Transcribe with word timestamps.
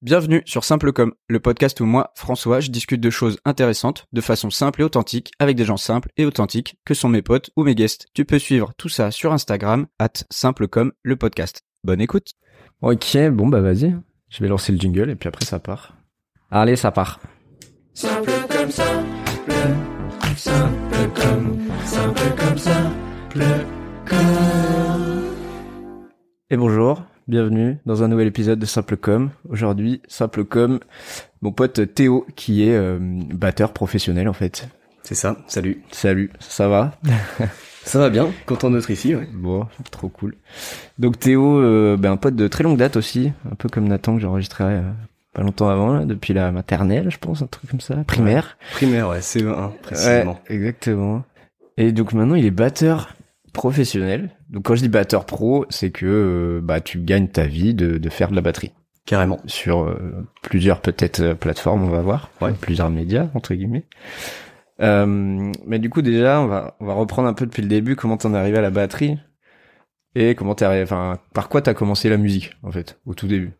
Bienvenue 0.00 0.42
sur 0.46 0.62
Simple 0.62 0.92
Comme, 0.92 1.12
le 1.26 1.40
podcast 1.40 1.80
où 1.80 1.84
moi, 1.84 2.12
François, 2.14 2.60
je 2.60 2.70
discute 2.70 3.00
de 3.00 3.10
choses 3.10 3.40
intéressantes 3.44 4.06
de 4.12 4.20
façon 4.20 4.48
simple 4.48 4.80
et 4.80 4.84
authentique 4.84 5.32
avec 5.40 5.56
des 5.56 5.64
gens 5.64 5.76
simples 5.76 6.10
et 6.16 6.24
authentiques 6.24 6.76
que 6.84 6.94
sont 6.94 7.08
mes 7.08 7.20
potes 7.20 7.50
ou 7.56 7.64
mes 7.64 7.74
guests. 7.74 8.06
Tu 8.14 8.24
peux 8.24 8.38
suivre 8.38 8.72
tout 8.76 8.88
ça 8.88 9.10
sur 9.10 9.32
Instagram, 9.32 9.88
at 9.98 10.12
Simple 10.30 10.68
Comme, 10.68 10.92
le 11.02 11.16
podcast. 11.16 11.62
Bonne 11.82 12.00
écoute. 12.00 12.34
Ok, 12.80 13.18
bon 13.32 13.48
bah 13.48 13.60
vas-y. 13.60 13.92
Je 14.28 14.40
vais 14.40 14.48
lancer 14.48 14.70
le 14.70 14.78
jingle 14.78 15.10
et 15.10 15.16
puis 15.16 15.28
après 15.28 15.44
ça 15.44 15.58
part. 15.58 15.96
Allez, 16.52 16.76
ça 16.76 16.92
part. 16.92 17.18
Simple 17.92 18.30
comme 18.48 18.70
simple, 18.70 19.04
simple 20.36 21.10
comme, 21.16 21.58
simple 21.84 22.34
comme 22.36 22.58
simple 22.58 23.44
comme. 24.08 25.24
Et 26.50 26.56
bonjour, 26.56 27.02
bienvenue 27.28 27.76
dans 27.84 28.02
un 28.02 28.08
nouvel 28.08 28.26
épisode 28.26 28.58
de 28.58 28.64
Simple 28.64 28.96
Com. 28.96 29.28
Aujourd'hui, 29.50 30.00
Simple 30.08 30.44
Com, 30.44 30.80
mon 31.42 31.52
pote 31.52 31.94
Théo 31.94 32.26
qui 32.36 32.66
est 32.66 32.74
euh, 32.74 32.98
batteur 33.00 33.74
professionnel 33.74 34.28
en 34.28 34.32
fait. 34.32 34.66
C'est 35.02 35.14
ça, 35.14 35.36
salut. 35.46 35.82
Salut, 35.92 36.30
ça 36.40 36.68
va? 36.68 36.98
Ça 37.84 37.98
va 37.98 38.10
bien, 38.10 38.28
content 38.44 38.70
d'être 38.70 38.90
ici, 38.90 39.14
ouais. 39.14 39.26
Bon, 39.32 39.66
trop 39.90 40.10
cool. 40.10 40.34
Donc 40.98 41.18
Théo, 41.18 41.58
euh, 41.58 41.96
ben, 41.98 42.12
un 42.12 42.16
pote 42.18 42.36
de 42.36 42.46
très 42.46 42.62
longue 42.62 42.76
date 42.76 42.96
aussi, 42.96 43.32
un 43.50 43.54
peu 43.54 43.70
comme 43.70 43.88
Nathan 43.88 44.16
que 44.16 44.20
j'ai 44.20 44.26
enregistré 44.26 44.64
euh, 44.64 44.82
pas 45.32 45.40
longtemps 45.40 45.70
avant, 45.70 45.94
là, 45.94 46.04
depuis 46.04 46.34
la 46.34 46.52
maternelle, 46.52 47.10
je 47.10 47.16
pense, 47.16 47.40
un 47.40 47.46
truc 47.46 47.70
comme 47.70 47.80
ça, 47.80 47.94
primaire. 48.06 48.58
Primaire, 48.72 49.08
ouais, 49.08 49.20
CE1, 49.20 49.70
précisément. 49.80 50.32
Ouais, 50.32 50.54
exactement. 50.54 51.24
Et 51.78 51.92
donc 51.92 52.12
maintenant, 52.12 52.34
il 52.34 52.44
est 52.44 52.50
batteur 52.50 53.14
professionnel. 53.52 54.30
Donc 54.50 54.64
quand 54.64 54.74
je 54.74 54.82
dis 54.82 54.88
batteur 54.88 55.24
pro, 55.26 55.66
c'est 55.70 55.90
que 55.90 56.06
euh, 56.06 56.60
bah 56.62 56.80
tu 56.80 56.98
gagnes 57.00 57.28
ta 57.28 57.46
vie 57.46 57.74
de, 57.74 57.98
de 57.98 58.08
faire 58.10 58.30
de 58.30 58.36
la 58.36 58.40
batterie 58.42 58.72
Carrément. 59.06 59.38
sur 59.46 59.82
euh, 59.84 60.26
plusieurs 60.42 60.80
peut-être 60.80 61.20
euh, 61.20 61.34
plateformes, 61.34 61.82
on 61.84 61.88
va 61.90 62.02
voir, 62.02 62.30
Ouais. 62.40 62.52
plusieurs 62.60 62.90
médias 62.90 63.28
entre 63.34 63.54
guillemets. 63.54 63.86
Euh, 64.80 65.52
mais 65.66 65.78
du 65.78 65.90
coup 65.90 66.02
déjà, 66.02 66.40
on 66.40 66.46
va 66.46 66.76
on 66.80 66.86
va 66.86 66.94
reprendre 66.94 67.26
un 67.28 67.34
peu 67.34 67.46
depuis 67.46 67.62
le 67.62 67.68
début 67.68 67.96
comment 67.96 68.16
t'en 68.16 68.32
es 68.34 68.38
arrivé 68.38 68.58
à 68.58 68.62
la 68.62 68.70
batterie? 68.70 69.18
Et 70.14 70.34
comment 70.34 70.54
t'es 70.54 70.64
arrivé, 70.64 70.82
enfin 70.82 71.18
par 71.34 71.48
quoi 71.48 71.62
t'as 71.62 71.74
commencé 71.74 72.08
la 72.08 72.16
musique 72.16 72.52
en 72.62 72.70
fait 72.70 72.98
au 73.06 73.14
tout 73.14 73.26
début? 73.26 73.52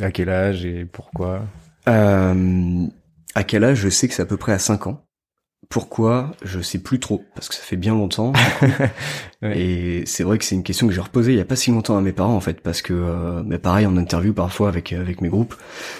À 0.00 0.10
quel 0.10 0.28
âge 0.30 0.64
et 0.64 0.84
pourquoi? 0.84 1.42
Euh, 1.88 2.86
à 3.34 3.44
quel 3.44 3.64
âge? 3.64 3.78
Je 3.78 3.88
sais 3.88 4.08
que 4.08 4.14
c'est 4.14 4.22
à 4.22 4.26
peu 4.26 4.36
près 4.36 4.52
à 4.52 4.58
5 4.58 4.86
ans. 4.86 5.04
Pourquoi 5.68 6.32
Je 6.42 6.60
sais 6.60 6.78
plus 6.78 6.98
trop, 6.98 7.24
parce 7.34 7.48
que 7.48 7.54
ça 7.54 7.62
fait 7.62 7.76
bien 7.76 7.94
longtemps. 7.94 8.32
Ouais. 9.40 9.56
Et 9.56 10.02
c'est 10.04 10.24
vrai 10.24 10.36
que 10.36 10.44
c'est 10.44 10.56
une 10.56 10.64
question 10.64 10.88
que 10.88 10.92
j'ai 10.92 11.00
reposée 11.00 11.30
il 11.30 11.38
y 11.38 11.40
a 11.40 11.44
pas 11.44 11.54
si 11.54 11.70
longtemps 11.70 11.96
à 11.96 12.00
mes 12.00 12.10
parents, 12.10 12.34
en 12.34 12.40
fait, 12.40 12.60
parce 12.60 12.82
que, 12.82 12.92
euh, 12.92 13.40
mais 13.46 13.58
pareil, 13.58 13.86
en 13.86 13.96
interview 13.96 14.32
parfois 14.32 14.66
avec 14.66 14.92
avec 14.92 15.20
mes 15.20 15.28
groupes, 15.28 15.54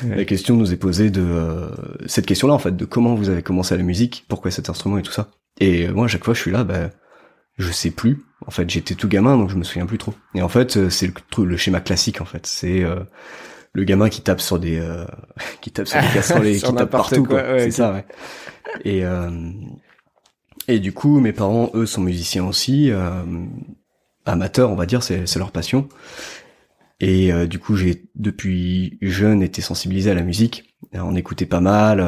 Ouais. 0.05 0.17
la 0.17 0.25
question 0.25 0.57
nous 0.57 0.73
est 0.73 0.77
posée 0.77 1.11
de 1.11 1.23
euh, 1.23 1.69
cette 2.07 2.27
question-là, 2.27 2.53
en 2.55 2.59
fait, 2.59 2.77
de 2.77 2.85
comment 2.85 3.15
vous 3.15 3.29
avez 3.29 3.43
commencé 3.43 3.75
à 3.75 3.77
la 3.77 3.85
musique, 3.85 4.25
pourquoi 4.29 4.51
cet 4.51 4.69
instrument 4.71 4.99
et 4.99 5.03
tout 5.03 5.13
ça. 5.13 5.31
Et 5.61 5.87
euh, 5.87 5.93
moi, 5.93 6.07
à 6.07 6.09
chaque 6.09 6.25
fois, 6.25 6.35
je 6.35 6.41
suis 6.41 6.51
là, 6.51 6.65
bah, 6.65 6.91
je 7.59 7.71
sais 7.71 7.91
plus. 7.93 8.25
En 8.47 8.51
fait, 8.51 8.69
j'étais 8.69 8.97
tout 8.97 9.07
gamin, 9.09 9.37
donc 9.37 9.51
je 9.51 9.57
me 9.57 9.63
souviens 9.63 9.87
plus 9.87 9.99
trop. 9.99 10.15
Et 10.35 10.43
en 10.43 10.49
fait, 10.49 10.77
euh, 10.77 10.91
c'est 10.91 11.09
le, 11.39 11.57
schéma 11.57 11.81
classique, 11.81 12.21
en 12.21 12.25
fait. 12.25 12.45
C'est 12.47 12.83
euh, 12.83 13.01
le 13.73 13.85
gamin 13.85 14.09
qui 14.09 14.23
tape 14.23 14.41
sur 14.41 14.59
des, 14.59 14.79
euh, 14.79 15.05
qui 15.61 15.71
tape 15.71 15.89
sur 15.89 16.01
des 16.01 16.09
casseroles 16.09 16.47
et 16.47 16.57
qui 16.61 16.75
tape 16.75 16.91
partout, 16.91 17.25
quoi, 17.25 17.43
quoi. 17.43 17.53
ouais, 17.53 17.61
c'est 17.61 17.71
ça, 17.71 17.93
ouais. 17.93 18.05
Et 18.85 19.05
euh, 19.05 19.31
et 20.69 20.81
du 20.81 20.93
coup, 20.93 21.19
mes 21.21 21.33
parents, 21.33 21.71
eux, 21.75 21.87
sont 21.87 22.03
musiciens 22.03 22.45
aussi, 22.45 22.91
euh, 22.91 23.25
amateurs, 24.27 24.71
on 24.71 24.77
va 24.77 24.87
dire, 24.87 25.03
c'est 25.03 25.27
c'est 25.27 25.39
leur 25.39 25.51
passion. 25.51 25.89
Et 27.01 27.33
euh, 27.33 27.47
du 27.47 27.59
coup, 27.59 27.77
j'ai 27.77 28.05
depuis 28.17 28.99
jeune 29.01 29.43
été 29.43 29.63
sensibilisé 29.63 30.11
à 30.11 30.15
la 30.15 30.23
musique. 30.23 30.75
On 30.93 31.15
écoutait 31.15 31.47
pas 31.47 31.61
mal. 31.61 32.01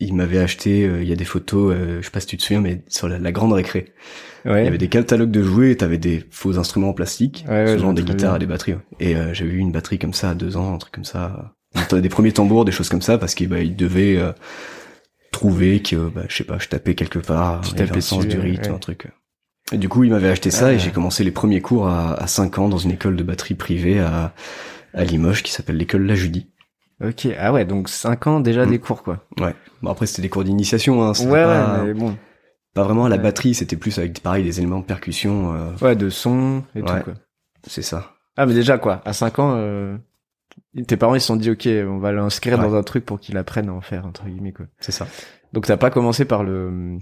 Euh, 0.00 0.06
ils 0.06 0.14
m'avaient 0.14 0.38
acheté, 0.38 0.86
euh, 0.86 1.02
il 1.02 1.08
y 1.08 1.12
a 1.12 1.16
des 1.16 1.24
photos, 1.24 1.74
euh, 1.74 1.98
je 2.00 2.04
sais 2.04 2.10
pas 2.10 2.20
si 2.20 2.26
tu 2.26 2.36
te 2.36 2.42
souviens, 2.42 2.60
mais 2.60 2.82
sur 2.88 3.08
la, 3.08 3.18
la 3.18 3.32
grande 3.32 3.52
récré, 3.52 3.92
Ouais. 4.44 4.62
il 4.62 4.64
y 4.64 4.68
avait 4.68 4.78
des 4.78 4.88
catalogues 4.88 5.30
de 5.32 5.42
jouets. 5.42 5.72
et 5.72 5.76
T'avais 5.76 5.98
des 5.98 6.24
faux 6.30 6.58
instruments 6.58 6.90
en 6.90 6.92
plastique, 6.92 7.44
Ouais, 7.48 7.76
souvent 7.76 7.92
des 7.92 8.02
guitares 8.02 8.32
bien. 8.32 8.36
et 8.36 8.38
des 8.40 8.46
batteries. 8.46 8.74
Et 9.00 9.16
euh, 9.16 9.34
j'avais 9.34 9.50
eu 9.50 9.58
une 9.58 9.72
batterie 9.72 9.98
comme 9.98 10.14
ça 10.14 10.30
à 10.30 10.34
deux 10.34 10.56
ans, 10.56 10.74
un 10.74 10.78
truc 10.78 10.94
comme 10.94 11.04
ça. 11.04 11.54
Entendait 11.74 12.02
des 12.02 12.08
premiers 12.08 12.32
tambours, 12.32 12.64
des 12.64 12.72
choses 12.72 12.88
comme 12.88 13.02
ça, 13.02 13.18
parce 13.18 13.34
qu'ils 13.34 13.48
bah, 13.48 13.60
ils 13.60 13.74
devaient 13.74 14.16
euh, 14.16 14.32
trouver 15.32 15.82
que, 15.82 15.96
bah, 16.08 16.22
je 16.28 16.36
sais 16.36 16.44
pas, 16.44 16.58
je 16.58 16.68
tapais 16.68 16.94
quelque 16.94 17.18
part, 17.18 17.60
Tu 17.62 17.70
il 17.70 17.74
tapais 17.76 18.00
sens 18.00 18.26
du 18.26 18.38
rythme, 18.38 18.72
un 18.72 18.78
truc. 18.78 19.08
Et 19.72 19.78
du 19.78 19.88
coup, 19.88 20.04
il 20.04 20.10
m'avait 20.10 20.28
acheté 20.28 20.50
ça 20.52 20.68
Ah. 20.68 20.72
et 20.74 20.78
j'ai 20.78 20.90
commencé 20.92 21.24
les 21.24 21.32
premiers 21.32 21.60
cours 21.60 21.88
à, 21.88 22.14
à 22.14 22.26
5 22.28 22.58
ans 22.58 22.68
dans 22.68 22.78
une 22.78 22.92
école 22.92 23.16
de 23.16 23.24
batterie 23.24 23.54
privée 23.54 23.98
à, 23.98 24.32
à 24.94 25.04
Limoges 25.04 25.42
qui 25.42 25.50
s'appelle 25.52 25.76
l'école 25.76 26.06
La 26.06 26.14
Judy. 26.14 26.46
Ok, 27.04 27.28
ah 27.38 27.52
ouais, 27.52 27.64
donc 27.66 27.88
5 27.88 28.26
ans 28.26 28.40
déjà 28.40 28.64
Mm. 28.66 28.70
des 28.70 28.78
cours 28.78 29.02
quoi. 29.02 29.24
Ouais. 29.40 29.54
Bon 29.82 29.90
après 29.90 30.06
c'était 30.06 30.22
des 30.22 30.28
cours 30.30 30.44
d'initiation, 30.44 31.02
hein, 31.02 31.12
Ouais, 31.26 31.42
pas, 31.44 31.82
ouais, 31.82 31.84
mais 31.88 31.94
bon. 31.94 32.16
pas 32.74 32.84
vraiment 32.84 33.04
à 33.04 33.08
la 33.10 33.16
Ouais. 33.16 33.22
batterie, 33.22 33.54
c'était 33.54 33.76
plus 33.76 33.98
avec 33.98 34.20
pareil 34.22 34.44
des 34.44 34.58
éléments 34.60 34.78
de 34.80 34.84
percussion. 34.84 35.54
euh, 35.54 35.72
Ouais, 35.82 35.94
de 35.96 36.08
son 36.08 36.62
et 36.74 36.80
tout 36.80 36.86
quoi. 37.04 37.14
c'est 37.66 37.82
ça. 37.82 38.12
Ah 38.36 38.46
mais 38.46 38.54
déjà 38.54 38.78
quoi, 38.78 39.02
à 39.04 39.12
5 39.12 39.38
ans, 39.38 39.54
euh, 39.56 39.96
tes 40.86 40.96
parents 40.96 41.14
ils 41.14 41.20
se 41.20 41.26
sont 41.26 41.36
dit 41.36 41.50
ok, 41.50 41.68
on 41.86 41.98
va 41.98 42.12
l'inscrire 42.12 42.58
dans 42.58 42.74
un 42.74 42.82
truc 42.82 43.04
pour 43.04 43.20
qu'il 43.20 43.36
apprenne 43.36 43.68
à 43.68 43.72
en 43.72 43.80
faire 43.82 44.06
entre 44.06 44.24
guillemets 44.26 44.52
quoi. 44.52 44.66
C'est 44.80 44.92
ça. 44.92 45.06
Donc 45.52 45.66
t'as 45.66 45.76
pas 45.76 45.90
commencé 45.90 46.24
par 46.24 46.44
le 46.44 46.98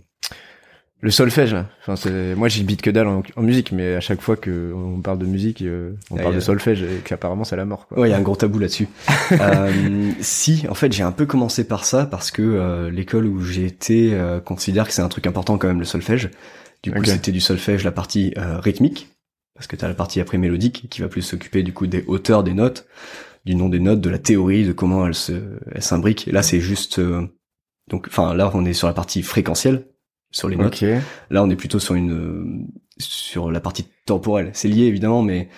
le 1.01 1.11
solfège 1.11 1.53
là. 1.53 1.67
Enfin 1.83 1.97
c'est 1.97 2.35
moi 2.35 2.49
j'y 2.49 2.65
bite 2.65 2.81
que 2.81 2.91
dalle 2.91 3.09
en, 3.09 3.23
en 3.37 3.43
musique, 3.43 3.73
mais 3.73 3.95
à 3.95 4.01
chaque 4.01 4.21
fois 4.23 4.37
que 4.37 4.73
on 4.75 5.01
parle 5.01 5.19
de 5.19 5.27
musique, 5.27 5.61
euh, 5.63 5.93
on 6.11 6.17
Ah, 6.17 6.23
parle 6.23 6.35
a- 6.35 6.37
de 6.37 6.41
solfège 6.41 6.83
et 6.83 7.01
qu'apparemment 7.05 7.45
c'est 7.45 7.57
la 7.57 7.65
mort 7.67 7.87
quoi. 7.89 7.99
Ouais, 7.99 8.09
il 8.09 8.13
y 8.13 8.15
a 8.15 8.19
un 8.19 8.23
gros 8.23 8.37
tabou 8.37 8.59
là-dessus. 8.59 8.89
euh, 9.33 10.11
si, 10.21 10.65
en 10.69 10.75
fait, 10.75 10.93
j'ai 10.93 11.03
un 11.03 11.13
peu 11.13 11.27
commencé 11.27 11.67
par 11.69 11.85
ça 11.85 12.07
parce 12.07 12.31
que 12.31 12.43
euh, 12.43 12.91
l'école 12.91 13.27
où 13.27 13.43
j'ai 13.43 13.67
été 13.67 14.15
euh, 14.15 14.41
considère 14.41 14.87
que 14.87 14.95
c'est 14.95 15.03
un 15.03 15.09
truc 15.09 15.27
important 15.27 15.59
quand 15.59 15.69
même 15.69 15.79
le 15.81 15.85
solfège. 15.85 16.31
Du 16.83 16.91
coup, 16.93 17.05
c'était 17.05 17.33
du 17.33 17.41
solfège 17.41 17.83
la 17.85 17.93
partie 17.93 18.33
euh, 18.39 18.59
rythmique 18.61 19.09
parce 19.55 19.67
que 19.67 19.77
t'as 19.77 19.89
la 19.89 19.95
partie 19.95 20.21
après 20.21 20.37
mélodique 20.39 20.87
qui 20.91 21.01
va 21.01 21.09
plus 21.09 21.23
s'occuper 21.23 21.63
du 21.63 21.73
coup 21.73 21.87
des 21.87 22.05
hauteurs 22.09 22.43
des 22.45 22.55
notes, 22.55 22.87
du 23.45 23.55
nom 23.55 23.69
des 23.69 23.79
notes, 23.81 24.01
de 24.01 24.11
la 24.11 24.19
théorie, 24.19 24.65
de 24.67 24.73
comment 24.73 25.07
elles 25.07 25.15
se 25.15 25.33
elles 25.75 25.83
s'imbriquent. 25.83 26.29
Et 26.29 26.33
là, 26.33 26.43
c'est 26.43 26.61
juste 26.61 26.99
euh, 26.99 27.27
donc, 27.91 28.07
enfin 28.09 28.35
là, 28.35 28.51
on 28.55 28.65
est 28.65 28.73
sur 28.73 28.87
la 28.89 28.95
partie 28.95 29.23
fréquentielle 29.23 29.87
sur 30.35 30.49
les 30.49 30.57
notes. 30.57 30.83
Ok. 30.83 30.89
Là, 31.31 31.43
on 31.43 31.49
est 31.49 31.57
plutôt 31.57 31.79
sur 31.79 31.95
une 31.95 32.69
sur 32.99 33.51
la 33.51 33.61
partie 33.61 33.87
temporelle. 34.05 34.51
C'est 34.53 34.69
lié 34.69 34.85
évidemment, 34.85 35.23
mais 35.23 35.49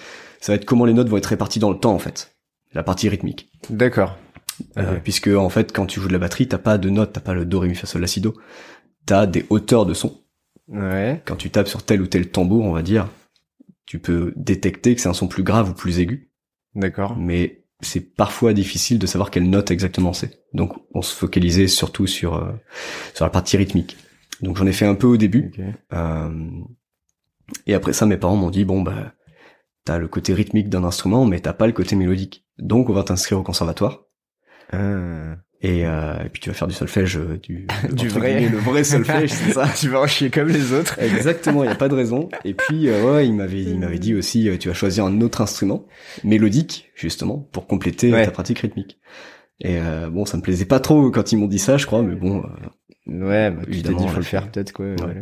ça 0.40 0.52
va 0.52 0.56
être 0.56 0.64
comment 0.64 0.84
les 0.84 0.92
notes 0.92 1.08
vont 1.08 1.16
être 1.16 1.26
réparties 1.26 1.58
dans 1.58 1.70
le 1.70 1.78
temps 1.78 1.94
en 1.94 1.98
fait. 1.98 2.36
La 2.72 2.82
partie 2.82 3.08
rythmique, 3.08 3.50
D'accord. 3.70 4.18
Euh, 4.78 4.98
puisque 5.02 5.28
en 5.28 5.48
fait, 5.48 5.72
quand 5.72 5.86
tu 5.86 6.00
joues 6.00 6.08
de 6.08 6.12
la 6.12 6.18
batterie, 6.18 6.48
t'as 6.48 6.58
pas 6.58 6.78
de 6.78 6.90
notes, 6.90 7.12
t'as 7.12 7.20
pas 7.20 7.34
le 7.34 7.44
do 7.44 7.58
ré 7.58 7.68
mi 7.68 7.74
fa 7.74 7.86
sol 7.86 8.02
la 8.02 8.06
si 8.06 8.20
do. 8.20 8.34
T'as 9.06 9.26
des 9.26 9.46
hauteurs 9.48 9.86
de 9.86 9.94
son. 9.94 10.20
Ouais. 10.68 11.22
Quand 11.24 11.36
tu 11.36 11.50
tapes 11.50 11.68
sur 11.68 11.82
tel 11.82 12.02
ou 12.02 12.06
tel 12.06 12.28
tambour, 12.28 12.64
on 12.64 12.72
va 12.72 12.82
dire, 12.82 13.08
tu 13.86 13.98
peux 13.98 14.32
détecter 14.36 14.94
que 14.94 15.00
c'est 15.00 15.08
un 15.08 15.14
son 15.14 15.28
plus 15.28 15.42
grave 15.42 15.70
ou 15.70 15.74
plus 15.74 16.00
aigu, 16.00 16.30
D'accord. 16.74 17.16
mais 17.16 17.64
c'est 17.80 18.00
parfois 18.00 18.52
difficile 18.52 18.98
de 18.98 19.06
savoir 19.06 19.30
quelle 19.30 19.48
note 19.48 19.70
exactement 19.70 20.12
c'est. 20.12 20.42
Donc, 20.54 20.72
on 20.92 21.02
se 21.02 21.14
focalisait 21.14 21.68
surtout 21.68 22.06
sur 22.06 22.34
euh, 22.34 22.52
sur 23.14 23.24
la 23.24 23.30
partie 23.30 23.56
rythmique. 23.56 23.96
Donc, 24.42 24.56
j'en 24.56 24.66
ai 24.66 24.72
fait 24.72 24.86
un 24.86 24.94
peu 24.94 25.06
au 25.06 25.16
début. 25.16 25.52
Ok. 25.54 25.64
Euh, 25.94 26.50
et 27.66 27.74
après 27.74 27.92
ça, 27.92 28.06
mes 28.06 28.16
parents 28.16 28.36
m'ont 28.36 28.50
dit 28.50 28.64
bon 28.64 28.82
bah 28.82 29.12
t'as 29.84 29.98
le 29.98 30.08
côté 30.08 30.34
rythmique 30.34 30.68
d'un 30.68 30.82
instrument, 30.84 31.24
mais 31.26 31.38
t'as 31.40 31.52
pas 31.52 31.66
le 31.66 31.72
côté 31.72 31.94
mélodique. 31.96 32.44
Donc 32.58 32.90
on 32.90 32.92
va 32.92 33.04
t'inscrire 33.04 33.38
au 33.38 33.42
conservatoire. 33.42 34.02
Ah. 34.72 35.36
Et, 35.62 35.86
euh, 35.86 36.22
et 36.24 36.28
puis 36.28 36.40
tu 36.42 36.50
vas 36.50 36.54
faire 36.54 36.68
du 36.68 36.74
solfège, 36.74 37.16
euh, 37.16 37.38
du, 37.38 37.66
Du 37.92 38.08
vrai. 38.08 38.48
le 38.48 38.58
vrai 38.58 38.84
solfège, 38.84 39.30
c'est 39.30 39.52
ça. 39.52 39.68
tu 39.78 39.88
vas 39.88 40.00
en 40.00 40.06
chier 40.06 40.28
comme 40.30 40.48
les 40.48 40.72
autres. 40.72 40.98
Exactement, 41.00 41.62
il 41.64 41.68
y 41.68 41.72
a 41.72 41.76
pas 41.76 41.88
de 41.88 41.94
raison. 41.94 42.28
Et 42.44 42.52
puis 42.54 42.88
euh, 42.88 43.14
ouais, 43.14 43.26
il 43.26 43.34
m'avait 43.34 43.62
il 43.62 43.78
m'avait 43.78 43.98
dit 44.00 44.14
aussi 44.14 44.48
euh, 44.48 44.58
tu 44.58 44.68
vas 44.68 44.74
choisir 44.74 45.04
un 45.06 45.20
autre 45.20 45.40
instrument 45.40 45.86
mélodique 46.24 46.90
justement 46.94 47.38
pour 47.52 47.66
compléter 47.66 48.12
Ouais. 48.12 48.24
ta 48.24 48.32
pratique 48.32 48.58
rythmique. 48.58 48.98
Et 49.60 49.78
euh, 49.78 50.10
bon, 50.10 50.26
ça 50.26 50.36
me 50.36 50.42
plaisait 50.42 50.66
pas 50.66 50.80
trop 50.80 51.10
quand 51.10 51.32
ils 51.32 51.36
m'ont 51.38 51.46
dit 51.48 51.58
ça, 51.58 51.78
je 51.78 51.86
crois, 51.86 52.02
mais 52.02 52.16
bon. 52.16 52.42
Ouais, 53.06 53.50
bah, 53.50 53.62
tu 53.70 53.82
t'es 53.82 53.94
dit 53.94 54.08
faut 54.08 54.16
le 54.16 54.22
faire 54.22 54.50
peut-être 54.50 54.72
quoi. 54.72 54.86
Ouais. 54.86 54.94
voilà. 54.98 55.14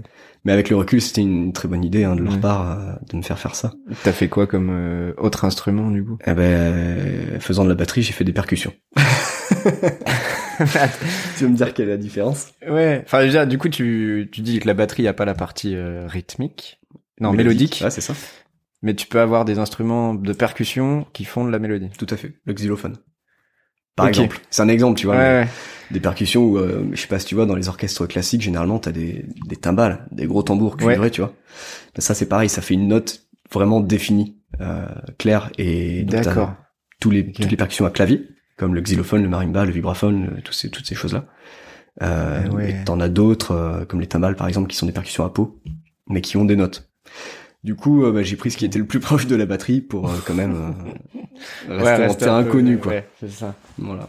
mais 0.44 0.52
avec 0.52 0.70
le 0.70 0.76
recul, 0.76 1.00
c'était 1.02 1.20
une 1.20 1.52
très 1.52 1.68
bonne 1.68 1.84
idée 1.84 2.04
hein, 2.04 2.16
de 2.16 2.22
leur 2.22 2.34
Ouais. 2.34 2.40
part 2.40 2.70
euh, 2.78 2.92
de 3.10 3.16
me 3.16 3.22
faire 3.22 3.38
faire 3.38 3.54
ça. 3.54 3.74
T'as 4.04 4.12
fait 4.12 4.28
quoi 4.28 4.46
comme 4.46 4.70
euh, 4.70 5.12
autre 5.18 5.44
instrument 5.44 5.90
du 5.90 6.02
coup? 6.04 6.16
Eh 6.26 6.32
ben, 6.32 6.40
euh, 6.42 7.40
faisant 7.40 7.64
de 7.64 7.68
la 7.68 7.74
batterie, 7.74 8.02
j'ai 8.02 8.12
fait 8.14 8.24
des 8.24 8.32
percussions. 8.32 8.72
tu 11.36 11.44
veux 11.44 11.48
me 11.50 11.56
dire 11.56 11.74
quelle 11.74 11.88
est 11.88 11.92
la 11.92 11.96
différence? 11.96 12.48
Ouais. 12.68 13.02
Enfin 13.04 13.22
déjà, 13.22 13.46
du 13.46 13.58
coup, 13.58 13.68
tu 13.68 14.28
tu 14.32 14.40
dis 14.40 14.58
que 14.60 14.66
la 14.66 14.74
batterie 14.74 15.02
y 15.02 15.08
a 15.08 15.12
pas 15.14 15.24
la 15.24 15.34
partie 15.34 15.74
euh, 15.74 16.06
rythmique, 16.06 16.80
non 17.20 17.32
mélodique, 17.32 17.80
Ouais, 17.84 17.90
c'est 17.90 18.00
ça. 18.00 18.14
mais 18.82 18.94
tu 18.94 19.06
peux 19.06 19.20
avoir 19.20 19.44
des 19.44 19.58
instruments 19.58 20.14
de 20.14 20.32
percussion 20.32 21.06
qui 21.12 21.24
font 21.24 21.44
de 21.44 21.50
la 21.50 21.58
mélodie. 21.58 21.90
Tout 21.98 22.06
à 22.10 22.16
fait. 22.16 22.34
Le 22.46 22.52
xylophone. 22.54 22.96
Par 23.96 24.08
exemple. 24.08 24.40
C'est 24.50 24.62
un 24.62 24.68
exemple, 24.68 24.98
tu 24.98 25.06
vois. 25.06 25.16
Ouais. 25.16 25.22
mais 25.22 25.40
ouais. 25.44 25.48
Des 25.90 26.00
percussions 26.00 26.42
où, 26.44 26.58
euh, 26.58 26.84
je 26.92 27.00
sais 27.00 27.06
pas 27.06 27.18
si 27.18 27.26
tu 27.26 27.34
vois, 27.34 27.46
dans 27.46 27.54
les 27.54 27.68
orchestres 27.68 28.06
classiques, 28.08 28.40
généralement, 28.42 28.78
t'as 28.78 28.90
des, 28.90 29.26
des 29.46 29.56
timbales, 29.56 30.06
des 30.10 30.26
gros 30.26 30.42
tambours 30.42 30.76
cuivrés, 30.76 30.98
Ouais. 30.98 31.10
tu 31.10 31.20
vois. 31.20 31.32
Ben, 31.94 32.00
ça, 32.00 32.14
c'est 32.14 32.26
pareil, 32.26 32.48
ça 32.48 32.62
fait 32.62 32.74
une 32.74 32.88
note 32.88 33.20
vraiment 33.52 33.80
définie, 33.80 34.36
euh, 34.60 34.86
claire, 35.18 35.50
et 35.58 36.02
D'accord. 36.04 36.54
tous 37.00 37.10
les 37.10 37.30
toutes 37.32 37.50
les 37.50 37.56
percussions 37.56 37.84
à 37.86 37.90
clavier, 37.90 38.26
comme 38.56 38.74
le 38.74 38.80
xylophone, 38.80 39.22
le 39.22 39.28
marimba, 39.28 39.64
le 39.66 39.72
vibraphone, 39.72 40.30
le- 40.36 40.42
tous 40.42 40.52
ces 40.54 40.70
toutes 40.70 40.86
ces 40.86 40.94
choses 40.94 41.12
là. 41.12 41.26
Euh, 42.02 42.42
Eh 42.46 42.48
ouais. 42.48 42.70
Et 42.70 42.84
t'en 42.84 42.98
as 42.98 43.08
d'autres, 43.08 43.52
euh, 43.52 43.84
comme 43.84 44.00
les 44.00 44.06
timbales 44.08 44.34
par 44.36 44.48
exemple, 44.48 44.68
qui 44.68 44.76
sont 44.76 44.86
des 44.86 44.92
percussions 44.92 45.24
à 45.24 45.30
peau, 45.30 45.60
mais 46.08 46.22
qui 46.22 46.36
ont 46.36 46.44
des 46.44 46.56
notes. 46.56 46.88
Du 47.64 47.74
coup, 47.74 48.04
euh, 48.04 48.12
bah, 48.12 48.22
j'ai 48.22 48.36
pris 48.36 48.50
ce 48.50 48.56
qui 48.58 48.64
était 48.66 48.78
le 48.78 48.84
plus 48.84 49.00
proche 49.00 49.26
de 49.26 49.34
la 49.36 49.46
batterie 49.46 49.80
pour 49.80 50.08
euh, 50.10 50.14
quand 50.26 50.34
même 50.34 50.54
euh, 51.70 51.74
rester 51.78 52.02
en 52.04 52.08
rester 52.08 52.26
inconnu, 52.28 52.76
quoi. 52.78 52.92
Ouais, 52.92 53.08
c'est 53.20 53.30
ça. 53.30 53.54
Voilà. 53.78 54.06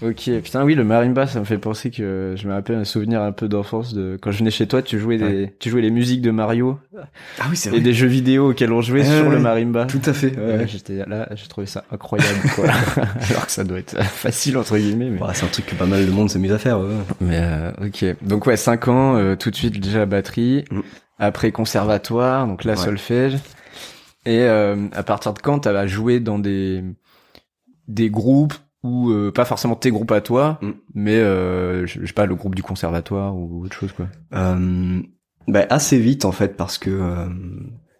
Ok, 0.00 0.28
putain, 0.42 0.64
oui, 0.64 0.74
le 0.74 0.82
marimba, 0.82 1.28
ça 1.28 1.38
me 1.38 1.44
fait 1.44 1.58
penser 1.58 1.90
que 1.92 2.34
je 2.36 2.48
me 2.48 2.52
rappelle 2.52 2.74
un 2.74 2.84
souvenir 2.84 3.22
un 3.22 3.30
peu 3.30 3.46
d'enfance 3.46 3.94
de 3.94 4.18
quand 4.20 4.32
je 4.32 4.38
venais 4.38 4.50
chez 4.50 4.66
toi, 4.66 4.82
tu 4.82 4.98
jouais 4.98 5.16
des, 5.16 5.52
tu 5.60 5.70
jouais 5.70 5.80
les 5.82 5.92
musiques 5.92 6.22
de 6.22 6.32
Mario 6.32 6.76
Ah 7.38 7.44
oui, 7.48 7.56
c'est 7.56 7.72
et 7.72 7.78
des 7.80 7.92
jeux 7.92 8.08
vidéo 8.08 8.50
auxquels 8.50 8.72
on 8.72 8.80
jouait 8.80 9.02
Ouais, 9.02 9.16
sur 9.20 9.30
le 9.30 9.36
ouais. 9.36 9.42
marimba. 9.42 9.84
Tout 9.84 10.00
à 10.06 10.12
fait. 10.12 10.36
ouais, 10.36 10.44
Ouais, 10.44 10.56
ouais. 10.58 10.66
j'étais 10.66 11.04
là, 11.06 11.28
j'ai 11.36 11.46
trouvé 11.46 11.68
ça 11.68 11.84
incroyable, 11.92 12.40
quoi. 12.56 12.64
Alors 13.30 13.46
que 13.46 13.52
ça 13.52 13.62
doit 13.62 13.78
être 13.78 14.02
facile 14.02 14.56
entre 14.58 14.76
guillemets, 14.76 15.08
mais. 15.10 15.18
Bah, 15.20 15.30
c'est 15.34 15.44
un 15.44 15.48
truc 15.48 15.66
que 15.66 15.76
pas 15.76 15.86
mal 15.86 16.04
de 16.04 16.10
monde 16.10 16.28
s'amuse 16.30 16.50
à 16.52 16.58
faire. 16.58 16.80
ouais. 16.80 16.86
Mais 17.20 17.38
euh, 17.40 17.70
ok. 17.86 18.04
Donc 18.22 18.46
ouais, 18.46 18.56
5 18.56 18.88
ans, 18.88 19.16
euh, 19.18 19.36
tout 19.36 19.52
de 19.52 19.56
suite 19.56 19.78
déjà 19.78 20.04
batterie. 20.04 20.64
Mm. 20.72 20.80
Après 21.24 21.52
conservatoire, 21.52 22.48
donc 22.48 22.64
là 22.64 22.72
Ouais. 22.72 22.78
solfège. 22.78 23.36
Et 24.26 24.40
euh, 24.40 24.88
à 24.92 25.02
partir 25.04 25.32
de 25.34 25.38
quand 25.38 25.60
t'as 25.60 25.86
joué 25.86 26.18
dans 26.18 26.38
des 26.40 26.82
des 27.88 28.10
groupes 28.10 28.54
ou 28.82 29.10
euh, 29.10 29.30
pas 29.30 29.44
forcément 29.44 29.76
tes 29.76 29.90
groupes 29.92 30.10
à 30.10 30.20
toi, 30.20 30.58
Mm. 30.62 30.70
mais 30.94 31.16
euh, 31.16 31.86
je 31.86 32.00
je 32.00 32.06
sais 32.06 32.12
pas 32.12 32.26
le 32.26 32.34
groupe 32.34 32.54
du 32.56 32.62
conservatoire 32.64 33.36
ou 33.36 33.64
autre 33.64 33.74
chose 33.76 33.92
quoi. 33.92 34.06
Euh, 34.34 35.00
bah, 35.46 35.64
assez 35.70 35.98
vite 35.98 36.24
en 36.24 36.32
fait 36.32 36.56
parce 36.56 36.76
que 36.78 36.90
euh, 36.90 37.28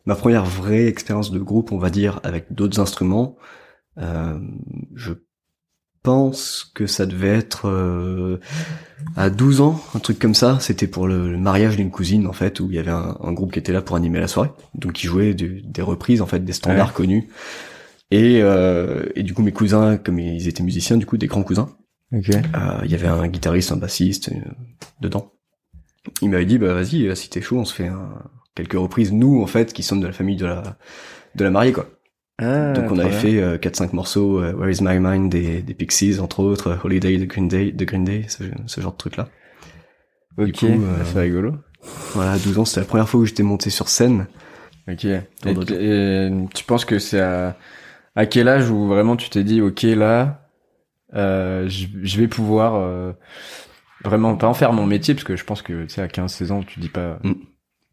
ma 0.05 0.17
première 0.17 0.45
vraie 0.45 0.87
expérience 0.87 1.31
de 1.31 1.39
groupe, 1.39 1.71
on 1.71 1.79
va 1.79 1.91
dire, 1.91 2.19
avec 2.25 2.53
d'autres 2.53 2.81
instruments, 2.81 3.37
euh, 3.99 4.39
je 4.97 5.13
pense 6.03 6.71
que 6.75 6.87
ça 6.87 7.07
devait 7.07 7.29
être 7.37 7.69
euh, 7.69 8.39
à 9.17 9.31
12 9.31 9.61
ans, 9.61 9.81
un 9.95 9.99
truc 9.99 10.19
comme 10.19 10.35
ça. 10.35 10.59
C'était 10.61 10.87
pour 10.87 11.07
le, 11.07 11.31
le 11.31 11.39
mariage 11.39 11.77
d'une 11.77 11.91
cousine 11.91 12.27
en 12.27 12.33
fait, 12.33 12.61
où 12.61 12.69
il 12.71 12.75
y 12.77 12.79
avait 12.79 12.91
un, 12.91 13.17
un 13.23 13.33
groupe 13.33 13.53
qui 13.53 13.59
était 13.59 13.73
là 13.73 13.83
pour 13.83 13.97
animer 13.97 14.21
la 14.21 14.29
soirée, 14.29 14.51
donc 14.75 15.03
ils 15.03 15.07
jouaient 15.07 15.35
du- 15.35 15.63
des 15.63 15.83
reprises 15.83 16.21
en 16.23 16.27
fait, 16.27 16.41
des 16.45 16.53
standards 16.53 16.89
Ouais. 16.89 16.95
connus. 16.95 17.29
Et, 18.11 18.41
euh, 18.43 19.05
et 19.15 19.23
du 19.23 19.33
coup 19.35 19.43
mes 19.43 19.53
cousins, 19.53 19.97
comme 19.97 20.19
ils 20.19 20.47
étaient 20.49 20.63
musiciens, 20.63 20.97
du 20.99 21.07
coup 21.07 21.17
des 21.17 21.29
grands 21.29 21.43
cousins, 21.43 21.71
Ok. 22.13 22.31
euh, 22.31 22.41
Il 22.85 22.91
y 22.91 22.95
avait 22.95 23.07
un 23.09 23.27
guitariste, 23.29 23.73
un 23.73 23.77
bassiste 23.77 24.29
euh, 24.31 24.51
dedans. 25.01 25.33
Il 26.21 26.31
m'avait 26.31 26.45
dit 26.47 26.59
bah 26.59 26.75
vas-y 26.75 27.07
euh, 27.07 27.15
si 27.15 27.31
t'es 27.31 27.41
chaud 27.41 27.59
on 27.59 27.65
se 27.65 27.73
fait 27.75 27.87
un- 27.87 28.23
quelques 28.55 28.73
reprises 28.75 29.13
nous 29.13 29.41
en 29.43 29.47
fait 29.47 29.73
qui 29.73 29.83
sommes 29.83 30.01
de 30.01 30.07
la 30.09 30.13
famille 30.13 30.37
de 30.37 30.47
la 30.47 30.77
de 31.37 31.45
la 31.45 31.51
mariée 31.51 31.73
quoi. 31.73 31.89
Ah, 32.39 32.73
Donc 32.73 32.91
on 32.91 32.99
avait 32.99 33.11
fait 33.11 33.41
euh, 33.41 33.59
4-5 33.59 33.95
morceaux 33.95 34.41
euh, 34.41 34.53
Where 34.55 34.71
is 34.71 34.79
my 34.83 34.99
mind 34.99 35.31
des, 35.31 35.63
des 35.63 35.75
Pixies 35.75 36.19
entre 36.19 36.41
autres 36.41 36.69
euh, 36.69 36.77
Holiday 36.83 37.19
de 37.19 37.25
Green 37.27 37.47
Day 37.47 37.73
de 37.73 37.85
Green 37.85 38.05
Day 38.05 38.25
ce, 38.29 38.45
ce 38.67 38.81
genre 38.81 38.93
de 38.93 38.97
truc 38.97 39.17
là. 39.17 39.29
Ok. 40.39 40.53
coup, 40.61 40.67
euh, 40.67 41.05
C'est 41.05 41.21
rigolo. 41.21 41.57
Voilà 42.15 42.33
à 42.33 42.39
12 42.39 42.59
ans 42.59 42.65
c'était 42.65 42.81
la 42.81 42.87
première 42.87 43.09
fois 43.09 43.21
où 43.21 43.27
j'étais 43.27 43.43
monté 43.43 43.71
sur 43.71 43.89
scène. 43.89 44.27
Ok. 44.89 45.05
Et, 45.05 46.31
tu 46.55 46.65
penses 46.65 46.85
que 46.85 46.99
c'est 46.99 47.21
à 47.21 47.57
à 48.15 48.27
quel 48.27 48.49
âge 48.49 48.69
où 48.71 48.89
vraiment 48.89 49.17
tu 49.17 49.31
t'es 49.31 49.45
dit 49.45 49.61
ok 49.63 49.83
là 49.83 50.49
euh, 51.15 51.69
je 51.69 51.87
je 52.03 52.19
vais 52.21 52.29
pouvoir 52.29 52.75
euh, 52.75 53.13
vraiment 54.05 54.37
pas 54.37 54.49
en 54.49 54.55
faire 54.55 54.73
mon 54.73 54.87
métier 54.87 55.15
parce 55.15 55.25
que 55.25 55.37
je 55.37 55.45
pense 55.45 55.63
que 55.63 55.85
tu 55.85 55.89
sais 55.91 56.03
à 56.03 56.09
15 56.09 56.33
16 56.33 56.53
ans 56.53 56.63
tu 56.63 56.81
dis 56.81 56.89
pas 56.89 57.19
Mm. 57.23 57.33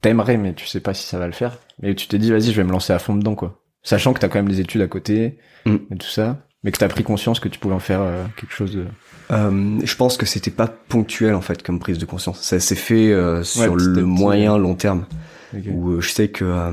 t'aimerais 0.01 0.38
mais 0.38 0.53
tu 0.53 0.65
sais 0.65 0.80
pas 0.80 0.94
si 0.94 1.06
ça 1.06 1.19
va 1.19 1.27
le 1.27 1.33
faire 1.33 1.57
mais 1.81 1.94
tu 1.95 2.07
t'es 2.07 2.18
dit 2.18 2.31
vas-y 2.31 2.51
je 2.51 2.57
vais 2.57 2.63
me 2.63 2.71
lancer 2.71 2.91
à 2.94 3.00
fond 3.00 3.15
dedans 3.15 3.36
quoi 3.36 3.62
sachant 3.89 4.13
que 4.13 4.19
t'as 4.19 4.27
quand 4.30 4.39
même 4.39 4.47
les 4.47 4.59
études 4.59 4.81
à 4.81 4.88
côté 4.88 5.38
Mm. 5.65 5.75
et 5.91 5.95
tout 5.97 6.07
ça 6.07 6.45
mais 6.63 6.71
que 6.71 6.77
t'as 6.77 6.88
pris 6.89 7.03
conscience 7.03 7.39
que 7.39 7.47
tu 7.50 7.57
pouvais 7.59 7.75
en 7.75 7.80
faire 7.80 8.01
euh, 8.01 8.24
quelque 8.38 8.53
chose 8.53 8.74
de 8.75 8.86
Euh, 9.31 9.80
je 9.83 9.95
pense 9.95 10.18
que 10.18 10.25
c'était 10.25 10.51
pas 10.51 10.68
ponctuel 10.68 11.33
en 11.36 11.41
fait 11.41 11.62
comme 11.63 11.80
prise 11.80 11.97
de 12.00 12.06
conscience. 12.06 12.41
Ça 12.41 12.59
s'est 12.59 12.75
fait 12.75 13.12
euh, 13.12 13.44
sur 13.44 13.75
petit 13.75 13.86
le 13.86 13.94
petit. 13.94 14.03
moyen 14.03 14.57
long 14.57 14.75
terme. 14.75 15.06
Ok. 15.56 15.63
où 15.71 15.89
euh, 15.91 16.01
je 16.01 16.09
sais 16.12 16.27
que 16.30 16.44
euh, 16.45 16.71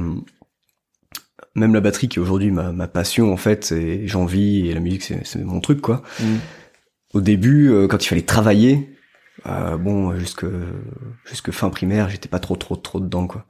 même 1.54 1.72
la 1.74 1.80
batterie 1.80 2.08
qui 2.08 2.18
est 2.18 2.22
aujourd'hui 2.22 2.50
ma, 2.50 2.72
ma 2.72 2.88
passion 2.88 3.32
en 3.32 3.36
fait 3.36 3.72
et 3.72 4.06
j'en 4.08 4.24
vis 4.26 4.68
et 4.68 4.74
la 4.74 4.80
musique 4.80 5.02
c'est 5.02 5.36
mon 5.44 5.60
truc 5.60 5.80
quoi 5.80 6.02
Mm. 6.20 6.24
au 7.14 7.20
début 7.20 7.70
quand 7.88 8.04
il 8.04 8.08
fallait 8.08 8.22
travailler 8.22 8.90
euh, 9.44 9.76
bon 9.76 10.16
jusque 10.18 10.46
jusque 11.26 11.50
fin 11.50 11.68
primaire 11.68 12.08
j'étais 12.08 12.28
pas 12.28 12.38
trop 12.38 12.56
trop 12.56 12.74
trop 12.76 13.00
dedans 13.00 13.26
quoi. 13.26 13.44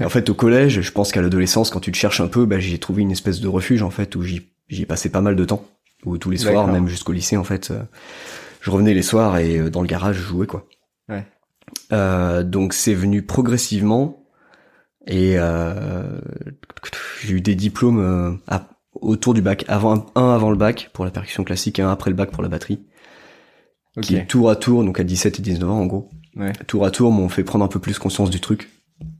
Et 0.00 0.04
en 0.04 0.08
fait 0.08 0.30
au 0.30 0.34
collège 0.34 0.80
je 0.80 0.92
pense 0.92 1.10
qu'à 1.10 1.20
l'adolescence 1.22 1.70
quand 1.70 1.80
tu 1.80 1.90
te 1.90 1.96
cherches 1.96 2.20
un 2.20 2.28
peu 2.28 2.46
bah, 2.46 2.60
j'ai 2.60 2.78
trouvé 2.78 3.02
une 3.02 3.10
espèce 3.10 3.40
de 3.40 3.48
refuge 3.48 3.82
en 3.82 3.90
fait 3.90 4.14
où 4.16 4.22
j'y 4.22 4.48
j'y 4.68 4.86
passé 4.86 5.10
pas 5.10 5.20
mal 5.20 5.34
de 5.36 5.44
temps. 5.44 5.64
Où 6.04 6.18
tous 6.18 6.30
les 6.30 6.36
soirs 6.36 6.66
même 6.72 6.86
jusqu'au 6.88 7.12
lycée 7.12 7.36
en 7.36 7.44
fait 7.44 7.70
euh, 7.70 7.82
je 8.60 8.70
revenais 8.70 8.94
les 8.94 9.02
soirs 9.02 9.38
et 9.38 9.58
euh, 9.58 9.70
dans 9.70 9.80
le 9.80 9.86
garage 9.88 10.16
je 10.16 10.22
jouais 10.22 10.46
quoi. 10.46 10.66
Ouais. 11.08 11.26
euh, 11.92 12.42
donc 12.42 12.72
c'est 12.74 12.94
venu 12.94 13.22
progressivement 13.22 14.22
et 15.06 15.34
euh, 15.38 16.18
j'ai 17.22 17.34
eu 17.34 17.40
des 17.40 17.54
diplômes 17.54 17.98
euh, 18.00 18.32
à- 18.48 18.68
autour 19.00 19.34
du 19.34 19.42
bac, 19.42 19.64
avant 19.66 20.06
un 20.14 20.34
avant 20.34 20.50
le 20.50 20.56
bac 20.56 20.90
pour 20.92 21.04
la 21.04 21.10
percussion 21.10 21.42
classique 21.42 21.78
et 21.78 21.82
un 21.82 21.90
après 21.90 22.10
le 22.10 22.16
bac 22.16 22.30
pour 22.30 22.42
la 22.42 22.48
batterie, 22.48 22.80
ok 23.96 24.02
qui 24.04 24.26
tour 24.26 24.50
à 24.50 24.56
tour, 24.56 24.84
donc 24.84 24.98
à 25.00 25.04
17 25.04 25.38
et 25.38 25.42
19 25.42 25.68
ans 25.70 25.80
en 25.80 25.86
gros, 25.86 26.08
ouais 26.36 26.52
tour 26.66 26.84
à 26.84 26.90
tour 26.90 27.10
m'ont 27.12 27.28
fait 27.28 27.44
prendre 27.44 27.64
un 27.64 27.68
peu 27.68 27.78
plus 27.80 27.98
conscience 27.98 28.30
du 28.30 28.40
truc. 28.40 28.70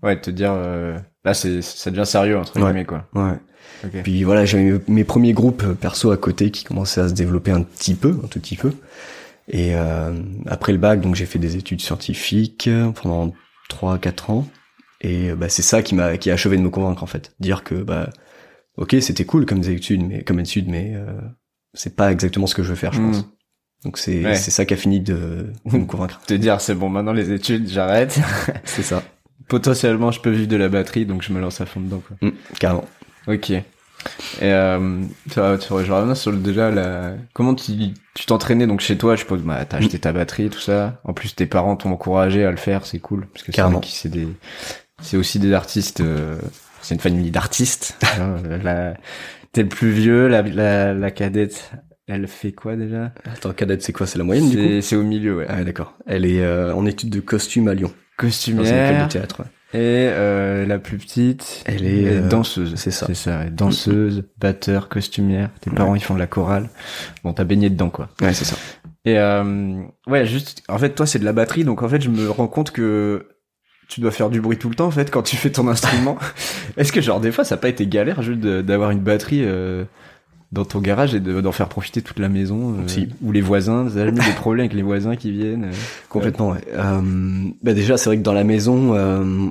ouais 0.03 0.21
te 0.21 0.31
dire 0.31 0.53
euh, 0.53 0.99
là 1.25 1.35
c'est 1.35 1.63
ça 1.63 1.91
devient 1.91 2.07
sérieux 2.07 2.39
entre 2.39 2.57
Ouais. 2.57 2.63
guillemets 2.67 2.85
quoi 2.85 3.09
Ouais. 3.15 3.39
ok 3.85 4.03
Puis 4.03 4.23
voilà, 4.25 4.45
j'avais 4.45 4.65
mes- 4.65 4.81
mes 4.89 5.05
premiers 5.05 5.33
groupes 5.33 5.63
euh, 5.65 5.75
perso 5.75 6.11
à 6.11 6.17
côté 6.17 6.51
qui 6.51 6.65
commençaient 6.65 7.01
à 7.03 7.09
se 7.09 7.15
développer 7.15 7.51
un 7.51 7.63
petit 7.63 7.95
peu, 7.95 8.19
un 8.25 8.27
tout 8.29 8.41
petit 8.41 8.57
peu. 8.57 8.73
Et 9.49 9.75
euh, 9.77 10.13
après 10.47 10.73
le 10.73 10.79
bac, 10.79 11.01
donc 11.03 11.15
j'ai 11.17 11.27
fait 11.27 11.39
des 11.39 11.57
études 11.57 11.81
scientifiques 11.83 12.67
euh, 12.69 12.91
pendant 12.93 13.33
3-4 13.69 14.31
ans. 14.31 14.49
Et 15.03 15.31
euh, 15.31 15.37
bah, 15.37 15.49
c'est 15.51 15.63
ça 15.63 15.83
qui 15.83 15.95
m'a 15.95 16.17
qui 16.17 16.31
a 16.31 16.35
achevé 16.35 16.57
de 16.57 16.63
me 16.63 16.71
convaincre 16.71 17.03
en 17.03 17.07
fait, 17.07 17.35
dire 17.41 17.63
que 17.63 17.75
bah 17.75 18.09
ok 18.79 18.97
c'était 19.01 19.25
cool 19.27 19.45
comme 19.47 19.61
des 19.61 19.71
études, 19.73 20.03
mais 20.03 20.25
comme 20.25 20.41
études, 20.41 20.69
mais 20.69 20.93
euh, 20.95 21.21
c'est 21.75 21.95
pas 21.95 22.11
exactement 22.11 22.47
ce 22.47 22.55
que 22.55 22.63
je 22.63 22.71
veux 22.71 22.75
faire, 22.75 22.93
je 22.93 23.01
Mm. 23.01 23.07
pense. 23.13 23.29
Donc 23.85 23.99
c'est 23.99 24.25
Ouais. 24.25 24.35
c'est 24.37 24.51
ça 24.51 24.65
qui 24.65 24.75
a 24.75 24.77
fini 24.77 25.01
de, 25.01 25.53
de 25.67 25.77
me 25.79 25.85
convaincre. 25.85 26.21
te 26.27 26.35
dire 26.35 26.61
c'est 26.61 26.75
bon 26.75 26.89
maintenant 26.89 27.13
les 27.13 27.33
études 27.33 27.69
j'arrête 27.69 28.19
c'est 28.65 28.83
ça, 28.83 29.03
potentiellement 29.49 30.11
je 30.11 30.21
peux 30.21 30.31
vivre 30.31 30.49
de 30.49 30.57
la 30.57 30.69
batterie 30.69 31.05
donc 31.07 31.23
je 31.23 31.33
me 31.33 31.41
lance 31.41 31.61
à 31.61 31.67
fond 31.67 31.81
dedans 31.81 32.01
quoi 32.07 32.17
Mm, 32.23 32.33
carrément. 32.59 32.85
ok 33.27 33.51
et 33.51 33.63
euh, 34.43 35.01
tu 35.31 35.41
vois, 35.41 35.57
tu 35.57 35.69
vois, 35.69 35.83
je 35.83 35.91
reviens 35.91 36.15
sur 36.15 36.31
le, 36.31 36.37
déjà 36.37 36.71
la 36.71 37.15
comment 37.33 37.55
tu 37.55 37.73
tu 38.15 38.27
t'entraînais 38.27 38.67
donc 38.67 38.81
chez 38.81 38.99
toi 38.99 39.15
je 39.17 39.21
suppose 39.21 39.41
bah 39.43 39.65
t'as 39.67 39.79
acheté 39.79 39.99
ta 39.99 40.13
batterie 40.13 40.51
tout 40.51 40.61
ça 40.61 41.01
en 41.05 41.13
plus 41.15 41.35
tes 41.35 41.47
parents 41.47 41.75
t'ont 41.77 41.91
encouragé 41.91 42.45
à 42.45 42.51
le 42.51 42.59
faire 42.59 42.85
c'est 42.85 42.99
cool 42.99 43.27
parce 43.33 43.43
que 43.45 43.53
Carrément. 43.53 43.81
c'est 43.83 44.11
des 44.11 44.29
c'est 45.03 45.17
aussi 45.17 45.39
des 45.39 45.53
artistes 45.55 46.01
euh, 46.01 46.37
c'est 46.83 46.95
une 46.95 47.01
famille 47.01 47.31
d'artistes 47.31 47.99
t'es 49.53 49.63
le 49.63 49.69
plus 49.69 49.91
vieux 49.91 50.27
la, 50.29 50.43
la 50.43 50.93
la 50.95 51.11
cadette 51.11 51.71
elle 52.07 52.27
fait 52.29 52.53
quoi 52.53 52.77
déjà? 52.77 53.13
Attends, 53.25 53.53
cadette, 53.53 53.83
c'est 53.83 53.93
quoi? 53.93 54.07
C'est 54.07 54.19
la 54.19 54.25
moyenne 54.25 54.51
du 54.51 54.57
coup? 54.57 54.81
C'est 54.81 54.97
au 54.97 55.03
milieu 55.03 55.37
ouais 55.37 55.47
Ah 55.49 55.65
d'accord. 55.65 55.95
Elle 56.07 56.25
est 56.27 56.43
euh, 56.43 56.75
en 56.75 56.85
études 56.87 57.11
de 57.11 57.21
costume 57.21 57.69
à 57.69 57.75
Lyon, 57.75 57.89
dans 57.89 57.93
une 57.93 57.97
école 57.97 58.27
costumière 58.29 59.07
de 59.07 59.13
théâtre. 59.13 59.41
ouais. 59.41 59.47
Et 59.77 60.07
euh, 60.13 60.67
la 60.67 60.79
plus 60.79 60.99
petite, 60.99 61.65
Elle 61.67 61.85
est, 61.85 62.07
euh, 62.07 62.29
danseuse. 62.29 62.75
c'est 62.77 62.93
ça. 62.93 63.07
C'est 63.07 63.15
ça, 63.15 63.41
ouais. 63.41 63.51
danseuse, 63.51 64.23
batteur, 64.39 64.89
costumière. 64.89 65.51
Tes 65.61 65.71
parents 65.71 65.97
ils 65.97 66.03
font 66.05 66.15
de 66.15 66.21
la 66.21 66.29
chorale. 66.29 66.69
Bon, 67.25 67.33
t'as 67.33 67.43
baigné 67.43 67.71
dedans 67.71 67.91
quoi. 67.91 68.09
Ouais, 68.21 68.33
c'est 68.35 68.45
ça. 68.45 68.55
Et 69.05 69.19
euh, 69.19 69.83
ouais, 70.07 70.27
juste, 70.27 70.63
en 70.69 70.79
fait, 70.79 70.91
toi 70.91 71.07
c'est 71.07 71.19
de 71.19 71.25
la 71.25 71.33
batterie, 71.33 71.65
donc 71.65 71.83
en 71.83 71.89
fait 71.89 72.01
je 72.01 72.09
me 72.09 72.31
rends 72.31 72.47
compte 72.47 72.71
que 72.71 73.27
tu 73.89 74.01
dois 74.01 74.13
faire 74.13 74.31
du 74.31 74.41
bruit 74.41 74.57
tout 74.59 74.69
le 74.71 74.77
temps 74.77 74.87
en 74.87 74.91
fait 74.93 75.11
quand 75.11 75.23
tu 75.23 75.37
fais 75.37 75.51
ton 75.51 75.67
instrument. 75.67 76.19
Est-ce 76.77 76.93
que 76.93 77.01
genre 77.01 77.21
des 77.21 77.33
fois 77.33 77.43
ça 77.45 77.57
n'a 77.57 77.61
pas 77.61 77.69
été 77.69 77.87
galère 77.87 78.23
juste 78.23 78.39
d'avoir 78.41 78.93
une 78.93 79.01
batterie 79.01 79.43
euh, 79.45 79.85
dans 80.55 80.65
ton 80.65 80.81
garage 80.81 81.15
et 81.15 81.21
de- 81.21 81.41
d'en 81.41 81.53
faire 81.53 81.69
profiter 81.69 82.01
toute 82.01 82.19
la 82.19 82.29
maison 82.29 82.75
euh, 82.79 82.89
Si. 82.89 83.09
ou 83.23 83.33
les 83.33 83.41
voisins, 83.43 83.89
jamais 83.89 84.11
eu 84.23 84.25
des 84.25 84.33
problèmes 84.37 84.65
avec 84.67 84.73
les 84.75 84.83
voisins 84.83 85.17
qui 85.17 85.31
viennent. 85.33 85.65
euh 85.65 85.73
Complètement, 86.09 86.51
ouais. 86.53 86.65
Euh, 86.73 87.01
bah 87.63 87.75
déjà, 87.75 87.97
c'est 87.99 88.09
vrai 88.09 88.17
que 88.19 88.23
dans 88.23 88.33
la 88.33 88.45
maison, 88.45 88.95
euh, 88.95 89.51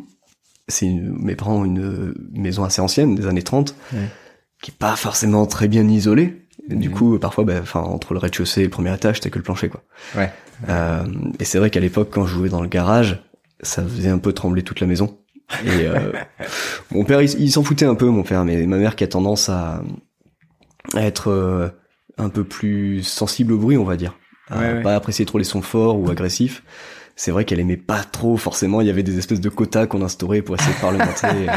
c'est 0.68 0.88
mes 0.90 1.36
parents 1.36 1.58
ont 1.62 1.66
une 1.66 2.14
maison 2.34 2.64
assez 2.64 2.82
ancienne, 2.82 3.16
des 3.16 3.28
années 3.28 3.44
30, 3.44 3.76
Ouais. 3.94 4.00
qui 4.62 4.72
est 4.72 4.78
pas 4.78 4.96
forcément 4.96 5.46
très 5.46 5.68
bien 5.68 5.88
isolée. 5.88 6.40
Et 6.70 6.76
Du 6.76 6.90
coup, 6.90 7.20
parfois, 7.20 7.44
bah, 7.44 7.56
enfin, 7.62 7.82
entre 7.82 8.14
le 8.14 8.20
rez-de-chaussée 8.20 8.62
et 8.62 8.64
le 8.64 8.70
premier 8.70 8.94
étage, 8.94 9.20
t'as 9.20 9.30
que 9.30 9.38
le 9.38 9.44
plancher, 9.44 9.68
quoi. 9.68 9.84
Ouais. 10.16 10.32
Euh, 10.70 11.04
et 11.40 11.44
c'est 11.44 11.58
vrai 11.58 11.70
qu'à 11.70 11.82
l'époque, 11.82 12.08
quand 12.12 12.26
je 12.26 12.34
jouais 12.36 12.48
dans 12.48 12.62
le 12.62 12.70
garage, 12.70 13.22
ça 13.62 13.84
faisait 13.84 14.10
un 14.10 14.18
peu 14.18 14.32
trembler 14.32 14.64
toute 14.64 14.80
la 14.80 14.88
maison. 14.88 15.18
Et 15.66 15.86
euh, 15.88 16.14
mon 16.92 17.04
père, 17.04 17.22
il, 17.22 17.30
il 17.42 17.52
s'en 17.52 17.64
foutait 17.64 17.86
un 17.86 17.96
peu, 17.96 18.06
mon 18.06 18.24
père, 18.24 18.46
mais 18.46 18.66
ma 18.66 18.78
mère 18.78 18.96
qui 18.96 19.04
a 19.04 19.08
tendance 19.08 19.50
à, 19.50 19.84
à 20.94 21.02
être 21.06 21.30
euh, 21.30 21.70
un 22.18 22.30
peu 22.30 22.44
plus 22.44 23.04
sensible 23.04 23.54
au 23.54 23.58
bruit, 23.58 23.78
on 23.78 23.84
va 23.86 23.96
dire, 23.98 24.16
à 24.50 24.58
Ouais, 24.60 24.74
ouais. 24.74 24.82
pas 24.82 24.96
apprécier 24.96 25.26
trop 25.26 25.38
les 25.38 25.44
sons 25.44 25.62
forts 25.62 26.00
ou 26.00 26.10
agressifs. 26.10 26.64
c'est 27.16 27.32
vrai 27.32 27.46
qu'elle 27.46 27.60
aimait 27.60 27.78
pas 27.78 28.04
trop 28.04 28.38
forcément. 28.38 28.82
Il 28.82 28.88
y 28.88 28.90
avait 28.90 29.04
des 29.04 29.18
espèces 29.18 29.40
de 29.42 29.50
quotas 29.50 29.86
qu'on 29.88 30.02
instaurait 30.02 30.42
pour 30.42 30.56
essayer 30.56 30.74
de 30.76 30.80
parlementer. 30.82 31.28
euh. 31.50 31.54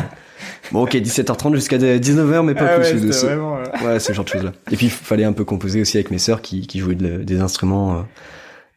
Bon, 0.73 0.83
ok, 0.85 0.95
17h30 0.95 1.55
jusqu'à 1.55 1.79
19h, 1.79 2.45
mais 2.45 2.55
pas 2.55 2.67
Ah 2.69 2.79
plus. 2.81 2.93
ouais, 2.95 3.13
c'était 3.13 3.27
vraiment, 3.27 3.57
euh, 3.59 3.65
Ouais, 3.87 3.99
ce 4.01 4.13
genre 4.13 4.25
de 4.25 4.31
choses-là. 4.31 4.53
Et 4.71 4.77
puis, 4.77 4.87
il 4.87 4.91
fallait 4.93 5.25
un 5.25 5.33
peu 5.33 5.45
composer 5.45 5.81
aussi 5.81 5.97
avec 5.97 6.11
mes 6.11 6.19
sœurs 6.19 6.43
qui, 6.43 6.67
qui 6.67 6.79
jouaient 6.79 6.95
de- 6.95 7.23
des 7.23 7.41
instruments, 7.41 7.97
euh, 7.99 8.03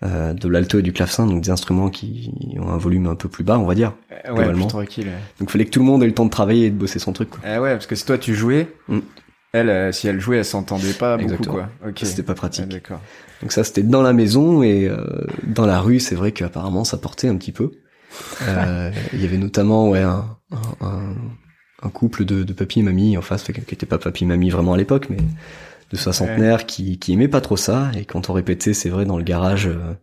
euh, 0.06 0.34
de 0.34 0.48
l'alto 0.48 0.80
et 0.80 0.82
du 0.82 0.94
clavecin, 0.94 1.26
donc 1.28 1.42
des 1.42 1.50
instruments 1.50 1.90
qui 1.90 2.32
ont 2.58 2.70
un 2.70 2.78
volume 2.78 3.08
un 3.08 3.16
peu 3.16 3.28
plus 3.28 3.44
bas, 3.44 3.60
on 3.60 3.66
va 3.66 3.76
dire. 3.76 3.94
Ouais, 4.10 4.22
Globalement. 4.34 4.66
plus 4.66 4.68
tranquille. 4.68 5.08
ouais. 5.08 5.14
Donc, 5.40 5.50
il 5.50 5.52
fallait 5.52 5.66
que 5.66 5.72
tout 5.72 5.80
le 5.80 5.86
monde 5.86 6.02
ait 6.04 6.08
le 6.08 6.14
temps 6.14 6.26
de 6.26 6.30
travailler 6.32 6.68
et 6.68 6.70
de 6.70 6.78
bosser 6.78 7.00
son 7.00 7.12
truc, 7.14 7.30
quoi. 7.32 7.40
Ah 7.44 7.62
ouais, 7.62 7.74
parce 7.74 7.88
que 7.88 7.96
si 7.96 8.06
toi 8.06 8.18
tu 8.18 8.34
jouais, 8.36 8.68
Mm. 8.88 9.00
Elle, 9.54 9.70
euh, 9.70 9.92
si 9.92 10.08
elle 10.08 10.20
jouait, 10.20 10.38
elle 10.38 10.46
s'entendait 10.46 10.94
pas 10.94 11.18
beaucoup, 11.18 11.32
Exactement. 11.34 11.56
quoi. 11.56 11.90
Ok. 11.90 12.00
C'était 12.04 12.24
pas 12.24 12.36
pratique. 12.36 12.66
Ah, 12.68 12.74
D'accord. 12.74 13.00
Donc 13.42 13.52
ça, 13.52 13.64
c'était 13.64 13.84
dans 13.84 14.02
la 14.02 14.14
maison 14.14 14.62
et 14.64 14.88
euh, 14.88 15.06
dans 15.48 15.66
la 15.66 15.80
rue, 15.80 16.00
c'est 16.00 16.16
vrai 16.16 16.32
qu'apparemment, 16.32 16.84
ça 16.84 16.98
portait 16.98 17.28
un 17.30 17.38
petit 17.38 17.52
peu. 17.54 17.72
Euh, 18.44 18.92
Il 19.14 19.22
y 19.22 19.26
avait 19.26 19.38
notamment 19.38 19.90
ouais 19.90 20.02
un, 20.02 20.26
un, 20.82 21.16
un- 21.84 21.90
couple 21.90 22.26
de, 22.26 22.44
de 22.44 22.54
papy 22.54 22.80
et 22.80 22.84
mamie 22.84 23.18
en 23.18 23.22
face, 23.22 23.44
qui 23.44 23.52
était 23.52 23.86
pas 23.86 23.98
papy 23.98 24.24
et 24.24 24.28
mamie 24.28 24.50
vraiment 24.50 24.74
à 24.74 24.78
l'époque, 24.78 25.08
mais 25.10 25.18
de 25.92 25.98
soixantenaires 25.98 26.66
qui, 26.66 27.00
qui 27.00 27.14
aimaient 27.14 27.28
pas 27.28 27.42
trop 27.42 27.58
ça. 27.58 27.92
Et 27.98 28.06
quand 28.06 28.30
on 28.30 28.34
répétait, 28.34 28.74
c'est 28.74 28.90
vrai, 28.90 29.06
dans 29.06 29.18
le 29.18 29.24
garage 29.24 29.68
euh, 29.68 29.94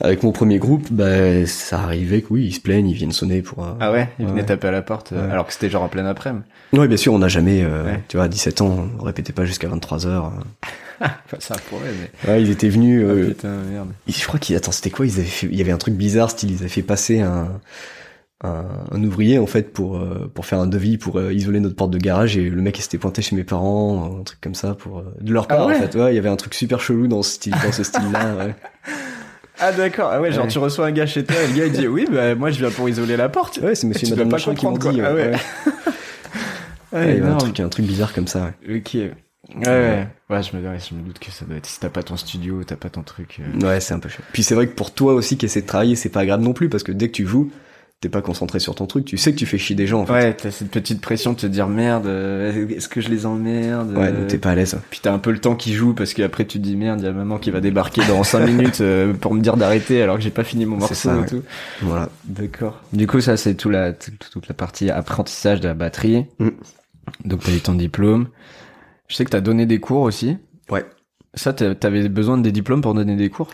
avec 0.00 0.22
mon 0.22 0.32
premier 0.32 0.58
groupe, 0.58 0.86
bah, 0.90 1.46
ça 1.46 1.80
arrivait 1.80 2.20
que 2.22 2.28
oui, 2.30 2.46
ils 2.46 2.52
se 2.52 2.60
plaignent, 2.60 2.88
ils 2.88 2.94
viennent 2.94 3.12
sonner 3.12 3.42
pour. 3.42 3.64
euh, 3.64 3.72
Ah 3.80 3.92
ouais, 3.92 4.08
il 4.18 4.24
Ouais, 4.24 4.30
venait 4.30 4.40
ouais. 4.42 4.46
taper 4.46 4.68
à 4.68 4.70
la 4.72 4.82
porte, 4.82 5.12
euh, 5.12 5.24
Ouais. 5.26 5.32
alors 5.32 5.46
que 5.46 5.52
c'était 5.52 5.70
genre 5.70 5.82
en 5.82 5.88
pleine 5.88 6.06
après-midi. 6.06 6.44
Ouais, 6.72 6.88
bien 6.88 6.96
sûr, 6.96 7.12
on 7.14 7.18
n'a 7.18 7.28
jamais, 7.28 7.62
euh, 7.64 7.84
Ouais. 7.84 8.02
tu 8.08 8.16
vois, 8.16 8.26
à 8.26 8.28
17 8.28 8.60
ans, 8.60 8.88
on 9.00 9.02
répétait 9.04 9.32
pas 9.32 9.44
jusqu'à 9.44 9.68
23 9.68 10.06
heures. 10.06 10.32
Enfin, 11.00 11.36
ça 11.40 11.56
pourrait, 11.68 11.90
mais. 12.24 12.30
Ouais, 12.32 12.42
ils 12.42 12.48
étaient 12.50 12.70
venus. 12.70 13.04
Ah, 13.06 13.10
euh, 13.12 13.28
putain, 13.28 13.54
merde. 13.70 13.88
Je 14.08 14.24
crois 14.26 14.38
qu'ils 14.40 14.56
attends 14.56 14.72
c'était 14.72 14.88
quoi 14.88 15.04
ils 15.04 15.14
avaient 15.18 15.24
fait 15.24 15.46
il 15.46 15.54
y 15.56 15.60
avait 15.60 15.72
un 15.72 15.76
truc 15.76 15.94
bizarre 15.94 16.30
style 16.30 16.50
ils 16.52 16.60
avaient 16.60 16.68
fait 16.70 16.80
passer 16.82 17.20
un 17.20 17.48
un, 18.44 18.64
un 18.90 19.04
ouvrier 19.04 19.38
en 19.38 19.46
fait 19.46 19.72
pour 19.74 19.96
euh, 19.96 20.30
pour 20.34 20.46
faire 20.46 20.58
un 20.58 20.66
devis 20.66 20.96
pour 20.96 21.18
euh, 21.18 21.32
isoler 21.34 21.60
notre 21.60 21.76
porte 21.76 21.90
de 21.90 21.98
garage 21.98 22.38
et 22.38 22.48
le 22.48 22.62
mec 22.62 22.78
il 22.78 22.82
s'était 22.82 22.96
pointé 22.98 23.20
chez 23.20 23.36
mes 23.36 23.44
parents 23.44 24.18
un 24.20 24.22
truc 24.24 24.40
comme 24.40 24.54
ça 24.54 24.74
pour 24.74 24.98
euh, 25.00 25.14
de 25.20 25.32
leur 25.34 25.46
part 25.48 25.62
Ah 25.62 25.66
ouais 25.66 25.76
en 25.76 25.80
fait 25.80 25.94
ouais 25.98 26.12
il 26.12 26.16
y 26.16 26.18
avait 26.18 26.28
un 26.30 26.36
truc 26.36 26.54
super 26.54 26.80
chelou 26.80 27.08
dans 27.08 27.22
ce 27.22 27.32
style 27.32 27.54
dans 27.62 27.72
ce 27.72 27.82
style 27.82 28.10
là 28.12 28.34
ouais. 28.36 28.54
Ah 29.58 29.72
d'accord, 29.72 30.10
ah 30.12 30.20
ouais, 30.20 30.32
genre 30.32 30.44
Ouais. 30.44 30.50
tu 30.50 30.58
reçois 30.58 30.86
un 30.86 30.92
gars 30.92 31.06
chez 31.06 31.24
toi 31.24 31.36
et 31.42 31.46
le 31.48 31.54
gars 31.58 31.66
il 31.66 31.72
dit 31.72 31.86
oui, 31.88 32.06
bah 32.10 32.34
moi 32.34 32.50
je 32.50 32.58
viens 32.58 32.70
pour 32.70 32.88
isoler 32.88 33.16
la 33.16 33.28
porte. 33.28 33.58
ouais 33.58 33.74
c'est 33.74 33.86
monsieur 33.86 34.06
Tu 34.06 34.12
et 34.12 34.16
madame 34.16 34.28
pas 34.28 34.34
machin 34.36 34.54
qui 34.54 34.66
m'ont 34.66 34.76
dit. 34.76 35.00
Ah 35.02 35.14
ouais. 35.14 35.32
ouais. 36.92 37.20
Un 37.22 37.36
truc 37.36 37.60
un 37.60 37.68
truc 37.68 37.86
bizarre 37.86 38.12
comme 38.12 38.26
ça. 38.26 38.52
Ok. 38.68 38.94
Ouais, 38.94 39.10
ouais. 39.64 40.08
Ouais, 40.28 40.42
je 40.42 40.56
me, 40.56 40.62
ouais, 40.68 40.76
je 40.78 40.94
me 40.94 41.02
doute 41.02 41.20
que 41.20 41.30
ça 41.30 41.44
doit 41.44 41.56
être. 41.56 41.66
Si 41.66 41.78
t'as 41.78 41.88
pas 41.88 42.02
ton 42.02 42.16
studio, 42.16 42.64
t'as 42.64 42.74
pas 42.76 42.88
ton 42.90 43.02
truc. 43.02 43.38
euh. 43.40 43.66
ouais 43.66 43.80
c'est 43.80 43.94
un 43.94 43.98
peu 44.00 44.08
chiant 44.08 44.24
puis 44.32 44.42
c'est 44.42 44.54
vrai 44.54 44.66
que 44.66 44.74
pour 44.74 44.92
toi 44.92 45.14
aussi 45.14 45.36
qui 45.36 45.46
essaie 45.46 45.62
de 45.62 45.66
travailler 45.66 45.94
c'est 45.96 46.08
pas 46.08 46.20
agréable 46.20 46.42
non 46.42 46.52
plus 46.52 46.68
parce 46.68 46.82
que 46.82 46.92
dès 46.92 47.08
que 47.08 47.12
tu 47.12 47.26
joues 47.26 47.50
t'es 48.00 48.08
pas 48.10 48.20
concentré 48.20 48.58
sur 48.60 48.74
ton 48.74 48.86
truc 48.86 49.06
tu 49.06 49.16
sais 49.16 49.32
que 49.32 49.38
tu 49.38 49.46
fais 49.46 49.56
chier 49.56 49.74
des 49.74 49.86
gens 49.86 50.00
en 50.02 50.06
fait 50.06 50.12
Ouais, 50.12 50.34
t'as 50.34 50.50
cette 50.50 50.70
petite 50.70 51.00
pression 51.00 51.32
de 51.32 51.38
te 51.38 51.46
dire 51.46 51.66
merde, 51.66 52.06
euh, 52.06 52.68
est-ce 52.68 52.88
que 52.90 53.00
je 53.00 53.08
les 53.08 53.24
emmerde 53.24 53.96
ouais 53.96 54.08
euh, 54.08 54.12
donc 54.12 54.26
t'es 54.28 54.36
pas 54.38 54.50
à 54.50 54.54
l'aise 54.54 54.78
Puis 54.90 55.00
t'as 55.02 55.12
un 55.14 55.18
peu 55.18 55.30
le 55.32 55.38
temps 55.38 55.56
qui 55.56 55.72
joue 55.72 55.94
parce 55.94 56.12
qu'après 56.12 56.44
tu 56.44 56.58
te 56.58 56.62
dis 56.62 56.76
merde, 56.76 57.00
il 57.00 57.04
y 57.06 57.08
a 57.08 57.12
maman 57.12 57.38
qui 57.38 57.50
va 57.50 57.60
débarquer 57.60 58.02
dans 58.06 58.22
5 58.22 58.40
minutes 58.46 58.80
euh, 58.82 59.14
pour 59.14 59.32
me 59.32 59.40
dire 59.40 59.56
d'arrêter 59.56 60.02
alors 60.02 60.16
que 60.16 60.22
j'ai 60.22 60.30
pas 60.30 60.44
fini 60.44 60.66
mon 60.66 60.76
morceau 60.76 60.94
ça, 60.94 61.14
et 61.16 61.18
ouais. 61.20 61.26
tout. 61.26 61.42
voilà 61.80 62.10
D'accord. 62.26 62.82
Du 62.92 63.06
coup, 63.06 63.20
ça 63.22 63.36
c'est 63.38 63.54
tout 63.54 63.70
la 63.70 63.94
toute, 63.94 64.46
la 64.46 64.54
partie 64.54 64.90
apprentissage 64.90 65.60
de 65.60 65.68
la 65.68 65.74
batterie. 65.74 66.26
Mm. 66.38 66.48
Donc 67.24 67.44
t'as 67.44 67.52
eu 67.52 67.60
ton 67.60 67.74
diplôme. 67.74 68.28
Je 69.08 69.16
sais 69.16 69.24
que 69.24 69.30
t'as 69.30 69.40
donné 69.40 69.64
des 69.64 69.80
cours 69.80 70.02
aussi. 70.02 70.36
ouais 70.70 70.84
Ça, 71.34 71.52
t'as- 71.54 71.74
t'avais 71.74 72.08
besoin 72.10 72.36
de 72.36 72.42
des 72.42 72.52
diplômes 72.52 72.82
pour 72.82 72.92
donner 72.92 73.16
des 73.16 73.30
cours? 73.30 73.48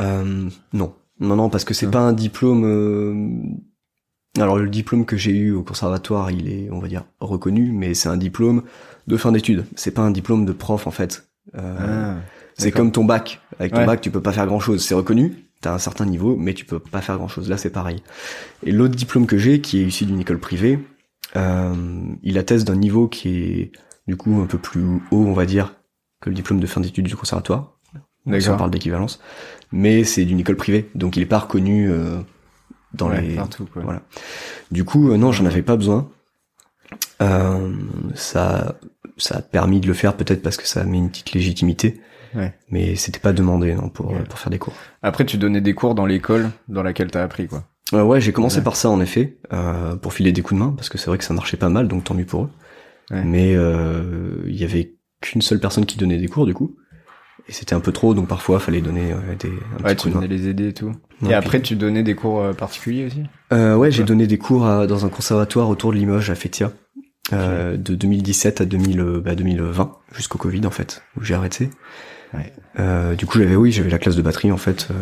Euh, 0.00 0.48
non, 0.72 0.94
non, 1.20 1.36
non, 1.36 1.48
parce 1.50 1.64
que 1.64 1.74
c'est 1.74 1.86
Non. 1.86 1.92
pas 1.92 2.00
un 2.00 2.12
diplôme. 2.12 2.64
euh, 2.64 4.40
Alors 4.40 4.56
le 4.58 4.68
diplôme 4.68 5.04
que 5.04 5.16
j'ai 5.16 5.32
eu 5.32 5.52
au 5.52 5.62
conservatoire, 5.62 6.30
il 6.30 6.48
est, 6.48 6.68
on 6.70 6.78
va 6.78 6.88
dire, 6.88 7.04
reconnu, 7.20 7.72
mais 7.72 7.94
c'est 7.94 8.08
un 8.08 8.16
diplôme 8.16 8.62
de 9.06 9.16
fin 9.16 9.32
d'études. 9.32 9.64
C'est 9.74 9.90
pas 9.90 10.02
un 10.02 10.10
diplôme 10.10 10.44
de 10.44 10.52
prof 10.52 10.86
en 10.86 10.90
fait. 10.92 11.28
Euh, 11.56 12.14
Ah, 12.16 12.20
c'est 12.56 12.66
d'accord. 12.66 12.78
comme 12.82 12.92
ton 12.92 13.04
bac. 13.04 13.40
Avec 13.58 13.72
ton 13.72 13.78
Ouais. 13.80 13.86
bac, 13.86 14.00
tu 14.00 14.10
peux 14.10 14.20
pas 14.20 14.32
faire 14.32 14.46
grand 14.46 14.60
chose. 14.60 14.84
C'est 14.84 14.94
reconnu. 14.94 15.34
T'as 15.60 15.74
un 15.74 15.78
certain 15.78 16.04
niveau, 16.06 16.36
mais 16.36 16.54
tu 16.54 16.64
peux 16.64 16.78
pas 16.78 17.00
faire 17.00 17.16
grand 17.16 17.26
chose. 17.26 17.48
Là, 17.48 17.56
c'est 17.56 17.70
pareil. 17.70 18.00
Et 18.64 18.70
l'autre 18.70 18.94
diplôme 18.94 19.26
que 19.26 19.38
j'ai, 19.38 19.60
qui 19.60 19.80
est 19.80 19.86
issu 19.86 20.04
d'une 20.06 20.20
école 20.20 20.38
privée, 20.38 20.78
euh, 21.34 21.74
il 22.22 22.38
atteste 22.38 22.64
d'un 22.66 22.76
niveau 22.76 23.08
qui 23.08 23.28
est 23.42 23.72
du 24.06 24.16
coup 24.16 24.40
un 24.40 24.46
peu 24.46 24.58
plus 24.58 24.84
haut, 24.84 25.00
on 25.26 25.32
va 25.32 25.46
dire, 25.46 25.74
que 26.20 26.28
le 26.30 26.36
diplôme 26.36 26.60
de 26.60 26.66
fin 26.68 26.80
d'études 26.80 27.06
du 27.08 27.16
conservatoire. 27.16 27.72
Si 27.94 27.98
on 28.26 28.30
D'accord. 28.30 28.56
parle 28.58 28.70
d'équivalence. 28.70 29.20
Mais 29.72 30.04
c'est 30.04 30.24
d'une 30.24 30.40
école 30.40 30.56
privée, 30.56 30.88
donc 30.94 31.16
il 31.16 31.22
est 31.22 31.26
pas 31.26 31.38
reconnu 31.40 31.90
euh, 31.90 32.18
dans 32.94 33.08
Ouais, 33.10 33.20
les. 33.20 33.34
partout 33.36 33.66
quoi. 33.72 33.82
Voilà. 33.82 34.02
Du 34.70 34.84
coup, 34.84 35.10
euh, 35.10 35.16
non, 35.16 35.30
j'en 35.32 35.44
avais 35.46 35.62
pas 35.62 35.76
besoin. 35.76 36.10
Euh, 37.20 37.72
ça, 38.14 38.76
ça 39.16 39.36
a 39.38 39.42
permis 39.42 39.80
de 39.80 39.86
le 39.86 39.92
faire 39.94 40.16
peut-être 40.16 40.42
parce 40.42 40.56
que 40.56 40.66
ça 40.66 40.84
met 40.84 40.98
une 40.98 41.10
petite 41.10 41.32
légitimité. 41.32 42.00
Ouais. 42.34 42.54
Mais 42.70 42.94
c'était 42.96 43.18
pas 43.20 43.32
demandé 43.32 43.74
non 43.74 43.88
pour 43.88 44.10
Ouais. 44.10 44.18
euh, 44.20 44.24
pour 44.24 44.38
faire 44.38 44.50
des 44.50 44.58
cours. 44.58 44.74
Après, 45.02 45.24
tu 45.26 45.38
donnais 45.38 45.60
des 45.60 45.74
cours 45.74 45.94
dans 45.94 46.06
l'école 46.06 46.50
dans 46.68 46.82
laquelle 46.82 47.10
t'as 47.10 47.22
appris 47.22 47.48
quoi. 47.48 47.64
Euh, 47.94 48.02
ouais, 48.02 48.20
j'ai 48.20 48.32
commencé 48.32 48.58
Ouais. 48.58 48.64
par 48.64 48.76
ça 48.76 48.90
en 48.90 49.00
effet, 49.00 49.38
euh, 49.52 49.96
pour 49.96 50.12
filer 50.12 50.30
des 50.32 50.42
coups 50.42 50.60
de 50.60 50.64
main 50.64 50.72
parce 50.76 50.88
que 50.90 50.98
c'est 50.98 51.06
vrai 51.06 51.16
que 51.18 51.24
ça 51.24 51.32
marchait 51.34 51.56
pas 51.56 51.70
mal, 51.70 51.88
donc 51.88 52.04
tant 52.04 52.14
mieux 52.14 52.26
pour 52.26 52.44
eux. 52.44 52.50
Ouais. 53.10 53.24
Mais 53.24 53.54
euh, 53.56 54.42
il 54.46 54.56
y 54.56 54.64
avait 54.64 54.94
qu'une 55.22 55.40
seule 55.42 55.58
personne 55.58 55.86
qui 55.86 55.96
donnait 55.96 56.18
des 56.18 56.28
cours 56.28 56.44
du 56.46 56.52
coup, 56.54 56.76
et 57.48 57.52
c'était 57.52 57.74
un 57.74 57.80
peu 57.80 57.92
trop, 57.92 58.14
donc 58.14 58.28
parfois 58.28 58.60
fallait 58.60 58.80
donner 58.82 59.12
euh, 59.12 59.34
des 59.38 59.48
un 59.78 59.84
Ouais, 59.84 59.96
tu 59.96 60.10
de 60.10 60.26
les 60.26 60.48
aider 60.48 60.68
et 60.68 60.74
tout. 60.74 60.92
Ouais, 61.22 61.30
et 61.30 61.34
après, 61.34 61.60
tu 61.62 61.76
donnais 61.76 62.02
des 62.02 62.14
cours 62.14 62.40
euh, 62.40 62.52
particuliers 62.52 63.06
aussi? 63.06 63.22
Euh, 63.52 63.74
ouais, 63.74 63.90
j'ai 63.90 64.04
donné 64.04 64.26
des 64.26 64.38
cours 64.38 64.66
à- 64.66 64.86
dans 64.86 65.06
un 65.06 65.08
conservatoire 65.08 65.68
autour 65.68 65.92
de 65.92 65.96
Limoges 65.96 66.30
à 66.30 66.34
Fétia, 66.34 66.72
euh, 67.32 67.76
de 67.76 67.94
2017 67.94 68.60
à 68.60 68.64
2000, 68.66 69.00
euh, 69.00 69.20
bah, 69.20 69.34
2020, 69.34 69.92
jusqu'au 70.14 70.38
Covid 70.38 70.66
en 70.66 70.70
fait, 70.70 71.02
où 71.16 71.24
j'ai 71.24 71.34
arrêté. 71.34 71.70
Ouais. 72.34 72.52
Euh, 72.78 73.14
du 73.14 73.24
coup, 73.26 73.38
j'avais 73.38 73.56
oui, 73.56 73.72
j'avais 73.72 73.90
la 73.90 73.98
classe 73.98 74.14
de 74.16 74.22
batterie 74.22 74.52
en 74.52 74.58
fait, 74.58 74.88
euh, 74.90 74.94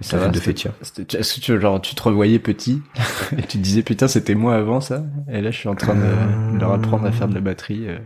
ça 0.00 0.18
va 0.18 0.28
de 0.28 0.38
Fétia. 0.40 0.72
Est-ce 0.82 1.34
que 1.36 1.40
tu, 1.40 1.60
genre, 1.60 1.80
tu 1.80 1.94
te 1.94 2.02
revoyais 2.02 2.38
petit 2.40 2.82
et 3.38 3.42
tu 3.42 3.46
te 3.58 3.58
disais 3.58 3.82
putain 3.82 4.08
c'était 4.08 4.34
moi 4.34 4.56
avant 4.56 4.80
ça? 4.80 5.04
Et 5.32 5.40
là 5.40 5.50
je 5.52 5.56
suis 5.56 5.68
en 5.68 5.74
train 5.76 5.94
de, 5.94 6.58
leur 6.58 6.72
apprendre 6.72 7.06
à 7.06 7.12
faire 7.12 7.28
de 7.28 7.34
la 7.34 7.40
batterie. 7.40 7.84
euh. 7.88 7.98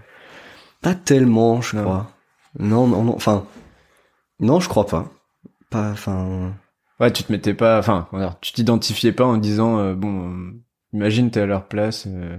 Pas 0.82 0.94
tellement, 0.94 1.60
je 1.62 1.76
Non. 1.76 1.82
crois. 1.82 2.10
Non, 2.58 2.86
non, 2.86 3.04
non. 3.04 3.14
Enfin, 3.14 3.44
non, 4.40 4.60
je 4.60 4.68
crois 4.68 4.86
pas. 4.86 5.10
Pas, 5.70 5.90
enfin. 5.90 6.52
Ouais, 6.98 7.12
tu 7.12 7.22
te 7.22 7.32
mettais 7.32 7.54
pas, 7.54 7.78
enfin, 7.78 8.08
tu 8.42 8.52
t'identifiais 8.52 9.12
pas 9.12 9.24
en 9.24 9.38
disant 9.38 9.78
euh, 9.78 9.94
bon, 9.94 10.28
euh, 10.30 10.52
imagine 10.92 11.30
t'es 11.30 11.40
à 11.40 11.46
leur 11.46 11.66
place. 11.66 12.04
euh, 12.08 12.36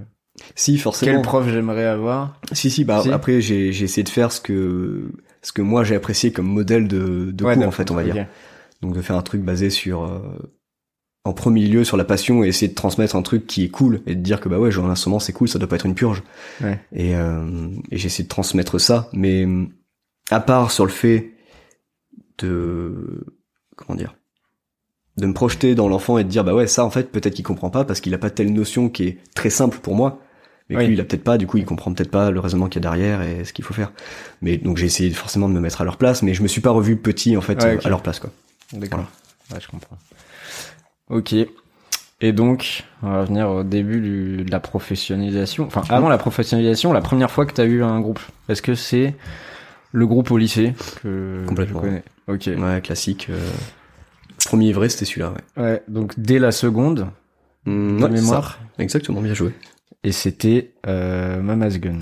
Si, 0.55 0.77
forcément. 0.77 1.13
quel 1.13 1.21
prof 1.23 1.47
j'aimerais 1.47 1.85
avoir? 1.85 2.39
Si, 2.51 2.69
si. 2.69 2.83
Bah 2.85 3.01
Si. 3.01 3.11
après, 3.11 3.41
j'ai 3.41 3.71
j'ai 3.71 3.85
essayé 3.85 4.03
de 4.03 4.09
faire 4.09 4.31
ce 4.31 4.39
que 4.41 5.11
ce 5.41 5.51
que 5.51 5.61
moi 5.63 5.83
j'ai 5.83 5.95
apprécié 5.95 6.31
comme 6.31 6.45
modèle 6.47 6.87
de 6.87 7.31
de 7.31 7.43
Ouais, 7.43 7.55
cours 7.55 7.65
en 7.65 7.71
fait, 7.71 7.89
on 7.89 7.95
va 7.95 8.03
dire. 8.03 8.27
Donc 8.81 8.93
de 8.93 9.01
faire 9.01 9.15
un 9.15 9.21
truc 9.23 9.41
basé 9.41 9.69
sur 9.71 10.03
euh, 10.03 10.19
en 11.23 11.33
premier 11.33 11.67
lieu 11.67 11.83
sur 11.83 11.97
la 11.97 12.03
passion 12.05 12.43
et 12.43 12.47
essayer 12.47 12.67
de 12.67 12.75
transmettre 12.75 13.15
un 13.15 13.21
truc 13.23 13.47
qui 13.47 13.63
est 13.63 13.69
cool 13.69 14.01
et 14.05 14.13
de 14.15 14.21
dire 14.21 14.41
que 14.41 14.49
bah 14.49 14.59
ouais 14.59 14.71
jouer 14.71 14.85
un 14.85 14.89
instrument 14.89 15.19
c'est 15.19 15.33
cool 15.33 15.47
ça 15.47 15.59
doit 15.59 15.67
pas 15.69 15.75
être 15.75 15.85
une 15.85 15.93
purge 15.93 16.23
Ouais. 16.63 16.79
et, 16.91 17.15
euh, 17.15 17.69
et 17.91 17.97
j'ai 17.97 18.07
essayé 18.07 18.23
de 18.23 18.29
transmettre 18.29 18.79
ça 18.81 19.07
mais 19.13 19.45
à 20.31 20.39
part 20.39 20.71
sur 20.71 20.85
le 20.85 20.91
fait 20.91 21.31
de 22.39 23.23
comment 23.75 23.95
dire 23.95 24.15
de 25.17 25.25
me 25.27 25.33
projeter 25.33 25.75
dans 25.75 25.87
l'enfant 25.89 26.17
et 26.17 26.23
de 26.23 26.29
dire 26.29 26.43
bah 26.43 26.53
ouais 26.55 26.67
ça 26.67 26.85
en 26.85 26.89
fait 26.89 27.11
peut-être 27.11 27.33
qu'il 27.35 27.43
comprend 27.45 27.69
pas 27.69 27.83
parce 27.83 27.99
qu'il 27.99 28.13
a 28.13 28.17
pas 28.17 28.29
telle 28.29 28.51
notion 28.53 28.89
qui 28.89 29.03
est 29.03 29.17
très 29.35 29.49
simple 29.49 29.77
pour 29.79 29.93
moi 29.95 30.19
mais 30.69 30.77
Oui. 30.77 30.87
lui 30.87 30.93
il 30.93 31.01
a 31.01 31.03
peut-être 31.03 31.23
pas 31.23 31.37
du 31.37 31.47
coup 31.47 31.57
il 31.57 31.65
comprend 31.65 31.93
peut-être 31.93 32.11
pas 32.11 32.31
le 32.31 32.39
raisonnement 32.39 32.67
qu'il 32.69 32.81
y 32.81 32.87
a 32.87 32.89
derrière 32.89 33.21
et 33.21 33.43
ce 33.43 33.51
qu'il 33.53 33.65
faut 33.65 33.73
faire 33.73 33.91
mais 34.41 34.57
donc 34.57 34.77
j'ai 34.77 34.85
essayé 34.85 35.11
forcément 35.11 35.49
de 35.49 35.53
me 35.53 35.59
mettre 35.59 35.81
à 35.81 35.83
leur 35.83 35.97
place 35.97 36.23
mais 36.23 36.33
je 36.33 36.41
me 36.41 36.47
suis 36.47 36.61
pas 36.61 36.71
revu 36.71 36.95
petit 36.95 37.35
en 37.35 37.41
fait 37.41 37.61
Ouais, 37.61 37.77
à 37.85 37.89
leur 37.89 38.01
place 38.01 38.19
quoi 38.19 38.31
D'accord. 38.73 39.05
Ouais, 39.53 39.59
je 39.59 39.67
comprends. 39.67 39.97
Ok. 41.09 41.35
Et 42.21 42.31
donc, 42.31 42.83
on 43.03 43.09
va 43.09 43.19
revenir 43.21 43.49
au 43.49 43.63
début 43.63 43.99
du- 43.99 44.43
de 44.45 44.49
la 44.51 44.61
professionnalisation. 44.61 45.65
Enfin, 45.65 45.81
avant 45.89 46.07
la 46.07 46.17
professionnalisation, 46.17 46.93
la 46.93 47.01
première 47.01 47.29
fois 47.31 47.45
que 47.45 47.51
t'as 47.51 47.65
eu 47.65 47.83
un 47.83 47.99
groupe, 47.99 48.21
est-ce 48.47 48.61
que 48.61 48.75
c'est 48.75 49.13
le 49.91 50.07
groupe 50.07 50.31
au 50.31 50.37
lycée 50.37 50.73
que 51.03 51.43
Complètement. 51.47 51.81
je 51.81 51.87
connais 51.87 52.03
Ok. 52.27 52.49
Ouais, 52.57 52.81
classique. 52.81 53.27
euh, 53.29 53.49
Premier 54.45 54.71
vrai, 54.73 54.89
c'était 54.89 55.05
celui-là, 55.05 55.33
ouais. 55.57 55.63
Ouais. 55.63 55.83
Donc 55.87 56.13
dès 56.17 56.39
la 56.39 56.51
seconde, 56.51 57.07
Mm, 57.65 57.97
de 57.99 58.03
ouais, 58.05 58.09
mémoire, 58.09 58.53
ça. 58.77 58.83
Exactement, 58.83 59.21
bien 59.21 59.35
joué. 59.35 59.51
et 60.03 60.11
c'était 60.11 60.71
euh, 60.87 61.39
Mama's 61.41 61.79
Gun. 61.79 61.99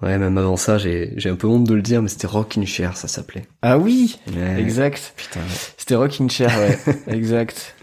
Ouais, 0.00 0.16
même 0.16 0.38
avant 0.38 0.56
ça, 0.56 0.78
j'ai 0.78 1.12
j'ai 1.18 1.28
un 1.28 1.36
peu 1.36 1.46
honte 1.46 1.64
de 1.64 1.74
le 1.74 1.82
dire, 1.82 2.00
mais 2.00 2.08
c'était 2.08 2.26
Rockin' 2.26 2.64
Chair, 2.66 2.96
ça 2.96 3.06
s'appelait. 3.06 3.44
Ah 3.60 3.76
oui, 3.78 4.18
Ouais. 4.34 4.58
exact. 4.62 5.12
Putain. 5.16 5.40
C'était 5.76 5.94
Rocking 5.96 6.30
Chair, 6.30 6.50
ouais. 6.58 6.78
exact. 7.14 7.74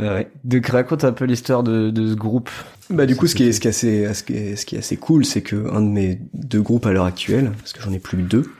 Ouais, 0.00 0.08
ouais. 0.08 0.28
Donc 0.42 0.66
raconte 0.66 1.04
un 1.04 1.12
peu 1.12 1.26
l'histoire 1.26 1.62
de, 1.62 1.90
de 1.90 2.08
ce 2.10 2.14
groupe. 2.14 2.50
Bah 2.90 3.06
du 3.06 3.14
coup, 3.14 3.28
ce 3.28 3.36
qui 3.36 3.44
est, 3.44 3.52
ce 3.52 3.60
qui 3.60 3.68
est 3.68 3.70
assez, 3.70 4.12
ce 4.14 4.22
qui 4.24 4.34
est, 4.34 4.56
ce 4.56 4.66
qui 4.66 4.74
est 4.74 4.78
assez 4.80 4.96
cool, 4.96 5.24
c'est 5.24 5.42
que 5.42 5.70
un 5.72 5.80
de 5.80 5.88
mes 5.88 6.18
deux 6.34 6.60
groupes 6.60 6.86
à 6.86 6.92
l'heure 6.92 7.04
actuelle, 7.06 7.52
parce 7.60 7.72
que 7.72 7.80
j'en 7.80 7.92
ai 7.92 8.00
plus 8.00 8.16
que 8.18 8.22
deux, 8.22 8.50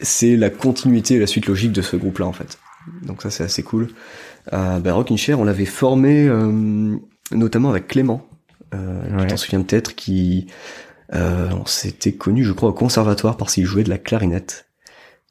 c'est 0.00 0.36
la 0.36 0.50
continuité 0.50 1.14
et 1.14 1.18
la 1.18 1.26
suite 1.26 1.46
logique 1.46 1.72
de 1.72 1.82
ce 1.82 1.96
groupe-là 1.96 2.26
en 2.26 2.32
fait. 2.32 2.58
Donc 3.02 3.22
ça 3.22 3.30
c'est 3.30 3.44
assez 3.44 3.62
cool. 3.62 3.88
Euh, 4.52 4.78
bah, 4.78 4.92
Rockin' 4.92 5.16
Chair, 5.16 5.40
on 5.40 5.44
l'avait 5.44 5.64
formé 5.64 6.28
euh, 6.28 6.96
notamment 7.32 7.70
avec 7.70 7.88
Clément. 7.88 8.26
Euh, 8.74 9.02
Ouais. 9.16 9.22
Tu 9.22 9.26
t'en 9.28 9.36
souviens 9.36 9.62
peut-être 9.62 9.94
qui 9.94 10.46
euh, 11.14 11.50
on 11.52 11.66
s'était 11.66 12.12
connu, 12.12 12.44
je 12.44 12.52
crois, 12.52 12.70
au 12.70 12.72
conservatoire 12.72 13.36
parce 13.36 13.54
qu'il 13.54 13.64
jouait 13.64 13.84
de 13.84 13.88
la 13.90 13.98
clarinette. 13.98 14.66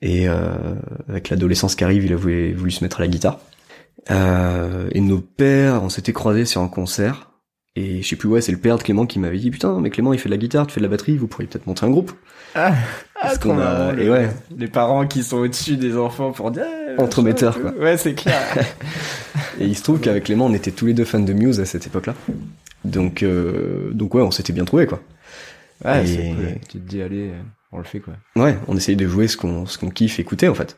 Et 0.02 0.28
euh, 0.28 0.76
avec 1.10 1.30
l'adolescence 1.30 1.76
qui 1.76 1.84
arrive, 1.84 2.06
il 2.06 2.14
a 2.14 2.16
voulu, 2.16 2.54
voulu 2.54 2.72
se 2.72 2.84
mettre 2.84 3.00
à 3.00 3.04
la 3.04 3.08
guitare. 3.08 3.40
Euh, 4.12 4.88
et 4.92 5.02
nos 5.02 5.20
pères, 5.20 5.84
on 5.84 5.90
s'était 5.90 6.14
croisés 6.14 6.46
sur 6.46 6.62
un 6.62 6.68
concert. 6.68 7.32
Et 7.78 8.02
je 8.02 8.08
sais 8.08 8.16
plus, 8.16 8.30
ouais, 8.30 8.40
c'est 8.42 8.54
le 8.54 8.58
père 8.58 8.78
de 8.78 8.84
Clément 8.84 9.06
qui 9.06 9.20
m'avait 9.20 9.38
dit, 9.38 9.52
putain, 9.52 9.80
mais 9.82 9.90
Clément, 9.90 10.14
il 10.14 10.20
fait 10.20 10.30
de 10.30 10.34
la 10.34 10.38
guitare, 10.38 10.66
tu 10.66 10.74
fais 10.74 10.80
de 10.80 10.86
la 10.86 10.90
batterie, 10.90 11.18
vous 11.18 11.28
pourriez 11.28 11.48
peut-être 11.48 11.68
monter 11.68 11.86
un 11.86 11.90
groupe. 11.90 12.14
Ah, 12.56 12.74
Parce 13.22 13.38
qu'on 13.38 13.60
a- 13.60 13.94
et 13.98 14.10
ouais. 14.10 14.30
les 14.58 14.68
parents 14.68 15.06
qui 15.06 15.24
sont 15.24 15.38
au-dessus 15.40 15.76
des 15.76 15.98
enfants 15.98 16.32
pour 16.32 16.52
dire 16.52 16.64
eh, 16.98 17.02
Entremetteurs, 17.02 17.60
quoi. 17.60 17.72
Ouais, 17.74 17.98
c'est 17.98 18.14
clair. 18.14 18.40
Et 19.60 19.66
il 19.66 19.76
se 19.76 19.84
trouve 19.84 20.00
qu'avec 20.00 20.24
Clément, 20.26 20.46
on 20.46 20.54
était 20.54 20.72
tous 20.72 20.86
les 20.86 20.94
deux 20.94 21.04
fans 21.06 21.20
de 21.20 21.34
Muse 21.34 21.60
à 21.60 21.66
cette 21.66 21.86
époque-là. 21.88 22.14
Donc, 22.86 23.24
euh, 23.24 23.90
donc 23.92 24.14
ouais, 24.16 24.22
on 24.22 24.32
s'était 24.32 24.54
bien 24.54 24.64
trouvés, 24.66 24.86
quoi. 24.88 25.02
ouais, 25.84 26.10
Et- 26.10 26.30
cool. 26.34 26.46
Tu 26.70 26.78
te 26.80 26.90
dis 26.90 27.02
allez, 27.02 27.32
on 27.74 27.78
le 27.80 27.84
fait 27.84 28.00
quoi. 28.00 28.14
Ouais, 28.38 28.58
on 28.70 28.78
essayait 28.78 28.96
de 28.96 29.08
jouer 29.08 29.28
ce 29.28 29.36
qu'on 29.38 29.66
ce 29.66 29.78
qu'on 29.78 29.90
kiffe 29.90 30.20
écouter, 30.20 30.48
en 30.48 30.56
fait. 30.56 30.78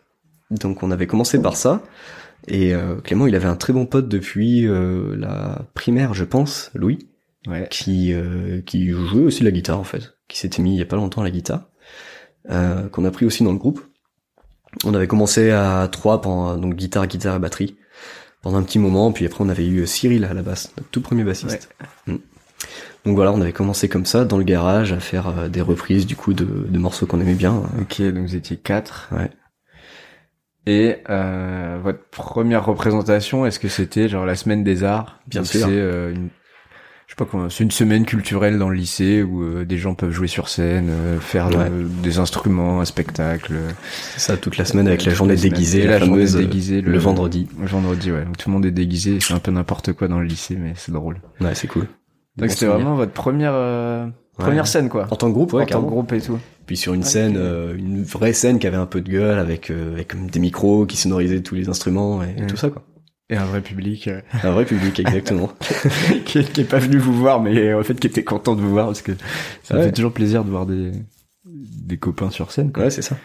Donc, 0.49 0.81
on 0.81 0.89
avait 0.91 1.07
commencé 1.07 1.39
par 1.41 1.57
ça. 1.57 1.81
Et 2.47 2.73
euh, 2.73 2.95
Clément, 2.97 3.27
il 3.27 3.35
avait 3.35 3.47
un 3.47 3.55
très 3.55 3.73
bon 3.73 3.85
pote 3.85 4.07
depuis 4.07 4.67
euh, 4.67 5.15
la 5.17 5.65
primaire, 5.73 6.13
je 6.13 6.23
pense, 6.23 6.71
Louis, 6.73 7.07
Ouais. 7.47 7.67
qui 7.71 8.11
euh, 8.13 8.61
qui 8.65 8.89
jouait 8.89 9.23
aussi 9.23 9.39
de 9.39 9.45
la 9.45 9.51
guitare, 9.51 9.79
en 9.79 9.83
fait, 9.85 10.15
qui 10.27 10.37
s'était 10.37 10.61
mis 10.61 10.75
il 10.75 10.79
y 10.79 10.81
a 10.81 10.85
pas 10.85 10.95
longtemps 10.97 11.21
à 11.21 11.23
la 11.23 11.31
guitare, 11.31 11.69
euh, 12.49 12.87
qu'on 12.89 13.05
a 13.05 13.11
pris 13.11 13.25
aussi 13.25 13.43
dans 13.43 13.51
le 13.53 13.57
groupe. 13.57 13.81
On 14.85 14.93
avait 14.93 15.07
commencé 15.07 15.51
à 15.51 15.87
trois, 15.91 16.21
pendant, 16.21 16.57
donc 16.57 16.75
guitare, 16.75 17.07
guitare 17.07 17.37
et 17.37 17.39
batterie, 17.39 17.77
pendant 18.41 18.57
un 18.57 18.63
petit 18.63 18.79
moment, 18.79 19.11
puis 19.11 19.25
après 19.25 19.43
on 19.43 19.49
avait 19.49 19.65
eu 19.67 19.87
Cyril 19.87 20.25
à 20.25 20.33
la 20.33 20.41
basse, 20.41 20.71
notre 20.77 20.89
tout 20.89 21.01
premier 21.01 21.23
bassiste. 21.23 21.69
Mm. 22.05 22.15
Donc 23.05 23.15
voilà, 23.15 23.31
on 23.31 23.39
avait 23.39 23.53
commencé 23.53 23.87
comme 23.87 24.05
ça, 24.05 24.25
dans 24.25 24.37
le 24.37 24.43
garage, 24.43 24.91
à 24.91 24.99
faire 24.99 25.27
euh, 25.29 25.47
des 25.47 25.61
reprises 25.61 26.05
du 26.05 26.15
coup 26.17 26.33
de, 26.33 26.45
de 26.45 26.77
morceaux 26.79 27.05
qu'on 27.05 27.21
aimait 27.21 27.33
bien. 27.35 27.63
Ok, 27.79 28.01
donc 28.01 28.27
vous 28.27 28.35
étiez 28.35 28.57
quatre. 28.57 29.09
Ouais. 29.15 29.29
Et 30.69 30.97
euh, 31.09 31.77
votre 31.81 32.03
première 32.11 32.65
représentation, 32.65 33.45
est-ce 33.45 33.57
que 33.59 33.69
c'était 33.69 34.09
genre 34.09 34.25
la 34.25 34.35
semaine 34.35 34.63
des 34.65 34.83
arts? 34.83 35.19
Bien 35.27 35.43
sûr. 35.45 35.61
C'est 35.65 35.71
euh, 35.71 36.13
une, 36.13 36.27
je 37.07 37.13
sais 37.13 37.15
pas 37.15 37.23
comment, 37.23 37.49
c'est 37.49 37.63
une 37.63 37.71
semaine 37.71 38.05
culturelle 38.05 38.57
dans 38.59 38.67
le 38.69 38.75
lycée 38.75 39.23
où 39.23 39.41
euh, 39.43 39.63
des 39.63 39.77
gens 39.77 39.95
peuvent 39.95 40.11
jouer 40.11 40.27
sur 40.27 40.49
scène, 40.49 40.89
euh, 40.89 41.19
faire 41.21 41.47
Ouais. 41.47 41.55
euh, 41.71 41.85
des 42.03 42.19
instruments, 42.19 42.81
un 42.81 42.85
spectacle. 42.85 43.53
euh, 43.55 43.69
C'est 44.13 44.19
ça, 44.19 44.35
toute 44.35 44.57
la 44.57 44.65
semaine 44.65 44.89
avec 44.89 45.05
la 45.05 45.13
journée 45.13 45.37
déguisée, 45.37 45.83
la, 45.85 45.91
la 45.91 45.99
journée 45.99 46.25
fameuse, 46.27 46.35
déguisée 46.35 46.81
le, 46.81 46.97
vendredi. 46.97 47.47
Le 47.61 47.67
vendredi, 47.67 48.11
ouais. 48.11 48.25
Donc 48.25 48.35
tout 48.35 48.49
le 48.49 48.53
monde 48.53 48.65
est 48.65 48.71
déguisé. 48.71 49.19
C'est 49.21 49.33
un 49.33 49.39
peu 49.39 49.51
n'importe 49.51 49.93
quoi 49.93 50.09
dans 50.09 50.19
le 50.19 50.25
lycée, 50.25 50.57
mais 50.59 50.73
c'est 50.75 50.91
drôle. 50.91 51.21
Ouais, 51.39 51.55
c'est 51.55 51.67
cool. 51.67 51.87
Donc 52.35 52.49
c'était 52.51 52.65
vraiment 52.65 52.95
votre 52.95 53.13
première 53.13 53.53
euh, 53.53 54.05
première 54.37 54.63
Ouais. 54.63 54.67
scène 54.69 54.89
quoi. 54.89 55.07
En 55.09 55.15
tant 55.15 55.29
que 55.29 55.33
groupe, 55.33 55.53
ouais, 55.53 55.63
en 55.63 55.65
tant 55.65 55.81
que 55.81 55.87
groupe 55.87 56.11
et 56.11 56.19
tout. 56.21 56.37
Puis 56.67 56.77
sur 56.77 56.93
une 56.93 57.01
scène, 57.03 57.35
euh, 57.37 57.75
une 57.75 58.03
vraie 58.03 58.33
scène 58.33 58.59
qui 58.59 58.67
avait 58.67 58.77
un 58.77 58.85
peu 58.85 59.01
de 59.01 59.09
gueule, 59.09 59.39
avec, 59.39 59.71
euh, 59.71 59.93
avec 59.93 60.13
des 60.29 60.39
micros 60.39 60.85
qui 60.85 60.97
sonorisaient 60.97 61.41
tous 61.41 61.55
les 61.55 61.69
instruments 61.69 62.21
et 62.21 62.27
Ouais. 62.39 62.47
tout 62.47 62.57
ça, 62.57 62.69
quoi. 62.69 62.83
Et 63.29 63.35
un 63.35 63.45
vrai 63.45 63.61
public 63.61 64.07
euh, 64.07 64.21
Un 64.43 64.51
vrai 64.51 64.65
public, 64.65 64.99
exactement. 65.05 65.49
qui, 66.25 66.37
est, 66.39 66.51
qui 66.53 66.61
est 66.61 66.69
pas 66.69 66.79
venu 66.79 66.97
vous 66.97 67.13
voir, 67.13 67.41
mais 67.41 67.73
en 67.73 67.83
fait 67.83 67.99
qui 67.99 68.07
était 68.07 68.23
content 68.23 68.55
de 68.55 68.61
vous 68.61 68.69
voir 68.69 68.85
parce 68.87 69.01
que 69.01 69.13
ça 69.63 69.75
Ouais. 69.77 69.83
fait 69.85 69.91
toujours 69.91 70.13
plaisir 70.13 70.43
de 70.45 70.49
voir 70.49 70.65
des 70.65 70.91
des 71.45 71.97
copains 71.97 72.29
sur 72.29 72.51
scène. 72.51 72.71
Quoi. 72.71 72.83
ouais, 72.83 72.89
c'est 72.89 73.01
ça. 73.01 73.17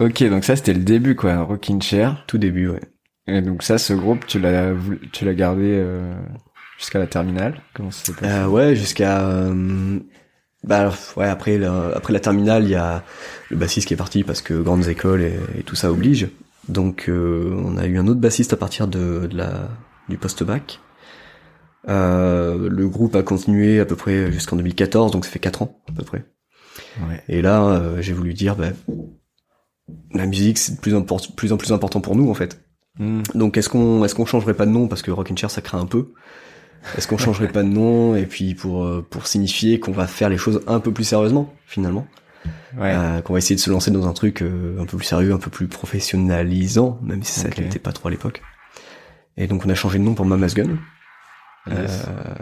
Ok, 0.00 0.24
donc 0.28 0.44
ça 0.44 0.56
c'était 0.56 0.74
le 0.74 0.82
début 0.82 1.14
quoi, 1.14 1.42
Rockin' 1.42 1.80
Chair. 1.80 2.24
Tout 2.26 2.38
début, 2.38 2.68
ouais. 2.68 2.80
Et 3.28 3.40
donc 3.40 3.62
ça, 3.62 3.78
ce 3.78 3.92
groupe, 3.92 4.26
tu 4.26 4.40
l'as 4.40 4.72
tu 5.12 5.24
l'as 5.24 5.34
gardé 5.34 5.62
euh, 5.66 6.12
jusqu'à 6.78 6.98
la 6.98 7.06
terminale? 7.06 7.60
Comment 7.74 7.92
ça 7.92 8.04
s'est 8.04 8.12
passé? 8.12 8.26
Euh, 8.32 8.46
ouais, 8.48 8.74
jusqu'à... 8.74 9.20
bah, 10.64 10.78
alors, 10.78 10.96
ouais, 11.16 11.28
après 11.28 11.58
la, 11.58 11.90
après 11.94 12.12
la 12.12 12.20
terminale, 12.20 12.64
il 12.64 12.70
y 12.70 12.74
a 12.74 13.02
le 13.50 13.56
bassiste 13.56 13.88
qui 13.88 13.94
est 13.94 13.96
parti 13.96 14.24
parce 14.24 14.42
que 14.42 14.54
grandes 14.54 14.88
écoles 14.88 15.22
et, 15.22 15.38
et 15.58 15.62
tout 15.62 15.76
ça 15.76 15.90
oblige. 15.90 16.28
Donc, 16.68 17.06
euh, 17.08 17.54
on 17.64 17.76
a 17.76 17.86
eu 17.86 17.98
un 17.98 18.06
autre 18.06 18.20
bassiste 18.20 18.52
à 18.52 18.56
partir 18.56 18.86
de, 18.86 19.26
de 19.26 19.36
la, 19.36 19.68
du 20.08 20.18
post-bac. 20.18 20.80
Euh, 21.88 22.68
le 22.68 22.88
groupe 22.88 23.16
a 23.16 23.22
continué 23.22 23.80
à 23.80 23.86
peu 23.86 23.96
près 23.96 24.30
jusqu'en 24.30 24.56
2014, 24.56 25.12
donc 25.12 25.24
ça 25.24 25.30
fait 25.30 25.38
4 25.38 25.62
ans 25.62 25.80
à 25.88 25.92
peu 25.92 26.04
près. 26.04 26.24
Ouais. 27.08 27.22
Et 27.28 27.42
là, 27.42 27.64
euh, 27.64 28.02
j'ai 28.02 28.12
voulu 28.12 28.34
dire, 28.34 28.54
bah, 28.54 28.68
la 30.12 30.26
musique, 30.26 30.58
c'est 30.58 30.76
de 30.76 30.80
plus 30.80 30.94
en, 30.94 31.02
plus, 31.02 31.28
plus 31.34 31.52
en 31.52 31.56
plus 31.56 31.72
important 31.72 32.00
pour 32.00 32.16
nous, 32.16 32.30
en 32.30 32.34
fait. 32.34 32.60
Hmm. 32.98 33.22
Donc, 33.34 33.56
est-ce 33.56 33.68
qu'on, 33.68 34.04
est-ce 34.04 34.14
qu'on 34.14 34.26
changerait 34.26 34.54
pas 34.54 34.66
de 34.66 34.70
nom 34.70 34.88
parce 34.88 35.02
que 35.02 35.10
Chair, 35.36 35.50
ça 35.50 35.62
craint 35.62 35.80
un 35.80 35.86
peu? 35.86 36.12
Est-ce 36.96 37.06
qu'on 37.06 37.18
changerait 37.18 37.48
pas 37.48 37.62
de 37.62 37.68
nom 37.68 38.16
et 38.16 38.24
puis 38.26 38.54
pour 38.54 38.84
euh, 38.84 39.06
pour 39.08 39.26
signifier 39.26 39.78
qu'on 39.80 39.92
va 39.92 40.06
faire 40.06 40.28
les 40.28 40.38
choses 40.38 40.62
un 40.66 40.80
peu 40.80 40.92
plus 40.92 41.04
sérieusement, 41.04 41.52
finalement, 41.66 42.06
Ouais. 42.78 42.92
Euh, 42.94 43.20
qu'on 43.20 43.34
va 43.34 43.38
essayer 43.38 43.54
de 43.56 43.60
se 43.60 43.68
lancer 43.70 43.90
dans 43.90 44.06
un 44.08 44.12
truc 44.14 44.40
euh, 44.42 44.80
un 44.80 44.86
peu 44.86 44.96
plus 44.96 45.04
sérieux, 45.06 45.32
un 45.34 45.38
peu 45.38 45.50
plus 45.50 45.66
professionnalisant, 45.68 46.98
même 47.02 47.22
si 47.22 47.38
ça 47.40 47.48
n'était 47.48 47.78
pas 47.78 47.92
trop 47.92 48.08
à 48.08 48.10
l'époque. 48.10 48.40
Et 49.36 49.46
donc, 49.46 49.64
on 49.66 49.68
a 49.68 49.74
changé 49.74 49.98
de 49.98 50.04
nom 50.04 50.14
pour 50.14 50.24
Mama's 50.24 50.54
Gun, 50.54 50.78
Yes. 51.70 52.04
euh, 52.08 52.34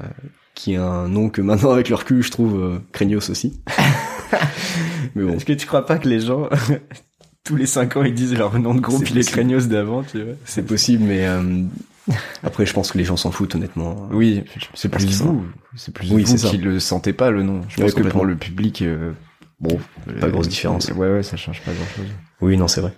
qui 0.54 0.74
est 0.74 0.76
un 0.76 1.08
nom 1.08 1.28
que 1.30 1.40
maintenant, 1.42 1.70
avec 1.72 1.88
le 1.88 1.96
recul, 1.96 2.22
je 2.22 2.30
trouve 2.30 2.60
euh, 2.62 2.78
craignos 2.92 3.28
aussi. 3.30 3.60
Mais 5.14 5.24
bon. 5.24 5.32
Est-ce 5.34 5.44
que 5.44 5.52
tu 5.52 5.66
crois 5.66 5.84
pas 5.86 5.98
que 5.98 6.08
les 6.08 6.20
gens, 6.20 6.48
tous 7.44 7.56
les 7.56 7.66
cinq 7.66 7.96
ans, 7.96 8.04
ils 8.04 8.14
disent 8.14 8.36
leur 8.36 8.56
nom 8.58 8.74
de 8.74 8.80
groupe, 8.80 9.08
il 9.10 9.18
est 9.18 9.28
craignos 9.28 9.66
d'avant, 9.68 10.02
tu 10.04 10.22
vois? 10.22 10.34
C'est 10.44 10.64
possible, 10.66 11.04
mais 11.04 11.26
euh, 11.26 11.62
après, 12.42 12.66
je 12.66 12.72
pense 12.72 12.92
que 12.92 12.98
les 12.98 13.04
gens 13.04 13.16
s'en 13.16 13.30
foutent, 13.30 13.54
honnêtement. 13.54 14.08
Oui, 14.10 14.44
c'est 14.74 14.88
plus 14.88 15.04
vous, 15.22 15.44
c'est 15.76 15.92
plus 15.92 16.10
Oui, 16.12 16.24
vous 16.24 16.36
ça. 16.38 16.48
qui 16.48 16.58
le 16.58 16.80
sentez 16.80 17.12
pas 17.12 17.30
le 17.30 17.42
nom. 17.42 17.62
Je 17.68 17.80
pense 17.80 17.94
que 17.94 18.02
pour 18.02 18.24
le 18.24 18.36
public, 18.36 18.82
euh, 18.82 19.12
bon, 19.60 19.78
Pas 20.20 20.26
euh, 20.26 20.30
grosse 20.30 20.48
différence. 20.48 20.88
Ouais, 20.90 21.12
ouais, 21.12 21.22
ça 21.22 21.36
change 21.36 21.60
pas 21.62 21.72
grand 21.72 21.86
chose. 21.96 22.06
Oui, 22.40 22.56
non, 22.56 22.68
c'est 22.68 22.80
vrai. 22.80 22.92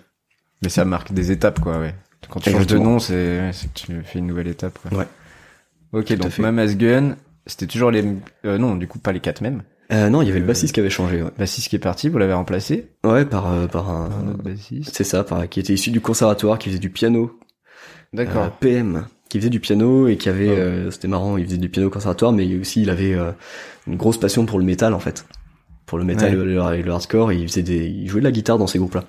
Mais 0.61 0.69
ça 0.69 0.85
marque 0.85 1.11
des 1.13 1.31
étapes, 1.31 1.59
quoi, 1.59 1.79
ouais. 1.79 1.95
Quand 2.29 2.39
tu 2.39 2.51
changes 2.51 2.67
de 2.67 2.77
nom, 2.77 2.99
c'est 2.99 3.51
que 3.73 3.79
tu 3.79 4.01
fais 4.03 4.19
une 4.19 4.27
nouvelle 4.27 4.47
étape, 4.47 4.77
quoi. 4.79 4.97
Ouais. 4.99 5.07
Ok, 5.93 6.13
donc. 6.13 6.37
Mama's 6.39 6.77
Gun, 6.77 7.15
c'était 7.45 7.67
toujours 7.67 7.91
les, 7.91 8.05
euh, 8.45 8.57
non, 8.57 8.75
du 8.75 8.87
coup 8.87 8.99
pas 8.99 9.11
les 9.11 9.19
quatre 9.19 9.41
mêmes. 9.41 9.63
Euh, 9.91 10.09
non, 10.09 10.21
il 10.21 10.27
y 10.27 10.31
avait 10.31 10.39
le 10.39 10.45
Euh, 10.45 10.47
bassiste 10.47 10.73
qui 10.73 10.79
avait 10.79 10.89
changé. 10.89 11.21
Ouais, 11.21 11.31
Bassiste 11.37 11.67
qui 11.67 11.75
est 11.75 11.79
parti, 11.79 12.07
vous 12.07 12.17
l'avez 12.17 12.31
remplacé 12.31 12.91
ouais 13.03 13.25
par 13.25 13.51
euh, 13.51 13.67
par 13.67 13.89
un. 13.89 14.05
un 14.09 14.27
autre 14.29 14.41
bassiste. 14.43 14.95
C'est 14.95 15.03
ça, 15.03 15.25
par 15.25 15.49
qui 15.49 15.59
était 15.59 15.73
issu 15.73 15.91
du 15.91 15.99
conservatoire, 15.99 16.57
qui 16.59 16.69
faisait 16.69 16.79
du 16.79 16.89
piano. 16.91 17.37
D'accord. 18.13 18.43
Euh, 18.43 18.49
PM, 18.59 19.05
qui 19.29 19.37
faisait 19.39 19.49
du 19.49 19.59
piano 19.59 20.07
et 20.07 20.17
qui 20.17 20.27
avait, 20.29 20.49
Oh. 20.49 20.53
euh, 20.57 20.91
c'était 20.91 21.07
marrant, 21.07 21.37
il 21.37 21.45
faisait 21.45 21.57
du 21.57 21.69
piano 21.69 21.87
au 21.87 21.91
conservatoire, 21.91 22.31
mais 22.33 22.55
aussi 22.59 22.81
il 22.81 22.89
avait 22.89 23.13
euh, 23.13 23.31
une 23.87 23.95
grosse 23.95 24.19
passion 24.19 24.45
pour 24.45 24.59
le 24.59 24.65
métal 24.65 24.93
en 24.93 24.99
fait, 24.99 25.25
pour 25.85 25.97
le 25.97 26.03
métal 26.03 26.35
Ouais. 26.37 26.43
et 26.77 26.81
le, 26.83 26.91
hardcore. 26.91 27.31
Et 27.31 27.37
il 27.37 27.47
faisait 27.47 27.63
des, 27.63 27.85
il 27.87 28.07
jouait 28.09 28.19
de 28.21 28.25
la 28.25 28.31
guitare 28.31 28.57
dans 28.57 28.67
ces 28.67 28.79
groupes-là. 28.79 29.05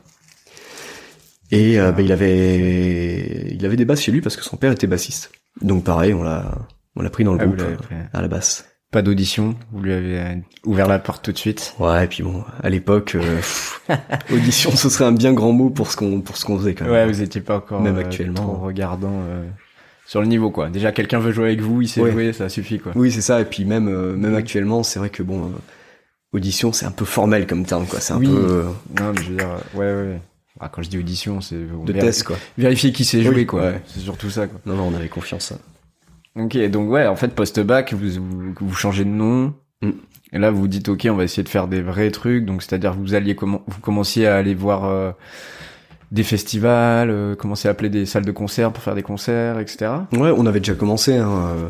Et 1.51 1.79
euh, 1.81 1.93
bah, 1.93 2.01
il 2.03 2.13
avait, 2.13 3.49
il 3.53 3.67
avait 3.67 3.77
des 3.77 3.85
basses 3.85 4.01
chez 4.01 4.13
lui 4.13 4.21
parce 4.21 4.37
que 4.37 4.43
son 4.45 4.57
père 4.57 4.73
était 4.73 4.87
bassiste. 4.87 5.33
Donc 5.61 5.85
pareil, 5.85 6.15
on 6.15 6.23
l'a, 6.23 6.57
on 6.97 7.03
l'a 7.03 7.11
pris 7.11 7.25
dans 7.25 7.35
le 7.35 7.41
Ah, 7.43 7.47
groupe 7.47 7.61
euh, 7.61 7.77
pris. 7.77 7.95
à 8.13 8.23
la 8.23 8.29
basse. 8.29 8.69
Pas 8.93 9.01
d'audition, 9.03 9.57
vous 9.73 9.81
lui 9.81 9.93
avez 9.95 10.19
euh, 10.19 10.35
ouvert 10.67 10.87
la 10.87 10.99
porte 10.99 11.25
tout 11.25 11.33
de 11.33 11.39
suite. 11.39 11.75
Ouais, 11.79 12.05
et 12.05 12.07
puis 12.07 12.23
bon, 12.23 12.45
à 12.63 12.69
l'époque, 12.69 13.15
euh, 13.17 13.41
audition, 14.33 14.71
ce 14.71 14.91
serait 14.91 15.07
un 15.07 15.13
bien 15.13 15.33
grand 15.33 15.53
mot 15.53 15.71
pour 15.71 15.91
ce 15.91 15.97
qu'on, 15.97 16.21
pour 16.21 16.37
ce 16.37 16.45
qu'on 16.45 16.59
faisait 16.59 16.75
quand 16.75 16.85
même. 16.85 16.93
Ouais, 16.93 17.07
vous 17.07 17.23
étiez 17.23 17.41
pas 17.41 17.57
encore 17.57 17.81
Même 17.81 17.97
euh, 17.97 18.01
actuellement. 18.01 18.43
trop 18.43 18.57
regardant 18.67 19.23
euh, 19.31 19.49
sur 20.07 20.21
le 20.21 20.27
niveau, 20.27 20.51
quoi. 20.51 20.69
Déjà, 20.69 20.93
quelqu'un 20.93 21.21
veut 21.21 21.33
jouer 21.33 21.47
avec 21.47 21.63
vous, 21.63 21.81
il 21.81 21.89
sait 21.89 22.03
Ouais. 22.03 22.13
jouer, 22.13 22.33
ça 22.35 22.51
suffit, 22.51 22.79
quoi. 22.79 22.93
Oui, 22.95 23.11
c'est 23.11 23.23
ça. 23.23 23.41
Et 23.41 23.47
puis 23.47 23.65
même, 23.65 23.89
même 24.17 24.35
actuellement, 24.35 24.83
c'est 24.83 24.99
vrai 24.99 25.09
que 25.09 25.23
bon, 25.23 25.51
audition, 26.35 26.75
c'est 26.75 26.85
un 26.85 26.91
peu 26.91 27.07
formel 27.07 27.47
comme 27.47 27.65
terme, 27.65 27.87
quoi. 27.87 27.99
C'est 28.01 28.13
un 28.13 28.19
Oui. 28.19 28.27
peu 28.27 28.65
Non, 29.01 29.13
mais 29.17 29.23
je 29.23 29.31
veux 29.31 29.37
dire, 29.39 29.49
ouais, 29.75 29.87
ouais. 29.87 30.21
Ah, 30.61 30.69
quand 30.71 30.83
je 30.83 30.91
dis 30.91 30.99
audition, 30.99 31.41
c'est 31.41 31.57
de 31.57 31.93
test, 31.93 32.25
quoi. 32.25 32.37
Vérifier 32.59 32.93
qui 32.93 33.07
sait 33.07 33.17
Oui, 33.19 33.25
jouer, 33.25 33.47
quoi. 33.47 33.63
ouais. 33.63 33.81
C'est 33.87 34.01
surtout 34.01 34.29
ça, 34.29 34.47
quoi. 34.49 34.61
Non, 34.67 34.75
non, 34.77 34.89
on 34.93 34.95
avait 34.95 35.09
confiance. 35.09 35.47
ça. 35.47 35.55
Ok, 36.37 36.57
donc 36.71 36.91
ouais, 36.91 37.07
en 37.07 37.17
fait, 37.17 37.29
post-bac, 37.35 37.93
vous, 37.93 38.21
vous, 38.21 38.55
vous 38.59 38.75
changez 38.75 39.05
de 39.05 39.11
nom. 39.11 39.55
Mm. 39.83 39.91
Et 40.35 40.39
là, 40.39 40.51
vous 40.51 40.61
vous 40.61 40.69
dites, 40.69 40.89
ok, 40.89 41.07
on 41.11 41.15
va 41.15 41.25
essayer 41.25 41.43
de 41.43 41.49
faire 41.49 41.69
des 41.69 41.83
vrais 41.83 42.11
trucs. 42.11 42.47
Donc, 42.47 42.63
c'est-à-dire, 42.63 42.95
vous 42.95 43.15
alliez 43.15 43.35
comment, 43.35 43.63
vous 43.67 43.81
commenciez 43.81 44.27
à 44.27 44.37
aller 44.37 44.55
voir 44.55 44.87
euh, 44.87 45.13
des 46.11 46.23
festivals, 46.23 47.11
euh, 47.11 47.35
commencer 47.35 47.69
à 47.69 47.73
appeler 47.73 47.91
des 47.91 48.07
salles 48.07 48.25
de 48.25 48.33
concert 48.33 48.73
pour 48.73 48.83
faire 48.83 48.95
des 48.95 49.03
concerts, 49.03 49.59
etc. 49.59 49.91
Ouais, 50.13 50.33
on 50.35 50.47
avait 50.47 50.61
déjà 50.61 50.75
commencé 50.75 51.17
hein, 51.19 51.29
euh, 51.31 51.69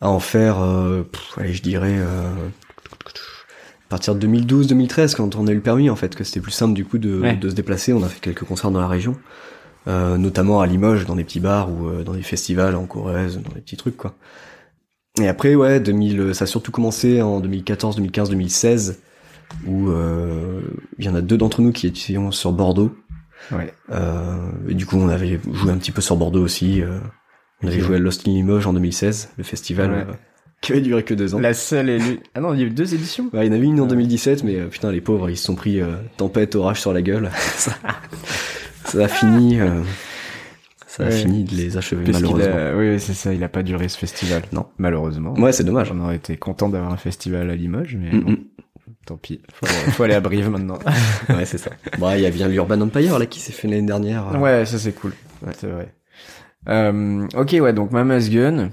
à 0.00 0.08
en 0.08 0.18
faire. 0.18 0.60
euh, 0.60 1.02
pff, 1.04 1.38
allez, 1.38 1.52
je 1.52 1.62
dirais. 1.62 1.94
Euh, 1.96 2.24
à 3.86 3.88
partir 3.96 4.14
de 4.14 4.26
2012-2013, 4.26 5.14
quand 5.14 5.36
on 5.36 5.46
a 5.46 5.52
eu 5.52 5.56
le 5.56 5.60
permis, 5.60 5.90
en 5.90 5.96
fait, 5.96 6.14
que 6.16 6.24
c'était 6.24 6.40
plus 6.40 6.50
simple 6.52 6.72
du 6.72 6.84
coup 6.84 6.98
de, 6.98 7.20
Ouais. 7.20 7.36
de 7.36 7.50
se 7.50 7.54
déplacer. 7.54 7.92
On 7.92 8.02
a 8.02 8.08
fait 8.08 8.20
quelques 8.20 8.44
concerts 8.44 8.70
dans 8.70 8.80
la 8.80 8.88
région, 8.88 9.14
euh, 9.88 10.16
notamment 10.18 10.60
à 10.60 10.66
Limoges, 10.66 11.06
dans 11.06 11.16
des 11.16 11.24
petits 11.24 11.40
bars 11.40 11.70
ou 11.70 11.88
euh, 11.88 12.02
dans 12.04 12.12
des 12.14 12.22
festivals 12.22 12.74
en 12.76 12.86
Corrèze, 12.86 13.36
dans 13.38 13.52
des 13.54 13.60
petits 13.60 13.76
trucs 13.76 13.96
quoi. 13.96 14.14
Et 15.20 15.28
après, 15.28 15.54
ouais, 15.54 15.78
2000, 15.80 16.34
ça 16.34 16.44
a 16.44 16.46
surtout 16.46 16.72
commencé 16.72 17.20
en 17.20 17.40
2014, 17.40 17.96
2015, 17.96 18.30
2016, 18.30 19.00
où 19.66 19.90
euh, 19.90 20.60
il 20.98 21.04
y 21.04 21.08
en 21.10 21.14
a 21.14 21.20
deux 21.20 21.36
d'entre 21.36 21.60
nous 21.60 21.70
qui 21.72 21.86
étaient 21.86 22.16
sur 22.30 22.52
Bordeaux. 22.52 22.96
Ouais. 23.50 23.74
Euh, 23.90 24.36
et 24.68 24.74
du 24.74 24.86
coup, 24.86 24.96
on 24.96 25.08
avait 25.08 25.38
joué 25.52 25.70
un 25.70 25.76
petit 25.76 25.90
peu 25.90 26.00
sur 26.00 26.16
Bordeaux 26.16 26.42
aussi. 26.42 26.80
euh, 26.80 26.98
on 27.62 27.66
avait 27.68 27.80
joué 27.80 27.96
à 27.96 27.98
Lost 27.98 28.26
in 28.26 28.30
Limoges 28.30 28.66
en 28.66 28.72
2016, 28.72 29.30
le 29.36 29.44
festival 29.44 29.90
Ouais. 29.92 29.98
euh, 30.08 30.12
qui 30.62 30.72
avait 30.72 30.80
duré 30.80 31.02
que 31.02 31.12
deux 31.12 31.34
ans. 31.34 31.40
La 31.40 31.52
seule 31.52 31.90
et 31.90 31.98
l'une- 31.98 32.18
Ah 32.34 32.40
non, 32.40 32.54
il 32.54 32.60
y 32.60 32.62
a 32.62 32.66
eu 32.66 32.70
deux 32.70 32.94
éditions? 32.94 33.28
Ouais, 33.34 33.44
il 33.46 33.48
y 33.48 33.54
en 33.54 33.58
avait 33.58 33.66
une 33.66 33.80
en 33.80 33.82
Ouais. 33.82 33.88
2017, 33.90 34.44
mais 34.44 34.56
euh, 34.56 34.68
putain, 34.68 34.90
les 34.92 35.00
pauvres, 35.02 35.28
ils 35.28 35.36
se 35.36 35.44
sont 35.44 35.56
pris 35.56 35.80
euh, 35.80 35.96
tempête, 36.16 36.54
orage 36.54 36.80
sur 36.80 36.92
la 36.94 37.02
gueule. 37.02 37.30
ça, 38.84 39.04
a 39.04 39.08
fini, 39.08 39.60
euh, 39.60 39.82
ça 40.86 41.04
a 41.04 41.06
Ouais. 41.06 41.12
fini 41.12 41.44
de 41.44 41.54
les 41.54 41.76
achever 41.76 42.04
Parce 42.04 42.20
malheureusement. 42.20 42.54
a... 42.56 42.74
Oui, 42.76 43.00
c'est 43.00 43.14
ça, 43.14 43.32
il 43.32 43.42
a 43.44 43.48
pas 43.48 43.62
duré 43.62 43.88
ce 43.88 43.98
festival. 43.98 44.42
Non. 44.52 44.66
Malheureusement. 44.78 45.34
Ouais, 45.34 45.52
c'est 45.52 45.64
dommage. 45.64 45.88
J'en 45.88 46.00
aurais 46.00 46.16
été 46.16 46.36
content 46.36 46.68
d'avoir 46.68 46.92
un 46.92 46.96
festival 46.96 47.50
à 47.50 47.54
Limoges, 47.56 47.96
mais 48.00 48.10
Mm, 48.12 48.20
bon, 48.24 48.36
tant 49.06 49.16
pis. 49.16 49.40
Faut, 49.52 49.66
faut 49.66 50.02
aller 50.02 50.14
à 50.14 50.20
Brive 50.20 50.48
maintenant. 50.50 50.78
Ouais, 51.28 51.44
c'est 51.44 51.58
ça. 51.58 51.70
Bon, 51.98 52.10
il 52.14 52.20
y 52.20 52.26
a 52.26 52.30
bien 52.30 52.48
l'Urban 52.48 52.80
Empire 52.80 53.18
là 53.18 53.26
qui 53.26 53.40
s'est 53.40 53.52
fait 53.52 53.68
l'année 53.68 53.86
dernière. 53.86 54.34
euh, 54.34 54.38
ouais, 54.38 54.66
ça 54.66 54.78
c'est 54.78 54.92
cool. 54.92 55.12
Ouais. 55.46 55.52
C'est 55.58 55.66
vrai. 55.68 55.94
Euh, 56.68 57.26
ok, 57.36 57.56
ouais, 57.60 57.72
donc 57.72 57.90
Mama's 57.90 58.30
Gun. 58.30 58.70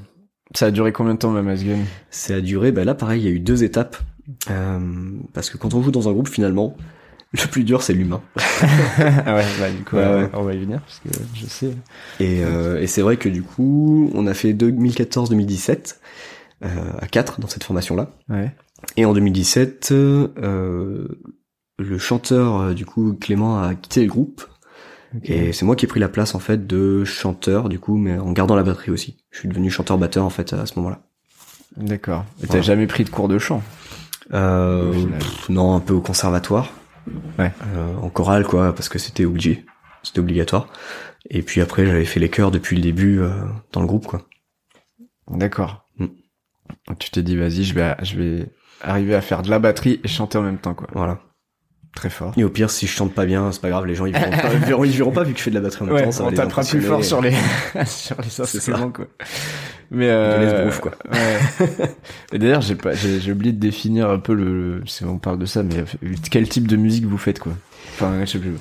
Ça 0.56 0.67
a 0.67 0.72
duré 0.72 0.91
combien 0.91 1.13
de 1.13 1.19
temps, 1.19 1.30
Mama's 1.32 1.63
Gun? 1.63 1.78
Ça 2.10 2.36
a 2.36 2.41
duré, 2.41 2.72
bah 2.72 2.84
là 2.84 2.95
pareil, 2.95 3.22
il 3.22 3.26
y 3.26 3.28
a 3.28 3.32
eu 3.32 3.39
deux 3.39 3.63
étapes. 3.63 3.98
Euh, 4.50 4.80
parce 5.34 5.50
que 5.50 5.58
quand 5.58 5.74
on 5.74 5.82
joue 5.82 5.91
dans 5.91 6.08
un 6.10 6.12
groupe, 6.12 6.28
finalement, 6.28 6.76
le 7.34 7.48
plus 7.50 7.63
dur 7.63 7.82
c'est 7.84 7.94
l'humain. 7.94 8.22
Ah 9.02 9.36
ouais, 9.36 9.46
bah 9.60 9.70
du 9.70 9.84
coup, 9.84 9.96
Ouais, 9.96 10.02
euh, 10.04 10.24
ouais. 10.24 10.30
on 10.34 10.44
va 10.44 10.54
y 10.54 10.60
venir, 10.60 10.82
parce 10.82 11.00
que 11.00 11.10
je 11.36 11.46
sais. 11.46 11.74
Et, 12.20 12.44
euh, 12.44 12.82
et 12.82 12.88
c'est 12.88 13.02
vrai 13.02 13.18
que 13.18 13.30
du 13.30 13.44
coup, 13.44 14.12
on 14.13 14.28
a 14.28 14.34
fait 14.34 14.54
2014-2017 14.54 15.96
euh, 16.65 16.68
à 17.00 17.08
4 17.08 17.39
dans 17.39 17.48
cette 17.48 17.63
formation-là. 17.63 18.12
Ouais. 18.30 18.52
Et 18.98 19.06
en 19.06 19.13
2017, 19.13 19.89
euh, 19.92 21.08
le 21.78 21.98
chanteur 21.98 22.60
euh, 22.62 22.74
du 22.74 22.86
coup 22.86 23.13
Clément 23.13 23.62
a 23.62 23.76
quitté 23.76 24.02
le 24.02 24.08
groupe 24.08 24.44
et 25.24 25.54
c'est 25.54 25.65
moi 25.65 25.76
qui 25.76 25.86
ai 25.86 25.88
pris 25.88 26.00
la 26.00 26.08
place 26.10 26.36
en 26.36 26.39
fait 26.39 26.68
de 26.68 27.04
chanteur 27.04 27.68
du 27.68 27.80
coup, 27.80 27.98
mais 27.98 28.18
en 28.20 28.32
gardant 28.32 28.56
la 28.56 28.63
batterie 28.63 28.92
aussi. 28.92 29.18
Je 29.32 29.39
suis 29.39 29.50
devenu 29.50 29.70
chanteur-batteur 29.72 30.24
en 30.24 30.30
fait 30.30 30.54
à 30.54 30.65
ce 30.65 30.74
moment-là. 30.78 31.00
D'accord. 31.78 32.26
Et 32.44 32.48
t'as 32.48 32.62
jamais 32.62 32.86
pris 32.88 33.04
de 33.06 33.10
cours 33.10 33.28
de 33.28 33.39
chant? 33.39 33.63
Euh, 34.34 34.92
pff, 35.18 35.50
non, 35.50 35.74
un 35.76 35.80
peu 35.80 35.94
au 35.94 36.02
conservatoire. 36.02 36.72
Ouais. 37.38 37.52
Euh, 37.76 37.95
en 37.98 38.10
chorale 38.10 38.45
quoi, 38.45 38.74
parce 38.74 38.89
que 38.89 39.00
c'était 39.00 39.26
obligé, 39.26 39.65
c'était 40.04 40.19
obligatoire. 40.19 40.67
Et 41.30 41.41
puis 41.41 41.62
après, 41.62 41.86
j'avais 41.86 42.06
fait 42.06 42.19
les 42.19 42.30
chœurs 42.30 42.52
depuis 42.52 42.76
le 42.76 42.82
début 42.82 43.19
euh, 43.19 43.30
dans 43.72 43.82
le 43.82 43.88
groupe 43.88 44.08
quoi. 44.08 44.22
D'accord. 45.30 45.86
Mm. 45.98 46.08
Tu 47.00 47.12
t'es 47.12 47.22
dit, 47.22 47.36
vas-y, 47.36 47.63
je 47.63 47.74
vais, 47.74 47.95
je 48.02 48.17
vais 48.17 48.45
arriver 48.82 49.15
à 49.15 49.22
faire 49.22 49.41
de 49.41 49.50
la 49.50 49.60
batterie 49.60 50.00
et 50.04 50.08
chanter 50.08 50.38
en 50.38 50.43
même 50.43 50.58
temps, 50.58 50.74
quoi. 50.74 50.88
Voilà. 50.93 51.19
Très 51.95 52.10
fort. 52.10 52.34
Et 52.38 52.43
au 52.43 52.50
pire, 52.50 52.69
si 52.69 52.86
je 52.86 52.91
chante 52.91 53.13
pas 53.13 53.26
bien, 53.26 53.52
c'est 53.52 53.62
pas 53.62 53.69
grave, 53.69 53.86
les 53.88 53.95
gens 53.95 54.06
ils 54.06 54.13
verront 54.13 54.30
pas, 54.30 54.54
ils 54.54 54.60
verront, 54.60 54.84
ils 54.84 54.91
verront 54.91 55.12
pas 55.12 55.24
vu 55.24 55.34
que 55.34 55.39
je 55.39 55.43
fais 55.43 55.50
de 55.50 55.56
la 55.56 55.62
batterie 55.62 55.84
en 55.84 55.86
même 55.88 55.95
Ouais, 55.95 56.04
temps. 56.04 56.12
Ça 56.12 56.24
on 56.24 56.32
tapera 56.32 56.62
plus 56.63 56.82
fort 56.82 57.04
sur 57.04 57.22
les, 57.22 57.34
sur 57.86 58.15
les 58.22 58.41
instruments, 58.41 58.91
quoi. 58.91 59.08
Mais, 59.91 60.08
euh, 60.10 60.38
De 60.39 60.45
l'esbrouf, 60.45 60.80
quoi. 60.82 60.91
Ouais. 61.12 61.67
Et 62.34 62.38
d'ailleurs, 62.39 62.62
j'ai 62.62 62.75
pas, 62.75 62.93
j'ai, 62.93 63.19
j'ai 63.19 63.32
oublié 63.32 63.52
de 63.54 63.60
définir 63.60 64.10
un 64.10 64.19
peu 64.19 64.34
le, 64.34 64.82
si 64.86 65.04
on 65.04 65.17
parle 65.17 65.39
de 65.39 65.45
ça, 65.45 65.63
mais 65.63 65.80
euh, 65.80 66.13
quel 66.30 66.47
type 66.47 66.67
de 66.67 66.75
musique 66.75 67.06
vous 67.06 67.17
faites, 67.17 67.39
quoi. 67.39 67.54
Enfin, 67.95 68.13
je 68.21 68.25
sais 68.25 68.39
plus. 68.39 68.52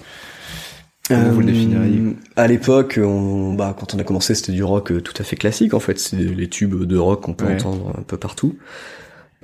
Comment 1.07 1.31
vous 1.31 1.41
le 1.41 1.47
définiriez 1.47 1.99
Euh, 2.01 2.13
À 2.37 2.47
l'époque, 2.47 2.99
on, 3.03 3.55
bah, 3.55 3.75
quand 3.79 3.95
on 3.95 3.99
a 3.99 4.05
commencé, 4.05 4.35
c'était 4.35 4.53
du 4.53 4.63
rock 4.63 4.93
euh, 4.93 5.01
tout 5.01 5.15
à 5.19 5.25
fait 5.25 5.37
classique, 5.37 5.75
en 5.75 5.81
fait. 5.81 5.99
C'est 5.99 6.17
les 6.17 6.49
tubes 6.49 6.85
de 6.85 6.97
rock 6.97 7.23
qu'on 7.23 7.35
peut 7.35 7.47
Ouais. 7.47 7.55
entendre 7.55 7.95
un 7.99 8.03
peu 8.03 8.17
partout. 8.17 8.57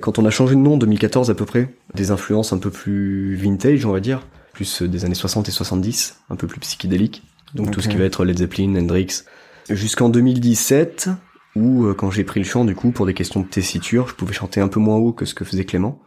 Quand 0.01 0.19
on 0.19 0.25
a 0.25 0.29
changé 0.29 0.55
de 0.55 0.59
nom 0.59 0.73
en 0.73 0.77
2014 0.77 1.29
à 1.31 1.35
peu 1.35 1.45
près, 1.45 1.69
des 1.93 2.11
influences 2.11 2.51
un 2.53 2.57
peu 2.57 2.69
plus 2.69 3.35
vintage, 3.35 3.85
on 3.85 3.91
va 3.91 3.99
dire, 3.99 4.27
plus 4.53 4.81
euh, 4.81 4.87
des 4.87 5.05
années 5.05 5.15
60 5.15 5.47
et 5.49 5.51
70, 5.51 6.17
un 6.29 6.35
peu 6.35 6.47
plus 6.47 6.59
psychédéliques. 6.59 7.23
Donc 7.53 7.71
tout 7.71 7.79
ce 7.81 7.87
qui 7.87 7.95
va 7.95 8.03
être 8.05 8.25
Led 8.25 8.37
Zeppelin, 8.37 8.75
Hendrix. 8.75 9.23
Jusqu'en 9.69 10.09
2017, 10.09 11.09
où 11.55 11.85
euh, 11.85 11.93
quand 11.93 12.11
j'ai 12.11 12.23
pris 12.23 12.39
le 12.39 12.45
chant, 12.45 12.65
du 12.65 12.75
coup, 12.75 12.91
pour 12.91 13.05
des 13.05 13.13
questions 13.13 13.39
de 13.41 13.47
tessiture, 13.47 14.07
je 14.07 14.15
pouvais 14.15 14.33
chanter 14.33 14.61
un 14.61 14.67
peu 14.67 14.79
moins 14.79 14.97
haut 14.97 15.13
que 15.13 15.25
ce 15.25 15.33
que 15.33 15.45
faisait 15.45 15.65
Clément. 15.65 16.01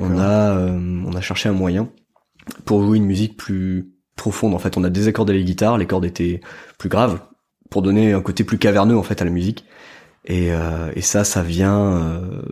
On 0.00 0.18
a, 0.18 0.56
euh, 0.56 1.02
on 1.06 1.12
a 1.14 1.20
cherché 1.20 1.48
un 1.48 1.52
moyen 1.52 1.88
pour 2.64 2.82
jouer 2.82 2.98
une 2.98 3.04
musique 3.04 3.36
plus 3.36 3.92
profonde. 4.16 4.54
En 4.54 4.58
fait, 4.58 4.76
on 4.76 4.84
a 4.84 4.90
désaccordé 4.90 5.32
les 5.32 5.44
guitares, 5.44 5.78
les 5.78 5.86
cordes 5.86 6.04
étaient 6.04 6.40
plus 6.78 6.88
graves 6.88 7.20
pour 7.70 7.82
donner 7.82 8.12
un 8.12 8.20
côté 8.20 8.44
plus 8.44 8.58
caverneux 8.58 8.96
en 8.96 9.02
fait 9.02 9.20
à 9.22 9.24
la 9.24 9.30
musique. 9.30 9.64
Et, 10.24 10.52
euh, 10.52 10.90
et 10.94 11.00
ça, 11.02 11.24
ça 11.24 11.42
vient 11.42 11.78
euh, 11.78 12.42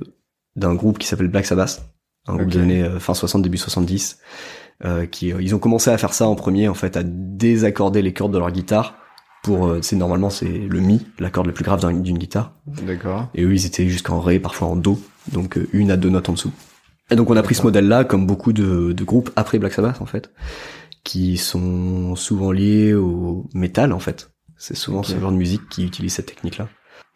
d'un 0.55 0.75
groupe 0.75 0.99
qui 0.99 1.07
s'appelle 1.07 1.29
Black 1.29 1.47
Sabbath, 1.47 1.83
un 2.27 2.37
groupe 2.37 2.49
Ok. 2.49 2.53
des 2.55 2.61
années 2.61 2.83
euh, 2.83 2.99
fin 3.01 3.15
60 3.15 3.43
début 3.43 3.59
70. 3.59 4.19
Euh, 4.85 5.07
qui 5.07 5.29
ils 5.29 5.55
ont 5.55 5.59
commencé 5.59 5.89
à 5.91 5.97
faire 5.97 6.13
ça 6.13 6.29
en 6.29 6.35
premier 6.35 6.69
en 6.69 6.75
fait 6.75 6.99
à 6.99 7.03
désaccorder 7.03 8.03
les 8.03 8.13
cordes 8.13 8.35
de 8.35 8.39
leur 8.39 8.51
guitare 8.51 8.99
pour 9.47 9.67
euh, 9.69 9.79
c'est 9.83 9.97
normalement 9.97 10.31
c'est 10.31 10.47
le 10.47 10.81
mi 10.81 11.07
la 11.19 11.31
corde 11.31 11.47
la 11.47 11.53
plus 11.53 11.65
grave 11.65 11.81
d'un- 11.81 11.93
d'une 11.93 12.19
guitare 12.19 12.53
D'accord. 12.67 13.29
et 13.35 13.43
eux, 13.45 13.53
ils 13.55 13.67
étaient 13.67 13.89
jusqu'en 13.89 14.21
ré, 14.21 14.39
parfois 14.39 14.69
en 14.69 14.77
do, 14.77 15.01
donc 15.33 15.57
euh, 15.59 15.69
une 15.73 15.91
à 15.91 15.97
deux 15.97 16.11
notes 16.11 16.29
en 16.29 16.33
dessous. 16.33 16.53
Et 17.11 17.17
donc 17.17 17.31
on 17.31 17.37
a 17.37 17.43
pris 17.43 17.55
ce 17.55 17.63
modèle-là, 17.63 18.05
comme 18.05 18.27
beaucoup 18.27 18.53
de, 18.53 18.93
de 18.93 19.05
groupes 19.05 19.31
après 19.37 19.59
Black 19.59 19.73
Sabbath 19.73 20.01
en 20.03 20.07
fait, 20.07 20.31
qui 21.05 21.37
sont 21.37 22.17
souvent 22.17 22.51
liés 22.53 22.95
au 22.95 23.47
métal 23.55 23.93
en 23.93 24.01
fait. 24.01 24.31
C'est 24.59 24.77
souvent 24.77 25.03
ce 25.03 25.19
genre 25.19 25.31
de 25.33 25.37
musique 25.37 25.69
qui 25.69 25.85
utilise 25.85 26.15
cette 26.15 26.27
technique-là. 26.27 26.69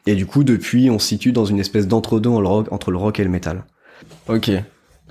Et 0.07 0.15
du 0.15 0.27
coup, 0.27 0.45
depuis, 0.45 0.91
on 0.91 0.99
se 0.99 1.09
situe 1.09 1.33
dans 1.33 1.45
une 1.47 1.59
espèce 1.59 1.89
d'entre-deux 1.89 2.31
le 2.31 2.47
entre 2.73 2.91
le 2.91 2.97
rock 2.99 3.19
et 3.19 3.25
le 3.25 3.31
métal. 3.31 3.65
Ok. 4.29 4.51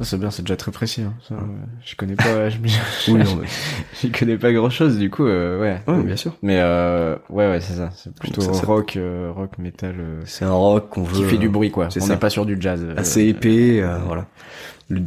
C'est 0.02 0.18
bien, 0.18 0.32
c'est 0.32 0.44
déjà 0.44 0.56
très 0.56 0.72
précis. 0.72 1.02
Hein. 1.02 1.14
Ça, 1.28 1.36
euh, 1.36 1.40
je 1.84 1.96
connais 1.96 2.16
pas, 2.16 2.50
je, 2.50 2.58
Oui, 3.10 3.14
non, 3.16 3.36
mais- 3.42 3.48
j'y 4.02 4.12
connais 4.12 4.38
pas 4.38 4.52
grand 4.54 4.70
chose, 4.70 4.98
du 4.98 5.10
coup, 5.10 5.26
euh, 5.26 5.60
ouais. 5.60 5.82
ouais, 5.88 6.04
bien 6.04 6.16
sûr. 6.16 6.36
Mais 6.42 6.60
euh, 6.60 7.16
ouais, 7.30 7.50
ouais, 7.50 7.60
c'est 7.62 7.74
ça. 7.74 7.90
C'est 7.96 8.14
plutôt 8.16 8.42
ça, 8.42 8.66
rock, 8.66 8.96
euh, 8.96 9.32
rock, 9.36 9.58
metal, 9.58 9.96
euh, 10.00 10.22
C'est 10.26 10.46
un 10.46 10.52
rock 10.54 10.90
qu'on 10.90 11.04
veut 11.04 11.16
qui 11.18 11.24
fait 11.26 11.38
du 11.38 11.50
bruit, 11.50 11.70
quoi. 11.72 11.90
On 12.02 12.08
n'est 12.08 12.18
pas 12.18 12.30
sur 12.30 12.46
du 12.46 12.58
jazz. 12.60 12.82
euh, 12.84 12.94
assez 12.98 13.26
épais, 13.26 13.82
euh, 13.82 13.98
voilà. 14.06 14.26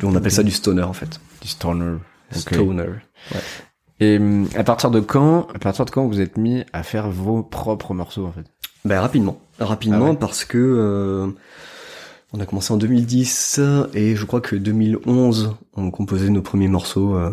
On 0.05 0.14
appelle 0.14 0.31
ça 0.31 0.42
du 0.42 0.50
stoner 0.52 0.83
en 0.83 0.92
fait. 0.92 1.20
Du 1.40 1.48
stoner. 1.48 1.96
Stoner. 2.31 2.87
Et 4.00 4.18
hum, 4.18 4.48
à 4.57 4.64
partir 4.64 4.90
de 4.90 5.00
quand, 5.00 5.46
à 5.55 5.59
partir 5.59 5.85
de 5.85 5.90
quand 5.90 6.07
vous 6.07 6.20
êtes 6.20 6.37
mis 6.37 6.64
à 6.72 6.83
faire 6.83 7.09
vos 7.11 7.42
propres 7.42 7.94
morceaux, 7.94 8.26
en 8.26 8.33
fait? 8.33 8.44
Ben 8.85 9.00
rapidement, 9.00 9.40
rapidement 9.61 10.07
Ah 10.07 10.11
ouais. 10.11 10.16
parce 10.16 10.44
que 10.44 10.59
euh, 10.59 11.28
on 12.32 12.40
a 12.40 12.46
commencé 12.46 12.72
en 12.72 12.76
2010 12.76 13.60
et 13.94 14.16
je 14.16 14.24
crois 14.24 14.40
que 14.40 14.56
2011 14.56 15.54
on 15.74 15.90
composait 15.90 16.30
nos 16.30 16.42
premiers 16.42 16.68
morceaux. 16.68 17.14
euh, 17.16 17.30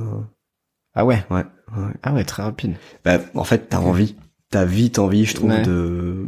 Ah 0.93 1.05
ouais? 1.05 1.23
ouais, 1.29 1.43
ouais. 1.77 1.93
Ah 2.03 2.13
ouais, 2.13 2.23
très 2.25 2.43
rapide. 2.43 2.75
Ben, 3.05 3.21
en 3.35 3.43
fait, 3.43 3.69
t'as 3.69 3.79
envie, 3.79 4.15
t'as 4.49 4.65
vite 4.65 4.99
envie, 4.99 5.25
je 5.25 5.35
trouve, 5.35 5.51
Ouais. 5.51 5.61
de 5.61 6.25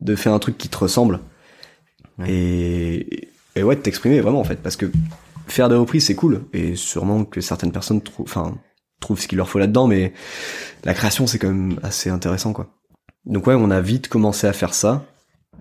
de 0.00 0.16
faire 0.16 0.32
un 0.32 0.38
truc 0.40 0.58
qui 0.58 0.68
te 0.68 0.76
ressemble 0.78 1.20
Ouais. 2.18 2.30
et 2.30 3.30
et 3.54 3.62
ouais, 3.62 3.76
de 3.76 3.80
t'exprimer 3.80 4.20
vraiment 4.20 4.40
en 4.40 4.44
fait, 4.44 4.56
parce 4.62 4.76
que 4.76 4.90
faire 5.46 5.68
des 5.68 5.74
reprises 5.76 6.06
c'est 6.06 6.14
cool 6.14 6.42
et 6.52 6.76
sûrement 6.76 7.24
que 7.24 7.40
certaines 7.40 7.72
personnes 7.72 8.00
trouvent, 8.02 8.26
enfin 8.28 8.56
trouvent 9.00 9.20
ce 9.20 9.28
qu'il 9.28 9.38
leur 9.38 9.48
faut 9.48 9.58
là-dedans, 9.58 9.86
mais 9.86 10.12
la 10.84 10.94
création 10.94 11.26
c'est 11.26 11.38
quand 11.38 11.48
même 11.48 11.78
assez 11.82 12.10
intéressant 12.10 12.52
quoi. 12.52 12.68
Donc 13.24 13.46
ouais, 13.46 13.54
on 13.54 13.70
a 13.70 13.80
vite 13.80 14.08
commencé 14.08 14.46
à 14.46 14.52
faire 14.52 14.74
ça. 14.74 15.04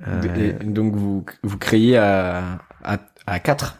Euh, 0.05 0.53
Et 0.62 0.65
donc 0.65 0.95
vous 0.95 1.25
vous 1.43 1.57
créez 1.57 1.97
à 1.97 2.60
à 2.83 2.99
à 3.25 3.39
quatre. 3.39 3.79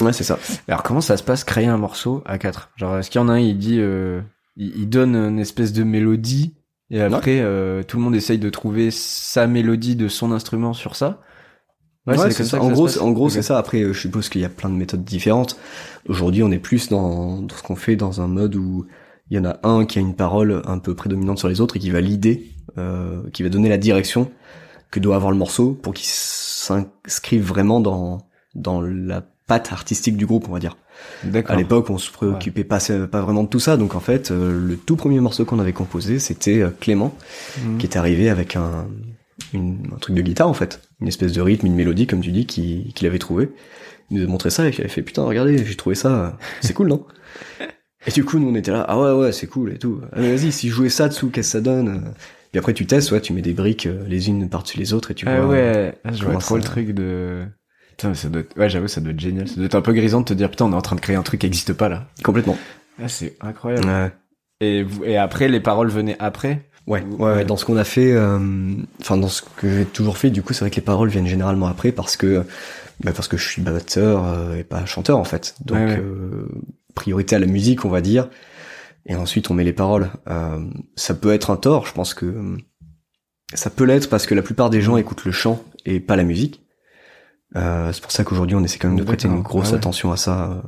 Ouais, 0.00 0.12
c'est 0.12 0.24
ça. 0.24 0.38
Alors 0.68 0.82
comment 0.82 1.00
ça 1.00 1.16
se 1.16 1.22
passe 1.22 1.44
créer 1.44 1.66
un 1.66 1.78
morceau 1.78 2.22
à 2.26 2.38
quatre? 2.38 2.70
Genre 2.76 2.98
est-ce 2.98 3.10
qu'il 3.10 3.20
y 3.20 3.24
en 3.24 3.28
a 3.28 3.32
un 3.32 3.38
il 3.38 3.58
dit 3.58 3.78
euh, 3.80 4.20
il, 4.56 4.76
il 4.76 4.88
donne 4.88 5.16
une 5.16 5.38
espèce 5.38 5.72
de 5.72 5.84
mélodie 5.84 6.54
et 6.90 7.00
après 7.00 7.40
euh, 7.40 7.82
tout 7.82 7.96
le 7.96 8.04
monde 8.04 8.14
essaye 8.14 8.38
de 8.38 8.50
trouver 8.50 8.90
sa 8.90 9.46
mélodie 9.46 9.96
de 9.96 10.08
son 10.08 10.32
instrument 10.32 10.72
sur 10.72 10.96
ça? 10.96 11.20
Ouais, 12.06 12.16
c'est 12.16 12.44
ça. 12.44 12.44
ça 12.44 12.62
En 12.62 12.70
gros, 12.70 12.98
en 12.98 13.10
gros, 13.10 13.28
c'est 13.28 13.42
ça. 13.42 13.58
Après, 13.58 13.82
euh, 13.82 13.92
je 13.92 13.98
suppose 13.98 14.28
qu'il 14.28 14.40
y 14.40 14.44
a 14.44 14.48
plein 14.48 14.68
de 14.68 14.76
méthodes 14.76 15.02
différentes. 15.02 15.58
Aujourd'hui, 16.08 16.44
on 16.44 16.52
est 16.52 16.60
plus 16.60 16.88
dans, 16.88 17.42
dans 17.42 17.56
ce 17.56 17.64
qu'on 17.64 17.74
fait 17.74 17.96
dans 17.96 18.20
un 18.20 18.28
mode 18.28 18.54
où 18.54 18.86
il 19.28 19.36
y 19.36 19.40
en 19.40 19.44
a 19.44 19.58
un 19.64 19.86
qui 19.86 19.98
a 19.98 20.02
une 20.02 20.14
parole 20.14 20.62
un 20.66 20.78
peu 20.78 20.94
prédominante 20.94 21.40
sur 21.40 21.48
les 21.48 21.60
autres 21.60 21.76
et 21.76 21.80
qui 21.80 21.90
va 21.90 22.00
l'idée, 22.00 22.52
euh, 22.78 23.28
qui 23.32 23.42
va 23.42 23.48
donner 23.48 23.68
la 23.68 23.76
direction 23.76 24.30
que 24.90 25.00
doit 25.00 25.16
avoir 25.16 25.30
le 25.32 25.36
morceau 25.38 25.72
pour 25.72 25.94
qu'il 25.94 26.06
s'inscrive 26.08 27.42
vraiment 27.44 27.80
dans 27.80 28.18
dans 28.54 28.80
la 28.80 29.22
patte 29.46 29.70
artistique 29.72 30.16
du 30.16 30.26
groupe, 30.26 30.46
on 30.48 30.52
va 30.52 30.58
dire. 30.58 30.76
D'accord. 31.24 31.54
À 31.54 31.58
l'époque, 31.58 31.90
on 31.90 31.98
se 31.98 32.10
préoccupait 32.10 32.64
pas 32.64 32.78
pas 33.10 33.20
vraiment 33.20 33.44
de 33.44 33.48
tout 33.48 33.60
ça, 33.60 33.76
donc 33.76 33.94
en 33.94 34.00
fait, 34.00 34.30
euh, 34.30 34.58
le 34.58 34.76
tout 34.76 34.96
premier 34.96 35.20
morceau 35.20 35.44
qu'on 35.44 35.58
avait 35.58 35.74
composé, 35.74 36.18
c'était 36.18 36.62
euh, 36.62 36.70
Clément, 36.80 37.14
Mhm. 37.64 37.78
qui 37.78 37.86
est 37.86 37.96
arrivé 37.96 38.28
avec 38.30 38.56
un, 38.56 38.86
une- 39.52 39.88
un 39.94 39.98
truc 39.98 40.16
de 40.16 40.22
guitare 40.22 40.48
en 40.48 40.54
fait, 40.54 40.80
une 41.00 41.08
espèce 41.08 41.32
de 41.32 41.40
rythme, 41.42 41.66
une 41.66 41.74
mélodie 41.74 42.06
comme 42.06 42.20
tu 42.22 42.32
dis, 42.32 42.46
qui- 42.46 42.92
qu'il 42.94 43.06
avait 43.06 43.18
trouvé. 43.18 43.50
Il 44.10 44.18
nous 44.18 44.24
a 44.24 44.26
montré 44.28 44.50
ça 44.50 44.66
et 44.66 44.70
il 44.72 44.80
avait 44.80 44.88
fait 44.88 45.02
putain 45.02 45.22
regardez, 45.24 45.64
j'ai 45.64 45.76
trouvé 45.76 45.94
ça, 45.94 46.38
c'est 46.60 46.72
cool 46.72 46.88
non? 46.88 47.04
Et 48.08 48.12
du 48.12 48.24
coup 48.24 48.38
nous 48.38 48.48
on 48.48 48.54
était 48.54 48.70
là 48.70 48.84
ah 48.88 48.98
ouais 49.00 49.12
ouais 49.20 49.32
c'est 49.32 49.48
cool 49.48 49.72
et 49.72 49.78
tout. 49.78 50.00
Ah, 50.12 50.20
mais 50.20 50.34
vas-y 50.36 50.52
si 50.52 50.68
je 50.68 50.74
jouais 50.74 50.88
ça 50.88 51.08
dessous 51.08 51.28
qu'est-ce 51.28 51.48
que 51.48 51.52
ça 51.52 51.60
donne? 51.60 52.14
Puis 52.56 52.60
après 52.60 52.72
tu 52.72 52.86
testes 52.86 53.12
ouais 53.12 53.20
tu 53.20 53.34
mets 53.34 53.42
des 53.42 53.52
briques 53.52 53.84
euh, 53.84 54.02
les 54.08 54.30
unes 54.30 54.48
par-dessus 54.48 54.78
les 54.78 54.94
autres 54.94 55.10
et 55.10 55.14
tu 55.14 55.28
ah 55.28 55.42
vois. 55.42 55.50
ouais, 55.50 55.94
ah, 56.04 56.10
je 56.10 56.24
vois 56.24 56.38
trop 56.38 56.54
ça- 56.54 56.56
le 56.56 56.62
truc 56.62 56.92
de 56.92 57.44
Putain, 57.90 58.14
ça 58.14 58.30
doit 58.30 58.40
être... 58.40 58.56
Ouais, 58.56 58.70
j'avoue, 58.70 58.88
ça 58.88 59.02
doit 59.02 59.12
être 59.12 59.20
génial. 59.20 59.46
Ça 59.46 59.56
doit 59.56 59.66
être 59.66 59.74
un 59.74 59.82
peu 59.82 59.92
grisant 59.92 60.20
de 60.20 60.24
te 60.24 60.32
dire, 60.32 60.50
putain, 60.50 60.64
on 60.64 60.72
est 60.72 60.76
en 60.76 60.80
train 60.80 60.96
de 60.96 61.02
créer 61.02 61.16
un 61.16 61.22
truc 61.22 61.40
qui 61.40 61.46
existe 61.46 61.74
pas, 61.74 61.90
là. 61.90 62.06
Complètement. 62.22 62.56
Ah, 63.02 63.08
c'est 63.08 63.36
incroyable. 63.42 63.86
Ouais. 63.86 64.10
Et, 64.62 64.82
vous, 64.82 65.04
et 65.04 65.18
après, 65.18 65.48
les 65.48 65.60
paroles 65.60 65.88
venaient 65.88 66.16
après? 66.18 66.62
Ouais, 66.86 67.02
ouais, 67.18 67.34
ouais, 67.36 67.44
dans 67.44 67.56
ce 67.58 67.66
qu'on 67.66 67.76
a 67.76 67.84
fait, 67.84 68.12
euh, 68.12 68.38
enfin 69.00 69.16
dans 69.18 69.28
ce 69.28 69.42
que 69.42 69.68
j'ai 69.68 69.84
toujours 69.84 70.16
fait, 70.16 70.30
du 70.30 70.42
coup, 70.42 70.52
c'est 70.54 70.60
vrai 70.60 70.70
que 70.70 70.76
les 70.76 70.82
paroles 70.82 71.08
viennent 71.10 71.26
généralement 71.26 71.66
après 71.66 71.90
parce 71.92 72.16
que, 72.16 72.44
bah, 73.02 73.12
parce 73.14 73.28
que 73.28 73.36
je 73.36 73.46
suis 73.46 73.60
batteur 73.60 74.24
euh, 74.26 74.56
et 74.56 74.64
pas 74.64 74.84
chanteur 74.86 75.18
en 75.18 75.24
fait. 75.24 75.56
Donc 75.64 75.78
Ouais, 75.78 75.84
ouais. 75.86 75.98
euh, 75.98 76.48
priorité 76.94 77.36
à 77.36 77.38
la 77.38 77.46
musique, 77.46 77.84
on 77.84 77.90
va 77.90 78.00
dire, 78.00 78.28
et 79.06 79.16
ensuite 79.16 79.50
on 79.50 79.54
met 79.54 79.64
les 79.64 79.72
paroles. 79.72 80.10
Euh, 80.28 80.64
ça 80.96 81.14
peut 81.14 81.32
être 81.32 81.50
un 81.50 81.56
tort, 81.56 81.86
je 81.86 81.92
pense 81.92 82.12
que 82.14 82.26
euh, 82.26 82.56
ça 83.54 83.70
peut 83.70 83.84
l'être 83.84 84.08
parce 84.10 84.26
que 84.26 84.34
la 84.34 84.42
plupart 84.42 84.70
des 84.70 84.80
gens 84.80 84.96
écoutent 84.96 85.24
le 85.24 85.32
chant 85.32 85.62
et 85.84 86.00
pas 86.00 86.16
la 86.16 86.24
musique. 86.24 86.62
Euh, 87.54 87.92
c'est 87.92 88.02
pour 88.02 88.10
ça 88.12 88.24
qu'aujourd'hui 88.24 88.56
on 88.56 88.64
essaie 88.64 88.78
quand 88.78 88.88
même 88.88 88.98
de 88.98 89.04
prêter 89.04 89.28
une 89.28 89.40
grosse 89.42 89.68
Ah 89.68 89.72
ouais. 89.72 89.78
attention 89.78 90.10
à 90.12 90.16
ça, 90.16 90.50
euh, 90.50 90.60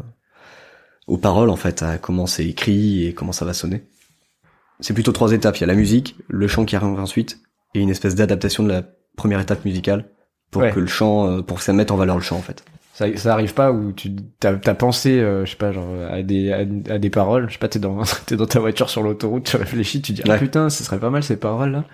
aux 1.07 1.18
paroles 1.18 1.51
en 1.51 1.57
fait, 1.57 1.83
à 1.83 1.98
comment 1.98 2.27
c'est 2.27 2.46
écrit 2.46 3.07
et 3.07 3.14
comment 3.14 3.33
ça 3.33 3.44
va 3.44 3.53
sonner. 3.53 3.83
C'est 4.81 4.94
plutôt 4.94 5.11
trois 5.12 5.33
étapes. 5.33 5.57
Il 5.57 5.62
y 5.62 5.64
a 5.64 5.66
la 5.66 5.74
musique, 5.74 6.14
le 6.29 6.46
chant 6.46 6.64
qui 6.64 6.77
arrive 6.77 7.01
ensuite, 7.01 7.40
et 7.74 7.81
une 7.81 7.90
espèce 7.90 8.14
d'adaptation 8.14 8.62
de 8.62 8.68
la 8.68 8.83
première 9.16 9.40
étape 9.40 9.64
musicale 9.64 10.05
pour 10.53 10.62
Ouais. 10.62 10.70
que 10.72 10.79
le 10.79 10.87
chant, 10.87 11.27
euh, 11.29 11.42
pour 11.42 11.59
que 11.59 11.64
ça 11.64 11.72
mette 11.72 11.90
en 11.90 11.96
valeur 11.96 12.14
le 12.16 12.22
chant 12.22 12.37
en 12.37 12.42
fait. 12.42 12.64
Ça, 12.99 13.07
ça 13.17 13.33
arrive 13.33 13.55
pas 13.55 13.71
où 13.71 13.93
tu 13.93 14.11
t'as 14.41 14.55
as 14.65 14.75
pensé, 14.75 15.21
euh, 15.21 15.45
je 15.45 15.51
sais 15.53 15.57
pas, 15.57 15.71
genre 15.71 15.87
à 16.11 16.21
des 16.23 16.53
à, 16.53 16.59
à 16.93 16.99
des 16.99 17.11
paroles. 17.11 17.47
Je 17.49 17.53
sais 17.53 17.59
pas, 17.61 17.69
t'es 17.69 17.79
dans 17.79 18.03
t'es 18.27 18.35
dans 18.37 18.47
ta 18.47 18.59
voiture 18.59 18.91
sur 18.91 19.03
l'autoroute, 19.05 19.45
tu 19.45 19.57
réfléchis, 19.57 20.03
tu 20.03 20.13
dis 20.13 20.23
ah 20.29 20.37
putain, 20.37 20.69
ce 20.69 20.83
serait 20.83 20.99
pas 20.99 21.11
mal 21.11 21.23
ces 21.23 21.37
paroles 21.37 21.71
là. 21.71 21.85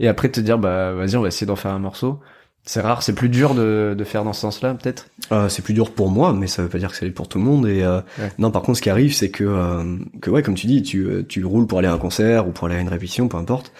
Et 0.00 0.08
après 0.08 0.28
te 0.28 0.40
dire 0.40 0.58
bah 0.58 0.92
vas-y, 0.92 1.16
on 1.16 1.22
va 1.22 1.28
essayer 1.28 1.46
d'en 1.46 1.56
faire 1.56 1.70
un 1.72 1.78
morceau. 1.78 2.20
C'est 2.66 2.80
rare, 2.80 3.02
c'est 3.02 3.14
plus 3.14 3.28
dur 3.30 3.54
de 3.54 3.94
de 3.96 4.04
faire 4.04 4.24
dans 4.24 4.32
ce 4.34 4.40
sens-là 4.42 4.74
peut-être? 4.74 5.06
Euh, 5.32 5.48
c'est 5.48 5.62
plus 5.62 5.74
dur 5.74 5.92
pour 5.92 6.10
moi, 6.10 6.32
mais 6.34 6.46
ça 6.46 6.62
veut 6.62 6.68
pas 6.68 6.78
dire 6.78 6.90
que 6.90 6.96
c'est 6.96 7.10
pour 7.10 7.28
tout 7.28 7.38
le 7.38 7.44
monde. 7.44 7.66
Et 7.66 7.82
euh, 7.82 8.00
Ouais. 8.18 8.30
non, 8.38 8.50
par 8.50 8.62
contre, 8.62 8.78
ce 8.78 8.82
qui 8.82 8.90
arrive, 8.90 9.14
c'est 9.14 9.30
que 9.30 9.44
euh, 9.44 9.96
que 10.20 10.30
ouais, 10.30 10.42
comme 10.42 10.54
tu 10.54 10.66
dis, 10.66 10.82
tu 10.82 11.04
euh, 11.06 11.22
tu 11.26 11.44
roules 11.44 11.66
pour 11.66 11.78
aller 11.78 11.88
à 11.88 11.92
un 11.94 11.98
concert 11.98 12.48
ou 12.48 12.52
pour 12.52 12.66
aller 12.66 12.76
à 12.76 12.80
une 12.80 12.88
répétition, 12.88 13.28
peu 13.28 13.36
importe, 13.36 13.72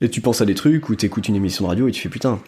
et 0.00 0.08
tu 0.10 0.20
penses 0.20 0.40
à 0.40 0.44
des 0.46 0.54
trucs 0.54 0.88
ou 0.90 0.94
t'écoutes 0.96 1.28
une 1.28 1.36
émission 1.36 1.64
de 1.64 1.68
radio 1.70 1.88
et 1.88 1.92
tu 1.92 2.00
fais 2.02 2.08
putain, 2.08 2.40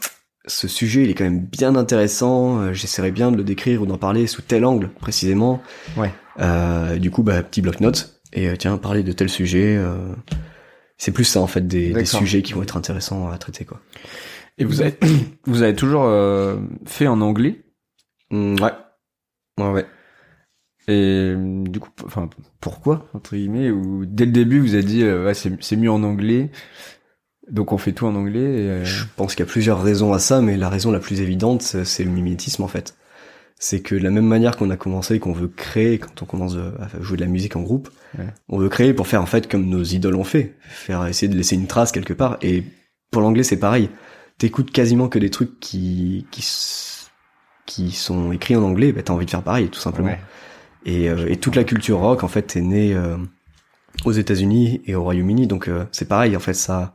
ce 0.46 0.68
sujet 0.68 1.02
il 1.04 1.10
est 1.10 1.14
quand 1.14 1.24
même 1.24 1.44
bien 1.44 1.76
intéressant. 1.76 2.60
euh, 2.60 2.72
J'essaierais 2.72 3.10
bien 3.12 3.30
de 3.30 3.36
le 3.36 3.44
décrire 3.44 3.82
ou 3.82 3.86
d'en 3.86 3.98
parler 3.98 4.26
sous 4.26 4.42
tel 4.42 4.64
angle 4.64 4.88
précisément. 4.88 5.62
Ouais. 5.96 6.10
Euh, 6.40 6.98
du 6.98 7.10
coup, 7.10 7.22
bah 7.22 7.42
petit 7.42 7.60
bloc-notes 7.60 8.20
et 8.32 8.48
euh, 8.48 8.56
tiens, 8.56 8.78
parler 8.78 9.02
de 9.02 9.12
tel 9.12 9.28
sujet. 9.28 9.76
euh, 9.76 9.96
c'est 10.96 11.12
plus 11.12 11.24
ça 11.24 11.40
en 11.40 11.46
fait 11.46 11.66
des, 11.66 11.92
des 11.92 12.04
sujets 12.04 12.42
qui 12.42 12.52
vont 12.52 12.62
être 12.62 12.76
intéressants 12.76 13.28
à 13.30 13.38
traiter 13.38 13.64
quoi. 13.64 13.80
Et 14.58 14.64
vous 14.64 14.80
avez 14.82 14.94
vous 15.46 15.62
avez 15.62 15.74
toujours 15.74 16.04
euh, 16.04 16.58
fait 16.86 17.06
en 17.06 17.20
anglais? 17.20 17.62
Mm, 18.30 18.54
ouais. 18.60 18.72
Ouais 19.58 19.70
ouais. 19.70 19.86
Et 20.88 21.34
du 21.36 21.78
coup, 21.78 21.90
enfin, 22.04 22.28
pourquoi 22.60 23.06
entre 23.14 23.36
guillemets? 23.36 23.70
Ou 23.70 24.04
dès 24.06 24.24
le 24.26 24.32
début 24.32 24.60
vous 24.60 24.74
avez 24.74 24.82
dit 24.82 25.02
euh, 25.02 25.26
ouais 25.26 25.34
c'est 25.34 25.76
mieux 25.76 25.90
en 25.90 26.02
anglais, 26.02 26.50
donc 27.50 27.72
on 27.72 27.78
fait 27.78 27.92
tout 27.92 28.06
en 28.06 28.14
anglais. 28.14 28.40
Et, 28.40 28.68
euh, 28.70 28.84
Je 28.84 29.04
pense 29.16 29.34
qu'il 29.34 29.44
y 29.44 29.48
a 29.48 29.50
plusieurs 29.50 29.82
raisons 29.82 30.12
à 30.12 30.18
ça, 30.18 30.40
mais 30.40 30.56
la 30.56 30.68
raison 30.68 30.90
la 30.90 31.00
plus 31.00 31.20
évidente, 31.20 31.62
c'est 31.62 32.04
le 32.04 32.10
mimétisme 32.10 32.62
en 32.62 32.68
fait. 32.68 32.96
C'est 33.62 33.80
que 33.80 33.94
de 33.94 34.00
la 34.02 34.10
même 34.10 34.24
manière 34.26 34.56
qu'on 34.56 34.70
a 34.70 34.76
commencé 34.76 35.16
et 35.16 35.18
qu'on 35.18 35.32
veut 35.34 35.48
créer 35.48 35.98
quand 35.98 36.22
on 36.22 36.24
commence 36.24 36.54
à 36.56 37.02
jouer 37.02 37.16
de 37.18 37.22
la 37.22 37.28
musique 37.28 37.56
en 37.56 37.60
groupe, 37.62 37.90
Ouais. 38.18 38.24
on 38.48 38.58
veut 38.58 38.68
créer 38.70 38.92
pour 38.94 39.06
faire 39.06 39.22
en 39.22 39.26
fait 39.26 39.48
comme 39.50 39.66
nos 39.66 39.82
idoles 39.84 40.16
ont 40.16 40.24
fait, 40.24 40.56
faire 40.62 41.06
essayer 41.06 41.28
de 41.30 41.36
laisser 41.36 41.54
une 41.56 41.66
trace 41.66 41.92
quelque 41.92 42.12
part. 42.14 42.38
Et 42.42 42.64
pour 43.10 43.20
l'anglais, 43.22 43.42
c'est 43.42 43.58
pareil. 43.58 43.90
T'écoutes 44.38 44.70
quasiment 44.70 45.08
que 45.08 45.18
des 45.18 45.30
trucs 45.30 45.60
qui 45.60 46.26
qui 46.30 46.42
qui 47.66 47.92
sont 47.92 48.32
écrits 48.32 48.56
en 48.56 48.62
anglais, 48.62 48.92
bah 48.92 49.02
t'as 49.04 49.12
envie 49.12 49.26
de 49.26 49.30
faire 49.30 49.42
pareil, 49.42 49.68
tout 49.68 49.78
simplement. 49.80 50.08
ouais. 50.08 50.18
Et, 50.86 51.10
euh, 51.10 51.26
et 51.30 51.36
toute 51.36 51.54
la 51.56 51.64
culture 51.64 51.98
rock, 51.98 52.24
en 52.24 52.28
fait, 52.28 52.56
est 52.56 52.62
née 52.62 52.94
euh, 52.94 53.16
aux 54.06 54.12
États-Unis 54.12 54.80
et 54.86 54.94
au 54.94 55.02
Royaume-Uni. 55.02 55.46
Donc 55.46 55.68
euh, 55.68 55.84
c'est 55.92 56.08
pareil, 56.08 56.34
en 56.36 56.40
fait, 56.40 56.54
ça. 56.54 56.94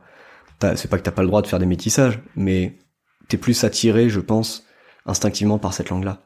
C'est 0.76 0.88
pas 0.90 0.98
que 0.98 1.02
t'as 1.02 1.10
pas 1.10 1.22
le 1.22 1.28
droit 1.28 1.42
de 1.42 1.46
faire 1.46 1.58
des 1.58 1.66
métissages, 1.66 2.20
mais 2.36 2.76
t'es 3.28 3.36
plus 3.36 3.64
attiré, 3.64 4.08
je 4.08 4.20
pense, 4.20 4.64
instinctivement 5.04 5.58
par 5.58 5.72
cette 5.74 5.90
langue-là. 5.90 6.22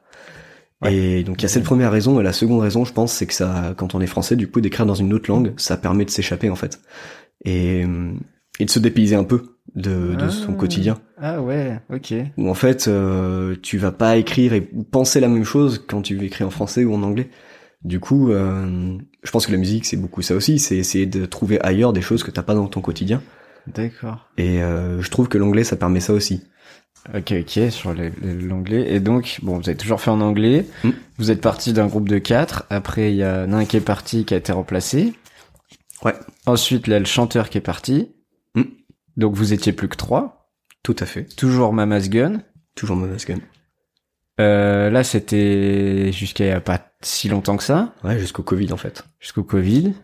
Ouais. 0.83 0.95
Et 0.95 1.25
donc 1.25 1.41
il 1.41 1.43
y 1.43 1.47
a 1.47 1.49
cette 1.49 1.65
première 1.65 1.93
raison, 1.93 2.21
et 2.21 2.23
la 2.23 2.33
seconde 2.33 2.61
raison, 2.61 2.85
je 2.85 2.93
pense, 2.93 3.13
c'est 3.13 3.27
que 3.27 3.35
ça, 3.35 3.75
quand 3.77 3.95
on 3.95 4.01
est 4.01 4.07
français, 4.07 4.37
du 4.37 4.49
coup, 4.51 4.61
d'écrire 4.61 4.87
dans 4.87 4.95
une 4.95 5.13
autre 5.13 5.31
langue, 5.31 5.53
ça 5.57 5.77
permet 5.77 6.05
de 6.05 6.11
s'échapper, 6.11 6.49
en 6.49 6.55
fait, 6.57 6.81
et, 7.45 7.85
et 8.59 8.65
de 8.65 8.71
se 8.71 8.79
dépayser 8.79 9.15
un 9.17 9.25
peu 9.25 9.57
de, 9.75 10.15
de 10.15 10.29
son 10.31 10.53
Ah. 10.53 10.57
quotidien 10.57 10.99
Ah 11.19 11.43
ouais, 11.43 11.81
ok. 11.93 12.15
où 12.37 12.49
en 12.49 12.55
fait 12.55 12.89
euh, 12.89 13.55
tu 13.63 13.79
vas 13.79 13.93
pas 13.93 14.17
écrire 14.17 14.53
et 14.53 14.63
penser 14.63 15.21
la 15.21 15.29
même 15.29 15.45
chose 15.45 15.85
quand 15.87 16.03
tu 16.03 16.21
écris 16.25 16.43
en 16.45 16.51
français 16.51 16.85
ou 16.85 16.93
en 16.95 17.03
anglais. 17.05 17.31
Du 17.85 18.01
coup, 18.01 18.31
euh, 18.33 18.97
je 19.23 19.31
pense 19.31 19.47
que 19.47 19.53
la 19.53 19.59
musique 19.59 19.85
c'est 19.87 19.97
beaucoup 19.97 20.23
ça 20.23 20.35
aussi, 20.35 20.59
c'est 20.59 20.77
essayer 20.77 21.07
de 21.07 21.25
trouver 21.25 21.61
ailleurs 21.65 21.93
des 21.93 22.01
choses 22.03 22.23
que 22.25 22.31
t'as 22.33 22.43
pas 22.43 22.55
dans 22.55 22.67
ton 22.67 22.81
quotidien. 22.81 23.23
D'accord. 23.67 24.29
Et 24.37 24.63
euh, 24.63 25.01
je 25.01 25.11
trouve 25.11 25.29
que 25.29 25.39
l'anglais 25.39 25.65
ça 25.65 25.77
permet 25.77 26.01
ça 26.01 26.13
aussi. 26.13 26.43
Ok, 27.15 27.33
ok, 27.41 27.71
sur 27.71 27.95
l'anglais. 27.95 28.93
Et 28.93 29.01
donc, 29.01 29.39
bon, 29.43 29.57
vous 29.59 29.69
avez 29.69 29.77
toujours 29.77 30.01
fait 30.01 30.11
en 30.11 30.21
anglais. 30.21 30.67
Mm. 30.85 30.91
Vous 31.17 31.31
êtes 31.31 31.41
parti 31.41 31.73
d'un 31.73 31.87
groupe 31.87 32.09
de 32.09 32.19
quatre. 32.19 32.67
Après, 32.69 33.11
il 33.11 33.17
y 33.17 33.23
a 33.23 33.43
un 33.45 33.65
qui 33.65 33.79
est 33.79 33.81
parti, 33.81 34.25
qui 34.27 34.35
a 34.35 34.37
été 34.37 34.53
remplacé. 34.53 35.15
Ouais. 36.05 36.15
Ensuite, 36.47 36.87
là, 36.87 36.99
le 36.99 37.07
chanteur 37.07 37.49
qui 37.49 37.57
est 37.57 37.63
parti. 37.63 38.15
Mm. 38.55 38.65
Donc, 39.17 39.35
vous 39.35 39.55
étiez 39.55 39.73
plus 39.73 39.89
que 39.89 39.97
trois. 39.97 40.51
Tout 40.83 40.97
à 40.99 41.07
fait. 41.07 41.25
Toujours 41.37 41.73
Mama's 41.73 42.11
Gun. 42.11 42.43
Toujours 42.75 42.97
Mama's 42.97 43.25
Gun. 43.25 43.39
Euh, 44.41 44.91
là, 44.91 45.03
c'était 45.05 46.13
jusqu'à 46.13 46.45
il 46.45 46.49
y 46.49 46.53
a 46.53 46.61
pas 46.61 46.81
si 47.03 47.29
longtemps 47.29 47.57
que 47.57 47.63
ça, 47.65 47.95
Ouais, 48.05 48.19
jusqu'au 48.19 48.43
Covid 48.43 48.73
en 48.73 48.77
fait. 48.77 49.05
jusqu'au 49.21 49.43
Covid. 49.43 49.95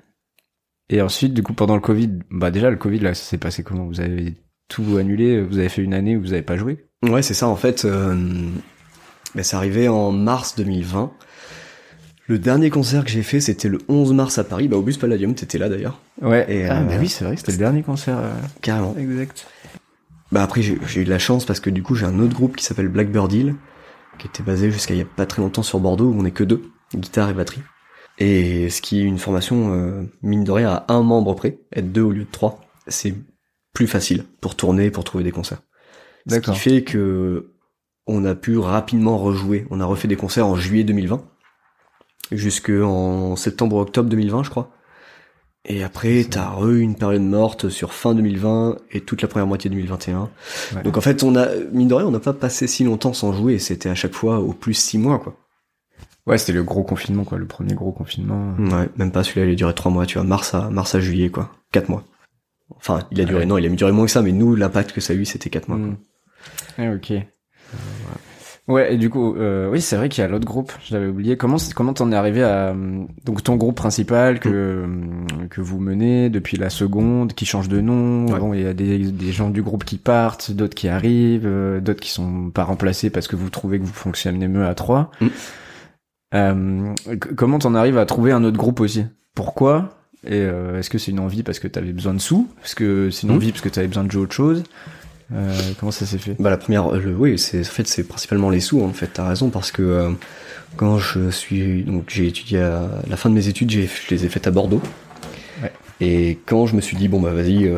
Et 0.89 1.03
ensuite, 1.03 1.35
du 1.35 1.43
coup, 1.43 1.53
pendant 1.53 1.75
le 1.75 1.81
Covid, 1.81 2.11
bah 2.31 2.51
déjà 2.51 2.71
le 2.71 2.77
Covid 2.77 3.01
là, 3.01 3.15
ça 3.15 3.25
s'est 3.25 3.39
passé 3.39 3.63
comment? 3.63 3.87
Vous 3.87 4.01
avez 4.01 4.35
tout 4.69 4.97
annulé 4.99 5.43
Vous 5.43 5.59
avez 5.59 5.69
fait 5.69 5.83
une 5.83 5.95
année 5.95 6.17
où 6.17 6.21
vous 6.21 6.33
avez 6.33 6.43
pas 6.43 6.57
joué? 6.57 6.87
Ouais, 7.03 7.23
c'est 7.23 7.35
ça 7.35 7.49
en 7.49 7.57
fait. 7.57 7.85
Euh, 7.85 8.15
ben, 9.35 9.43
c'est 9.43 9.57
arrivé 9.57 9.89
en 9.89 10.13
mars 10.13 10.55
2020. 10.57 11.13
Le 12.29 12.39
dernier 12.39 12.71
concert 12.71 13.05
que 13.05 13.11
j'ai 13.11 13.23
fait, 13.23 13.41
c'était 13.41 13.69
le 13.69 13.79
11 13.89 14.13
mars 14.13 14.39
à 14.39 14.45
Paris, 14.45 14.67
bah, 14.69 14.77
au 14.77 14.83
Bus 14.83 14.97
Palladium, 14.97 15.35
t'étais 15.35 15.59
là 15.59 15.69
d'ailleurs. 15.69 16.01
Ouais. 16.23 16.45
Et, 16.49 16.67
ah 16.67 16.81
euh, 16.81 16.85
bah 16.85 16.95
oui, 16.99 17.09
c'est 17.09 17.25
vrai, 17.25 17.37
c'était 17.37 17.53
le 17.53 17.59
dernier 17.59 17.83
concert. 17.83 18.19
euh, 18.19 18.33
Carrément. 18.63 18.97
Exact. 18.99 19.47
Bah 20.33 20.43
après 20.43 20.61
j'ai 20.61 20.77
j'ai 20.89 21.03
eu 21.03 21.05
de 21.05 21.11
la 21.11 21.21
chance 21.21 21.45
parce 21.45 21.61
que 21.61 21.71
du 21.71 21.85
coup 21.85 21.95
j'ai 21.95 22.05
un 22.05 22.19
autre 22.19 22.35
groupe 22.35 22.57
qui 22.57 22.65
s'appelle 22.65 22.89
Blackbird 22.89 23.33
Hill 23.33 23.55
qui 24.19 24.27
était 24.27 24.43
basé 24.43 24.73
jusqu'à 24.73 24.93
il 24.95 24.99
y 24.99 25.03
a 25.03 25.07
pas 25.07 25.25
très 25.25 25.41
longtemps 25.41 25.63
sur 25.63 25.79
Bordeaux 25.79 26.07
où 26.11 26.17
on 26.21 26.25
est 26.25 26.33
que 26.33 26.43
deux, 26.43 26.63
guitare 26.97 27.31
et 27.31 27.33
batterie. 27.35 27.63
Et 28.19 28.71
ce 28.71 28.81
qui 28.81 29.01
est 29.01 29.05
une 29.05 29.19
formation 29.19 29.73
euh, 29.75 30.03
mine 30.23 30.45
de 30.45 30.51
rien 30.51 30.71
à 30.71 30.93
un 30.93 31.03
membre 31.03 31.35
près, 31.35 31.59
être 31.75 31.93
deux 31.93 32.03
au 32.03 32.11
lieu 32.11 32.25
de 32.25 32.31
trois, 32.31 32.61
c'est 32.87 33.15
plus 33.73 33.87
facile 33.87 34.25
pour 34.41 34.55
tourner, 34.55 34.91
pour 34.91 35.05
trouver 35.05 35.25
des 35.25 35.33
concerts. 35.33 35.63
Ce 36.29 36.37
qui 36.37 36.55
fait 36.55 36.83
que 36.83 37.53
on 38.07 38.25
a 38.25 38.35
pu 38.35 38.57
rapidement 38.59 39.19
rejouer. 39.19 39.67
On 39.71 39.81
a 39.81 39.85
refait 39.85 40.09
des 40.09 40.17
concerts 40.17 40.47
en 40.47 40.57
juillet 40.57 40.85
2020 40.85 41.23
jusqu'en 42.33 43.37
septembre-octobre 43.37 44.09
2020 44.09 44.45
je 44.45 44.51
crois. 44.51 44.71
Et 45.69 45.83
après, 45.83 46.25
t'as 46.31 46.49
re 46.49 46.69
eu 46.69 46.81
une 46.81 46.95
période 46.95 47.23
morte 47.23 47.69
sur 47.69 47.93
fin 47.93 48.15
2020 48.15 48.77
et 48.93 49.01
toute 49.01 49.21
la 49.21 49.27
première 49.27 49.49
moitié 49.49 49.69
2021. 49.69 50.31
Ouais. 50.75 50.83
Donc 50.85 50.97
en 50.97 51.01
fait, 51.01 51.25
on 51.25 51.35
a, 51.35 51.49
mine 51.73 51.89
de 51.89 51.95
rien, 51.95 52.07
on 52.07 52.13
n'a 52.13 52.21
pas 52.21 52.33
passé 52.33 52.69
si 52.69 52.85
longtemps 52.85 53.13
sans 53.13 53.33
jouer. 53.33 53.59
C'était 53.59 53.89
à 53.89 53.97
chaque 53.97 54.15
fois 54.15 54.39
au 54.39 54.53
plus 54.53 54.75
six 54.75 54.97
mois, 54.97 55.19
quoi. 55.19 55.37
Ouais, 56.27 56.39
c'était 56.39 56.53
le 56.53 56.65
gros 56.65 56.83
confinement, 56.83 57.25
quoi, 57.25 57.39
le 57.39 57.47
premier 57.47 57.75
gros 57.75 57.93
confinement. 57.93 58.55
Ouais, 58.59 58.89
même 58.97 59.13
pas 59.13 59.23
celui-là, 59.23 59.47
il 59.47 59.53
a 59.53 59.55
duré 59.55 59.75
trois 59.75 59.93
mois, 59.93 60.07
tu 60.07 60.19
vois, 60.19 60.27
mars 60.27 60.55
à, 60.55 60.71
mars 60.71 60.95
à 60.95 61.01
juillet, 61.01 61.29
quoi. 61.31 61.51
Quatre 61.73 61.89
mois. 61.89 62.05
Enfin, 62.77 63.01
il 63.13 63.21
a 63.21 63.25
duré, 63.25 63.41
Ouais. 63.41 63.47
non, 63.47 63.59
il 63.59 63.67
a 63.67 63.69
duré 63.69 63.93
moins 63.93 64.07
que 64.07 64.11
ça, 64.11 64.23
mais 64.23 64.33
nous, 64.33 64.57
l'impact 64.57 64.93
que 64.93 65.01
ça 65.01 65.13
a 65.13 65.17
eu, 65.17 65.25
c'était 65.25 65.51
quatre 65.51 65.69
mois, 65.69 65.79
quoi. 65.79 65.87
Mm. 65.87 65.97
Ah, 66.79 66.95
ok. 66.95 67.13
Ouais, 68.69 68.95
et 68.95 68.97
du 68.97 69.11
coup, 69.11 69.37
euh, 69.37 69.71
oui, 69.71 69.81
c'est 69.81 69.95
vrai 69.95 70.09
qu'il 70.09 70.23
y 70.23 70.25
a 70.25 70.29
l'autre 70.29 70.45
groupe, 70.45 70.73
je 70.85 70.93
l'avais 70.93 71.07
oublié. 71.07 71.37
Comment 71.37 71.59
comment 71.77 71.93
t'en 71.93 72.11
es 72.11 72.17
arrivé 72.17 72.43
à 72.43 72.71
euh, 72.71 73.05
donc 73.25 73.45
ton 73.45 73.55
groupe 73.55 73.77
principal 73.77 74.41
que 74.41 74.49
euh, 74.49 74.87
que 75.51 75.61
vous 75.61 75.79
menez 75.79 76.31
depuis 76.31 76.57
la 76.57 76.69
seconde, 76.69 77.33
qui 77.35 77.47
change 77.47 77.69
de 77.69 77.81
nom. 77.81 78.27
Ouais. 78.27 78.41
Bon, 78.41 78.53
il 78.55 78.63
y 78.63 78.67
a 78.67 78.75
des 78.75 78.99
des 78.99 79.31
gens 79.31 79.51
du 79.51 79.63
groupe 79.63 79.85
qui 79.85 79.99
partent, 79.99 80.51
d'autres 80.51 80.75
qui 80.75 80.89
arrivent, 80.89 81.47
euh, 81.47 81.79
d'autres 81.81 82.01
qui 82.01 82.11
sont 82.11 82.51
pas 82.51 82.65
remplacés 82.65 83.09
parce 83.09 83.29
que 83.29 83.37
vous 83.37 83.51
trouvez 83.51 83.79
que 83.79 83.85
vous 83.85 83.93
fonctionnez 83.93 84.49
mieux 84.49 84.67
à 84.67 84.75
trois. 84.75 85.13
Mm. 85.21 85.27
Euh, 86.35 86.93
comment 87.37 87.59
t'en 87.59 87.75
arrives 87.75 87.99
à 87.99 88.07
trouver 88.07 88.33
un 88.33 88.43
autre 88.45 88.57
groupe 88.59 88.81
aussi? 88.81 89.05
Pourquoi? 89.35 89.99
Et 90.27 90.33
euh, 90.41 90.79
est-ce 90.79 90.91
que 90.91 90.99
c'est 90.99 91.11
une 91.13 91.21
envie 91.21 91.43
parce 91.43 91.59
que 91.61 91.69
t'avais 91.69 91.93
besoin 91.93 92.15
de 92.15 92.19
sous? 92.19 92.49
Est-ce 92.65 92.75
que 92.75 93.11
c'est 93.11 93.27
une 93.27 93.33
Mm. 93.33 93.37
envie 93.37 93.53
parce 93.53 93.63
que 93.63 93.69
t'avais 93.69 93.87
besoin 93.87 94.05
de 94.05 94.11
jouer 94.11 94.23
autre 94.23 94.35
chose? 94.35 94.65
Euh, 95.33 95.53
Comment 95.79 95.93
ça 95.93 96.07
s'est 96.07 96.19
fait? 96.19 96.37
Bah 96.39 96.51
la 96.51 96.57
première, 96.57 96.91
le, 96.93 97.15
oui, 97.15 97.39
c'est 97.39 97.61
en 97.61 97.65
fait 97.65 97.87
c'est 97.87 98.05
principalement 98.05 98.51
les 98.51 98.61
sous 98.61 98.83
en 98.83 98.93
fait. 98.93 99.09
T'as 99.15 99.29
raison 99.29 99.51
parce 99.51 99.71
que 99.73 100.13
quand 100.77 100.99
je 100.99 101.31
suis 101.31 101.83
donc 101.85 102.05
j'ai 102.09 102.27
étudié 102.29 102.61
à 102.61 102.89
la 103.09 103.17
fin 103.17 103.29
de 103.31 103.35
mes 103.35 103.49
études, 103.49 103.71
j'ai 103.71 103.87
je 103.87 104.11
les 104.15 104.25
ai 104.25 104.29
faites 104.29 104.47
à 104.47 104.51
Bordeaux. 104.51 104.81
Ouais. 105.63 105.73
Et 106.01 106.39
quand 106.47 106.67
je 106.67 106.77
me 106.77 106.81
suis 106.81 106.97
dit 106.97 107.09
bon 107.09 107.21
bah 107.21 107.33
vas-y, 107.33 107.69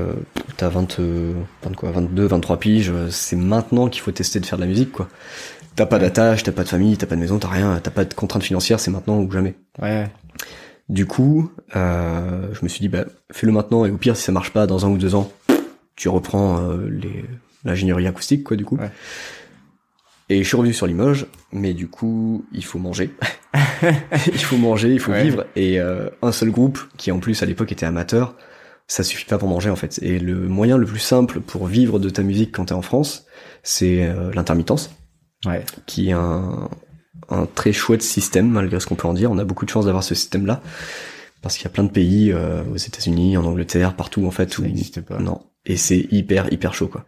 t'as 0.59 0.69
20, 0.69 1.01
euh, 1.01 1.33
20 1.65 1.75
quoi, 1.77 1.91
22, 1.91 2.27
23 2.27 2.59
piges, 2.59 2.93
c'est 3.11 3.37
maintenant 3.37 3.89
qu'il 3.89 4.03
faut 4.03 4.13
tester 4.13 4.41
de 4.41 4.47
faire 4.47 4.59
de 4.59 4.65
la 4.65 4.69
musique 4.69 4.93
quoi. 4.93 5.09
T'as 5.79 5.87
pas 5.87 6.01
d'attache, 6.01 6.43
t'as 6.43 6.51
pas 6.51 6.65
de 6.65 6.69
famille, 6.69 6.97
t'as 6.97 7.07
pas 7.07 7.15
de 7.15 7.21
maison, 7.21 7.39
t'as 7.39 7.47
rien, 7.47 7.79
t'as 7.81 7.93
pas 7.93 8.05
de 8.05 8.13
contraintes 8.13 8.43
financières, 8.43 8.81
c'est 8.81 8.91
maintenant 8.91 9.21
ou 9.21 9.31
jamais. 9.31 9.55
Ouais. 9.81 10.09
Du 10.89 11.07
coup, 11.07 11.53
euh, 11.77 12.49
je 12.53 12.59
me 12.65 12.69
suis 12.69 12.81
dit, 12.81 12.89
bah, 12.89 13.05
fais-le 13.31 13.53
maintenant 13.53 13.85
et 13.85 13.91
au 13.93 13.97
pire, 13.97 14.17
si 14.17 14.25
ça 14.25 14.33
marche 14.33 14.53
pas 14.53 14.67
dans 14.67 14.85
un 14.87 14.89
ou 14.91 14.99
deux 14.99 15.15
ans, 15.15 15.31
tu 15.95 16.09
reprends 16.09 16.59
euh, 16.69 16.89
les 16.91 17.25
l'ingénierie 17.65 18.09
acoustique, 18.09 18.43
quoi, 18.43 18.57
du 18.57 18.65
coup. 18.65 18.77
Ouais. 18.77 18.91
Et 20.31 20.43
je 20.43 20.49
suis 20.49 20.57
revenu 20.57 20.73
sur 20.75 20.89
Limoges, 20.89 21.27
mais 21.53 21.75
du 21.75 21.87
coup, 21.87 22.45
il 22.53 22.65
faut 22.65 22.81
manger. 22.81 23.11
il 24.27 24.39
faut 24.41 24.57
manger, 24.57 24.93
il 24.95 24.99
faut 24.99 25.13
Ouais. 25.13 25.23
vivre. 25.23 25.47
Et 25.55 25.79
euh, 25.79 26.09
un 26.23 26.33
seul 26.33 26.51
groupe, 26.51 26.81
qui 26.97 27.13
en 27.13 27.21
plus 27.21 27.41
à 27.43 27.47
l'époque 27.47 27.71
était 27.71 27.87
amateur, 27.87 28.35
ça 28.89 29.05
suffit 29.05 29.27
pas 29.27 29.39
pour 29.39 29.49
manger 29.49 29.71
en 29.71 29.77
fait. 29.77 30.01
Et 30.03 30.19
le 30.19 30.49
moyen 30.49 30.77
le 30.77 30.87
plus 30.87 30.99
simple 30.99 31.41
pour 31.41 31.67
vivre 31.67 32.01
de 32.01 32.11
ta 32.11 32.23
musique 32.25 32.51
quand 32.53 32.65
t'es 32.67 32.75
en 32.75 32.83
France, 32.83 33.27
c'est 33.63 34.03
euh, 34.09 34.33
l'intermittence, 34.35 34.91
Ouais. 35.47 35.65
qui 35.87 36.09
est 36.09 36.13
un, 36.13 36.69
un 37.29 37.47
très 37.47 37.73
chouette 37.73 38.03
système, 38.03 38.49
malgré 38.51 38.81
ce 38.81 38.87
qu'on 38.87 38.95
peut 38.97 39.09
en 39.09 39.15
dire. 39.15 39.31
On 39.31 39.39
a 39.39 39.45
beaucoup 39.45 39.65
de 39.65 39.71
chance 39.71 39.85
d'avoir 39.87 40.03
ce 40.03 40.15
système-là. 40.15 40.61
Parce 41.43 41.57
qu'il 41.57 41.65
y 41.65 41.69
a 41.69 41.71
plein 41.71 41.85
de 41.85 41.91
pays, 41.91 42.33
euh, 42.33 42.63
aux 42.73 42.77
États-Unis, 42.77 43.37
en 43.37 43.45
Angleterre, 43.45 43.95
partout 43.95 44.27
en 44.27 44.33
fait, 44.33 44.53
Ça 44.53 44.61
où 44.61 44.65
n'existait 44.65 45.03
pas. 45.03 45.19
non. 45.19 45.41
Et 45.67 45.77
c'est 45.77 46.07
hyper 46.11 46.53
hyper 46.53 46.75
chaud 46.75 46.89
quoi. 46.89 47.05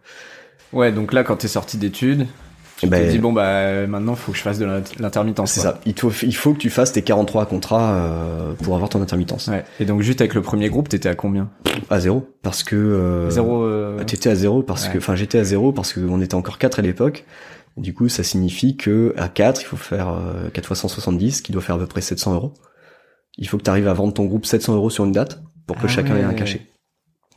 Ouais, 0.71 0.91
donc 0.93 1.11
là, 1.13 1.23
quand 1.23 1.35
t'es 1.37 1.47
sorti 1.49 1.75
d'études, 1.77 2.27
tu 2.77 2.85
Eh 2.85 2.89
ben, 2.89 3.05
te 3.05 3.11
dis 3.11 3.17
bon 3.19 3.33
bah 3.33 3.85
maintenant 3.87 4.15
faut 4.15 4.31
que 4.31 4.37
je 4.37 4.43
fasse 4.43 4.57
de 4.57 4.65
l'int- 4.65 4.83
l'intermittence. 4.99 5.51
C'est 5.51 5.59
ça. 5.61 5.79
Il, 5.85 5.99
faut- 5.99 6.11
il 6.23 6.33
faut 6.35 6.53
que 6.53 6.59
tu 6.59 6.69
fasses 6.69 6.93
tes 6.93 7.01
43 7.01 7.45
contrats 7.45 7.91
euh, 7.95 8.53
pour 8.63 8.73
avoir 8.75 8.89
ton 8.89 9.01
intermittence. 9.01 9.47
Ouais. 9.47 9.65
Et 9.81 9.85
donc 9.85 10.01
juste 10.01 10.21
avec 10.21 10.33
le 10.33 10.41
premier 10.41 10.69
groupe, 10.69 10.87
t'étais 10.89 11.09
à 11.09 11.15
combien? 11.15 11.49
À 11.89 11.99
zéro. 11.99 12.27
Parce 12.41 12.63
que... 12.63 12.75
Euh, 12.77 13.29
Zéro. 13.29 13.63
euh, 13.63 14.01
T'étais 14.05 14.29
à 14.29 14.35
zéro 14.35 14.63
parce 14.63 14.85
Ouais. 14.87 14.93
que... 14.93 14.97
Enfin, 14.99 15.15
j'étais 15.15 15.39
à 15.39 15.43
zéro 15.43 15.73
parce 15.73 15.91
qu'on 15.93 16.21
était 16.21 16.35
encore 16.35 16.57
4 16.57 16.79
à 16.79 16.81
l'époque. 16.81 17.25
Du 17.77 17.93
coup, 17.93 18.09
ça 18.09 18.23
signifie 18.23 18.75
que 18.77 19.13
à 19.17 19.29
4, 19.29 19.61
il 19.61 19.65
faut 19.65 19.77
faire 19.77 20.09
euh, 20.09 20.49
4 20.49 20.65
fois 20.65 20.75
170, 20.75 21.41
qui 21.41 21.51
doit 21.51 21.61
faire 21.61 21.75
à 21.75 21.79
peu 21.79 21.87
près 21.87 22.01
700 22.01 22.33
euros. 22.33 22.53
Il 23.37 23.47
faut 23.47 23.57
que 23.57 23.63
tu 23.63 23.69
arrives 23.69 23.87
à 23.87 23.93
vendre 23.93 24.13
ton 24.13 24.25
groupe 24.25 24.45
700 24.45 24.75
euros 24.75 24.89
sur 24.89 25.05
une 25.05 25.13
date 25.13 25.41
pour 25.67 25.77
que 25.77 25.85
Ah 25.85 25.87
chacun 25.87 26.17
ait 26.17 26.23
un 26.23 26.33
cachet. 26.33 26.61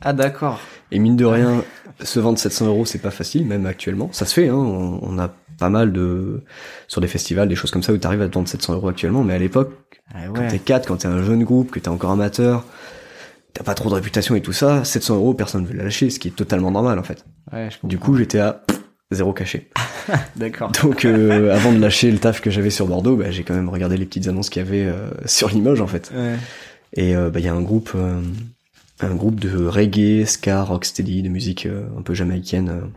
Ah 0.01 0.11
d'accord. 0.13 0.59
Et 0.91 0.99
mine 0.99 1.15
de 1.15 1.25
rien, 1.25 1.63
se 2.03 2.19
vendre 2.19 2.37
700 2.37 2.67
euros, 2.67 2.85
c'est 2.85 2.99
pas 2.99 3.11
facile, 3.11 3.45
même 3.45 3.65
actuellement. 3.65 4.09
Ça 4.11 4.25
se 4.25 4.33
fait, 4.33 4.49
hein. 4.49 4.55
On, 4.55 4.99
on 5.01 5.17
a 5.19 5.33
pas 5.57 5.69
mal 5.69 5.93
de... 5.93 6.43
Sur 6.87 6.99
des 6.99 7.07
festivals, 7.07 7.47
des 7.47 7.55
choses 7.55 7.71
comme 7.71 7.81
ça 7.83 7.93
où 7.93 7.97
t'arrives 7.97 8.21
à 8.21 8.27
te 8.27 8.33
vendre 8.33 8.47
700 8.49 8.73
euros 8.73 8.89
actuellement. 8.89 9.23
Mais 9.23 9.33
à 9.33 9.39
l'époque, 9.39 9.71
Ah 10.13 10.27
quand 10.33 10.47
t'es 10.47 10.59
4, 10.59 10.85
quand 10.85 10.97
t'es 10.97 11.07
un 11.07 11.23
jeune 11.23 11.45
groupe, 11.45 11.71
que 11.71 11.79
t'es 11.79 11.87
encore 11.87 12.11
amateur, 12.11 12.65
t'as 13.53 13.63
pas 13.63 13.73
trop 13.73 13.89
de 13.89 13.95
réputation 13.95 14.35
et 14.35 14.41
tout 14.41 14.53
ça, 14.53 14.83
700 14.83 15.15
euros, 15.15 15.33
personne 15.33 15.63
ne 15.63 15.67
veut 15.67 15.75
la 15.75 15.85
lâcher, 15.85 16.09
ce 16.09 16.19
qui 16.19 16.27
est 16.27 16.35
totalement 16.35 16.71
normal 16.71 16.99
en 16.99 17.03
fait. 17.03 17.25
Ouais, 17.53 17.69
je 17.71 17.87
Du 17.87 17.97
coup, 17.97 18.17
j'étais 18.17 18.39
à 18.39 18.63
zéro 19.15 19.33
cachet. 19.33 19.67
d'accord. 20.35 20.71
Donc 20.83 21.05
euh, 21.05 21.53
avant 21.53 21.71
de 21.71 21.79
lâcher 21.79 22.11
le 22.11 22.17
taf 22.17 22.41
que 22.41 22.49
j'avais 22.49 22.69
sur 22.69 22.87
Bordeaux, 22.87 23.15
bah, 23.15 23.31
j'ai 23.31 23.43
quand 23.43 23.55
même 23.55 23.69
regardé 23.69 23.97
les 23.97 24.05
petites 24.05 24.27
annonces 24.27 24.49
qu'il 24.49 24.61
y 24.61 24.65
avait 24.65 24.85
euh, 24.85 25.09
sur 25.25 25.49
Limoges 25.49 25.81
en 25.81 25.87
fait. 25.87 26.11
Ouais. 26.15 26.35
Et 26.93 27.15
euh, 27.15 27.29
bah, 27.29 27.39
il 27.39 27.45
y 27.45 27.49
a 27.49 27.53
un 27.53 27.61
groupe, 27.61 27.95
un 28.99 29.15
groupe 29.15 29.39
de 29.39 29.65
reggae, 29.65 30.25
ska, 30.25 30.63
rocksteady, 30.63 31.23
de 31.23 31.29
musique 31.29 31.67
un 31.97 32.01
peu 32.01 32.13
jamaïcaine 32.13 32.91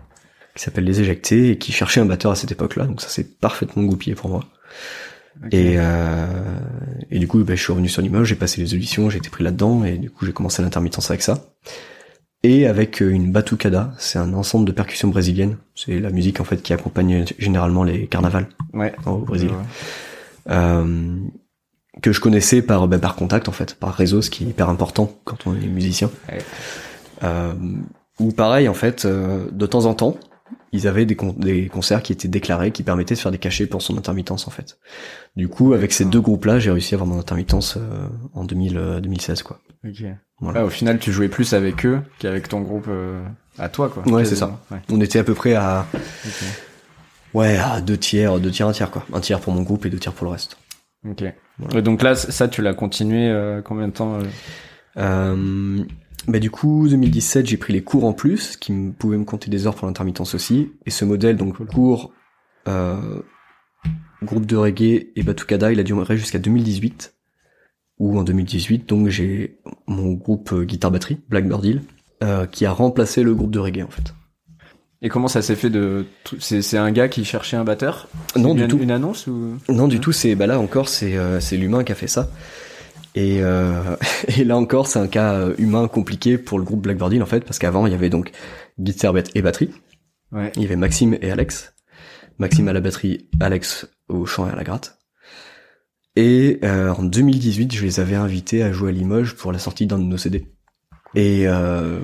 qui 0.54 0.62
s'appelle 0.62 0.84
Les 0.84 1.00
Éjectés 1.00 1.50
et 1.50 1.58
qui 1.58 1.72
cherchait 1.72 2.00
un 2.00 2.06
batteur 2.06 2.32
à 2.32 2.34
cette 2.34 2.52
époque-là. 2.52 2.84
Donc 2.86 3.00
ça 3.00 3.08
s'est 3.08 3.24
parfaitement 3.24 3.82
goupillé 3.84 4.14
pour 4.14 4.30
moi. 4.30 4.44
Et 5.50 5.78
du 7.12 7.26
coup, 7.26 7.42
bah, 7.44 7.54
je 7.54 7.62
suis 7.62 7.72
revenu 7.72 7.88
sur 7.88 8.02
Limoges, 8.02 8.28
j'ai 8.28 8.34
passé 8.36 8.60
les 8.60 8.74
auditions, 8.74 9.08
j'ai 9.10 9.18
été 9.18 9.30
pris 9.30 9.44
là-dedans, 9.44 9.84
et 9.84 9.96
du 9.96 10.10
coup, 10.10 10.26
j'ai 10.26 10.32
commencé 10.32 10.62
l'intermittence 10.62 11.10
avec 11.10 11.22
ça. 11.22 11.44
Et 12.50 12.66
avec 12.66 13.02
euh, 13.02 13.10
une 13.10 13.30
batucada, 13.30 13.92
c'est 13.98 14.18
un 14.18 14.32
ensemble 14.32 14.64
de 14.64 14.72
percussions 14.72 15.08
brésiliennes. 15.08 15.58
C'est 15.74 16.00
la 16.00 16.08
musique 16.08 16.40
en 16.40 16.44
fait 16.44 16.62
qui 16.62 16.72
accompagne 16.72 17.26
généralement 17.38 17.84
les 17.84 18.06
carnavals 18.06 18.48
Ouais. 18.72 18.94
au 19.04 19.18
Brésil. 19.18 19.50
Ouais. 19.50 20.52
Euh, 20.54 21.16
que 22.00 22.10
je 22.10 22.20
connaissais 22.20 22.62
par 22.62 22.88
bah, 22.88 22.98
par 22.98 23.16
contact 23.16 23.48
en 23.50 23.52
fait, 23.52 23.74
par 23.74 23.92
réseau, 23.92 24.22
ce 24.22 24.30
qui 24.30 24.44
est 24.44 24.46
hyper 24.46 24.70
important 24.70 25.12
quand 25.24 25.46
on 25.46 25.54
est 25.54 25.66
musicien. 25.66 26.10
Ouais. 26.30 26.38
Euh, 27.22 27.52
ou 28.18 28.32
pareil 28.32 28.66
en 28.66 28.74
fait, 28.74 29.04
euh, 29.04 29.46
de 29.52 29.66
temps 29.66 29.84
en 29.84 29.92
temps, 29.92 30.16
ils 30.72 30.88
avaient 30.88 31.04
des, 31.04 31.16
con- 31.16 31.34
des 31.36 31.66
concerts 31.68 32.02
qui 32.02 32.12
étaient 32.12 32.28
déclarés, 32.28 32.70
qui 32.70 32.82
permettaient 32.82 33.14
de 33.14 33.20
faire 33.20 33.32
des 33.32 33.38
cachets 33.38 33.66
pour 33.66 33.82
son 33.82 33.98
intermittence 33.98 34.48
en 34.48 34.50
fait. 34.50 34.78
Du 35.36 35.48
coup, 35.48 35.74
avec 35.74 35.92
ces 35.92 36.06
deux 36.06 36.20
groupes-là, 36.22 36.58
j'ai 36.60 36.70
réussi 36.70 36.94
à 36.94 36.96
avoir 36.96 37.08
mon 37.08 37.18
intermittence 37.20 37.76
euh, 37.76 38.06
en 38.32 38.44
2000, 38.44 38.78
euh, 38.78 39.00
2016 39.00 39.42
quoi. 39.42 39.60
Ok. 39.84 40.04
Voilà. 40.40 40.60
Ouais, 40.60 40.66
au 40.66 40.70
final, 40.70 40.98
tu 40.98 41.12
jouais 41.12 41.28
plus 41.28 41.52
avec 41.52 41.84
eux 41.84 42.00
qu'avec 42.18 42.48
ton 42.48 42.60
groupe 42.60 42.86
euh, 42.88 43.22
à 43.58 43.68
toi, 43.68 43.88
quoi. 43.88 44.06
Ouais, 44.08 44.24
c'est 44.24 44.30
Quasiment. 44.38 44.60
Ouais. 44.70 44.78
On 44.90 45.00
était 45.00 45.18
à 45.18 45.24
peu 45.24 45.34
près 45.34 45.54
à 45.54 45.86
ouais 47.34 47.58
à 47.58 47.80
deux 47.80 47.96
tiers, 47.96 48.38
deux 48.40 48.50
tiers, 48.50 48.68
un 48.68 48.72
tiers 48.72 48.90
quoi. 48.90 49.04
Un 49.12 49.20
tiers 49.20 49.40
pour 49.40 49.52
mon 49.52 49.62
groupe 49.62 49.84
et 49.86 49.90
deux 49.90 49.98
tiers 49.98 50.12
pour 50.12 50.26
le 50.26 50.32
reste. 50.32 50.56
Ok. 51.08 51.24
Voilà. 51.58 51.78
Et 51.78 51.82
donc 51.82 52.02
là, 52.02 52.14
ça, 52.14 52.48
tu 52.48 52.62
l'as 52.62 52.74
continué 52.74 53.28
euh, 53.28 53.62
combien 53.62 53.88
de 53.88 53.92
temps 53.92 54.14
euh 54.14 54.22
Euh, 54.96 55.84
bah 56.26 56.38
du 56.40 56.50
coup, 56.50 56.88
2017, 56.88 57.46
j'ai 57.46 57.56
pris 57.56 57.72
les 57.72 57.82
cours 57.82 58.04
en 58.04 58.12
plus, 58.12 58.56
qui 58.56 58.72
me 58.72 58.92
pouvaient 58.92 59.16
me 59.16 59.24
compter 59.24 59.50
des 59.50 59.66
heures 59.66 59.74
pour 59.74 59.86
l'intermittence 59.86 60.34
aussi. 60.34 60.72
Et 60.86 60.90
ce 60.90 61.04
modèle, 61.04 61.36
donc 61.36 61.64
cours, 61.66 62.12
euh, 62.66 63.22
groupe 64.22 64.46
de 64.46 64.56
reggae 64.56 65.08
et 65.14 65.22
batucada, 65.22 65.72
il 65.72 65.80
a 65.80 65.82
duré 65.82 66.16
jusqu'à 66.16 66.38
2018. 66.38 67.14
Ou 67.98 68.18
en 68.18 68.22
2018, 68.22 68.88
donc 68.88 69.08
j'ai 69.08 69.58
mon 69.86 70.12
groupe 70.12 70.52
euh, 70.52 70.64
guitare-batterie, 70.64 71.18
Blackbird 71.28 71.64
Hill, 71.64 71.82
euh, 72.22 72.46
qui 72.46 72.64
a 72.64 72.72
remplacé 72.72 73.22
le 73.22 73.34
groupe 73.34 73.50
de 73.50 73.58
reggae 73.58 73.82
en 73.82 73.90
fait. 73.90 74.14
Et 75.00 75.08
comment 75.08 75.28
ça 75.28 75.42
s'est 75.42 75.54
fait 75.54 75.70
de 75.70 76.06
c'est 76.40 76.60
c'est 76.60 76.76
un 76.76 76.90
gars 76.90 77.08
qui 77.08 77.24
cherchait 77.24 77.56
un 77.56 77.64
batteur? 77.64 78.08
Non 78.34 78.52
une, 78.52 78.62
du 78.62 78.68
tout. 78.68 78.78
Une 78.78 78.90
annonce 78.90 79.28
ou? 79.28 79.58
Non 79.68 79.86
du 79.86 80.00
tout, 80.00 80.10
c'est 80.10 80.34
bah 80.34 80.46
là 80.46 80.58
encore 80.58 80.88
c'est 80.88 81.16
euh, 81.16 81.38
c'est 81.38 81.56
l'humain 81.56 81.84
qui 81.84 81.92
a 81.92 81.94
fait 81.94 82.08
ça. 82.08 82.28
Et, 83.14 83.38
euh, 83.40 83.96
et 84.28 84.44
là 84.44 84.56
encore 84.56 84.88
c'est 84.88 84.98
un 84.98 85.06
cas 85.06 85.34
euh, 85.34 85.54
humain 85.58 85.86
compliqué 85.86 86.36
pour 86.36 86.58
le 86.58 86.64
groupe 86.64 86.82
Blackbird 86.82 87.12
Hill 87.12 87.22
en 87.22 87.26
fait 87.26 87.44
parce 87.44 87.60
qu'avant 87.60 87.86
il 87.86 87.92
y 87.92 87.94
avait 87.94 88.10
donc 88.10 88.32
guitare 88.78 89.14
et 89.34 89.42
batterie. 89.42 89.70
Ouais. 90.32 90.50
Il 90.56 90.62
y 90.62 90.64
avait 90.64 90.76
Maxime 90.76 91.16
et 91.22 91.30
Alex. 91.30 91.74
Maxime 92.38 92.68
à 92.68 92.72
la 92.72 92.80
batterie, 92.80 93.28
Alex 93.40 93.88
au 94.08 94.26
chant 94.26 94.48
et 94.48 94.52
à 94.52 94.56
la 94.56 94.64
gratte. 94.64 94.97
Et 96.20 96.58
euh, 96.64 96.92
en 96.92 97.04
2018, 97.04 97.72
je 97.76 97.84
les 97.84 98.00
avais 98.00 98.16
invités 98.16 98.64
à 98.64 98.72
jouer 98.72 98.88
à 98.88 98.92
Limoges 98.92 99.36
pour 99.36 99.52
la 99.52 99.60
sortie 99.60 99.86
d'un 99.86 99.98
de 100.00 100.02
nos 100.02 100.16
CD. 100.16 100.48
Et, 101.14 101.44
euh, 101.46 102.00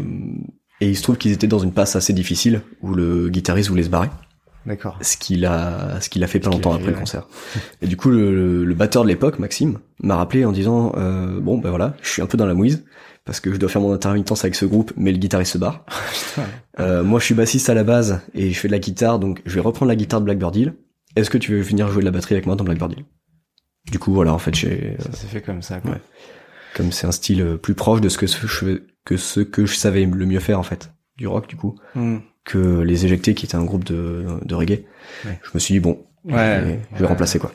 et 0.80 0.88
il 0.88 0.96
se 0.96 1.02
trouve 1.02 1.16
qu'ils 1.18 1.32
étaient 1.32 1.48
dans 1.48 1.58
une 1.58 1.72
passe 1.72 1.96
assez 1.96 2.12
difficile 2.12 2.60
où 2.80 2.94
le 2.94 3.28
guitariste 3.28 3.70
voulait 3.70 3.82
se 3.82 3.88
barrer, 3.88 4.10
D'accord. 4.66 4.96
ce 5.00 5.16
qu'il 5.16 5.44
a, 5.44 6.00
ce 6.00 6.08
qu'il 6.08 6.22
a 6.22 6.28
fait 6.28 6.38
pas 6.38 6.48
longtemps 6.48 6.72
après 6.74 6.92
le 6.92 6.96
concert. 6.96 7.26
Et 7.82 7.88
du 7.88 7.96
coup, 7.96 8.08
le, 8.08 8.64
le- 8.64 8.74
batteur 8.74 9.02
de 9.02 9.08
l'époque, 9.08 9.40
Maxime, 9.40 9.78
m'a 10.00 10.14
rappelé 10.14 10.44
en 10.44 10.52
disant 10.52 10.92
euh, 10.96 11.40
bon 11.40 11.58
ben 11.58 11.70
voilà, 11.70 11.96
je 12.00 12.08
suis 12.08 12.22
un 12.22 12.26
peu 12.26 12.38
dans 12.38 12.46
la 12.46 12.54
mouise 12.54 12.84
parce 13.24 13.40
que 13.40 13.52
je 13.52 13.56
dois 13.58 13.68
faire 13.68 13.82
mon 13.82 13.92
intermittence 13.92 14.44
avec 14.44 14.54
ce 14.54 14.64
groupe, 14.64 14.92
mais 14.96 15.10
le 15.10 15.18
guitariste 15.18 15.54
se 15.54 15.58
barre. 15.58 15.84
Euh, 16.80 17.04
moi, 17.04 17.20
je 17.20 17.26
suis 17.26 17.34
bassiste 17.36 17.70
à 17.70 17.74
la 17.74 17.84
base 17.84 18.20
et 18.34 18.50
je 18.50 18.58
fais 18.58 18.66
de 18.66 18.72
la 18.72 18.80
guitare, 18.80 19.20
donc 19.20 19.42
je 19.46 19.54
vais 19.54 19.60
reprendre 19.60 19.88
la 19.90 19.94
guitare 19.94 20.18
de 20.20 20.24
Blackbird 20.24 20.56
Hill. 20.56 20.74
Est-ce 21.14 21.30
que 21.30 21.38
tu 21.38 21.52
veux 21.52 21.60
venir 21.60 21.86
jouer 21.88 22.00
de 22.00 22.04
la 22.04 22.10
batterie 22.10 22.34
avec 22.34 22.46
moi 22.46 22.56
dans 22.56 22.64
Blackbird 22.64 22.92
Hill? 22.94 23.04
Du 23.90 23.98
coup, 23.98 24.12
voilà, 24.14 24.32
en 24.32 24.38
fait, 24.38 24.54
j'ai, 24.54 24.96
Ça 24.98 25.12
s'est 25.12 25.26
fait 25.26 25.42
comme 25.42 25.62
ça. 25.62 25.80
Quoi. 25.80 25.92
Ouais. 25.92 26.00
comme 26.74 26.90
c'est 26.92 27.06
un 27.06 27.12
style 27.12 27.42
euh, 27.42 27.56
plus 27.56 27.74
proche 27.74 28.00
de 28.00 28.08
ce 28.08 28.18
que 28.18 28.26
je, 28.26 28.82
que 29.04 29.16
ce 29.16 29.40
que 29.40 29.66
je 29.66 29.74
savais 29.76 30.04
le 30.06 30.26
mieux 30.26 30.40
faire 30.40 30.58
en 30.58 30.62
fait, 30.64 30.90
du 31.16 31.26
rock 31.28 31.46
du 31.48 31.56
coup, 31.56 31.78
Hmm. 31.94 32.18
que 32.44 32.80
les 32.80 33.04
Éjectés 33.04 33.34
qui 33.34 33.46
étaient 33.46 33.54
un 33.56 33.64
groupe 33.64 33.84
de, 33.84 34.26
de 34.44 34.54
reggae. 34.54 34.84
Ouais. 35.24 35.38
Je 35.42 35.50
me 35.54 35.58
suis 35.60 35.74
dit 35.74 35.80
bon, 35.80 36.04
Ouais. 36.24 36.32
je 36.60 36.66
vais, 36.66 36.80
je 36.94 36.98
vais 37.00 37.06
remplacer 37.06 37.38
quoi. 37.38 37.52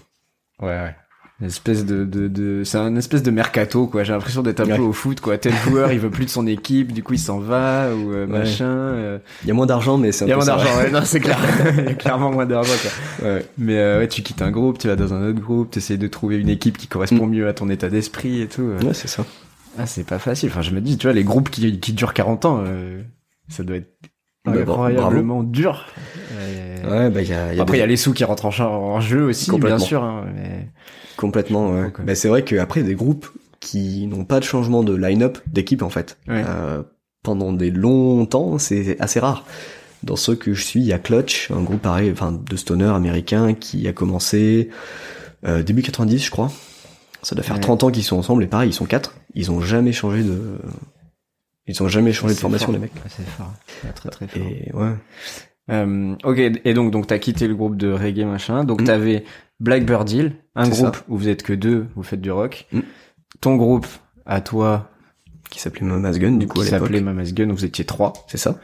Ouais, 0.61 0.67
ouais. 0.69 0.95
Une 1.41 1.47
espèce 1.47 1.85
de, 1.85 2.03
de, 2.03 2.27
de... 2.27 2.63
c'est 2.65 2.77
un 2.77 2.95
espèce 2.97 3.23
de 3.23 3.31
mercato 3.31 3.87
quoi. 3.87 4.03
J'ai 4.03 4.11
l'impression 4.11 4.41
d'être 4.41 4.59
un 4.59 4.65
Ouais. 4.65 4.75
peu 4.75 4.81
au 4.81 4.91
foot 4.91 5.21
quoi. 5.21 5.37
Tel 5.37 5.53
joueur 5.53 5.93
il 5.93 5.99
veut 5.99 6.09
plus 6.09 6.25
de 6.25 6.29
son 6.29 6.45
équipe, 6.47 6.91
du 6.91 7.01
coup 7.01 7.13
il 7.13 7.19
s'en 7.19 7.39
va 7.39 7.89
ou 7.95 8.11
euh, 8.11 8.25
Ouais. 8.25 8.39
machin. 8.39 8.65
euh. 8.65 9.19
Il 9.43 9.47
y 9.47 9.51
a 9.51 9.53
moins 9.53 9.65
d'argent, 9.65 9.97
mais 9.97 10.11
c'est 10.11 10.25
Il 10.25 10.29
y 10.29 10.31
a 10.33 10.35
moins 10.35 10.45
d'argent. 10.45 10.77
ouais. 10.79 10.91
Non 10.91 10.99
c'est 11.05 11.21
clair. 11.21 11.37
Il 11.77 11.85
y 11.85 11.87
a 11.87 11.93
clairement 11.93 12.29
moins 12.31 12.45
d'argent 12.45 12.73
quoi. 12.81 13.27
Ouais. 13.29 13.45
Mais 13.57 13.77
euh, 13.77 13.99
ouais 13.99 14.07
tu 14.09 14.21
quittes 14.21 14.41
un 14.41 14.51
groupe, 14.51 14.79
tu 14.79 14.87
vas 14.89 14.97
dans 14.97 15.13
un 15.13 15.29
autre 15.29 15.39
groupe, 15.39 15.71
tu 15.71 15.79
essayes 15.79 15.97
de 15.97 16.07
trouver 16.07 16.37
une 16.37 16.49
équipe 16.49 16.77
qui 16.77 16.87
correspond 16.87 17.25
Mm. 17.25 17.29
mieux 17.31 17.47
à 17.47 17.53
ton 17.53 17.69
état 17.69 17.87
d'esprit 17.89 18.41
et 18.41 18.47
tout. 18.47 18.63
Ouais, 18.63 18.93
c'est 18.93 19.07
ça. 19.07 19.25
Ah 19.77 19.85
c'est 19.85 20.05
pas 20.05 20.19
facile. 20.19 20.49
Enfin 20.49 20.61
je 20.61 20.71
me 20.71 20.81
dis 20.81 20.97
tu 20.97 21.07
vois 21.07 21.13
les 21.13 21.23
groupes 21.23 21.49
qui, 21.49 21.79
qui 21.79 21.93
durent 21.93 22.13
40 22.13 22.43
ans, 22.45 22.63
euh, 22.67 23.01
ça 23.47 23.63
doit 23.63 23.77
être 23.77 23.91
bra- 24.43 24.55
incroyablement 24.87 25.43
dur. 25.43 25.85
Ouais, 26.89 27.09
bah 27.09 27.21
il 27.21 27.29
y 27.29 27.33
a, 27.33 27.53
y 27.53 27.59
a 27.59 27.61
Après, 27.61 27.77
il 27.77 27.79
des- 27.79 27.81
y 27.81 27.83
a 27.83 27.87
les 27.87 27.97
sous 27.97 28.13
qui 28.13 28.23
rentrent 28.23 28.45
en, 28.45 28.99
jeu 28.99 29.23
aussi, 29.23 29.51
bien 29.59 29.77
sûr. 29.79 30.03
Hein, 30.03 30.25
mais... 30.35 30.67
Complètement, 31.19 31.71
ouais. 31.71 31.91
Bah, 32.05 32.15
c'est 32.15 32.29
vrai 32.29 32.43
qu'après, 32.45 32.81
des 32.83 32.95
groupes 32.95 33.27
qui 33.59 34.07
n'ont 34.07 34.23
pas 34.23 34.39
de 34.39 34.45
changement 34.45 34.83
de 34.83 34.95
line-up 34.95 35.37
d'équipe, 35.47 35.81
en 35.81 35.89
fait, 35.89 36.17
Ouais. 36.29 36.43
euh, 36.47 36.81
pendant 37.23 37.51
des 37.51 37.71
longs 37.71 38.25
temps, 38.25 38.57
c'est 38.57 38.99
assez 39.01 39.19
rare. 39.19 39.45
Dans 40.03 40.15
ceux 40.15 40.35
que 40.35 40.53
je 40.53 40.63
suis, 40.63 40.79
il 40.79 40.85
y 40.85 40.93
a 40.93 40.99
Clutch, 40.99 41.51
un 41.51 41.61
groupe 41.61 41.81
pareil, 41.81 42.09
enfin, 42.11 42.31
de 42.31 42.55
stoner 42.55 42.85
américain 42.85 43.53
qui 43.53 43.85
a 43.89 43.91
commencé 43.93 44.69
euh, 45.45 45.61
début 45.61 45.81
90, 45.81 46.23
je 46.23 46.31
crois. 46.31 46.51
Ça 47.21 47.35
doit 47.35 47.43
faire 47.43 47.57
Ouais. 47.57 47.61
30 47.61 47.83
ans 47.83 47.91
qu'ils 47.91 48.05
sont 48.05 48.15
ensemble, 48.17 48.43
et 48.45 48.47
pareil, 48.47 48.69
ils 48.69 48.73
sont 48.73 48.85
quatre. 48.85 49.15
Ils 49.35 49.51
ont 49.51 49.59
jamais 49.59 49.91
changé 49.91 50.23
de... 50.23 50.39
Ils 51.67 51.83
ont 51.83 51.89
jamais 51.89 52.13
changé 52.13 52.33
de 52.33 52.39
formation, 52.39 52.67
fort. 52.67 52.73
les 52.75 52.79
mecs. 52.79 52.91
C'est 53.09 53.27
fort. 53.27 53.53
Très 53.93 54.09
très 54.09 54.27
fort. 54.27 54.41
Et 54.41 54.71
ouais. 54.73 54.93
Euh, 55.69 56.15
ok, 56.23 56.39
et 56.65 56.73
donc 56.73 56.91
donc 56.91 57.05
t'as 57.05 57.19
quitté 57.19 57.47
le 57.47 57.53
groupe 57.55 57.75
de 57.75 57.91
reggae 57.91 58.25
machin. 58.25 58.63
Donc 58.63 58.81
Mm. 58.81 58.85
t'avais 58.85 59.23
Blackbird 59.59 60.09
Hill, 60.09 60.35
un 60.55 60.69
groupe 60.69 60.95
ça. 60.95 61.03
où 61.09 61.17
vous 61.17 61.27
êtes 61.27 61.43
que 61.43 61.53
deux, 61.53 61.87
vous 61.95 62.03
faites 62.03 62.21
du 62.21 62.31
rock. 62.31 62.67
Mm. 62.71 62.79
ton 63.41 63.55
groupe 63.55 63.87
à 64.25 64.41
toi, 64.41 64.89
Qui 65.49 65.59
s'appelait 65.59 65.85
Mama's 65.85 66.19
Gun, 66.19 66.33
du 66.37 66.47
coup, 66.47 66.61
à 66.61 66.65
l'époque. 66.65 66.79
s'appelait 66.79 67.01
Mama's 67.01 67.33
Gun, 67.33 67.51
vous 67.51 67.65
étiez 67.65 67.85
trois, 67.85 68.13
C'est 68.27 68.37
ça 68.37 68.59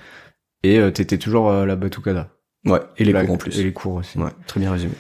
et 0.64 0.80
euh, 0.80 0.90
t'étais 0.90 1.18
toujours 1.20 1.50
euh, 1.52 1.66
la 1.68 1.76
Batucada. 1.76 2.30
Ouais, 2.66 2.80
et 2.98 3.06
les 3.06 3.14
cours 3.14 3.32
en 3.32 3.38
plus. 3.38 3.60
Et 3.60 3.64
les 3.64 3.74
cours 3.74 3.94
aussi. 3.96 4.18
Ouais, 4.18 4.32
très 4.48 4.60
bien 4.60 4.72
résumé. 4.72 4.94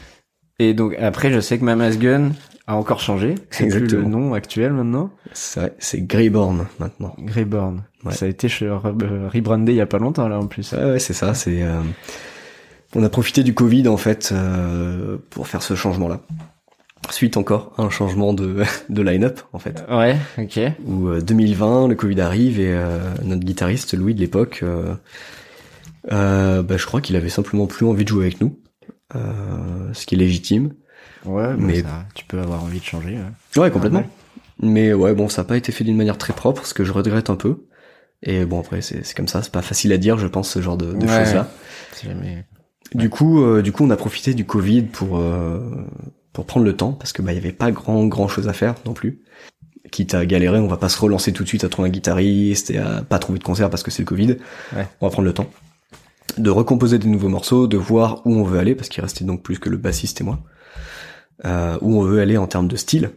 Et 0.59 0.73
donc 0.75 0.95
après, 0.99 1.31
je 1.31 1.39
sais 1.39 1.57
que 1.57 1.63
Mama's 1.65 1.97
Gun 1.97 2.31
a 2.67 2.75
encore 2.75 2.99
changé. 2.99 3.33
C'est 3.49 3.67
plus 3.67 3.87
le 3.87 4.03
nom 4.03 4.33
actuel 4.35 4.73
maintenant. 4.73 5.09
C'est 5.33 5.59
vrai, 5.59 5.73
c'est 5.79 6.01
Greyborn 6.01 6.67
maintenant. 6.79 7.15
Greyborn. 7.17 7.83
Ouais. 8.03 8.13
Ça 8.13 8.25
a 8.25 8.29
été 8.29 8.47
re- 8.47 9.27
rebrandé 9.27 9.71
il 9.73 9.75
y 9.77 9.81
a 9.81 9.87
pas 9.87 9.97
longtemps 9.97 10.27
là 10.27 10.37
en 10.39 10.45
plus. 10.45 10.71
Ouais, 10.73 10.83
ouais, 10.85 10.99
c'est 10.99 11.13
ça. 11.13 11.33
C'est 11.33 11.63
euh, 11.63 11.81
on 12.93 13.03
a 13.03 13.09
profité 13.09 13.43
du 13.43 13.53
Covid 13.53 13.87
en 13.87 13.97
fait 13.97 14.29
euh, 14.31 15.17
pour 15.29 15.47
faire 15.47 15.63
ce 15.63 15.75
changement-là. 15.75 16.21
Suite 17.11 17.37
encore 17.37 17.73
à 17.77 17.83
un 17.83 17.89
changement 17.89 18.33
de 18.33 18.63
de 18.89 19.01
line-up 19.01 19.39
en 19.53 19.59
fait. 19.59 19.83
Ouais, 19.89 20.17
ok. 20.37 20.59
Où 20.85 21.07
euh, 21.09 21.21
2020, 21.21 21.87
le 21.87 21.95
Covid 21.95 22.19
arrive 22.21 22.59
et 22.59 22.73
euh, 22.73 22.99
notre 23.23 23.43
guitariste 23.43 23.93
Louis 23.95 24.15
de 24.15 24.19
l'époque, 24.19 24.63
euh, 26.11 26.61
bah, 26.63 26.77
je 26.77 26.85
crois 26.85 27.01
qu'il 27.01 27.15
avait 27.15 27.29
simplement 27.29 27.67
plus 27.67 27.85
envie 27.85 28.03
de 28.03 28.09
jouer 28.09 28.25
avec 28.25 28.41
nous, 28.41 28.59
euh, 29.15 29.19
ce 29.93 30.05
qui 30.05 30.15
est 30.15 30.17
légitime. 30.17 30.73
Ouais, 31.25 31.53
mais 31.57 31.73
Mais- 31.73 31.81
ça, 31.81 32.05
tu 32.13 32.25
peux 32.25 32.39
avoir 32.39 32.63
envie 32.63 32.79
de 32.79 32.83
changer. 32.85 33.17
ouais. 33.55 33.61
Ouais, 33.61 33.71
complètement. 33.71 33.99
Ouais. 33.99 34.09
Mais 34.61 34.93
ouais, 34.93 35.13
bon, 35.13 35.27
ça 35.27 35.41
n'a 35.41 35.47
pas 35.47 35.57
été 35.57 35.71
fait 35.71 35.83
d'une 35.83 35.97
manière 35.97 36.17
très 36.17 36.33
propre, 36.33 36.65
ce 36.65 36.73
que 36.73 36.83
je 36.85 36.91
regrette 36.93 37.29
un 37.29 37.35
peu. 37.35 37.65
Et 38.23 38.45
bon, 38.45 38.59
après, 38.61 38.81
c'est 38.81 39.05
c'est 39.05 39.15
comme 39.15 39.27
ça, 39.27 39.41
c'est 39.43 39.51
pas 39.51 39.61
facile 39.61 39.91
à 39.93 39.97
dire, 39.97 40.17
je 40.17 40.27
pense, 40.27 40.49
ce 40.49 40.61
genre 40.61 40.77
de, 40.77 40.93
de 40.93 41.05
Ouais. 41.05 41.25
choses-là. 41.25 41.49
Jamais- 42.03 42.45
Du 42.93 43.09
coup, 43.09 43.43
euh, 43.43 43.61
du 43.61 43.71
coup, 43.71 43.83
on 43.83 43.89
a 43.89 43.97
profité 43.97 44.33
du 44.33 44.45
Covid 44.45 44.83
pour 44.83 45.17
euh, 45.17 45.59
pour 46.33 46.45
prendre 46.45 46.65
le 46.65 46.75
temps 46.77 46.93
parce 46.93 47.13
que 47.13 47.21
bah 47.21 47.31
il 47.33 47.35
y 47.35 47.39
avait 47.39 47.51
pas 47.51 47.71
grand 47.71 48.05
grand 48.05 48.27
chose 48.27 48.47
à 48.47 48.53
faire 48.53 48.75
non 48.85 48.93
plus. 48.93 49.21
Quitte 49.91 50.13
à 50.13 50.25
galérer, 50.25 50.59
on 50.59 50.67
va 50.67 50.77
pas 50.77 50.89
se 50.89 50.99
relancer 50.99 51.31
tout 51.31 51.43
de 51.43 51.47
suite 51.47 51.63
à 51.63 51.69
trouver 51.69 51.89
un 51.89 51.91
guitariste 51.91 52.69
et 52.71 52.77
à 52.77 53.01
pas 53.03 53.19
trouver 53.19 53.39
de 53.39 53.43
concert 53.43 53.69
parce 53.69 53.83
que 53.83 53.91
c'est 53.91 54.01
le 54.01 54.07
Covid. 54.07 54.37
Ouais. 54.75 54.87
On 55.01 55.07
va 55.07 55.11
prendre 55.11 55.27
le 55.27 55.33
temps 55.33 55.49
de 56.37 56.49
recomposer 56.49 56.99
des 56.99 57.07
nouveaux 57.07 57.29
morceaux, 57.29 57.67
de 57.67 57.77
voir 57.77 58.21
où 58.25 58.33
on 58.33 58.43
veut 58.43 58.59
aller 58.59 58.75
parce 58.75 58.89
qu'il 58.89 59.01
restait 59.01 59.23
donc 59.23 59.41
plus 59.41 59.57
que 59.59 59.69
le 59.69 59.77
bassiste 59.77 60.19
et 60.21 60.23
moi. 60.23 60.39
Euh, 61.45 61.77
où 61.81 61.97
on 61.99 62.01
veut 62.01 62.19
aller 62.21 62.37
en 62.37 62.47
termes 62.47 62.67
de 62.67 62.75
style 62.75 63.11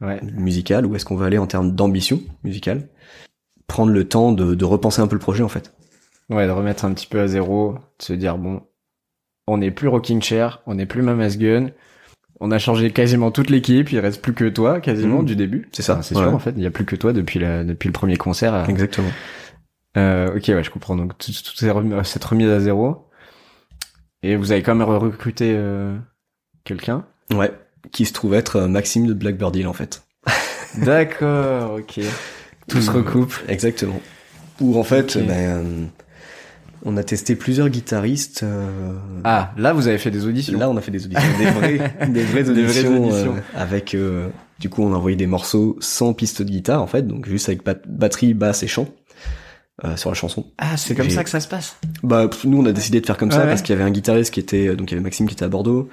Ouais. 0.00 0.20
musical, 0.22 0.84
où 0.84 0.96
est-ce 0.96 1.04
qu'on 1.04 1.14
veut 1.16 1.26
aller 1.26 1.38
en 1.38 1.46
termes 1.46 1.72
d'ambition 1.76 2.20
musicale. 2.42 2.88
Prendre 3.68 3.92
le 3.92 4.08
temps 4.08 4.32
de, 4.32 4.54
de 4.56 4.64
repenser 4.64 5.00
un 5.00 5.06
peu 5.06 5.14
le 5.14 5.20
projet 5.20 5.44
en 5.44 5.48
fait. 5.48 5.74
Ouais, 6.28 6.46
de 6.46 6.50
remettre 6.50 6.84
un 6.84 6.92
petit 6.92 7.06
peu 7.06 7.20
à 7.20 7.28
zéro, 7.28 7.74
de 7.98 8.04
se 8.04 8.12
dire 8.12 8.36
bon, 8.36 8.62
on 9.46 9.58
n'est 9.58 9.70
plus 9.70 9.88
Rocking 9.88 10.22
Chair, 10.22 10.62
on 10.66 10.74
n'est 10.74 10.86
plus 10.86 11.02
Mama's 11.02 11.36
Gun, 11.38 11.70
on 12.40 12.50
a 12.50 12.58
changé 12.58 12.90
quasiment 12.90 13.30
toute 13.30 13.50
l'équipe, 13.50 13.92
il 13.92 13.98
reste 14.00 14.20
plus 14.22 14.32
que 14.34 14.48
toi 14.48 14.80
quasiment 14.80 15.20
Mhm. 15.20 15.24
du 15.26 15.36
début. 15.36 15.68
C'est 15.72 15.82
ça, 15.82 15.94
Enfin, 15.94 16.02
c'est 16.02 16.16
ouais. 16.16 16.22
sûr 16.22 16.34
en 16.34 16.38
fait, 16.38 16.54
il 16.56 16.62
y 16.62 16.66
a 16.66 16.70
plus 16.70 16.84
que 16.84 16.96
toi 16.96 17.12
depuis 17.12 17.38
la, 17.38 17.64
depuis 17.64 17.88
le 17.88 17.92
premier 17.92 18.16
concert. 18.16 18.54
euh. 18.54 18.64
Exactement. 18.66 19.10
Euh, 19.96 20.34
ok, 20.36 20.44
ouais, 20.48 20.64
je 20.64 20.70
comprends. 20.70 20.96
Donc 20.96 21.18
toute 21.18 21.58
rem- 21.62 22.02
cette 22.04 22.24
remise 22.24 22.48
à 22.48 22.60
zéro, 22.60 23.08
et 24.22 24.36
vous 24.36 24.52
avez 24.52 24.62
quand 24.62 24.74
même 24.74 24.88
recruté 24.88 25.52
euh, 25.56 25.96
quelqu'un? 26.64 27.04
Ouais. 27.34 27.52
Qui 27.90 28.04
se 28.06 28.12
trouve 28.12 28.34
être 28.34 28.56
euh, 28.56 28.68
Maxime 28.68 29.06
de 29.06 29.12
Blackbird 29.12 29.54
Hill 29.56 29.66
en 29.66 29.72
fait. 29.72 30.04
D'accord, 30.78 31.74
ok. 31.78 32.00
Tout 32.68 32.80
se 32.80 32.90
Mmh. 32.90 32.94
recoupe. 32.94 33.34
Exactement. 33.48 34.00
Où 34.60 34.78
en 34.78 34.84
fait, 34.84 35.18
ben, 35.18 35.30
euh, 35.30 35.84
on 36.84 36.96
a 36.96 37.04
testé 37.04 37.36
plusieurs 37.36 37.68
guitaristes. 37.68 38.42
euh, 38.42 38.94
Ah, 39.24 39.52
là 39.56 39.72
vous 39.72 39.86
avez 39.88 39.98
fait 39.98 40.10
des 40.10 40.26
auditions. 40.26 40.58
Là, 40.58 40.68
on 40.70 40.76
a 40.76 40.80
fait 40.80 40.90
des 40.90 41.04
auditions, 41.04 41.38
des 41.38 41.46
vraies, 41.50 41.78
des 42.08 42.22
vraies 42.24 42.42
Des 42.44 42.64
vraies 42.64 42.86
auditions, 42.86 43.36
euh, 43.36 43.40
avec. 43.54 43.94
euh, 43.94 44.28
du 44.58 44.68
coup, 44.68 44.82
on 44.82 44.92
a 44.92 44.96
envoyé 44.96 45.16
des 45.16 45.26
morceaux 45.26 45.76
sans 45.80 46.12
piste 46.14 46.42
de 46.42 46.48
guitare 46.50 46.82
en 46.82 46.86
fait, 46.86 47.02
donc 47.06 47.26
juste 47.28 47.48
avec 47.48 47.64
bat- 47.64 47.74
batterie, 47.86 48.32
basse 48.34 48.62
et 48.62 48.68
chant 48.68 48.86
euh, 49.84 49.96
sur 49.96 50.10
la 50.10 50.14
chanson. 50.14 50.52
Ah, 50.58 50.76
c'est 50.76 50.94
comme 50.94 51.10
ça 51.10 51.24
que 51.24 51.30
ça 51.30 51.40
se 51.40 51.48
passe. 51.48 51.76
Bah, 52.04 52.28
pff, 52.28 52.44
nous, 52.44 52.58
on 52.62 52.66
a 52.66 52.72
décidé 52.72 53.00
de 53.00 53.06
faire 53.06 53.16
comme 53.16 53.30
Ouais, 53.30 53.34
ça 53.34 53.42
ouais. 53.42 53.48
parce 53.48 53.62
qu'il 53.62 53.74
y 53.74 53.78
avait 53.78 53.88
un 53.88 53.90
guitariste 53.92 54.32
qui 54.32 54.38
était, 54.40 54.76
donc 54.76 54.90
il 54.90 54.94
y 54.94 54.96
avait 54.96 55.02
Maxime 55.02 55.26
qui 55.26 55.34
était 55.34 55.44
à 55.44 55.48
Bordeaux. 55.48 55.88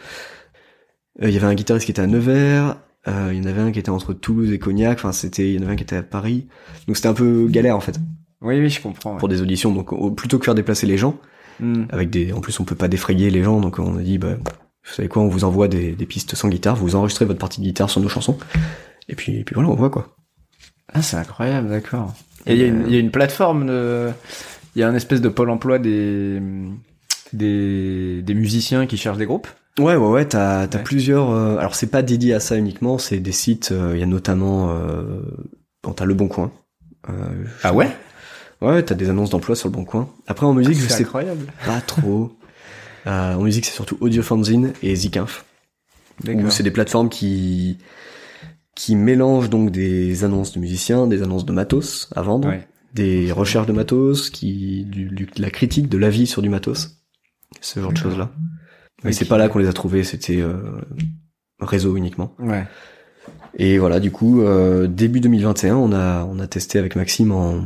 Euh, 1.21 1.29
il 1.29 1.33
y 1.33 1.37
avait 1.37 1.47
un 1.47 1.55
guitariste 1.55 1.85
qui 1.85 1.91
était 1.91 2.01
à 2.01 2.07
Nevers. 2.07 2.77
euh, 3.07 3.29
il 3.31 3.39
y 3.39 3.41
en 3.41 3.49
avait 3.49 3.61
un 3.61 3.71
qui 3.71 3.79
était 3.79 3.89
entre 3.89 4.13
Toulouse 4.13 4.51
et 4.51 4.59
Cognac. 4.59 4.97
Enfin, 4.99 5.11
c'était, 5.13 5.49
il 5.49 5.55
y 5.55 5.59
en 5.59 5.63
avait 5.63 5.73
un 5.73 5.75
qui 5.75 5.83
était 5.83 5.95
à 5.97 6.03
Paris. 6.03 6.47
Donc 6.87 6.95
c'était 6.97 7.09
un 7.09 7.13
peu 7.13 7.47
galère 7.49 7.75
en 7.75 7.79
fait 7.79 7.97
Oui, 8.41 8.59
oui, 8.59 8.69
je 8.69 8.81
comprends. 8.81 9.13
ouais. 9.13 9.19
pour 9.19 9.27
des 9.29 9.41
auditions. 9.41 9.71
Donc 9.73 9.91
au- 9.93 10.11
plutôt 10.11 10.39
que 10.39 10.45
faire 10.45 10.55
déplacer 10.55 10.87
les 10.87 10.97
gens, 10.97 11.17
Hmm. 11.59 11.83
avec 11.89 12.09
des, 12.09 12.31
en 12.31 12.39
plus 12.39 12.57
on 12.61 12.63
peut 12.63 12.75
pas 12.75 12.87
défrayer 12.87 13.29
les 13.29 13.43
gens. 13.43 13.59
Donc 13.59 13.79
on 13.79 13.97
a 13.97 14.01
dit, 14.01 14.17
bah, 14.17 14.35
vous 14.37 14.93
savez 14.95 15.09
quoi, 15.09 15.21
on 15.21 15.27
vous 15.27 15.43
envoie 15.43 15.67
des, 15.67 15.91
des 15.91 16.05
pistes 16.05 16.35
sans 16.35 16.47
guitare. 16.47 16.75
Vous 16.77 16.95
enregistrez 16.95 17.25
votre 17.25 17.39
partie 17.39 17.59
de 17.59 17.65
guitare 17.65 17.89
sur 17.89 17.99
nos 18.01 18.07
chansons. 18.09 18.37
Et 19.09 19.15
puis, 19.15 19.37
et 19.39 19.43
puis 19.43 19.55
voilà, 19.55 19.69
on 19.69 19.75
voit 19.75 19.89
quoi. 19.89 20.15
Ah, 20.93 21.01
c'est 21.01 21.17
incroyable, 21.17 21.69
d'accord. 21.69 22.13
Et 22.45 22.53
il 22.53 22.59
y, 22.61 22.63
a 22.63 22.67
une- 22.67 22.85
il 22.87 22.93
y 22.93 22.95
a 22.95 22.99
une 22.99 23.11
plateforme 23.11 23.65
de, 23.67 24.09
il 24.75 24.79
y 24.79 24.83
a 24.83 24.87
un 24.87 24.95
espèce 24.95 25.19
de 25.19 25.27
pôle 25.29 25.49
emploi 25.49 25.77
des, 25.79 26.41
des, 27.33 28.21
des 28.21 28.33
musiciens 28.33 28.85
qui 28.87 28.97
cherchent 28.97 29.17
des 29.17 29.25
groupes. 29.25 29.47
Ouais, 29.77 29.95
ouais, 29.95 30.09
ouais, 30.09 30.25
t'as, 30.25 30.67
t'as 30.67 30.77
Ouais. 30.79 30.83
plusieurs. 30.83 31.29
euh, 31.31 31.57
alors 31.57 31.75
c'est 31.75 31.87
pas 31.87 32.01
dédié 32.01 32.33
à 32.33 32.39
ça 32.39 32.55
uniquement, 32.57 32.97
c'est 32.97 33.19
des 33.19 33.31
sites. 33.31 33.71
euh, 33.71 33.91
Il 33.95 33.99
y 33.99 34.03
a 34.03 34.07
notamment, 34.07 34.69
euh, 34.71 35.21
bon, 35.83 35.91
t'as 35.93 36.05
le 36.05 36.13
Bon 36.13 36.27
Coin. 36.27 36.51
Euh, 37.09 37.13
Ah 37.63 37.73
ouais? 37.73 37.89
Ouais, 38.61 38.83
t'as 38.83 38.95
des 38.95 39.09
annonces 39.09 39.29
d'emploi 39.29 39.55
sur 39.55 39.69
le 39.69 39.73
Bon 39.73 39.85
Coin. 39.85 40.09
Après 40.27 40.45
en 40.45 40.53
musique, 40.53 40.75
je 40.75 40.81
c'est 40.87 40.89
sais 40.89 41.03
incroyable. 41.03 41.45
pas 41.65 41.79
trop. 41.81 42.31
Euh, 43.07 43.35
en 43.35 43.41
musique, 43.43 43.65
c'est 43.65 43.71
surtout 43.73 43.97
Audiofanzine 44.01 44.73
et 44.83 44.95
Zikinf. 44.95 45.45
C'est 46.49 46.63
des 46.63 46.71
plateformes 46.71 47.07
qui 47.09 47.77
qui 48.75 48.95
mélangent 48.95 49.49
donc 49.49 49.71
des 49.71 50.23
annonces 50.23 50.53
de 50.53 50.59
musiciens, 50.59 51.07
des 51.07 51.21
annonces 51.21 51.45
de 51.45 51.51
matos 51.51 52.09
à 52.15 52.21
vendre, 52.21 52.47
Ouais. 52.49 52.65
des 52.93 53.29
recherches 53.31 53.67
de 53.67 53.73
matos, 53.73 54.29
qui 54.29 54.85
du, 54.85 55.05
du- 55.05 55.25
de 55.25 55.41
la 55.41 55.49
critique, 55.49 55.89
de 55.89 55.97
l'avis 55.97 56.27
sur 56.27 56.41
du 56.41 56.47
matos, 56.49 56.97
ce 57.61 57.79
genre 57.81 57.89
de 57.89 57.95
D'accord. 57.95 58.11
choses-là. 58.11 58.31
Mais 59.03 59.11
c'est 59.13 59.25
pas 59.25 59.37
là 59.37 59.47
qu'on 59.49 59.59
les 59.59 59.67
a 59.67 59.73
trouvés, 59.73 60.03
c'était 60.05 60.39
euh, 60.41 60.55
réseau 61.61 61.95
uniquement. 61.97 62.33
Ouais. 62.39 62.65
Et 63.57 63.77
voilà, 63.79 63.99
du 63.99 64.11
coup, 64.11 64.41
euh, 64.43 64.87
début 64.87 65.19
2021, 65.19 65.75
on 65.75 65.91
a 65.93 66.23
on 66.25 66.39
a 66.39 66.47
testé 66.47 66.79
avec 66.79 66.95
Maxime 66.95 67.31
en 67.31 67.61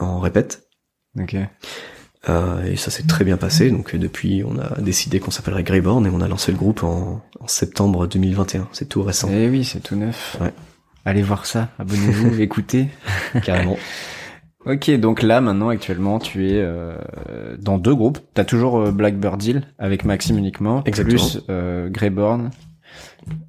en 0.00 0.20
répète. 0.20 0.68
Ok. 1.18 1.36
Euh, 2.28 2.64
et 2.64 2.76
ça 2.76 2.90
s'est 2.90 3.04
très 3.04 3.24
bien 3.24 3.36
passé. 3.36 3.70
Donc 3.70 3.94
euh, 3.94 3.98
depuis, 3.98 4.42
on 4.44 4.58
a 4.58 4.80
décidé 4.80 5.20
qu'on 5.20 5.30
s'appellerait 5.30 5.62
Greyborn 5.62 6.04
et 6.06 6.10
on 6.10 6.20
a 6.20 6.28
lancé 6.28 6.52
le 6.52 6.58
groupe 6.58 6.82
en, 6.82 7.22
en 7.40 7.46
septembre 7.46 8.06
2021. 8.06 8.68
C'est 8.72 8.88
tout 8.88 9.02
récent, 9.02 9.28
Eh 9.32 9.48
oui, 9.48 9.64
c'est 9.64 9.80
tout 9.80 9.96
neuf. 9.96 10.36
Ouais. 10.40 10.52
Allez 11.04 11.22
voir 11.22 11.46
ça, 11.46 11.70
abonnez-vous, 11.78 12.40
écoutez. 12.40 12.88
carrément. 13.44 13.76
Ok, 14.66 14.90
donc 14.98 15.22
là, 15.22 15.40
maintenant, 15.40 15.68
actuellement, 15.70 16.18
tu 16.18 16.50
es 16.50 16.56
euh, 16.60 16.96
dans 17.58 17.78
deux 17.78 17.94
groupes. 17.94 18.18
T'as 18.34 18.44
toujours 18.44 18.78
euh, 18.78 18.90
Blackbird 18.90 19.42
Hill 19.42 19.62
avec 19.78 20.04
Maxime 20.04 20.36
uniquement, 20.36 20.82
Exactement. 20.84 21.16
plus 21.16 21.40
euh, 21.48 21.88
Greyborn 21.88 22.50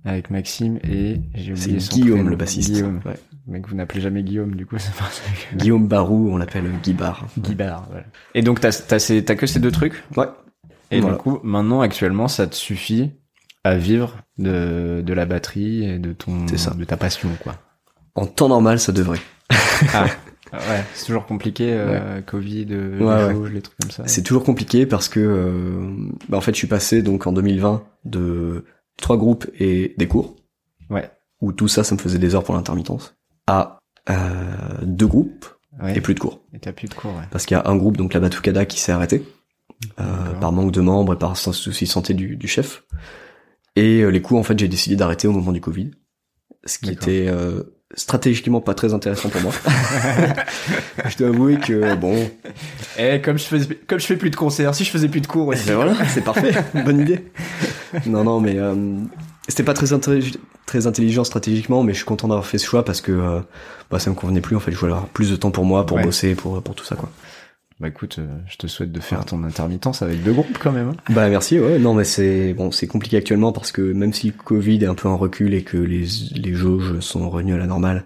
avec 0.05 0.29
Maxime 0.29 0.77
et 0.83 1.19
j'ai 1.33 1.53
oublié 1.53 1.79
son 1.79 1.95
Guillaume 1.95 2.13
prénom. 2.19 2.29
le 2.29 2.35
bassiste. 2.35 2.71
Guillaume. 2.71 3.01
Ouais. 3.05 3.15
Mais 3.49 3.61
que 3.61 3.67
vous 3.69 3.75
n'appelez 3.75 3.99
jamais 4.01 4.21
Guillaume, 4.23 4.55
du 4.55 4.65
coup, 4.65 4.77
c'est 4.79 4.93
pas 4.95 5.05
ça. 5.09 5.21
que- 5.51 5.57
Guillaume 5.57 5.87
Barou, 5.87 6.29
on 6.31 6.37
l'appelle 6.37 6.69
Guy 6.83 6.93
Bar. 6.93 7.25
Guy 7.37 7.55
Ballard, 7.55 7.87
voilà. 7.89 8.05
Et 8.35 8.41
donc 8.41 8.59
t'as 8.59 8.71
t'as 8.71 8.99
ces- 8.99 9.25
t'as 9.25 9.35
que 9.35 9.47
ces 9.47 9.59
deux 9.59 9.71
trucs? 9.71 10.03
Ouais. 10.15 10.27
Et 10.91 10.99
Voilà. 11.01 11.15
du 11.17 11.21
coup, 11.21 11.39
maintenant, 11.43 11.81
actuellement, 11.81 12.27
ça 12.27 12.47
te 12.47 12.55
suffit 12.55 13.11
à 13.63 13.75
vivre 13.75 14.17
de 14.37 15.01
de 15.05 15.13
la 15.13 15.25
batterie 15.25 15.83
et 15.83 15.99
de 15.99 16.13
ton 16.13 16.47
C'est 16.47 16.57
ça. 16.57 16.71
de 16.73 16.83
ta 16.85 16.95
passion, 16.97 17.29
quoi. 17.43 17.55
En 18.15 18.25
temps 18.25 18.49
normal, 18.49 18.79
ça 18.79 18.91
devrait. 18.91 19.19
Ah, 19.93 20.05
ouais, 20.53 20.83
c'est 20.93 21.05
toujours 21.05 21.25
compliqué, 21.25 21.67
euh, 21.71 22.21
Covid, 22.21 22.67
euh, 22.71 22.97
les 22.97 23.05
Ouais, 23.05 23.13
ouais. 23.25 23.33
jauges, 23.33 23.51
les 23.51 23.61
trucs 23.61 23.77
comme 23.79 23.91
ça. 23.91 24.03
C'est 24.07 24.23
toujours 24.23 24.43
compliqué 24.43 24.85
parce 24.85 25.09
que, 25.09 25.19
euh, 25.19 25.95
bah, 26.27 26.37
en 26.37 26.41
fait, 26.41 26.53
je 26.53 26.57
suis 26.57 26.67
passé 26.67 27.01
donc 27.03 27.27
en 27.27 27.31
2020 27.33 27.83
de 28.05 28.65
trois 28.97 29.17
groupes 29.17 29.45
et 29.59 29.93
des 29.97 30.07
cours, 30.07 30.35
Ouais. 30.89 31.09
où 31.41 31.51
tout 31.53 31.67
ça, 31.67 31.83
ça 31.83 31.93
me 31.95 31.99
faisait 31.99 32.17
des 32.19 32.33
heures 32.35 32.43
pour 32.43 32.55
l'intermittence, 32.55 33.15
à 33.49 33.79
euh, 34.09 34.15
deux 34.83 35.07
groupes 35.07 35.45
Ouais. 35.81 35.95
et 35.97 36.01
plus 36.01 36.13
de 36.13 36.19
cours. 36.19 36.41
Et 36.53 36.59
t'as 36.59 36.73
plus 36.73 36.89
de 36.89 36.93
cours, 36.93 37.11
ouais. 37.11 37.23
Parce 37.31 37.45
qu'il 37.45 37.55
y 37.55 37.59
a 37.59 37.63
un 37.69 37.75
groupe, 37.77 37.95
donc 37.95 38.13
la 38.13 38.19
Batucada, 38.19 38.65
qui 38.65 38.79
s'est 38.81 38.91
arrêté. 38.91 39.23
euh, 40.01 40.03
D'accord. 40.25 40.39
par 40.41 40.51
manque 40.51 40.71
de 40.73 40.81
membres 40.81 41.13
et 41.13 41.17
par 41.17 41.37
souci 41.37 41.85
de 41.85 41.89
santé 41.89 42.13
du, 42.13 42.35
du 42.35 42.47
chef. 42.49 42.83
Et 43.77 44.01
euh, 44.01 44.09
les 44.09 44.21
cours, 44.21 44.37
en 44.39 44.43
fait, 44.43 44.59
j'ai 44.59 44.67
décidé 44.67 44.97
d'arrêter 44.97 45.27
au 45.29 45.31
moment 45.31 45.53
du 45.53 45.61
Covid, 45.61 45.91
ce 46.65 46.79
qui 46.79 46.89
était 46.89 47.27
euh, 47.29 47.63
stratégiquement 47.95 48.59
pas 48.59 48.73
très 48.73 48.93
intéressant 48.93 49.29
pour 49.29 49.39
moi. 49.41 49.53
je 51.07 51.17
dois 51.17 51.29
avouer 51.29 51.57
que 51.59 51.95
bon, 51.95 52.29
Eh, 52.97 53.21
comme 53.21 53.37
je 53.39 53.45
faisais, 53.45 53.75
comme 53.87 53.99
je 54.01 54.05
fais 54.05 54.17
plus 54.17 54.31
de 54.31 54.35
concerts, 54.35 54.75
si 54.75 54.83
je 54.83 54.91
faisais 54.91 55.07
plus 55.07 55.21
de 55.21 55.27
cours 55.27 55.47
aussi. 55.47 55.65
ben 55.65 55.75
voilà, 55.75 55.93
c'est 56.09 56.23
parfait, 56.25 56.51
bonne 56.83 56.99
idée. 56.99 57.23
Non, 58.05 58.25
non, 58.25 58.41
mais 58.41 58.57
euh, 58.57 58.75
c'était 59.49 59.63
pas 59.63 59.73
très, 59.73 59.87
intellig- 59.93 60.37
très 60.65 60.87
intelligent 60.87 61.23
stratégiquement, 61.23 61.83
mais 61.83 61.93
je 61.93 61.97
suis 61.97 62.05
content 62.05 62.27
d'avoir 62.27 62.45
fait 62.45 62.57
ce 62.57 62.65
choix 62.65 62.85
parce 62.85 63.01
que 63.01 63.11
euh, 63.11 63.39
bah, 63.91 63.99
ça 63.99 64.09
me 64.09 64.15
convenait 64.15 64.41
plus. 64.41 64.55
En 64.55 64.59
fait, 64.59 64.71
je 64.71 64.77
voulais 64.77 64.91
avoir 64.93 65.07
plus 65.07 65.31
de 65.31 65.35
temps 65.35 65.51
pour 65.51 65.65
moi, 65.65 65.85
pour 65.85 65.97
Ouais. 65.97 66.03
bosser, 66.03 66.35
pour 66.35 66.61
pour 66.63 66.75
tout 66.75 66.85
ça, 66.85 66.95
quoi. 66.95 67.09
Bah 67.79 67.87
écoute, 67.87 68.17
euh, 68.19 68.27
je 68.47 68.57
te 68.57 68.67
souhaite 68.67 68.91
de 68.91 68.99
faire 68.99 69.23
ton 69.23 69.41
intermittence 69.45 70.01
avec 70.01 70.21
deux 70.21 70.33
groupes 70.33 70.57
quand 70.59 70.73
même. 70.73 70.89
hein. 70.89 70.95
Bah 71.13 71.29
merci, 71.29 71.59
ouais. 71.59 71.79
Non, 71.79 71.93
mais 71.93 72.03
c'est 72.03 72.53
bon, 72.53 72.71
c'est 72.71 72.87
compliqué 72.87 73.15
actuellement 73.15 73.53
parce 73.53 73.71
que 73.71 73.81
même 73.81 74.11
si 74.11 74.27
le 74.27 74.33
Covid 74.33 74.83
est 74.83 74.87
un 74.87 74.95
peu 74.95 75.07
en 75.07 75.15
recul 75.15 75.53
et 75.53 75.63
que 75.63 75.77
les 75.77 76.05
les 76.35 76.53
jauges 76.53 76.99
sont 76.99 77.29
revenus 77.29 77.55
à 77.55 77.57
la 77.57 77.67
normale, 77.67 78.03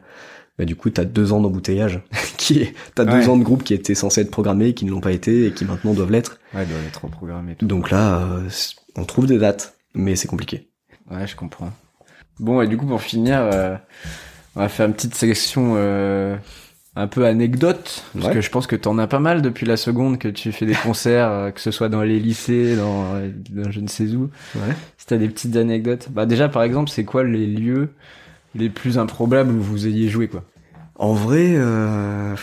bah 0.60 0.66
du 0.66 0.76
coup 0.76 0.92
t'as 0.92 1.06
deux 1.06 1.34
ans 1.34 1.42
d'embouteillage, 1.42 2.02
qui 2.38 2.60
est, 2.60 2.76
t'as 2.94 3.04
deux 3.06 3.28
ans 3.30 3.36
de 3.38 3.44
groupes 3.44 3.64
qui 3.64 3.74
étaient 3.74 3.96
censés 3.96 4.22
être 4.22 4.30
programmés, 4.30 4.76
qui 4.76 4.86
ne 4.86 4.92
l'ont 4.92 5.02
pas 5.02 5.12
été 5.12 5.48
et 5.48 5.52
qui 5.54 5.66
maintenant 5.66 5.96
doivent 5.96 6.12
l'être. 6.12 6.38
Ouais, 6.54 6.68
doit 6.68 6.78
être 6.88 7.04
reprogrammé. 7.06 7.54
et 7.54 7.56
tout. 7.56 7.66
Donc 7.66 7.90
là, 7.90 8.20
euh, 8.22 8.48
on 8.96 9.06
trouve 9.06 9.26
des 9.26 9.40
dates, 9.40 9.76
mais 9.96 10.16
c'est 10.16 10.28
compliqué. 10.28 10.70
Ouais, 11.12 11.28
je 11.28 11.36
comprends. 11.36 11.72
Bon, 12.40 12.62
et 12.62 12.68
du 12.68 12.78
coup, 12.78 12.86
pour 12.86 13.02
finir, 13.02 13.40
euh, 13.42 13.76
on 14.56 14.62
va 14.62 14.70
faire 14.70 14.88
une 14.88 14.94
petite 14.94 15.16
sélection 15.16 15.74
euh, 15.76 16.36
un 16.96 17.08
peu 17.08 17.26
anecdote, 17.26 18.04
parce 18.14 18.28
Ouais. 18.28 18.34
que 18.34 18.42
je 18.42 18.50
pense 18.50 18.68
que 18.68 18.76
t'en 18.76 18.98
as 18.98 19.08
pas 19.08 19.20
mal 19.20 19.42
depuis 19.42 19.66
la 19.66 19.78
seconde 19.78 20.18
que 20.18 20.28
tu 20.28 20.52
fais 20.52 20.66
des 20.66 20.74
concerts, 20.84 21.30
euh, 21.30 21.52
que 21.52 21.60
ce 21.62 21.72
soit 21.72 21.90
dans 21.90 22.02
les 22.02 22.20
lycées, 22.20 22.76
dans, 22.76 23.16
euh, 23.16 23.30
dans 23.50 23.70
je 23.72 23.80
ne 23.82 23.88
sais 23.88 24.08
où. 24.16 24.30
Ouais. 24.56 24.74
Si 24.98 25.06
t'as 25.06 25.18
des 25.18 25.30
petites 25.30 25.56
anecdotes. 25.56 26.08
Bah 26.12 26.26
déjà, 26.26 26.50
par 26.50 26.64
exemple, 26.64 26.90
c'est 26.90 27.04
quoi 27.06 27.24
les 27.24 27.46
lieux 27.46 27.90
les 28.56 28.70
plus 28.70 28.98
improbables 28.98 29.52
où 29.52 29.62
vous 29.62 29.88
ayez 29.88 30.10
joué, 30.10 30.28
quoi? 30.28 30.44
En 30.96 31.14
vrai, 31.14 31.54
euh... 31.56 32.36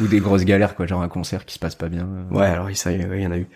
Ou 0.00 0.06
des 0.06 0.20
grosses 0.20 0.44
galères, 0.44 0.74
quoi, 0.74 0.86
genre 0.86 1.02
un 1.02 1.08
concert 1.08 1.44
qui 1.46 1.54
se 1.54 1.58
passe 1.58 1.74
pas 1.74 1.88
bien. 1.88 2.06
euh. 2.32 2.36
ouais, 2.38 2.46
alors 2.46 2.68
ça, 2.74 2.90
ouais, 2.90 3.08
il 3.16 3.22
y 3.22 3.26
en 3.26 3.30
a 3.32 3.38
eu. 3.38 3.46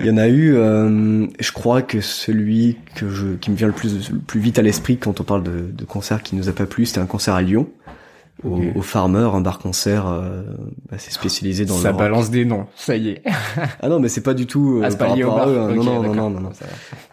Il 0.00 0.06
y 0.06 0.10
en 0.10 0.16
a 0.16 0.26
eu. 0.28 0.54
euh, 0.56 1.26
je 1.38 1.52
crois 1.52 1.82
que 1.82 2.00
celui 2.00 2.78
que 2.96 3.08
je, 3.10 3.34
qui 3.36 3.50
me 3.52 3.56
vient 3.56 3.68
le 3.68 3.72
plus, 3.72 4.10
le 4.10 4.18
plus 4.18 4.40
vite 4.40 4.58
à 4.58 4.62
l'esprit 4.62 4.96
quand 4.98 5.20
on 5.20 5.24
parle 5.24 5.42
de, 5.44 5.70
de 5.72 5.84
concert 5.84 6.22
qui 6.22 6.34
nous 6.36 6.48
a 6.48 6.52
pas 6.52 6.66
plu, 6.66 6.84
c'était 6.86 7.00
un 7.00 7.06
concert 7.06 7.34
à 7.34 7.42
Lyon. 7.42 7.68
Au, 8.44 8.56
Ok. 8.58 8.64
au 8.76 8.82
Farmer, 8.82 9.30
un 9.32 9.40
bar 9.40 9.58
concert 9.58 10.06
euh, 10.08 10.42
assez 10.92 11.10
spécialisé 11.10 11.64
dans 11.64 11.74
Ça 11.76 11.84
le 11.88 11.94
rock. 11.94 11.98
balance 12.00 12.30
des 12.30 12.44
noms, 12.44 12.66
ça 12.76 12.94
y 12.96 13.08
est. 13.08 13.22
Ah 13.80 13.88
non, 13.88 13.98
mais 13.98 14.08
c'est 14.10 14.20
pas 14.20 14.34
du 14.34 14.46
tout 14.46 14.80
euh, 14.82 14.88
Ah, 14.90 14.94
par 14.94 15.10
rapport 15.10 15.40
à 15.40 15.48
eux, 15.48 15.58
hein. 15.58 15.68
Ok, 15.70 15.76
non, 15.76 16.02
non, 16.02 16.14
non, 16.14 16.30
non, 16.30 16.40
non. 16.40 16.50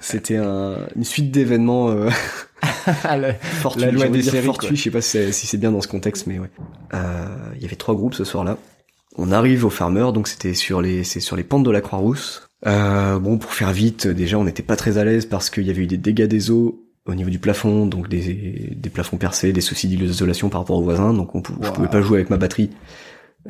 C'était 0.01 0.35
un, 0.35 0.79
une 0.97 1.05
suite 1.05 1.31
d'événements 1.31 1.95
euh, 2.63 2.91
Ah. 3.03 3.17
La 3.77 3.91
loi 3.91 4.07
des 4.07 4.21
séries, 4.23 4.45
fortuits, 4.45 4.67
quoi. 4.69 4.75
je 4.77 4.81
sais 4.83 4.91
pas 4.91 5.01
si 5.01 5.47
c'est 5.47 5.57
bien 5.57 5.71
dans 5.71 5.81
ce 5.81 5.87
contexte, 5.87 6.27
mais 6.27 6.39
ouais. 6.39 6.49
Euh, 6.93 7.25
Il 7.55 7.61
y 7.61 7.65
avait 7.65 7.75
trois 7.75 7.95
groupes 7.95 8.13
ce 8.13 8.23
soir-là. 8.23 8.57
On 9.15 9.31
arrive 9.31 9.65
au 9.65 9.69
Farmer, 9.69 10.07
donc 10.13 10.27
c'était 10.27 10.53
sur 10.55 10.81
les, 10.81 11.03
c'est 11.03 11.19
sur 11.19 11.35
les 11.35 11.43
pentes 11.43 11.63
de 11.63 11.71
la 11.71 11.81
Croix-Rousse. 11.81 12.47
Euh, 12.65 13.19
bon, 13.19 13.37
pour 13.37 13.53
faire 13.53 13.71
vite, 13.71 14.07
déjà, 14.07 14.37
on 14.39 14.43
n'était 14.45 14.63
pas 14.63 14.75
très 14.75 14.97
à 14.97 15.03
l'aise 15.03 15.25
parce 15.25 15.49
qu'il 15.49 15.63
y 15.63 15.69
avait 15.69 15.83
eu 15.83 15.87
des 15.87 15.97
dégâts 15.97 16.25
des 16.25 16.49
eaux 16.49 16.79
au 17.05 17.13
niveau 17.13 17.29
du 17.29 17.37
plafond, 17.37 17.85
donc 17.85 18.07
des, 18.07 18.71
des 18.75 18.89
plafonds 18.89 19.17
percés, 19.17 19.51
des 19.51 19.59
soucis 19.61 19.87
d'isolation 19.89 20.47
par 20.49 20.61
rapport 20.61 20.77
aux 20.77 20.83
voisins, 20.83 21.13
donc 21.13 21.35
on, 21.35 21.41
pou- 21.41 21.53
je 21.61 21.67
Wow. 21.67 21.73
pouvais 21.73 21.89
pas 21.89 22.01
jouer 22.01 22.19
avec 22.19 22.29
ma 22.29 22.37
batterie, 22.37 22.69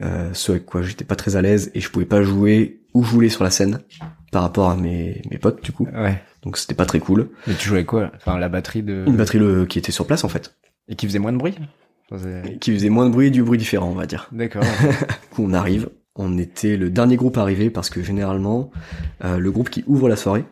euh, 0.02 0.32
ce 0.34 0.54
avec 0.54 0.66
quoi 0.66 0.82
j'étais 0.82 1.06
pas 1.06 1.16
très 1.16 1.36
à 1.36 1.42
l'aise, 1.44 1.70
et 1.76 1.80
je 1.80 1.90
pouvais 1.92 2.06
pas 2.06 2.24
jouer 2.24 2.80
où 2.94 3.04
je 3.04 3.10
voulais 3.10 3.30
sur 3.30 3.44
la 3.44 3.50
scène 3.50 3.80
par 4.32 4.42
rapport 4.42 4.70
à 4.70 4.76
mes, 4.76 5.22
mes 5.32 5.38
potes, 5.38 5.64
du 5.64 5.72
coup. 5.72 5.88
Ouais. 5.94 6.22
Donc 6.42 6.58
c'était 6.58 6.76
pas 6.76 6.86
très 6.86 7.00
cool. 7.00 7.30
Mais 7.48 7.54
tu 7.54 7.70
jouais 7.70 7.86
quoi? 7.86 8.12
Enfin, 8.16 8.38
la 8.38 8.50
batterie 8.50 8.84
de... 8.84 9.06
Une 9.08 9.16
batterie 9.16 9.40
le, 9.40 9.66
qui 9.66 9.80
était 9.80 9.92
sur 9.92 10.06
place, 10.06 10.24
en 10.24 10.30
fait, 10.30 10.56
Et 10.88 10.96
qui 10.96 11.08
faisait 11.08 11.20
moins 11.20 11.32
de 11.32 11.38
bruit? 11.38 11.56
Qui 12.60 12.74
faisait 12.74 12.90
moins 12.90 13.08
de 13.08 13.12
bruit, 13.12 13.32
du 13.32 13.42
bruit 13.44 13.58
différent, 13.58 13.90
on 13.90 13.96
va 13.96 14.06
dire. 14.06 14.30
D'accord. 14.32 14.64
Du 15.32 15.36
coup, 15.36 15.46
on 15.46 15.54
arrive. 15.54 15.90
On 16.16 16.38
était 16.38 16.78
le 16.78 16.92
dernier 16.92 17.16
groupe 17.16 17.38
arrivé 17.38 17.72
parce 17.72 17.90
que 17.90 18.04
généralement, 18.04 18.70
euh, 19.24 19.40
le 19.40 19.52
groupe 19.52 19.72
qui 19.72 19.84
ouvre 19.88 20.08
la 20.08 20.16
soirée 20.16 20.46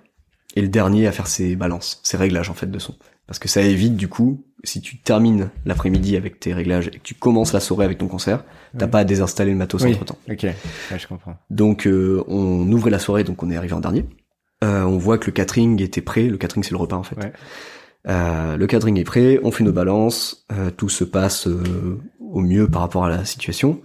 est 0.56 0.62
le 0.62 0.70
dernier 0.70 1.06
à 1.06 1.12
faire 1.12 1.28
ses 1.28 1.56
balances, 1.56 2.00
ses 2.02 2.18
réglages 2.18 2.50
en 2.50 2.56
fait 2.56 2.70
de 2.70 2.80
son. 2.80 2.96
Parce 3.28 3.38
que 3.38 3.48
ça 3.48 3.62
évite 3.62 3.96
du 3.96 4.08
coup, 4.08 4.44
si 4.64 4.82
tu 4.82 4.98
termines 4.98 5.50
l'après-midi 5.66 6.16
avec 6.16 6.40
tes 6.40 6.54
réglages 6.54 6.88
et 6.88 6.92
que 6.92 7.04
tu 7.04 7.16
commences 7.16 7.54
la 7.54 7.60
soirée 7.60 7.86
avec 7.86 7.98
ton 7.98 8.08
concert, 8.08 8.44
t'as 8.78 8.88
pas 8.88 9.00
à 9.00 9.04
désinstaller 9.04 9.52
le 9.52 9.58
matos 9.58 9.82
Oui. 9.84 9.94
entre 9.94 10.06
temps. 10.06 10.18
ok, 10.30 10.44
ouais, 10.44 10.56
je 10.98 11.08
comprends. 11.08 11.36
Donc 11.50 11.88
euh, 11.88 12.24
on 12.28 12.72
ouvrait 12.72 12.92
la 12.92 13.00
soirée, 13.00 13.24
donc 13.24 13.42
on 13.44 13.50
est 13.50 13.56
arrivé 13.58 13.74
en 13.74 13.80
dernier. 13.80 14.06
Euh, 14.64 14.84
on 14.84 14.98
voit 14.98 15.18
que 15.18 15.26
le 15.26 15.32
catering 15.32 15.82
était 15.82 16.02
prêt. 16.02 16.24
Le 16.28 16.38
catering 16.38 16.64
c'est 16.64 16.72
le 16.72 16.78
repas 16.78 16.96
en 16.96 17.04
fait. 17.04 17.16
Ouais. 17.18 17.34
Euh, 18.08 18.58
le 18.58 18.68
catering 18.68 18.98
est 19.00 19.04
prêt, 19.04 19.40
on 19.44 19.52
fait 19.52 19.64
nos 19.64 19.72
balances, 19.72 20.46
euh, 20.52 20.72
tout 20.72 20.90
se 20.90 21.04
passe 21.04 21.48
euh, 21.48 22.00
au 22.20 22.40
mieux 22.40 22.68
par 22.68 22.82
rapport 22.82 23.06
à 23.06 23.10
la 23.10 23.26
situation. 23.26 23.80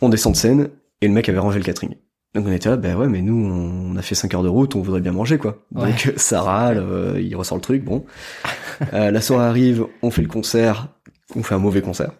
On 0.00 0.08
descend 0.08 0.32
de 0.32 0.38
scène 0.38 0.68
et 1.00 1.06
le 1.08 1.14
mec 1.14 1.28
avait 1.28 1.38
rangé 1.38 1.58
le 1.58 1.64
catering. 1.64 1.94
Donc 2.34 2.46
on 2.48 2.52
était 2.52 2.68
là, 2.68 2.76
ben 2.76 2.96
ouais, 2.96 3.06
mais 3.08 3.22
nous 3.22 3.34
on 3.46 3.96
a 3.96 4.02
fait 4.02 4.14
5 4.16 4.34
heures 4.34 4.42
de 4.42 4.48
route, 4.48 4.74
on 4.74 4.80
voudrait 4.82 5.00
bien 5.00 5.12
manger 5.12 5.38
quoi. 5.38 5.58
Ouais. 5.74 5.90
Donc 5.90 6.12
ça 6.16 6.42
râle, 6.42 6.78
euh, 6.78 7.20
il 7.20 7.34
ressort 7.36 7.56
le 7.58 7.62
truc, 7.62 7.84
bon. 7.84 8.04
Euh, 8.92 9.12
la 9.12 9.20
soirée 9.20 9.44
arrive, 9.46 9.86
on 10.02 10.10
fait 10.10 10.22
le 10.22 10.26
concert, 10.26 10.88
on 11.36 11.44
fait 11.44 11.54
un 11.54 11.58
mauvais 11.60 11.80
concert. 11.80 12.10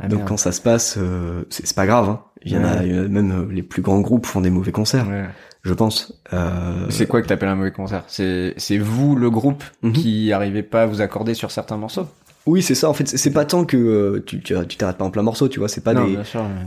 Ah, 0.00 0.08
Donc 0.08 0.18
merde. 0.20 0.28
quand 0.30 0.36
ça 0.36 0.50
se 0.50 0.60
passe, 0.60 0.96
euh, 0.98 1.44
c'est 1.48 1.76
pas 1.76 1.86
grave. 1.86 2.08
Hein. 2.08 2.22
Il 2.44 2.52
y 2.52 2.58
en 2.58 2.64
a, 2.64 2.78
Ouais. 2.78 2.88
il 2.88 2.96
y 2.96 2.98
en 2.98 3.04
a 3.04 3.08
même 3.08 3.30
euh, 3.30 3.46
les 3.52 3.62
plus 3.62 3.82
grands 3.82 4.00
groupes 4.00 4.26
font 4.26 4.40
des 4.40 4.50
mauvais 4.50 4.72
concerts, 4.72 5.06
Ouais. 5.08 5.26
je 5.62 5.72
pense. 5.74 6.20
Euh, 6.32 6.86
C'est 6.90 7.06
quoi 7.06 7.22
que 7.22 7.28
t'appelles 7.28 7.50
un 7.50 7.54
mauvais 7.54 7.70
concert? 7.70 8.02
C'est 8.08 8.54
c'est 8.56 8.78
vous 8.78 9.14
le 9.14 9.30
groupe 9.30 9.62
Mhm. 9.84 9.92
qui 9.92 10.32
arrivez 10.32 10.64
pas 10.64 10.82
à 10.82 10.86
vous 10.86 11.02
accorder 11.02 11.34
sur 11.34 11.52
certains 11.52 11.76
morceaux? 11.76 12.08
Oui, 12.44 12.60
c'est 12.60 12.74
ça. 12.74 12.88
En 12.88 12.92
fait, 12.94 13.06
c'est- 13.08 13.30
pas 13.30 13.44
tant 13.44 13.64
que 13.64 13.76
euh, 13.76 14.20
tu 14.26 14.40
t'arrêtes 14.42 14.96
pas 14.96 15.04
en 15.04 15.10
plein 15.10 15.22
morceau, 15.22 15.48
tu 15.48 15.60
vois. 15.60 15.68
C'est 15.68 15.80
pas 15.82 15.94
Non, 15.94 16.06
des 16.06 16.18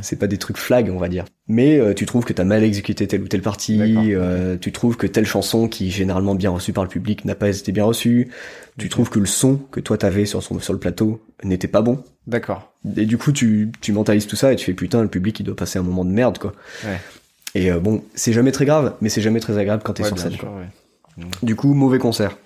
c'est 0.01 0.15
pas 0.17 0.27
des 0.27 0.37
trucs 0.37 0.57
flag, 0.57 0.89
on 0.89 0.97
va 0.97 1.09
dire. 1.09 1.25
Mais 1.47 1.79
euh, 1.79 1.93
tu 1.93 2.05
trouves 2.05 2.23
que 2.23 2.31
t'as 2.33 2.45
mal 2.45 2.63
exécuté 2.63 3.07
telle 3.07 3.21
ou 3.23 3.27
telle 3.27 3.41
partie. 3.41 3.81
Euh, 4.15 4.55
tu 4.59 4.71
trouves 4.71 4.95
que 4.95 5.05
telle 5.07 5.25
chanson 5.25 5.67
qui 5.67 5.87
est 5.87 5.91
généralement 5.91 6.33
bien 6.35 6.49
reçue 6.49 6.71
par 6.71 6.83
le 6.83 6.89
public 6.89 7.25
n'a 7.25 7.35
pas 7.35 7.49
été 7.49 7.71
bien 7.73 7.83
reçue. 7.83 8.29
Tu 8.77 8.87
trouves 8.89 9.09
que 9.09 9.19
le 9.19 9.25
son 9.25 9.57
que 9.57 9.79
toi 9.81 9.97
t'avais 9.97 10.25
sur 10.25 10.41
son, 10.41 10.59
sur 10.59 10.71
le 10.73 10.79
plateau 10.79 11.21
n'était 11.43 11.67
pas 11.67 11.81
bon. 11.81 12.03
D'accord. 12.25 12.71
Et 12.95 13.05
du 13.05 13.17
coup, 13.17 13.31
tu 13.33 13.71
tu 13.81 13.91
mentalises 13.91 14.27
tout 14.27 14.35
ça 14.37 14.53
et 14.53 14.55
tu 14.55 14.65
fais 14.65 14.73
putain, 14.73 15.01
le 15.01 15.09
public 15.09 15.39
il 15.39 15.43
doit 15.43 15.55
passer 15.55 15.77
un 15.77 15.83
moment 15.83 16.05
de 16.05 16.09
merde 16.11 16.37
quoi. 16.37 16.53
Ouais. 16.85 16.99
Et 17.53 17.71
bon, 17.71 18.01
c'est 18.15 18.33
jamais 18.33 18.51
très 18.51 18.65
grave, 18.65 18.93
mais 19.01 19.09
c'est 19.09 19.21
jamais 19.21 19.39
très 19.41 19.57
agréable 19.57 19.81
quand 19.83 19.93
t'es 19.93 20.03
Ouais, 20.03 20.09
sur 20.09 20.17
scène. 20.19 20.31
sûr, 20.31 20.49
ouais. 20.53 21.25
Du 21.43 21.55
coup, 21.55 21.73
mauvais 21.73 21.99
concert. 21.99 22.37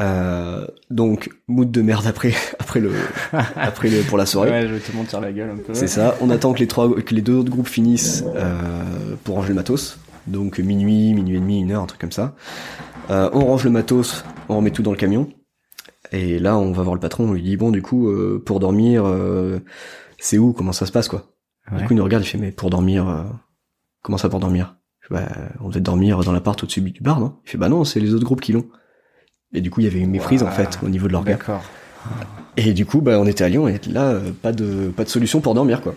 Euh, 0.00 0.66
donc 0.90 1.30
mood 1.46 1.70
de 1.70 1.80
merde 1.80 2.04
après 2.08 2.32
après 2.58 2.80
le 2.80 2.90
après 3.56 3.88
le 3.88 4.02
pour 4.02 4.18
la 4.18 4.26
soirée. 4.26 4.50
Ouais, 4.50 4.62
je 4.66 4.74
vais 4.74 4.80
te 4.80 4.96
mentir 4.96 5.20
la 5.20 5.32
gueule 5.32 5.50
un 5.50 5.56
peu. 5.56 5.74
C'est 5.74 5.86
ça. 5.86 6.16
On 6.20 6.30
attend 6.30 6.52
que 6.52 6.58
les 6.58 6.66
trois, 6.66 6.92
que 7.00 7.14
les 7.14 7.22
deux 7.22 7.34
autres 7.34 7.50
groupes 7.50 7.68
finissent 7.68 8.24
euh, 8.34 9.14
pour 9.22 9.36
ranger 9.36 9.48
le 9.48 9.54
matos. 9.54 9.98
Donc 10.26 10.58
minuit, 10.58 11.14
minuit 11.14 11.36
et 11.36 11.40
demi, 11.40 11.60
une 11.60 11.72
heure, 11.72 11.82
un 11.82 11.86
truc 11.86 12.00
comme 12.00 12.12
ça. 12.12 12.34
Euh, 13.10 13.28
on 13.32 13.44
range 13.44 13.64
le 13.64 13.70
matos, 13.70 14.24
on 14.48 14.56
remet 14.56 14.70
tout 14.70 14.82
dans 14.82 14.90
le 14.90 14.96
camion. 14.96 15.28
Et 16.12 16.38
là, 16.38 16.56
on 16.56 16.72
va 16.72 16.82
voir 16.82 16.94
le 16.94 17.00
patron. 17.00 17.24
On 17.28 17.32
lui 17.32 17.42
dit 17.42 17.56
bon, 17.56 17.70
du 17.70 17.82
coup, 17.82 18.08
euh, 18.08 18.42
pour 18.44 18.60
dormir, 18.60 19.04
euh, 19.06 19.58
c'est 20.18 20.38
où? 20.38 20.52
Comment 20.52 20.72
ça 20.72 20.86
se 20.86 20.92
passe 20.92 21.08
quoi? 21.08 21.24
Ouais. 21.70 21.78
Du 21.78 21.84
coup, 21.84 21.92
il 21.92 21.96
nous 21.96 22.04
regarde, 22.04 22.24
il 22.24 22.26
fait 22.26 22.38
mais 22.38 22.52
pour 22.52 22.70
dormir, 22.70 23.08
euh, 23.08 23.22
comment 24.02 24.18
ça 24.18 24.28
pour 24.28 24.40
dormir? 24.40 24.76
Bah, 25.10 25.28
on 25.60 25.68
devait 25.68 25.80
dormir 25.80 26.20
dans 26.20 26.32
l'appart 26.32 26.62
au-dessus 26.62 26.80
du 26.80 27.02
bar, 27.02 27.20
non? 27.20 27.36
Il 27.44 27.50
fait 27.50 27.58
bah 27.58 27.68
non, 27.68 27.84
c'est 27.84 28.00
les 28.00 28.14
autres 28.14 28.24
groupes 28.24 28.40
qui 28.40 28.52
l'ont. 28.52 28.66
Et 29.54 29.60
du 29.60 29.70
coup, 29.70 29.80
il 29.80 29.84
y 29.84 29.86
avait 29.86 30.00
une 30.00 30.10
méprise 30.10 30.42
en 30.42 30.50
fait 30.50 30.78
au 30.82 30.88
niveau 30.88 31.08
de. 31.08 31.16
D'accord. 31.16 31.62
Et 32.56 32.72
du 32.72 32.86
coup, 32.86 33.00
bah, 33.00 33.18
on 33.18 33.26
était 33.26 33.44
à 33.44 33.48
Lyon 33.48 33.66
et 33.66 33.80
là, 33.88 34.10
euh, 34.10 34.30
pas 34.30 34.52
de, 34.52 34.92
pas 34.94 35.04
de 35.04 35.08
solution 35.08 35.40
pour 35.40 35.54
dormir, 35.54 35.80
quoi. 35.80 35.94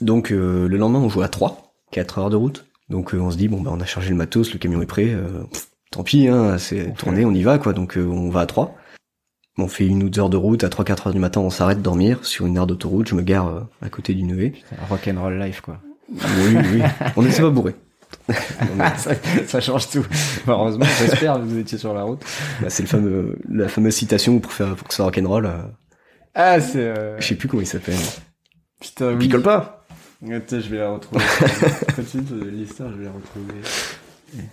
Donc, 0.00 0.32
euh, 0.32 0.66
le 0.66 0.76
lendemain, 0.76 0.98
on 0.98 1.08
joue 1.08 1.22
à 1.22 1.28
3, 1.28 1.74
4 1.92 2.18
heures 2.18 2.30
de 2.30 2.36
route. 2.36 2.66
Donc, 2.88 3.14
euh, 3.14 3.18
on 3.18 3.30
se 3.30 3.36
dit, 3.36 3.48
bon, 3.48 3.60
bah, 3.60 3.70
on 3.72 3.80
a 3.80 3.84
chargé 3.84 4.10
le 4.10 4.16
matos, 4.16 4.52
le 4.52 4.58
camion 4.58 4.82
est 4.82 4.86
prêt, 4.86 5.10
euh, 5.10 5.44
pff, 5.52 5.68
tant 5.90 6.02
pis, 6.02 6.26
hein, 6.26 6.58
c'est 6.58 6.92
tourné, 6.94 7.24
on 7.24 7.32
y 7.32 7.42
va, 7.42 7.58
quoi. 7.58 7.72
Donc, 7.72 7.96
euh, 7.96 8.04
on 8.04 8.30
va 8.30 8.40
à 8.40 8.46
3. 8.46 8.74
On 9.58 9.68
fait 9.68 9.86
une 9.86 10.02
ou 10.02 10.08
deux 10.08 10.20
heures 10.20 10.30
de 10.30 10.36
route, 10.36 10.64
à 10.64 10.68
3-4 10.68 11.08
heures 11.08 11.12
du 11.12 11.20
matin, 11.20 11.40
on 11.40 11.50
s'arrête 11.50 11.82
dormir 11.82 12.24
sur 12.24 12.46
une 12.46 12.56
aire 12.56 12.66
d'autoroute, 12.66 13.08
je 13.08 13.14
me 13.14 13.22
gare 13.22 13.66
à 13.82 13.88
côté 13.90 14.14
d'une 14.14 14.38
haie. 14.40 14.54
Rock'n'roll 14.88 15.38
life, 15.38 15.60
quoi. 15.60 15.80
Oui, 16.08 16.56
oui, 16.72 16.82
on 17.16 17.22
n'était 17.22 17.42
pas 17.42 17.50
bourré. 17.50 17.74
ça, 18.96 19.12
ça 19.46 19.60
change 19.60 19.90
tout. 19.90 20.06
Heureusement, 20.46 20.84
j'espère 20.98 21.34
que 21.34 21.40
vous 21.40 21.58
étiez 21.58 21.78
sur 21.78 21.94
la 21.94 22.02
route. 22.02 22.22
Bah, 22.60 22.70
c'est 22.70 22.82
le 22.82 22.88
fameux, 22.88 23.38
la 23.48 23.68
fameuse 23.68 23.94
citation 23.94 24.38
pour 24.38 24.52
faire, 24.52 24.74
pour 24.76 24.86
que 24.86 24.94
ça 24.94 24.98
soit 24.98 25.06
rock'n'roll, 25.06 25.46
euh, 25.46 25.62
Ah, 26.34 26.60
c'est... 26.60 26.78
Euh... 26.78 27.20
je 27.20 27.26
sais 27.26 27.34
plus 27.34 27.48
comment 27.48 27.62
il 27.62 27.66
s'appelle. 27.66 27.94
Putain, 28.80 29.12
oui. 29.12 29.18
Picole 29.26 29.42
pas! 29.42 29.84
Attends, 30.30 30.60
je 30.60 30.68
vais 30.68 30.78
la 30.78 30.90
retrouver. 30.90 31.24
Continue 31.96 32.24
de 32.24 32.44
l'histoire, 32.50 32.90
je 32.92 32.98
vais 32.98 33.04
la 33.04 33.12
retrouver. 33.12 33.54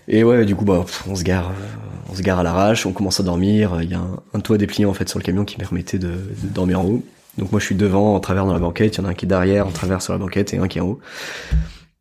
Et 0.07 0.23
ouais, 0.23 0.45
du 0.45 0.55
coup, 0.55 0.65
bah, 0.65 0.85
on 1.07 1.15
se 1.15 1.23
gare, 1.23 1.49
euh, 1.49 2.09
on 2.09 2.15
se 2.15 2.21
gare 2.21 2.39
à 2.39 2.43
l'arrache, 2.43 2.85
on 2.85 2.93
commence 2.93 3.19
à 3.19 3.23
dormir. 3.23 3.79
Il 3.83 3.91
y 3.91 3.93
a 3.93 3.99
un, 3.99 4.19
un 4.33 4.39
toit 4.39 4.57
dépliant 4.57 4.89
en 4.89 4.93
fait 4.93 5.07
sur 5.09 5.19
le 5.19 5.23
camion 5.23 5.45
qui 5.45 5.57
permettait 5.57 5.99
de, 5.99 6.07
de 6.07 6.47
dormir 6.53 6.79
en 6.79 6.85
haut. 6.85 7.03
Donc 7.37 7.51
moi, 7.51 7.59
je 7.59 7.65
suis 7.65 7.75
devant, 7.75 8.15
en 8.15 8.19
travers 8.19 8.45
dans 8.45 8.53
la 8.53 8.59
banquette. 8.59 8.95
Il 8.95 9.01
y 9.01 9.03
en 9.03 9.05
a 9.05 9.11
un 9.11 9.13
qui 9.13 9.25
est 9.25 9.29
derrière, 9.29 9.67
en 9.67 9.71
travers 9.71 10.01
sur 10.01 10.13
la 10.13 10.19
banquette, 10.19 10.53
et 10.53 10.57
un 10.57 10.67
qui 10.67 10.79
est 10.79 10.81
en 10.81 10.87
haut. 10.87 10.99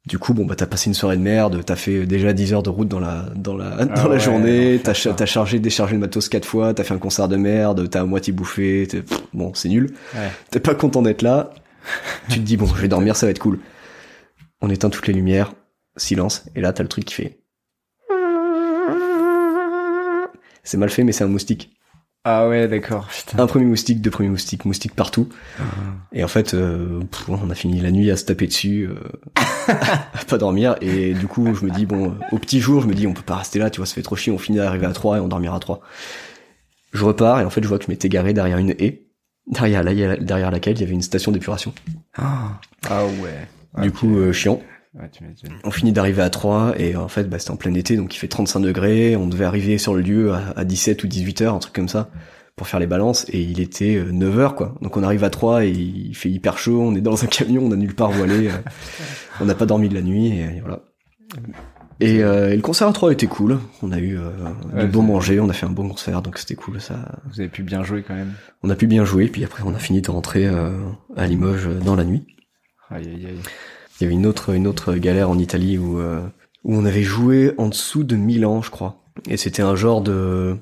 Du 0.06 0.20
coup, 0.20 0.34
bon 0.34 0.44
bah 0.44 0.54
t'as 0.54 0.66
passé 0.66 0.88
une 0.88 0.94
soirée 0.94 1.16
de 1.16 1.22
merde, 1.22 1.62
t'as 1.66 1.74
fait 1.74 2.06
déjà 2.06 2.32
10 2.32 2.52
heures 2.54 2.62
de 2.62 2.70
route 2.70 2.86
dans 2.86 3.00
la 3.00 3.26
dans 3.34 3.56
la 3.56 3.70
dans 3.86 3.86
la 3.86 4.02
Ah 4.04 4.08
ouais, 4.08 4.20
journée, 4.20 4.80
t'as 4.82 4.94
chargé 4.94 5.58
déchargé 5.58 5.94
le 5.94 5.98
matos 5.98 6.28
quatre 6.28 6.46
fois, 6.46 6.72
t'as 6.74 6.84
fait 6.84 6.94
un 6.94 6.98
concert 6.98 7.26
de 7.26 7.34
merde, 7.36 7.88
t'as 7.90 8.02
à 8.02 8.04
moitié 8.04 8.32
bouffé, 8.32 8.86
t'es- 8.88 9.02
pff, 9.02 9.20
bon 9.34 9.52
c'est 9.54 9.68
nul. 9.68 9.92
Ouais. 10.14 10.30
T'es 10.52 10.60
pas 10.60 10.76
content 10.76 11.02
d'être 11.02 11.22
là. 11.22 11.50
tu 12.28 12.36
te 12.38 12.44
dis 12.44 12.56
bon 12.56 12.66
je 12.66 12.80
vais 12.80 12.86
dormir, 12.88 13.16
ça 13.16 13.26
va 13.26 13.30
être 13.30 13.40
cool. 13.40 13.58
On 14.60 14.70
éteint 14.70 14.90
toutes 14.90 15.08
les 15.08 15.12
lumières, 15.14 15.54
silence, 15.96 16.44
et 16.54 16.60
là 16.60 16.72
t'as 16.72 16.84
le 16.84 16.88
truc 16.88 17.04
qui 17.04 17.14
fait. 17.14 17.40
C'est 20.62 20.76
mal 20.78 20.90
fait, 20.90 21.04
mais 21.04 21.12
c'est 21.12 21.24
un 21.24 21.28
moustique. 21.28 21.75
Ah 22.28 22.48
ouais, 22.48 22.66
d'accord. 22.66 23.06
Putain. 23.06 23.38
Un 23.40 23.46
premier 23.46 23.66
moustique, 23.66 24.00
deux 24.00 24.10
premiers 24.10 24.28
moustiques, 24.30 24.64
moustiques 24.64 24.96
partout. 24.96 25.28
Et 26.12 26.24
en 26.24 26.28
fait, 26.28 26.54
euh, 26.54 26.98
pff, 27.08 27.28
on 27.28 27.48
a 27.50 27.54
fini 27.54 27.80
la 27.80 27.92
nuit 27.92 28.10
à 28.10 28.16
se 28.16 28.24
taper 28.24 28.48
dessus. 28.48 28.88
euh. 28.90 28.96
à 29.68 30.24
pas 30.28 30.36
dormir. 30.36 30.74
Et 30.80 31.14
du 31.14 31.28
coup, 31.28 31.54
je 31.54 31.64
me 31.64 31.70
dis 31.70 31.86
bon, 31.86 32.08
euh, 32.10 32.14
au 32.32 32.38
petit 32.38 32.58
jour, 32.58 32.80
je 32.80 32.88
me 32.88 32.94
dis 32.94 33.06
on 33.06 33.12
peut 33.12 33.22
pas 33.22 33.36
rester 33.36 33.60
là, 33.60 33.70
tu 33.70 33.76
vois, 33.78 33.86
ça 33.86 33.94
fait 33.94 34.02
trop 34.02 34.16
chier. 34.16 34.32
On 34.32 34.38
finit 34.38 34.58
d'arriver 34.58 34.86
à 34.86 34.92
3 34.92 35.18
et 35.18 35.20
on 35.20 35.28
dormira 35.28 35.54
à 35.54 35.60
3. 35.60 35.80
Je 36.92 37.04
repars 37.04 37.40
et 37.40 37.44
en 37.44 37.50
fait, 37.50 37.62
je 37.62 37.68
vois 37.68 37.78
que 37.78 37.84
je 37.84 37.90
m'étais 37.90 38.08
garé 38.08 38.32
derrière 38.32 38.58
une 38.58 38.70
haie, 38.70 39.02
derrière, 39.46 39.84
la, 39.84 40.16
derrière 40.16 40.50
laquelle 40.50 40.76
il 40.76 40.80
y 40.80 40.84
avait 40.84 40.94
une 40.94 41.02
station 41.02 41.30
d'épuration. 41.30 41.72
Ah, 42.90 43.04
ouais. 43.06 43.82
Du 43.82 43.92
coup, 43.92 44.18
euh, 44.18 44.32
chiant. 44.32 44.60
Ouais, 44.98 45.10
tu 45.10 45.24
m'étonnes. 45.24 45.58
On 45.64 45.70
finit 45.70 45.92
d'arriver 45.92 46.22
à 46.22 46.30
3 46.30 46.74
et 46.78 46.96
en 46.96 47.08
fait, 47.08 47.24
bah, 47.24 47.38
c'était 47.38 47.50
en 47.50 47.56
plein 47.56 47.74
été, 47.74 47.96
donc 47.96 48.14
il 48.14 48.18
fait 48.18 48.28
35 48.28 48.60
degrés. 48.60 49.14
On 49.16 49.26
devait 49.26 49.44
arriver 49.44 49.76
sur 49.78 49.94
le 49.94 50.00
lieu 50.00 50.32
à, 50.32 50.54
à 50.56 50.64
17 50.64 51.04
ou 51.04 51.06
18 51.06 51.42
heures, 51.42 51.54
un 51.54 51.58
truc 51.58 51.74
comme 51.74 51.88
ça, 51.88 52.08
pour 52.56 52.66
faire 52.66 52.80
les 52.80 52.86
balances. 52.86 53.26
Et 53.28 53.42
il 53.42 53.60
était 53.60 54.02
9 54.10 54.38
heures, 54.38 54.54
quoi. 54.54 54.74
Donc 54.80 54.96
on 54.96 55.02
arrive 55.02 55.22
à 55.24 55.28
3 55.30 55.64
et 55.66 55.70
il 55.70 56.14
fait 56.16 56.30
hyper 56.30 56.56
chaud. 56.56 56.80
On 56.80 56.94
est 56.94 57.02
dans 57.02 57.22
un 57.22 57.26
camion, 57.26 57.62
on 57.66 57.72
a 57.72 57.76
nulle 57.76 57.94
part 57.94 58.10
où 58.18 58.22
aller. 58.22 58.48
euh, 58.48 58.52
on 59.40 59.44
n'a 59.44 59.54
pas 59.54 59.66
dormi 59.66 59.88
de 59.90 59.94
la 59.94 60.02
nuit 60.02 60.28
et 60.28 60.60
voilà. 60.60 60.80
Et, 62.00 62.22
euh, 62.22 62.52
et 62.52 62.56
le 62.56 62.62
concert 62.62 62.88
à 62.88 62.92
3 62.92 63.12
était 63.12 63.26
cool. 63.26 63.58
On 63.82 63.90
a 63.92 63.98
eu 63.98 64.18
euh, 64.18 64.30
Ouais, 64.74 64.86
bon 64.86 65.00
c'est- 65.00 65.06
manger, 65.06 65.40
on 65.40 65.48
a 65.48 65.52
fait 65.54 65.66
un 65.66 65.70
bon 65.70 65.88
concert, 65.88 66.20
donc 66.22 66.38
c'était 66.38 66.54
cool. 66.54 66.80
Ça, 66.80 67.20
Vous 67.32 67.40
avez 67.40 67.48
pu 67.50 67.62
bien 67.62 67.82
jouer 67.82 68.02
quand 68.06 68.14
même. 68.14 68.32
on 68.62 68.70
a 68.70 68.74
pu 68.76 68.86
bien 68.86 69.04
jouer. 69.04 69.28
Puis 69.28 69.44
après, 69.44 69.62
on 69.66 69.74
a 69.74 69.78
fini 69.78 70.00
de 70.02 70.10
rentrer 70.10 70.46
euh, 70.46 70.70
à 71.16 71.26
Limoges 71.26 71.66
euh, 71.66 71.78
dans 71.80 71.96
la 71.96 72.04
nuit. 72.04 72.26
Aïe, 72.90 73.06
aïe, 73.08 73.26
aïe. 73.26 73.38
Il 73.98 74.04
y 74.04 74.06
avait 74.06 74.14
une 74.14 74.26
autre, 74.26 74.54
une 74.54 74.66
autre 74.66 74.94
galère 74.94 75.30
en 75.30 75.38
Italie 75.38 75.78
où, 75.78 75.98
euh, 75.98 76.20
où 76.64 76.74
on 76.74 76.84
avait 76.84 77.02
joué 77.02 77.52
en 77.58 77.68
dessous 77.68 78.04
de 78.04 78.16
Milan, 78.16 78.62
je 78.62 78.70
crois. 78.70 79.02
Et 79.28 79.36
c'était 79.36 79.62
un 79.62 79.76
genre 79.76 80.02
de, 80.02 80.56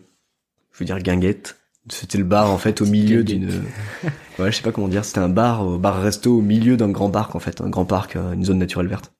je 0.72 0.78
veux 0.78 0.84
dire, 0.84 0.98
guinguette. 1.00 1.56
C'était 1.88 2.18
le 2.18 2.24
bar, 2.24 2.50
en 2.50 2.58
fait, 2.58 2.80
au 2.80 2.86
milieu 2.86 3.24
d'une, 3.24 3.50
ouais, 4.38 4.50
je 4.50 4.56
sais 4.56 4.62
pas 4.62 4.72
comment 4.72 4.88
dire, 4.88 5.04
c'était 5.04 5.18
un 5.18 5.28
bar, 5.28 5.66
au 5.66 5.78
bar-resto 5.78 6.38
au 6.38 6.40
milieu 6.40 6.76
d'un 6.76 6.88
grand 6.88 7.10
parc, 7.10 7.34
en 7.34 7.40
fait, 7.40 7.60
un 7.60 7.68
grand 7.68 7.84
parc, 7.84 8.16
euh, 8.16 8.32
une 8.32 8.44
zone 8.44 8.58
naturelle 8.58 8.86
verte. 8.86 9.12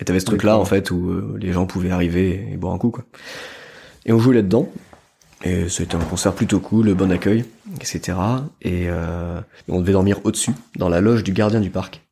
Et 0.00 0.04
t'avais 0.04 0.20
ce 0.20 0.26
truc-là, 0.26 0.58
en 0.58 0.64
fait, 0.64 0.90
où 0.90 1.10
euh, 1.10 1.36
les 1.40 1.52
gens 1.52 1.66
pouvaient 1.66 1.90
arriver 1.90 2.48
et 2.52 2.56
boire 2.56 2.74
un 2.74 2.78
coup, 2.78 2.90
quoi. 2.90 3.04
Et 4.06 4.12
on 4.12 4.18
jouait 4.18 4.34
là-dedans. 4.34 4.68
Et 5.44 5.68
c'était 5.68 5.96
un 5.96 6.00
concert 6.00 6.32
plutôt 6.32 6.58
cool, 6.58 6.94
bon 6.94 7.10
accueil, 7.10 7.44
etc. 7.76 8.16
Et 8.62 8.86
euh, 8.88 9.40
on 9.68 9.80
devait 9.80 9.92
dormir 9.92 10.20
au-dessus, 10.24 10.52
dans 10.76 10.88
la 10.88 11.00
loge 11.00 11.22
du 11.22 11.32
gardien 11.32 11.60
du 11.60 11.70
parc. 11.70 12.03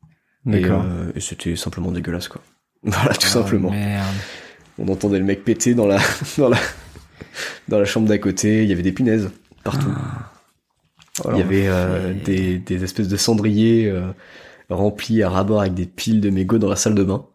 Et, 0.51 0.65
euh, 0.65 1.11
et 1.15 1.19
c'était 1.19 1.55
simplement 1.55 1.91
dégueulasse, 1.91 2.27
quoi. 2.27 2.41
Voilà, 2.83 3.13
tout 3.13 3.27
Oh, 3.27 3.27
simplement. 3.29 3.71
Merde. 3.71 4.05
On 4.77 4.87
entendait 4.89 5.19
le 5.19 5.25
mec 5.25 5.43
péter 5.45 5.73
dans 5.73 5.87
la, 5.87 5.99
dans 6.37 6.49
la, 6.49 6.57
dans 7.69 7.79
la 7.79 7.85
chambre 7.85 8.07
d'à 8.07 8.17
côté. 8.17 8.63
Il 8.63 8.69
y 8.69 8.73
avait 8.73 8.81
des 8.81 8.91
punaises 8.91 9.29
partout. 9.63 9.93
Il 11.31 11.37
y 11.37 11.41
avait 11.41 11.67
euh, 11.67 12.13
des, 12.25 12.57
des 12.57 12.83
espèces 12.83 13.07
de 13.07 13.17
cendriers 13.17 13.87
euh, 13.89 14.07
remplis 14.69 15.21
à 15.23 15.29
ras-bord 15.29 15.61
avec 15.61 15.75
des 15.75 15.85
piles 15.85 16.19
de 16.21 16.29
mégots 16.31 16.57
dans 16.57 16.69
la 16.69 16.75
salle 16.75 16.95
de 16.95 17.03
bain. 17.03 17.25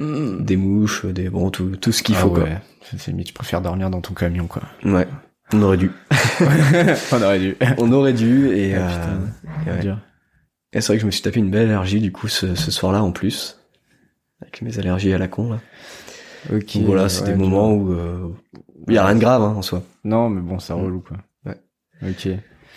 Des 0.00 0.56
mouches, 0.56 1.04
des 1.06 1.28
bon 1.28 1.50
tout, 1.50 1.76
tout 1.76 1.90
ce 1.92 2.02
qu'il 2.04 2.14
Ah 2.16 2.20
faut 2.20 2.28
ouais. 2.30 2.58
C'est 2.96 3.08
limite, 3.08 3.28
je 3.28 3.34
préfère 3.34 3.60
dormir 3.60 3.90
dans 3.90 4.00
ton 4.00 4.14
camion, 4.14 4.46
quoi. 4.46 4.62
quoi. 4.82 4.92
Ouais. 4.92 5.08
On 5.52 5.60
aurait 5.62 5.76
dû. 5.76 5.90
On 7.12 7.20
aurait 7.22 7.38
dû. 7.40 7.56
On 7.78 7.92
aurait 7.92 8.12
dû 8.12 8.48
et, 8.56 8.74
Ah, 8.76 8.78
euh, 8.88 9.16
putain. 9.66 9.66
et 9.66 9.88
ouais. 9.88 9.94
Et 10.72 10.80
c'est 10.80 10.88
vrai 10.88 10.96
que 10.96 11.00
je 11.02 11.06
me 11.06 11.10
suis 11.10 11.22
tapé 11.22 11.38
une 11.40 11.50
belle 11.50 11.68
allergie 11.68 12.00
du 12.00 12.12
coup 12.12 12.28
ce, 12.28 12.54
ce 12.54 12.70
soir-là 12.70 13.02
en 13.02 13.10
plus. 13.12 13.58
Avec 14.42 14.62
mes 14.62 14.78
allergies 14.78 15.12
à 15.12 15.18
la 15.18 15.28
con 15.28 15.50
là. 15.52 15.60
Ok. 16.54 16.76
Donc 16.76 16.84
voilà, 16.86 17.08
c'est 17.08 17.22
ouais, 17.24 17.32
des 17.32 17.36
moments 17.36 17.72
où 17.72 17.92
euh, 17.92 18.28
il 18.86 18.94
y 18.94 18.98
a 18.98 19.04
rien 19.04 19.14
de 19.16 19.20
grave 19.20 19.42
hein, 19.42 19.54
en 19.56 19.62
soi. 19.62 19.82
Non, 20.04 20.28
mais 20.28 20.40
bon, 20.40 20.58
ça 20.58 20.76
Mm. 20.76 20.84
relou, 20.84 21.00
quoi. 21.00 21.16
Ouais. 21.46 21.56
Ok. 22.10 22.28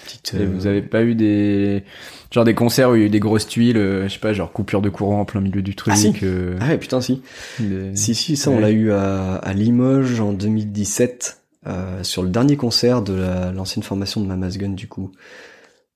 Petite, 0.03 0.33
Et 0.33 0.37
euh, 0.41 0.47
vous 0.51 0.65
avez 0.65 0.81
pas 0.81 1.03
eu 1.03 1.13
des 1.13 1.83
genre 2.31 2.43
des 2.43 2.55
concerts 2.55 2.89
où 2.89 2.95
il 2.95 3.01
y 3.01 3.03
a 3.03 3.05
eu 3.05 3.09
des 3.11 3.19
grosses 3.19 3.45
tuiles, 3.47 3.77
euh, 3.77 4.07
je 4.07 4.13
sais 4.13 4.19
pas, 4.19 4.33
genre 4.33 4.51
coupure 4.51 4.81
de 4.81 4.89
courant 4.89 5.19
en 5.21 5.25
plein 5.25 5.41
milieu 5.41 5.61
du 5.61 5.75
truc. 5.75 5.93
Ah, 5.93 5.97
si. 5.97 6.11
euh, 6.23 6.57
Ah 6.59 6.69
ouais, 6.69 6.77
putain 6.79 7.01
si. 7.01 7.21
des- 7.59 7.95
Si 7.95 8.15
si, 8.15 8.35
ça 8.35 8.49
on 8.49 8.59
l'a 8.59 8.71
eu 8.71 8.91
à, 8.91 9.35
à 9.35 9.53
Limoges 9.53 10.19
en 10.19 10.33
2017 10.33 11.41
euh, 11.67 12.01
sur 12.03 12.23
le 12.23 12.29
dernier 12.29 12.57
concert 12.57 13.03
de 13.03 13.13
la- 13.13 13.51
l'ancienne 13.51 13.83
formation 13.83 14.21
de 14.21 14.25
Mama's 14.25 14.57
Gun 14.57 14.69
du 14.69 14.87
coup. 14.87 15.11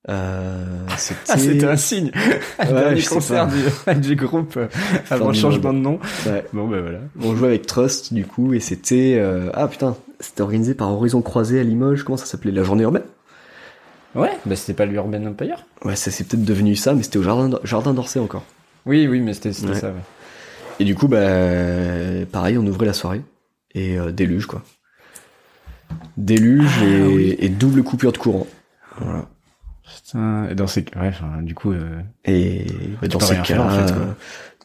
Euh, 0.08 0.64
c'était 0.98 1.20
Ah, 1.28 1.38
c'était 1.38 1.66
un 1.66 1.76
signe. 1.76 2.10
Ouais, 2.58 2.64
le 2.70 2.74
dernier 2.74 3.02
concert 3.02 3.48
du, 3.48 3.94
du 4.00 4.16
groupe 4.16 4.56
euh, 4.56 4.68
avant 5.10 5.32
changement 5.32 5.72
de 5.72 5.78
nom. 5.78 5.98
Ouais. 6.26 6.44
Bon, 6.52 6.68
ben 6.68 6.80
voilà. 6.80 6.98
On 7.22 7.34
jouait 7.34 7.48
avec 7.48 7.66
Trust 7.66 8.14
du 8.14 8.24
coup 8.24 8.52
et 8.54 8.60
c'était 8.60 9.16
euh, 9.18 9.50
ah 9.54 9.66
putain, 9.68 9.96
c'était 10.20 10.42
organisé 10.42 10.74
par 10.74 10.90
Horizon 10.92 11.22
Croisé 11.22 11.58
à 11.60 11.62
Limoges. 11.64 12.04
Comment 12.04 12.16
ça 12.16 12.26
s'appelait 12.26 12.52
La 12.52 12.62
Journée 12.62 12.84
urbaine? 12.84 13.02
Ouais, 14.14 14.30
bah 14.46 14.56
c'était 14.56 14.72
pas 14.74 14.86
l'Urban 14.86 15.24
Empire. 15.26 15.66
Ouais, 15.84 15.96
ça 15.96 16.10
c'est 16.10 16.24
peut-être 16.24 16.44
devenu 16.44 16.74
ça, 16.76 16.94
mais 16.94 17.02
c'était 17.02 17.18
au 17.18 17.22
jardin 17.22 17.58
jardin 17.64 17.92
d'Orsay 17.92 18.18
encore. 18.20 18.44
Oui, 18.86 19.06
oui, 19.08 19.20
mais 19.20 19.34
c'était 19.34 19.52
c'était 19.52 19.72
Ouais. 19.72 19.80
ça. 19.80 19.88
Ouais. 19.88 19.94
Et 20.78 20.84
du 20.84 20.94
coup, 20.94 21.08
bah, 21.08 21.18
pareil, 22.30 22.56
on 22.58 22.66
ouvrait 22.66 22.86
la 22.86 22.92
soirée. 22.92 23.22
Et 23.74 23.98
euh, 23.98 24.12
déluge, 24.12 24.46
quoi. 24.46 24.62
Déluge 26.16 26.70
Ah, 26.80 26.84
et, 26.86 27.02
oui. 27.02 27.36
et 27.38 27.48
double 27.48 27.82
coupure 27.82 28.12
de 28.12 28.18
courant. 28.18 28.46
Voilà. 29.00 29.26
Putain, 29.94 30.48
et 30.50 30.54
dans 30.54 30.66
ces 30.66 30.80
ouais, 30.96 31.08
enfin, 31.08 31.42
du 31.42 31.54
coup, 31.54 31.72
euh, 31.72 32.00
Et 32.24 32.66
bah, 33.00 33.08
dans 33.08 33.20
ces 33.20 33.36
cas-là, 33.36 33.62
en 33.66 33.70
fait, 33.70 33.92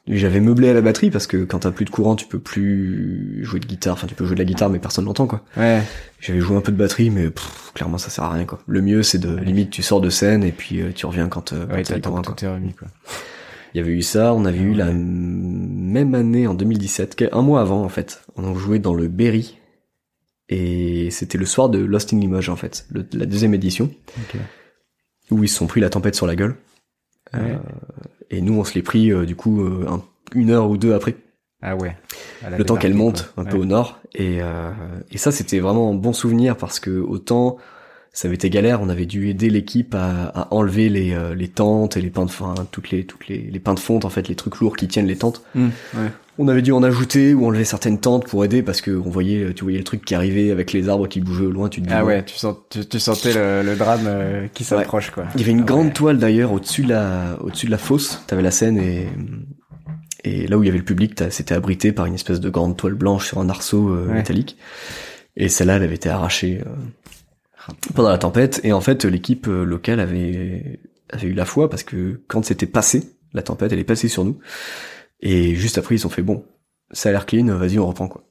j'avais 0.08 0.40
meublé 0.40 0.70
à 0.70 0.74
la 0.74 0.82
batterie 0.82 1.12
parce 1.12 1.28
que 1.28 1.44
quand 1.44 1.60
t'as 1.60 1.70
plus 1.72 1.86
de 1.86 1.92
courant, 1.92 2.16
tu 2.16 2.26
peux 2.26 2.40
plus 2.40 3.40
jouer 3.44 3.60
de 3.60 3.68
guitare. 3.68 3.94
Enfin, 3.94 4.08
tu 4.08 4.16
peux 4.16 4.26
jouer 4.26 4.34
de 4.36 4.40
la 4.42 4.46
guitare, 4.46 4.70
mais 4.72 4.80
personne 4.80 5.06
n'entend, 5.06 5.28
quoi. 5.28 5.44
ouais, 5.58 5.84
J'avais 6.20 6.40
joué 6.40 6.58
un 6.58 6.62
peu 6.62 6.72
de 6.72 6.78
batterie, 6.78 7.12
mais 7.12 7.30
pff, 7.30 7.72
clairement, 7.76 8.00
ça 8.00 8.10
sert 8.10 8.24
à 8.24 8.32
rien, 8.32 8.46
quoi. 8.46 8.60
Le 8.66 8.82
mieux, 8.82 9.04
c'est 9.04 9.20
de, 9.20 9.36
limite, 9.38 9.70
tu 9.70 9.84
sors 9.84 10.02
de 10.02 10.10
scène 10.10 10.44
et 10.44 10.52
puis 10.52 10.82
euh, 10.82 10.92
tu 10.94 11.06
reviens 11.06 11.28
quand, 11.30 11.54
euh, 11.54 11.68
ouais, 11.68 11.84
t'as 11.84 12.00
courant, 12.00 12.24
quoi. 12.24 12.36
remis 12.54 12.74
quoi. 12.74 12.88
Il 13.74 13.78
y 13.78 13.80
avait 13.80 13.94
eu 13.94 14.02
ça, 14.02 14.34
on 14.34 14.44
avait 14.44 14.60
eu 14.60 14.74
la 14.74 14.92
même 14.92 16.14
année 16.16 16.46
en 16.48 16.54
2017, 16.56 17.16
quel- 17.16 17.30
un 17.32 17.42
mois 17.42 17.62
avant 17.62 17.84
en 17.84 17.90
fait. 17.90 18.22
On 18.36 18.52
a 18.54 18.58
joué 18.58 18.80
dans 18.80 18.94
le 18.94 19.08
Berry 19.08 19.58
et 20.50 21.10
c'était 21.12 21.38
le 21.38 21.46
soir 21.46 21.70
de 21.70 21.80
Lost 21.80 22.12
in 22.14 22.20
Limoges 22.20 22.50
en 22.50 22.58
fait, 22.58 22.86
le- 22.92 23.06
la 23.14 23.26
deuxième 23.26 23.54
édition, 23.54 23.90
Ok. 24.18 24.40
Où 25.32 25.44
ils 25.44 25.48
se 25.50 25.56
sont 25.58 25.68
pris 25.68 25.82
la 25.82 25.90
tempête 25.90 26.16
sur 26.16 26.28
la 26.28 26.36
gueule. 26.36 26.56
Ouais. 27.34 27.40
Euh, 27.40 27.58
et 28.30 28.42
nous 28.42 28.60
on 28.60 28.64
se 28.64 28.74
l'est 28.76 28.82
pris 28.82 29.12
euh, 29.12 29.26
du 29.26 29.36
coup 29.36 29.62
euh, 29.64 29.86
un- 29.90 30.04
une 30.36 30.50
heure 30.50 30.70
ou 30.70 30.78
deux 30.78 30.94
après, 30.94 31.16
Ah 31.62 31.76
ouais. 31.76 31.96
Le 32.58 32.64
temps 32.66 32.76
qu'elle 32.76 32.94
monte 32.94 33.32
quoi. 33.36 33.44
un 33.44 33.46
peu 33.46 33.58
Ouais. 33.58 33.64
au 33.64 33.66
nord. 33.66 34.00
Et, 34.14 34.40
et 35.12 35.18
ça 35.18 35.32
c'était 35.32 35.60
vraiment 35.60 35.92
un 35.92 35.96
bon 35.96 36.14
souvenir 36.14 36.56
parce 36.58 36.80
que 36.80 37.00
autant 37.00 37.58
ça 38.14 38.28
avait 38.28 38.36
été 38.36 38.50
galère, 38.50 38.82
on 38.82 38.90
avait 38.90 39.06
dû 39.06 39.30
aider 39.30 39.50
l'équipe 39.50 39.96
à, 39.96 40.26
à 40.36 40.48
enlever 40.54 40.90
les, 40.90 41.14
euh, 41.14 41.34
les 41.34 41.48
tentes 41.48 41.96
et 41.96 42.02
les 42.02 42.10
pains 42.10 42.26
de 42.26 42.30
enfin, 42.30 42.56
toutes 42.72 42.92
les 42.92 43.06
toutes 43.06 43.28
les, 43.30 43.38
les 43.38 43.60
pains 43.60 43.74
de 43.74 43.80
fonte 43.80 44.04
en 44.04 44.10
fait, 44.10 44.28
les 44.28 44.36
trucs 44.36 44.58
lourds 44.60 44.76
qui 44.76 44.88
tiennent 44.88 45.08
les 45.08 45.16
tentes. 45.16 45.42
Hum, 45.56 45.72
ouais. 45.94 46.10
On 46.38 46.48
avait 46.48 46.62
dû 46.62 46.72
en 46.72 46.82
ajouter 46.84 47.34
ou 47.34 47.46
enlever 47.46 47.66
certaines 47.66 48.00
tentes 48.00 48.28
pour 48.28 48.44
aider 48.44 48.64
parce 48.64 48.82
que 48.82 48.92
on 48.92 49.10
voyait, 49.10 49.54
tu 49.54 49.64
voyais 49.64 49.78
le 49.78 49.84
truc 49.84 50.04
qui 50.04 50.16
arrivait 50.16 50.50
avec 50.52 50.74
les 50.74 50.90
arbres 50.90 51.08
qui 51.08 51.22
bougeaient 51.22 51.46
au 51.46 51.52
loin. 51.52 51.70
Tu 51.70 51.82
te 51.82 51.88
dis, 51.88 51.94
Ah 51.94 52.04
ouais, 52.04 52.24
tu, 52.26 52.36
sens, 52.36 52.56
tu, 52.70 52.86
tu 52.86 53.00
sentais 53.00 53.34
le, 53.34 53.64
le 53.64 53.76
drame 53.76 54.06
euh, 54.08 54.48
qui 54.54 54.64
s'approche 54.64 55.12
quoi. 55.12 55.26
Il 55.36 55.42
y 55.42 55.44
avait 55.44 55.52
une 55.52 55.62
Ah 55.62 55.66
grande 55.66 55.94
toile 55.94 56.18
d'ailleurs 56.18 56.52
au-dessus 56.52 56.84
de 56.84 56.90
la, 56.90 57.38
au-dessus 57.42 57.68
de 57.68 57.72
la 57.72 57.78
fosse. 57.78 58.24
T'avais 58.28 58.42
la 58.42 58.52
scène 58.52 58.78
et 58.78 59.08
et 60.24 60.48
là 60.48 60.58
où 60.58 60.64
il 60.64 60.68
y 60.68 60.70
avait 60.70 60.78
le 60.78 60.86
public, 60.86 61.20
c'était 61.32 61.56
abrité 61.56 61.92
par 61.92 62.06
une 62.06 62.14
espèce 62.14 62.40
de 62.40 62.50
grande 62.50 62.78
toile 62.78 62.94
blanche 62.94 63.28
sur 63.28 63.40
un 63.40 63.50
arceau 63.50 63.90
euh, 63.90 64.06
métallique. 64.14 64.58
Et 65.36 65.50
celle-là, 65.50 65.78
elle 65.78 65.84
avait 65.84 65.96
été 65.96 66.10
arrachée 66.10 66.62
euh, 66.66 66.70
pendant 67.94 68.10
la 68.10 68.18
tempête. 68.18 68.62
Et 68.64 68.74
en 68.74 68.82
fait, 68.82 69.06
l'équipe 69.06 69.48
euh, 69.48 69.64
locale 69.64 70.00
avait 70.00 70.80
avait 71.10 71.28
eu 71.28 71.34
la 71.34 71.46
foi 71.46 71.70
parce 71.70 71.84
que 71.84 72.22
quand 72.28 72.44
c'était 72.46 72.66
passé, 72.66 73.04
la 73.34 73.42
tempête, 73.42 73.72
elle 73.74 73.80
est 73.80 73.84
passée 73.84 74.08
sur 74.08 74.24
nous. 74.26 74.40
Et 75.22 75.56
juste 75.56 75.78
après, 75.78 75.96
ils 75.96 76.06
ont 76.08 76.10
fait 76.10 76.22
bon, 76.22 76.44
ça 76.92 77.10
a 77.10 77.12
l'air 77.12 77.26
clean, 77.26 77.46
vas-y, 77.58 77.80
on 77.80 77.88
reprend 77.88 78.08
quoi. 78.08 78.24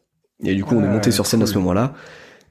Et 0.43 0.55
du 0.55 0.65
coup, 0.65 0.75
on 0.77 0.83
est 0.83 0.87
Ah, 0.87 0.93
monté 0.93 1.11
sur 1.11 1.27
scène 1.27 1.43
à 1.43 1.47
ce 1.47 1.55
moment-là. 1.59 1.95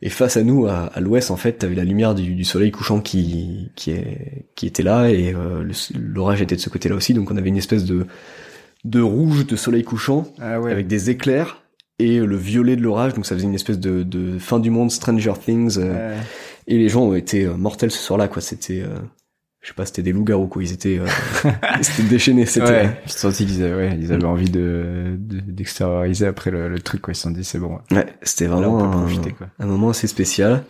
Et 0.02 0.10
face 0.10 0.38
à 0.38 0.44
nous, 0.44 0.66
à, 0.68 0.86
à 0.94 1.00
l'ouest, 1.02 1.30
en 1.32 1.36
fait, 1.36 1.54
t'avais 1.54 1.76
la 1.76 1.84
lumière 1.84 2.16
du, 2.16 2.36
du 2.36 2.44
soleil 2.46 2.72
couchant 2.72 3.02
qui 3.02 3.72
qui 3.76 3.92
est 3.92 4.46
qui 4.56 4.66
était 4.68 4.84
là 4.84 5.10
et 5.10 5.34
euh, 5.34 5.68
l'orage 6.00 6.42
était 6.42 6.56
de 6.56 6.62
ce 6.62 6.70
côté-là 6.70 6.96
aussi. 6.96 7.14
Donc 7.14 7.32
on 7.32 7.38
avait 7.38 7.50
une 7.50 7.58
espèce 7.58 7.84
de 7.86 8.06
de 8.86 9.02
rouge 9.02 9.46
de 9.46 9.56
soleil 9.58 9.84
couchant 9.84 10.28
Ah 10.40 10.62
ouais. 10.62 10.72
avec 10.72 10.88
des 10.88 11.10
éclairs 11.10 11.64
et 11.98 12.20
le 12.20 12.38
violet 12.38 12.78
de 12.78 12.82
l'orage. 12.82 13.14
Donc 13.14 13.26
ça 13.26 13.36
faisait 13.36 13.48
une 13.48 13.56
espèce 13.56 13.78
de, 13.80 14.04
de 14.04 14.40
fin 14.40 14.60
du 14.60 14.70
monde, 14.70 14.90
Stranger 14.92 15.34
Things. 15.44 15.78
euh, 15.80 16.16
Ouais. 16.16 16.22
Et 16.70 16.78
les 16.78 16.88
gens 16.90 17.02
ont 17.02 17.16
été 17.16 17.46
euh, 17.46 17.56
mortels 17.56 17.92
ce 17.92 17.98
soir-là, 18.00 18.28
quoi. 18.28 18.42
C'était, 18.42 18.82
euh, 18.82 18.96
je 19.62 19.68
sais 19.70 19.74
pas, 19.74 19.86
c'était 19.86 20.02
des 20.04 20.12
loups-garous, 20.14 20.48
quoi. 20.48 20.64
Ils 20.64 20.72
étaient, 20.72 21.00
euh, 21.00 21.06
ils 21.80 21.90
étaient 21.92 22.04
déchaînés. 22.10 22.46
C'était. 22.46 22.66
Ouais, 22.68 23.02
j'ai 23.06 23.12
senti 23.12 23.46
qu'ils 23.46 23.64
avaient, 23.64 23.76
ouais, 23.76 23.98
ils 24.00 24.12
avaient 24.14 24.24
envie 24.24 24.50
de, 24.50 25.16
de- 25.18 25.40
d'extérioriser 25.42 26.28
après 26.28 26.52
le, 26.52 26.70
le 26.70 26.80
truc, 26.80 27.02
quoi. 27.02 27.12
Ils 27.12 27.16
se 27.16 27.24
sont 27.24 27.32
dit, 27.32 27.44
c'est 27.44 27.60
bon. 27.60 27.80
Ouais, 27.92 28.06
c'était 28.22 28.48
Là, 28.48 28.56
on 28.56 28.60
vraiment 28.62 28.78
peut 28.80 28.86
un, 28.98 29.02
profiter, 29.02 29.32
quoi. 29.34 29.48
un 29.60 29.66
moment 29.66 29.90
assez 29.90 30.08
spécial. 30.08 30.64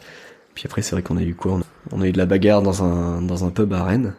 Puis 0.55 0.63
après, 0.65 0.81
c'est 0.81 0.91
vrai 0.95 1.03
qu'on 1.03 1.17
a 1.17 1.21
eu 1.21 1.35
quoi? 1.35 1.59
On 1.91 2.01
a, 2.01 2.07
eu 2.07 2.11
de 2.11 2.17
la 2.17 2.25
bagarre 2.25 2.61
dans 2.61 2.83
un 2.83 3.21
dans 3.21 3.45
un 3.45 3.49
pub 3.49 3.71
à 3.73 3.83
Rennes, 3.83 4.13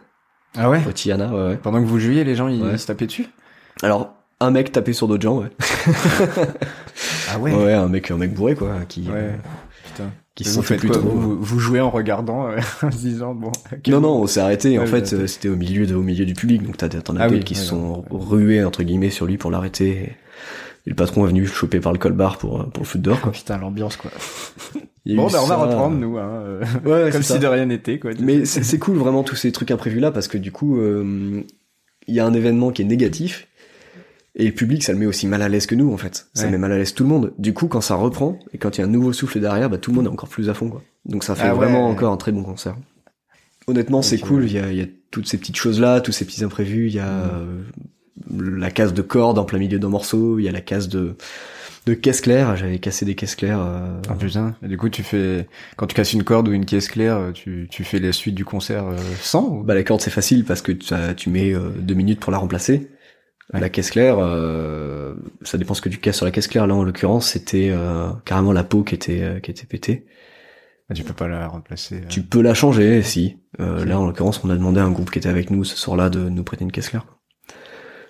Ah 0.57 0.69
ouais? 0.69 0.81
au 0.87 0.91
Tiana, 0.91 1.27
ouais, 1.31 1.47
ouais. 1.49 1.57
Pendant 1.57 1.81
que 1.81 1.87
vous 1.87 1.99
jouiez, 1.99 2.23
les 2.23 2.35
gens, 2.35 2.47
ils 2.47 2.63
Ouais. 2.63 2.77
se 2.77 2.87
tapaient 2.87 3.05
dessus? 3.05 3.27
Alors, 3.83 4.15
un 4.39 4.49
mec 4.49 4.71
tapé 4.71 4.93
sur 4.93 5.07
d'autres 5.07 5.21
gens, 5.21 5.39
ouais. 5.39 5.49
Ah 7.33 7.37
ouais. 7.39 7.73
un 7.73 7.87
mec, 7.87 8.09
un 8.11 8.17
mec 8.17 8.33
bourré, 8.33 8.55
quoi, 8.55 8.79
qui, 8.87 9.01
Ouais. 9.03 9.11
euh, 9.15 9.31
Putain. 9.85 10.09
Qui 10.35 10.43
Vous 10.45 10.49
se 10.49 10.61
faites 10.61 10.79
quoi 10.81 10.91
plutôt. 10.91 11.05
vous, 11.07 11.37
vous 11.41 11.59
jouez 11.59 11.81
en 11.81 11.89
regardant, 11.89 12.47
euh, 12.47 12.57
en 12.83 12.91
se 12.91 12.97
disant 12.97 13.33
bon. 13.35 13.51
ok, 13.71 13.87
Non, 13.87 13.99
non, 14.01 14.21
on 14.21 14.27
s'est 14.27 14.39
arrêté. 14.39 14.77
En 14.79 14.83
Ouais, 14.83 14.87
fait, 14.87 15.13
euh, 15.13 15.27
c'était 15.27 15.49
au 15.49 15.55
milieu 15.55 15.85
de, 15.85 15.93
au 15.95 16.01
milieu 16.03 16.25
du 16.25 16.33
public, 16.33 16.63
donc 16.63 16.77
t'as, 16.77 16.87
t'en 16.89 17.15
as 17.17 17.23
Ah 17.23 17.29
deux 17.29 17.35
oui, 17.37 17.43
qui 17.43 17.55
se 17.55 17.61
ouais, 17.61 17.67
sont 17.67 17.99
ouais. 17.99 18.03
rués 18.11 18.63
entre 18.63 18.83
guillemets 18.83 19.09
sur 19.09 19.25
lui 19.25 19.37
pour 19.37 19.51
l'arrêter. 19.51 19.89
Et, 19.89 20.11
le 20.87 20.95
patron 20.95 21.25
est 21.25 21.29
venu 21.29 21.45
choper 21.45 21.79
par 21.79 21.91
le 21.93 21.99
colbar 21.99 22.39
pour 22.39 22.61
euh, 22.61 22.63
pour 22.63 22.81
le 22.81 22.87
foutre 22.87 23.03
dehors. 23.03 23.17
Oh, 23.19 23.23
Quoi. 23.25 23.31
putain, 23.33 23.57
l'ambiance 23.59 23.97
quoi. 23.97 24.09
Bon, 25.05 25.27
ben 25.27 25.39
on 25.41 25.47
va 25.47 25.55
reprendre 25.55 25.95
nous, 25.97 26.17
hein, 26.19 26.29
euh, 26.45 26.63
Ouais, 26.85 27.09
comme 27.11 27.23
si 27.23 27.33
ça. 27.33 27.37
de 27.39 27.47
rien 27.47 27.65
n'était 27.65 27.97
quoi. 27.99 28.11
Mais 28.19 28.45
c'est, 28.45 28.61
c'est 28.63 28.77
cool 28.79 28.97
vraiment 28.97 29.23
tous 29.23 29.35
ces 29.35 29.51
trucs 29.51 29.71
imprévus 29.71 29.99
là 29.99 30.11
parce 30.11 30.27
que 30.27 30.37
du 30.37 30.51
coup, 30.51 30.79
euh, 30.79 31.41
il 32.07 32.15
y 32.15 32.19
a 32.19 32.25
un 32.25 32.33
événement 32.33 32.71
qui 32.71 32.83
est 32.83 32.85
négatif. 32.85 33.47
Et 34.35 34.45
le 34.45 34.53
public, 34.53 34.81
ça 34.83 34.93
le 34.93 34.99
met 34.99 35.05
aussi 35.05 35.27
mal 35.27 35.41
à 35.41 35.49
l'aise 35.49 35.65
que 35.65 35.75
nous, 35.75 35.91
en 35.93 35.97
fait. 35.97 36.27
Ça 36.33 36.45
Ouais. 36.45 36.51
met 36.51 36.57
mal 36.57 36.71
à 36.71 36.77
l'aise 36.77 36.93
tout 36.93 37.03
le 37.03 37.09
monde. 37.09 37.33
Du 37.37 37.53
coup, 37.53 37.67
quand 37.67 37.81
ça 37.81 37.95
reprend, 37.95 38.39
et 38.53 38.57
quand 38.57 38.77
il 38.77 38.81
y 38.81 38.83
a 38.83 38.87
un 38.87 38.89
nouveau 38.89 39.11
souffle 39.13 39.39
derrière, 39.41 39.69
bah, 39.69 39.77
tout 39.77 39.91
le 39.91 39.97
monde 39.97 40.05
est 40.05 40.09
encore 40.09 40.29
plus 40.29 40.49
à 40.49 40.53
fond, 40.53 40.69
quoi. 40.69 40.81
Donc 41.05 41.23
ça 41.23 41.35
fait 41.35 41.43
Ah 41.45 41.49
ouais. 41.51 41.57
vraiment 41.57 41.89
encore 41.89 42.13
un 42.13 42.17
très 42.17 42.31
bon 42.31 42.43
concert. 42.43 42.75
Honnêtement, 43.67 44.01
c'est 44.01 44.17
cool. 44.19 44.45
Il 44.45 44.53
y 44.53 44.59
a, 44.59 44.71
il 44.71 44.77
y 44.77 44.81
a 44.81 44.85
toutes 45.11 45.27
ces 45.27 45.37
petites 45.37 45.55
choses-là, 45.57 46.01
tous 46.01 46.11
ces 46.11 46.25
petits 46.25 46.43
imprévus. 46.43 46.87
Il 46.87 46.93
y 46.93 46.99
a 46.99 47.07
euh, 47.07 47.61
la 48.39 48.71
case 48.71 48.93
de 48.93 49.01
corde 49.01 49.37
en 49.37 49.43
plein 49.45 49.59
milieu 49.59 49.79
d'un 49.79 49.89
morceau. 49.89 50.39
Il 50.39 50.43
y 50.45 50.47
a 50.47 50.51
la 50.51 50.61
case 50.61 50.87
de, 50.89 51.15
de 51.85 51.93
caisse 51.93 52.21
claire. 52.21 52.55
J'avais 52.55 52.79
cassé 52.79 53.05
des 53.05 53.15
caisses 53.15 53.35
claires. 53.35 53.59
euh, 53.61 53.99
Ah 54.09 54.15
putain. 54.15 54.55
Et 54.63 54.67
du 54.67 54.77
coup, 54.77 54.89
tu 54.89 55.03
fais 55.03 55.47
quand 55.77 55.87
tu 55.87 55.95
casses 55.95 56.13
une 56.13 56.23
corde 56.23 56.47
ou 56.47 56.53
une 56.53 56.65
caisse 56.65 56.87
claire, 56.87 57.17
euh, 57.17 57.31
tu 57.31 57.67
tu 57.69 57.83
fais 57.83 57.99
la 57.99 58.13
suite 58.13 58.35
du 58.35 58.45
concert 58.45 58.87
euh, 58.87 58.95
sans 59.21 59.47
ou... 59.47 59.63
Bah 59.63 59.75
la 59.75 59.83
corde 59.83 60.01
c'est 60.01 60.09
facile 60.11 60.43
parce 60.45 60.61
que 60.61 60.71
tu, 60.71 60.93
tu 61.17 61.29
mets 61.29 61.53
euh, 61.53 61.69
deux 61.77 61.95
minutes 61.95 62.19
pour 62.19 62.31
la 62.31 62.37
remplacer. 62.39 62.87
Ouais. 63.53 63.59
La 63.59 63.69
caisse 63.69 63.91
claire, 63.91 64.15
euh, 64.19 65.13
ça 65.41 65.57
dépend 65.57 65.73
ce 65.73 65.81
que 65.81 65.89
tu 65.89 65.97
casses 65.97 66.15
sur 66.17 66.25
la 66.25 66.31
caisse 66.31 66.47
claire. 66.47 66.67
Là 66.67 66.75
en 66.75 66.83
l'occurrence 66.83 67.27
c'était 67.31 67.69
euh, 67.71 68.07
carrément 68.23 68.53
la 68.53 68.63
peau 68.63 68.83
qui 68.83 68.95
était 68.95 69.21
euh, 69.21 69.39
qui 69.39 69.51
était 69.51 69.65
pétée. 69.65 70.05
Ah, 70.89 70.93
tu 70.93 71.03
peux 71.03 71.13
pas 71.13 71.27
la 71.27 71.47
remplacer. 71.47 71.95
euh. 71.95 72.07
Tu 72.09 72.21
peux 72.21 72.41
la 72.41 72.53
changer 72.53 73.01
si. 73.01 73.37
Euh. 73.59 73.83
Là 73.85 73.99
en 73.99 74.05
l'occurrence 74.05 74.41
on 74.45 74.49
a 74.49 74.55
demandé 74.55 74.79
à 74.79 74.83
un 74.85 74.91
groupe 74.91 75.11
qui 75.11 75.19
était 75.19 75.27
avec 75.29 75.49
nous 75.51 75.63
ce 75.65 75.75
soir-là 75.77 76.09
de 76.09 76.29
nous 76.29 76.43
prêter 76.43 76.63
une 76.63 76.71
caisse 76.71 76.89
claire. 76.89 77.05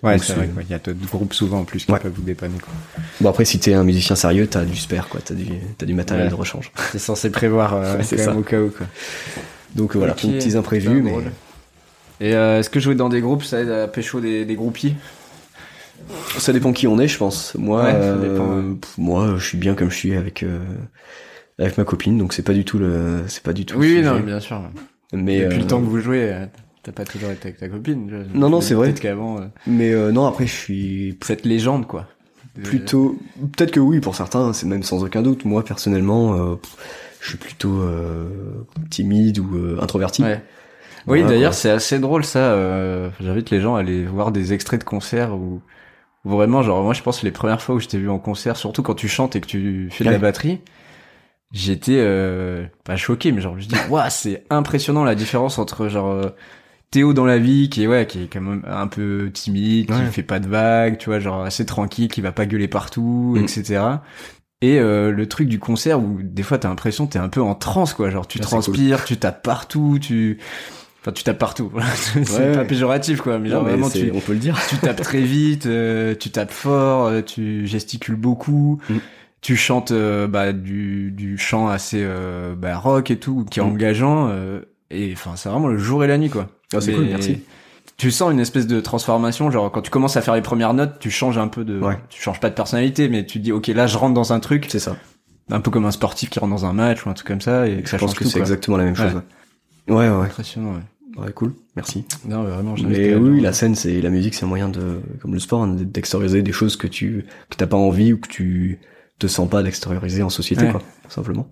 Ouais, 0.03 0.17
c'est 0.17 0.33
vrai. 0.33 0.47
quoi. 0.47 0.63
Il 0.63 0.69
y 0.69 0.73
a 0.73 0.79
d'autres 0.79 0.99
groupes 1.11 1.33
souvent 1.33 1.59
en 1.59 1.63
plus 1.63 1.85
qui 1.85 1.91
Ouais. 1.91 1.99
peuvent 1.99 2.11
vous 2.15 2.23
dépanner. 2.23 2.57
Quoi. 2.59 2.73
Bon 3.21 3.29
après 3.29 3.45
si 3.45 3.59
t'es 3.59 3.73
un 3.73 3.83
musicien 3.83 4.15
sérieux 4.15 4.47
t'as 4.47 4.65
du 4.65 4.75
spare 4.75 5.09
quoi, 5.09 5.21
t'as 5.23 5.35
du 5.35 5.45
t'as 5.77 5.85
du 5.85 5.93
matériel 5.93 6.25
Ouais. 6.25 6.31
de 6.31 6.35
rechange. 6.35 6.71
C'est 6.91 6.99
censé 6.99 7.31
prévoir 7.31 7.73
euh, 7.75 7.97
Ouais, 7.97 8.03
c'est 8.03 8.15
quand 8.15 8.25
même 8.25 8.33
ça. 8.33 8.39
au 8.39 8.43
cas 8.43 8.59
où 8.61 8.69
quoi. 8.69 8.85
Donc 9.75 9.95
voilà, 9.95 10.13
Ok. 10.13 10.19
plein 10.19 10.29
de 10.29 10.35
petits 10.37 10.55
imprévus 10.57 11.01
mais 11.01 11.09
drôle. 11.11 11.31
Et 12.19 12.35
euh, 12.35 12.59
est-ce 12.59 12.69
que 12.69 12.79
jouer 12.79 12.93
dans 12.93 13.09
des 13.09 13.21
groupes, 13.21 13.43
ça 13.43 13.59
aide 13.61 13.69
à 13.71 13.87
pécho 13.87 14.19
des, 14.21 14.45
des 14.45 14.55
groupies? 14.55 14.93
Ça 16.37 16.53
dépend 16.53 16.73
qui 16.73 16.87
on 16.87 16.99
est 16.99 17.07
je 17.07 17.17
pense. 17.17 17.53
Moi 17.57 17.83
Ouais, 17.83 17.91
ça 17.91 17.97
euh, 17.97 18.31
dépend, 18.31 18.55
ouais. 18.55 18.75
pff, 18.79 18.97
moi 18.97 19.35
je 19.37 19.45
suis 19.45 19.57
bien 19.57 19.75
comme 19.75 19.89
je 19.91 19.95
suis 19.95 20.15
avec 20.15 20.43
euh, 20.43 20.59
avec 21.59 21.77
ma 21.77 21.83
copine 21.83 22.17
donc 22.17 22.33
c'est 22.33 22.43
pas 22.43 22.53
du 22.53 22.65
tout 22.65 22.79
le 22.79 23.23
c'est 23.27 23.43
pas 23.43 23.53
du 23.53 23.65
tout 23.65 23.75
le 23.75 23.79
Oui, 23.81 24.01
non, 24.01 24.19
bien 24.19 24.39
sûr. 24.39 24.61
mais 25.13 25.41
Depuis 25.43 25.57
euh, 25.57 25.61
le 25.61 25.67
temps 25.67 25.79
que 25.81 25.85
vous 25.85 25.99
jouez, 25.99 26.31
euh, 26.33 26.45
t'as 26.83 26.91
pas 26.91 27.05
toujours 27.05 27.31
été 27.31 27.49
avec 27.49 27.59
ta 27.59 27.69
copine. 27.69 28.25
Non, 28.33 28.49
non, 28.49 28.61
c'est 28.61 28.73
vrai. 28.73 28.87
Peut-être 28.87 29.01
qu'avant, 29.01 29.37
euh, 29.39 29.45
Mais 29.67 29.91
euh, 29.93 30.11
non, 30.11 30.25
après, 30.25 30.47
je 30.47 30.53
suis 30.55 31.17
cette 31.23 31.45
légende, 31.45 31.85
quoi. 31.87 32.07
De- 32.55 32.61
plutôt... 32.63 33.17
Peut-être 33.55 33.71
que 33.71 33.79
oui, 33.79 33.99
pour 34.01 34.15
certains, 34.15 34.51
c'est 34.53 34.65
même 34.65 34.83
sans 34.83 35.03
aucun 35.03 35.21
doute. 35.21 35.45
Moi, 35.45 35.63
personnellement, 35.63 36.33
euh, 36.35 36.55
je 37.21 37.29
suis 37.29 37.37
plutôt 37.37 37.81
euh, 37.81 38.27
timide 38.89 39.39
ou 39.39 39.55
euh, 39.55 39.77
introverti. 39.81 40.23
Ouais. 40.23 40.41
Oui, 41.07 41.23
d'ailleurs, 41.23 41.53
c'est 41.53 41.69
assez 41.69 41.97
drôle 41.99 42.23
ça. 42.25 42.39
euh, 42.53 43.09
J'invite 43.19 43.49
les 43.51 43.59
gens 43.61 43.75
à 43.75 43.79
aller 43.79 44.05
voir 44.05 44.31
des 44.31 44.53
extraits 44.53 44.79
de 44.79 44.85
concerts 44.85 45.33
où 45.35 45.61
où 45.61 45.61
vraiment, 46.23 46.61
genre, 46.63 46.83
moi, 46.83 46.93
je 46.93 47.01
pense 47.01 47.19
que 47.19 47.25
les 47.25 47.31
premières 47.31 47.61
fois 47.61 47.75
où 47.75 47.79
je 47.79 47.87
t'ai 47.87 47.97
vu 47.97 48.09
en 48.09 48.19
concert, 48.19 48.57
surtout 48.57 48.83
quand 48.83 48.95
tu 48.95 49.07
chantes 49.07 49.35
et 49.35 49.41
que 49.41 49.47
tu 49.47 49.89
fais 49.91 50.03
de 50.03 50.09
la 50.09 50.19
batterie, 50.19 50.61
j'étais 51.51 51.97
euh, 51.99 52.65
pas 52.83 52.95
choqué, 52.95 53.31
mais 53.31 53.41
genre, 53.41 53.59
je 53.59 53.67
dis, 53.67 53.75
waouh, 53.89 54.03
c'est 54.09 54.43
impressionnant 54.49 55.03
la 55.03 55.15
différence 55.15 55.57
entre 55.59 55.87
genre 55.89 56.09
euh, 56.11 56.29
Théo 56.91 57.13
dans 57.13 57.25
la 57.25 57.37
vie 57.37 57.69
qui 57.69 57.83
est 57.83 57.87
ouais, 57.87 58.05
qui 58.07 58.23
est 58.23 58.27
quand 58.27 58.41
même 58.41 58.63
un 58.67 58.87
peu 58.87 59.31
timide, 59.33 59.87
qui 59.87 59.93
Ouais. 59.93 60.05
fait 60.11 60.23
pas 60.23 60.39
de 60.39 60.47
vagues, 60.47 60.97
tu 60.97 61.07
vois, 61.09 61.19
genre 61.19 61.41
assez 61.43 61.65
tranquille, 61.65 62.09
qui 62.09 62.21
va 62.21 62.31
pas 62.31 62.45
gueuler 62.45 62.67
partout, 62.67 63.35
Mm. 63.37 63.43
etc. 63.43 63.83
Et 64.63 64.77
euh, 64.79 65.11
le 65.11 65.27
truc 65.27 65.47
du 65.47 65.57
concert 65.57 65.99
où 65.99 66.19
des 66.21 66.43
fois 66.43 66.59
t'as 66.59 66.67
l'impression 66.69 67.07
t'es 67.07 67.17
un 67.17 67.29
peu 67.29 67.41
en 67.41 67.55
transe 67.55 67.93
quoi, 67.95 68.11
genre 68.11 68.27
tu 68.27 68.37
Ah, 68.39 68.43
transpires, 68.43 69.05
tu 69.05 69.17
tapes 69.17 69.41
partout, 69.41 69.97
tu 69.99 70.37
enfin 71.01 71.11
tu 71.11 71.23
tapes 71.23 71.37
partout. 71.39 71.71
c'est 71.95 72.29
Ouais, 72.37 72.55
pas 72.55 72.65
péjoratif 72.65 73.21
quoi, 73.21 73.39
mais 73.39 73.49
Non, 73.49 73.55
genre 73.55 73.63
mais 73.65 73.71
vraiment 73.71 73.89
tu 73.89 74.11
on 74.13 74.19
peut 74.19 74.33
le 74.33 74.39
dire. 74.39 74.57
tu 74.69 74.77
tapes 74.77 75.01
très 75.01 75.21
vite, 75.21 75.65
euh, 75.65 76.15
tu 76.15 76.29
tapes 76.31 76.51
fort, 76.51 77.07
euh, 77.07 77.21
tu 77.21 77.65
gesticules 77.67 78.15
beaucoup, 78.15 78.79
Mm. 78.89 78.95
tu 79.41 79.55
chantes 79.55 79.91
euh, 79.91 80.27
bah, 80.27 80.53
du, 80.53 81.11
du 81.11 81.37
chant 81.37 81.67
assez 81.67 82.01
euh, 82.03 82.53
bah, 82.55 82.77
rock 82.77 83.11
et 83.11 83.17
tout, 83.17 83.45
qui 83.49 83.59
est 83.59 83.63
Mm. 83.63 83.67
engageant. 83.67 84.27
euh, 84.29 84.61
et 84.91 85.11
enfin, 85.13 85.31
c'est 85.35 85.49
vraiment 85.49 85.67
le 85.69 85.77
jour 85.77 86.03
et 86.03 86.07
la 86.07 86.17
nuit, 86.17 86.29
quoi. 86.29 86.47
Ah, 86.73 86.81
c'est 86.81 86.93
cool, 86.93 87.05
merci. 87.05 87.41
Tu 87.97 88.11
sens 88.11 88.31
une 88.31 88.39
espèce 88.39 88.67
de 88.67 88.79
transformation, 88.81 89.51
genre 89.51 89.71
quand 89.71 89.81
tu 89.81 89.91
commences 89.91 90.17
à 90.17 90.21
faire 90.21 90.33
les 90.35 90.41
premières 90.41 90.73
notes, 90.73 90.97
tu 90.99 91.11
changes 91.11 91.37
un 91.37 91.47
peu 91.47 91.63
de, 91.63 91.79
Ouais. 91.79 91.97
tu 92.09 92.21
changes 92.21 92.39
pas 92.39 92.49
de 92.49 92.55
personnalité, 92.55 93.09
mais 93.09 93.25
tu 93.25 93.39
te 93.39 93.43
dis 93.43 93.51
ok 93.51 93.67
là 93.67 93.85
je 93.87 93.97
rentre 93.97 94.13
dans 94.15 94.33
un 94.33 94.39
truc, 94.39 94.65
C'est 94.69 94.79
ça. 94.79 94.95
un 95.51 95.59
peu 95.61 95.69
comme 95.71 95.85
un 95.85 95.91
sportif 95.91 96.29
qui 96.29 96.39
rentre 96.39 96.51
dans 96.53 96.65
un 96.65 96.73
match 96.73 97.05
ou 97.05 97.09
un 97.09 97.13
truc 97.13 97.27
comme 97.27 97.41
ça, 97.41 97.67
et 97.67 97.81
que 97.83 97.89
ça 97.89 97.97
je 97.97 98.01
pense 98.01 98.11
change 98.11 98.19
que 98.19 98.25
c'est 98.25 98.39
exactement 98.39 98.77
la 98.77 98.85
même 98.85 98.95
chose. 98.95 99.13
Ouais. 99.13 99.21
Ouais, 99.87 99.95
ouais. 100.09 100.25
Impressionnant. 100.25 100.73
Ouais. 100.73 100.81
Ouais, 101.25 101.31
cool. 101.33 101.53
Merci. 101.75 102.05
Non, 102.25 102.43
mais 102.43 102.51
vraiment. 102.51 102.75
Mais 102.87 103.15
oui, 103.15 103.41
la 103.41 103.51
scène, 103.51 103.75
c'est 103.75 103.99
la 103.99 104.09
musique, 104.09 104.33
c'est 104.33 104.45
un 104.45 104.47
moyen 104.47 104.69
de, 104.69 105.01
comme 105.21 105.33
le 105.33 105.39
sport, 105.39 105.63
hein, 105.63 105.75
d'extérioriser 105.77 106.41
des 106.41 106.53
choses 106.53 106.77
que 106.77 106.87
tu 106.87 107.25
que 107.49 107.55
t'as 107.57 107.67
pas 107.67 107.75
envie 107.77 108.13
ou 108.13 108.17
que 108.17 108.29
tu 108.29 108.79
te 109.19 109.27
sens 109.27 109.49
pas 109.49 109.61
d'extérioriser 109.61 110.23
en 110.23 110.29
société, 110.29 110.65
Ouais. 110.65 110.71
quoi, 110.71 110.81
simplement. 111.09 111.47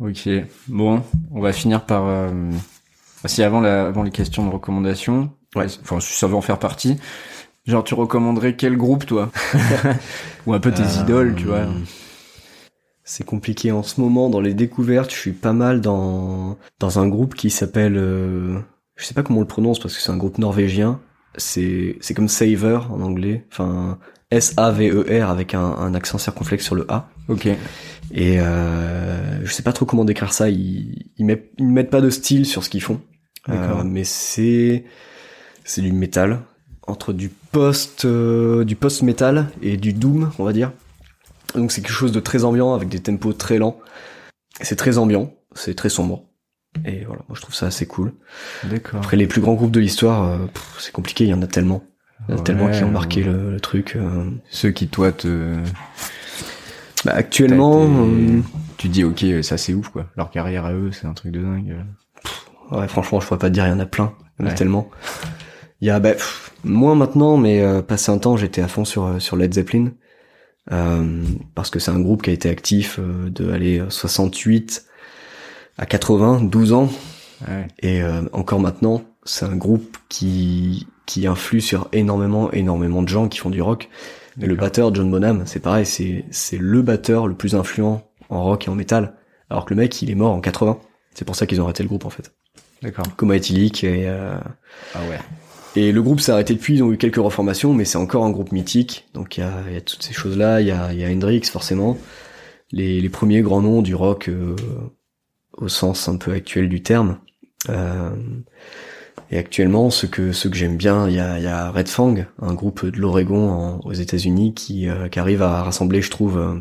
Ok. 0.00 0.28
Bon, 0.68 1.02
on 1.32 1.40
va 1.40 1.52
finir 1.52 1.84
par. 1.86 2.04
Euh... 2.06 2.30
Si 3.24 3.42
avant, 3.42 3.60
la... 3.60 3.86
avant 3.86 4.02
les 4.02 4.10
questions 4.10 4.46
de 4.46 4.52
recommandation, 4.52 5.30
Ouais. 5.56 5.66
enfin 5.82 5.98
si 6.00 6.12
ça 6.12 6.26
veut 6.26 6.34
en 6.36 6.42
faire 6.42 6.58
partie, 6.58 6.98
genre 7.66 7.82
tu 7.82 7.94
recommanderais 7.94 8.56
quel 8.56 8.76
groupe 8.76 9.06
toi? 9.06 9.32
Ou 10.46 10.52
un 10.52 10.60
peu 10.60 10.70
tes 10.70 10.82
Euh, 10.82 11.02
idoles, 11.02 11.34
tu 11.34 11.46
vois? 11.46 11.64
C'est 13.10 13.24
compliqué 13.24 13.72
en 13.72 13.82
ce 13.82 14.02
moment 14.02 14.28
dans 14.28 14.42
les 14.42 14.52
découvertes. 14.52 15.10
Je 15.10 15.16
suis 15.16 15.32
pas 15.32 15.54
mal 15.54 15.80
dans 15.80 16.58
dans 16.78 16.98
un 16.98 17.08
groupe 17.08 17.34
qui 17.34 17.48
s'appelle, 17.48 17.96
euh, 17.96 18.58
je 18.96 19.04
sais 19.06 19.14
pas 19.14 19.22
comment 19.22 19.38
on 19.38 19.42
le 19.42 19.48
prononce 19.48 19.78
parce 19.78 19.96
que 19.96 20.02
c'est 20.02 20.10
un 20.10 20.18
groupe 20.18 20.36
norvégien. 20.36 21.00
C'est 21.38 21.96
c'est 22.02 22.12
comme 22.12 22.28
Saver 22.28 22.80
en 22.90 23.00
anglais. 23.00 23.46
Enfin 23.50 23.98
S 24.30 24.52
A 24.58 24.70
V 24.72 24.90
E 24.90 25.24
R 25.24 25.30
avec 25.30 25.54
un, 25.54 25.58
un 25.64 25.94
accent 25.94 26.18
circonflexe 26.18 26.66
sur 26.66 26.74
le 26.74 26.84
A. 26.90 27.08
Ok. 27.28 27.46
Et 27.46 28.40
euh, 28.40 29.42
je 29.42 29.50
sais 29.50 29.62
pas 29.62 29.72
trop 29.72 29.86
comment 29.86 30.04
décrire 30.04 30.34
ça. 30.34 30.50
Ils 30.50 31.06
ils 31.16 31.24
mettent 31.24 31.50
ils 31.56 31.64
mettent 31.64 31.90
pas 31.90 32.02
de 32.02 32.10
style 32.10 32.44
sur 32.44 32.62
ce 32.62 32.68
qu'ils 32.68 32.82
font. 32.82 33.00
D'accord. 33.46 33.80
Euh, 33.80 33.84
mais 33.84 34.04
c'est 34.04 34.84
c'est 35.64 35.80
du 35.80 35.92
métal 35.92 36.40
entre 36.86 37.14
du 37.14 37.30
post 37.30 38.04
euh, 38.04 38.66
du 38.66 38.76
post 38.76 39.00
métal 39.00 39.48
et 39.62 39.78
du 39.78 39.94
doom, 39.94 40.30
on 40.38 40.44
va 40.44 40.52
dire. 40.52 40.72
Donc 41.54 41.72
c'est 41.72 41.80
quelque 41.80 41.92
chose 41.92 42.12
de 42.12 42.20
très 42.20 42.44
ambiant 42.44 42.74
avec 42.74 42.88
des 42.88 43.00
tempos 43.00 43.32
très 43.32 43.58
lents. 43.58 43.78
C'est 44.60 44.76
très 44.76 44.98
ambiant, 44.98 45.32
c'est 45.54 45.74
très 45.74 45.88
sombre. 45.88 46.24
Et 46.84 47.04
voilà, 47.04 47.22
moi 47.28 47.34
je 47.36 47.40
trouve 47.40 47.54
ça 47.54 47.66
assez 47.66 47.86
cool. 47.86 48.12
D'accord. 48.64 49.00
Après 49.00 49.16
les 49.16 49.26
plus 49.26 49.40
grands 49.40 49.54
groupes 49.54 49.70
de 49.70 49.80
l'histoire, 49.80 50.28
euh, 50.28 50.38
c'est 50.78 50.92
compliqué, 50.92 51.24
il 51.24 51.30
y 51.30 51.34
en 51.34 51.42
a 51.42 51.46
tellement. 51.46 51.82
Il 52.28 52.32
y 52.32 52.34
en 52.34 52.34
a 52.34 52.38
Ouais, 52.38 52.44
tellement 52.44 52.70
qui 52.70 52.82
ont 52.84 52.90
marqué 52.90 53.22
ouais. 53.22 53.28
le, 53.32 53.50
le 53.52 53.60
truc. 53.60 53.94
euh. 53.96 54.30
Ceux 54.50 54.70
qui 54.70 54.88
toi 54.88 55.10
te. 55.12 55.54
Bah, 57.04 57.12
actuellement, 57.14 57.84
été- 57.84 58.32
euh, 58.32 58.40
Tu 58.76 58.88
dis 58.88 59.04
ok, 59.04 59.24
ça 59.42 59.56
c'est 59.56 59.72
ouf 59.74 59.88
quoi. 59.88 60.06
Leur 60.16 60.30
carrière 60.30 60.64
à 60.66 60.72
eux, 60.72 60.90
c'est 60.92 61.06
un 61.06 61.14
truc 61.14 61.32
de 61.32 61.40
dingue. 61.40 61.76
Ouais, 62.70 62.86
franchement, 62.88 63.20
je 63.20 63.26
pourrais 63.26 63.38
pas 63.38 63.48
te 63.48 63.54
dire, 63.54 63.66
il 63.66 63.70
y 63.70 63.72
en 63.72 63.80
a 63.80 63.86
plein. 63.86 64.12
Il 64.38 64.42
y 64.42 64.44
en 64.44 64.48
a 64.48 64.50
Ouais. 64.50 64.56
tellement. 64.56 64.90
Il 65.80 65.86
y 65.88 65.90
a, 65.90 66.00
bah, 66.00 66.12
pff, 66.12 66.52
moins 66.64 66.94
maintenant, 66.96 67.36
mais 67.36 67.62
euh, 67.62 67.82
passé 67.82 68.10
un 68.12 68.18
temps, 68.18 68.36
j'étais 68.36 68.60
à 68.60 68.68
fond 68.68 68.84
sur, 68.84 69.20
sur 69.22 69.36
Led 69.36 69.54
Zeppelin. 69.54 69.92
Euh, 70.70 71.24
parce 71.54 71.70
que 71.70 71.78
c'est 71.78 71.90
un 71.90 72.00
groupe 72.00 72.22
qui 72.22 72.30
a 72.30 72.32
été 72.32 72.48
actif 72.48 72.98
euh, 72.98 73.30
de 73.30 73.50
aller 73.50 73.82
68 73.88 74.84
à 75.78 75.86
80, 75.86 76.42
12 76.42 76.72
ans. 76.72 76.90
Ouais. 77.48 77.68
Et 77.80 78.02
euh, 78.02 78.22
encore 78.32 78.60
maintenant, 78.60 79.02
c'est 79.24 79.46
un 79.46 79.56
groupe 79.56 79.96
qui, 80.08 80.86
qui 81.06 81.26
influe 81.26 81.60
sur 81.60 81.88
énormément, 81.92 82.50
énormément 82.52 83.02
de 83.02 83.08
gens 83.08 83.28
qui 83.28 83.38
font 83.38 83.50
du 83.50 83.62
rock. 83.62 83.88
Le 84.40 84.54
batteur, 84.54 84.94
John 84.94 85.10
Bonham, 85.10 85.42
c'est 85.46 85.58
pareil, 85.58 85.84
c'est, 85.84 86.24
c'est 86.30 86.58
le 86.58 86.80
batteur 86.82 87.26
le 87.26 87.34
plus 87.34 87.56
influent 87.56 88.08
en 88.28 88.44
rock 88.44 88.68
et 88.68 88.70
en 88.70 88.76
métal. 88.76 89.14
Alors 89.50 89.64
que 89.64 89.74
le 89.74 89.80
mec, 89.80 90.00
il 90.00 90.10
est 90.10 90.14
mort 90.14 90.32
en 90.32 90.40
80. 90.40 90.78
C'est 91.14 91.24
pour 91.24 91.34
ça 91.34 91.46
qu'ils 91.46 91.60
ont 91.60 91.64
arrêté 91.64 91.82
le 91.82 91.88
groupe, 91.88 92.04
en 92.04 92.10
fait. 92.10 92.32
D'accord. 92.82 93.04
Coma 93.16 93.34
éthylique 93.36 93.82
et 93.82 94.08
euh, 94.08 94.38
Ah 94.94 95.00
ouais. 95.10 95.18
Et 95.76 95.92
le 95.92 96.02
groupe 96.02 96.20
s'est 96.20 96.32
arrêté 96.32 96.54
depuis 96.54 96.74
ils 96.74 96.82
ont 96.82 96.92
eu 96.92 96.96
quelques 96.96 97.16
reformations 97.16 97.74
mais 97.74 97.84
c'est 97.84 97.98
encore 97.98 98.24
un 98.24 98.30
groupe 98.30 98.52
mythique. 98.52 99.06
Donc 99.14 99.36
il 99.36 99.40
y 99.40 99.42
a, 99.42 99.70
y 99.70 99.76
a 99.76 99.80
toutes 99.80 100.02
ces 100.02 100.12
choses 100.12 100.36
là 100.36 100.60
il 100.60 100.66
y 100.66 100.70
a, 100.70 100.92
y 100.92 101.04
a 101.04 101.08
Hendrix 101.08 101.42
forcément. 101.44 101.96
Les, 102.70 103.00
les 103.00 103.08
premiers 103.08 103.40
grands 103.40 103.62
noms 103.62 103.82
du 103.82 103.94
rock 103.94 104.28
euh, 104.28 104.54
au 105.56 105.68
sens 105.68 106.08
un 106.08 106.16
peu 106.16 106.32
actuel 106.32 106.68
du 106.68 106.82
terme. 106.82 107.18
Euh, 107.68 108.10
et 109.30 109.38
actuellement 109.38 109.90
ce 109.90 110.06
que 110.06 110.32
ce 110.32 110.48
que 110.48 110.56
j'aime 110.56 110.76
bien 110.76 111.08
il 111.08 111.14
y 111.16 111.20
a, 111.20 111.38
y 111.38 111.46
a 111.46 111.70
Red 111.70 111.88
Fang 111.88 112.14
un 112.40 112.54
groupe 112.54 112.86
de 112.86 112.98
l'Oregon 112.98 113.80
aux 113.84 113.92
États-Unis 113.92 114.54
qui, 114.54 114.88
euh, 114.88 115.08
qui 115.08 115.18
arrive 115.18 115.42
à 115.42 115.62
rassembler 115.64 116.00
je 116.00 116.10
trouve 116.10 116.38
euh, 116.38 116.54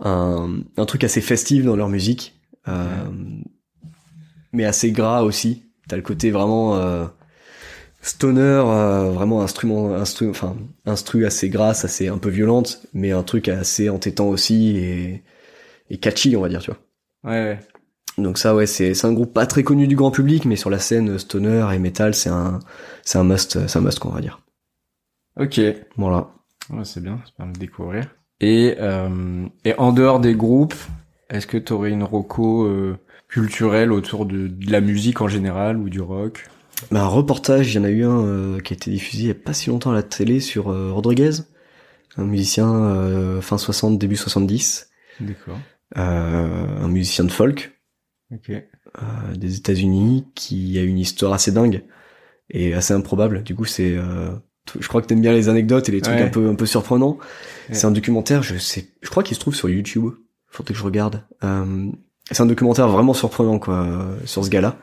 un, 0.00 0.62
un 0.76 0.86
truc 0.86 1.04
assez 1.04 1.20
festif 1.20 1.64
dans 1.64 1.76
leur 1.76 1.88
musique, 1.88 2.40
euh, 2.68 3.04
mais 4.52 4.64
assez 4.64 4.92
gras 4.92 5.22
aussi. 5.22 5.64
T'as 5.88 5.96
le 5.96 6.02
côté 6.02 6.30
vraiment 6.30 6.76
euh, 6.76 7.06
stoner, 8.00 8.62
euh, 8.66 9.10
vraiment 9.10 9.42
instrument, 9.42 9.94
instru, 9.94 10.30
enfin 10.30 10.56
instru 10.86 11.26
assez 11.26 11.48
grasse, 11.48 11.84
assez 11.84 12.08
un 12.08 12.18
peu 12.18 12.30
violente, 12.30 12.82
mais 12.94 13.12
un 13.12 13.22
truc 13.22 13.48
assez 13.48 13.88
entêtant 13.90 14.28
aussi 14.28 14.76
et, 14.76 15.22
et 15.90 15.98
catchy, 15.98 16.36
on 16.36 16.40
va 16.42 16.48
dire, 16.48 16.60
tu 16.60 16.70
vois. 16.70 16.80
Ouais, 17.24 17.42
ouais. 17.42 17.60
Donc 18.18 18.38
ça, 18.38 18.54
ouais, 18.54 18.66
c'est 18.66 18.94
c'est 18.94 19.06
un 19.06 19.12
groupe 19.12 19.32
pas 19.32 19.46
très 19.46 19.62
connu 19.62 19.86
du 19.86 19.96
grand 19.96 20.10
public, 20.10 20.44
mais 20.44 20.56
sur 20.56 20.70
la 20.70 20.78
scène 20.78 21.18
stoner 21.18 21.66
et 21.72 21.78
metal, 21.78 22.14
c'est 22.14 22.30
un 22.30 22.58
c'est 23.02 23.18
un 23.18 23.24
must, 23.24 23.66
c'est 23.66 23.78
un 23.78 23.82
must, 23.82 23.98
qu'on 23.98 24.10
va 24.10 24.20
dire. 24.20 24.40
Ok. 25.38 25.60
Voilà. 25.96 26.28
Ouais, 26.70 26.84
c'est 26.84 27.02
bien, 27.02 27.20
ça 27.24 27.32
permet 27.36 27.52
de 27.52 27.58
découvrir. 27.58 28.04
Et, 28.40 28.76
euh, 28.78 29.46
et 29.64 29.74
en 29.74 29.92
dehors 29.92 30.20
des 30.20 30.34
groupes, 30.34 30.74
est-ce 31.28 31.46
que 31.46 31.58
tu 31.58 31.72
aurais 31.72 31.90
une 31.90 32.02
roco 32.02 32.64
euh, 32.64 32.96
culturelle 33.28 33.92
autour 33.92 34.26
de, 34.26 34.48
de 34.48 34.70
la 34.72 34.80
musique 34.80 35.20
en 35.20 35.28
général 35.28 35.76
ou 35.76 35.88
du 35.88 36.00
rock? 36.00 36.48
Bah, 36.90 37.02
un 37.02 37.06
reportage, 37.06 37.72
il 37.72 37.76
y 37.76 37.78
en 37.78 37.84
a 37.84 37.90
eu 37.90 38.04
un 38.04 38.24
euh, 38.24 38.60
qui 38.60 38.72
a 38.72 38.76
été 38.76 38.90
diffusé 38.90 39.22
il 39.24 39.26
y 39.28 39.30
a 39.30 39.34
pas 39.34 39.52
si 39.52 39.70
longtemps 39.70 39.90
à 39.90 39.94
la 39.94 40.02
télé 40.02 40.40
sur 40.40 40.70
euh, 40.70 40.92
Rodriguez, 40.92 41.30
un 42.16 42.24
musicien 42.24 42.68
euh, 42.72 43.40
fin 43.40 43.58
60, 43.58 43.98
début 43.98 44.16
70, 44.16 44.88
D'accord. 45.20 45.58
euh, 45.96 46.66
un 46.80 46.88
musicien 46.88 47.24
de 47.24 47.30
folk 47.30 47.78
Ok. 48.32 48.50
euh, 48.50 48.62
des 49.36 49.56
États-Unis 49.56 50.26
qui 50.34 50.78
a 50.78 50.82
une 50.82 50.98
histoire 50.98 51.32
assez 51.32 51.52
dingue 51.52 51.82
et 52.50 52.74
assez 52.74 52.94
improbable. 52.94 53.42
Du 53.42 53.54
coup, 53.54 53.64
c'est 53.64 53.94
euh, 53.96 54.30
je 54.78 54.86
crois 54.88 55.02
que 55.02 55.06
t'aimes 55.06 55.20
bien 55.20 55.32
les 55.32 55.48
anecdotes 55.48 55.88
et 55.88 55.92
les 55.92 56.00
trucs 56.00 56.14
Ouais. 56.16 56.22
un 56.22 56.28
peu 56.28 56.48
un 56.48 56.54
peu 56.54 56.66
surprenants. 56.66 57.18
Ouais. 57.68 57.74
C'est 57.74 57.86
un 57.86 57.90
documentaire, 57.92 58.42
je 58.42 58.56
sais, 58.58 58.88
je 59.02 59.08
crois 59.10 59.22
qu'il 59.22 59.34
se 59.34 59.40
trouve 59.40 59.54
sur 59.54 59.68
YouTube. 59.68 60.10
Faudrait 60.48 60.74
que 60.74 60.78
je 60.78 60.84
regarde. 60.84 61.24
Euh, 61.44 61.90
c'est 62.30 62.42
un 62.42 62.46
documentaire 62.46 62.88
vraiment 62.88 63.14
surprenant 63.14 63.58
quoi 63.58 63.86
sur 64.24 64.44
ce 64.44 64.50
gars-là. 64.50 64.76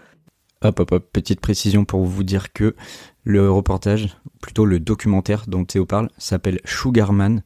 Hop, 0.63 0.79
hop, 0.79 0.91
hop, 0.91 1.09
petite 1.13 1.39
précision 1.39 1.85
pour 1.85 2.03
vous 2.03 2.23
dire 2.23 2.51
que 2.51 2.75
le 3.23 3.51
reportage, 3.51 4.17
plutôt 4.41 4.65
le 4.65 4.79
documentaire 4.79 5.43
dont 5.47 5.65
Théo 5.65 5.85
parle, 5.85 6.09
s'appelle 6.17 6.59
Sugarman 6.65 7.43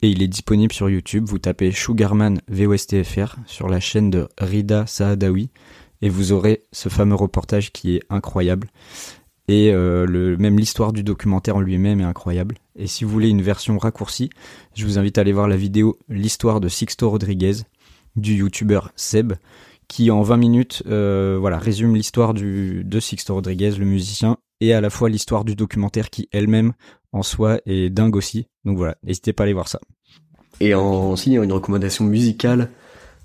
et 0.00 0.08
il 0.08 0.22
est 0.22 0.28
disponible 0.28 0.72
sur 0.72 0.88
YouTube. 0.88 1.26
Vous 1.26 1.38
tapez 1.38 1.72
Sugarman 1.72 2.40
VOSTFR 2.48 3.36
sur 3.44 3.68
la 3.68 3.80
chaîne 3.80 4.08
de 4.08 4.28
Rida 4.38 4.86
Saadawi 4.86 5.50
et 6.00 6.08
vous 6.08 6.32
aurez 6.32 6.62
ce 6.72 6.88
fameux 6.88 7.14
reportage 7.14 7.70
qui 7.70 7.96
est 7.96 8.02
incroyable. 8.08 8.68
Et 9.46 9.70
euh, 9.70 10.36
même 10.38 10.58
l'histoire 10.58 10.94
du 10.94 11.02
documentaire 11.02 11.56
en 11.56 11.60
lui-même 11.60 12.00
est 12.00 12.04
incroyable. 12.04 12.56
Et 12.76 12.86
si 12.86 13.04
vous 13.04 13.10
voulez 13.10 13.28
une 13.28 13.42
version 13.42 13.76
raccourcie, 13.76 14.30
je 14.74 14.86
vous 14.86 14.98
invite 14.98 15.18
à 15.18 15.20
aller 15.20 15.32
voir 15.32 15.48
la 15.48 15.58
vidéo 15.58 15.98
L'histoire 16.08 16.60
de 16.60 16.68
Sixto 16.68 17.10
Rodriguez 17.10 17.56
du 18.16 18.34
youtubeur 18.36 18.90
Seb 18.96 19.34
qui 19.88 20.10
en 20.10 20.22
20 20.22 20.36
minutes 20.36 20.82
euh, 20.86 21.36
voilà 21.38 21.58
résume 21.58 21.94
l'histoire 21.94 22.34
du 22.34 22.84
de 22.84 23.00
Sixto 23.00 23.34
Rodriguez 23.34 23.72
le 23.72 23.84
musicien 23.84 24.38
et 24.60 24.72
à 24.72 24.80
la 24.80 24.90
fois 24.90 25.08
l'histoire 25.08 25.44
du 25.44 25.54
documentaire 25.54 26.10
qui 26.10 26.28
elle-même 26.32 26.72
en 27.12 27.22
soi 27.22 27.60
est 27.66 27.90
dingue 27.90 28.16
aussi 28.16 28.48
donc 28.64 28.76
voilà 28.76 28.96
n'hésitez 29.02 29.32
pas 29.32 29.42
à 29.42 29.44
aller 29.44 29.52
voir 29.52 29.68
ça 29.68 29.80
Et 30.60 30.74
en, 30.74 31.12
aussi 31.12 31.32
une 31.34 31.52
recommandation 31.52 32.04
musicale 32.04 32.70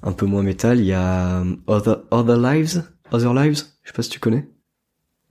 un 0.01 0.13
peu 0.13 0.25
moins 0.25 0.43
métal, 0.43 0.79
il 0.79 0.85
y 0.85 0.93
a 0.93 1.41
euh, 1.41 1.55
Other 1.67 2.03
Other 2.11 2.37
Lives, 2.37 2.83
Other 3.11 3.33
Lives. 3.33 3.65
Je 3.83 3.89
sais 3.89 3.93
pas 3.93 4.01
si 4.01 4.09
tu 4.09 4.19
connais. 4.19 4.47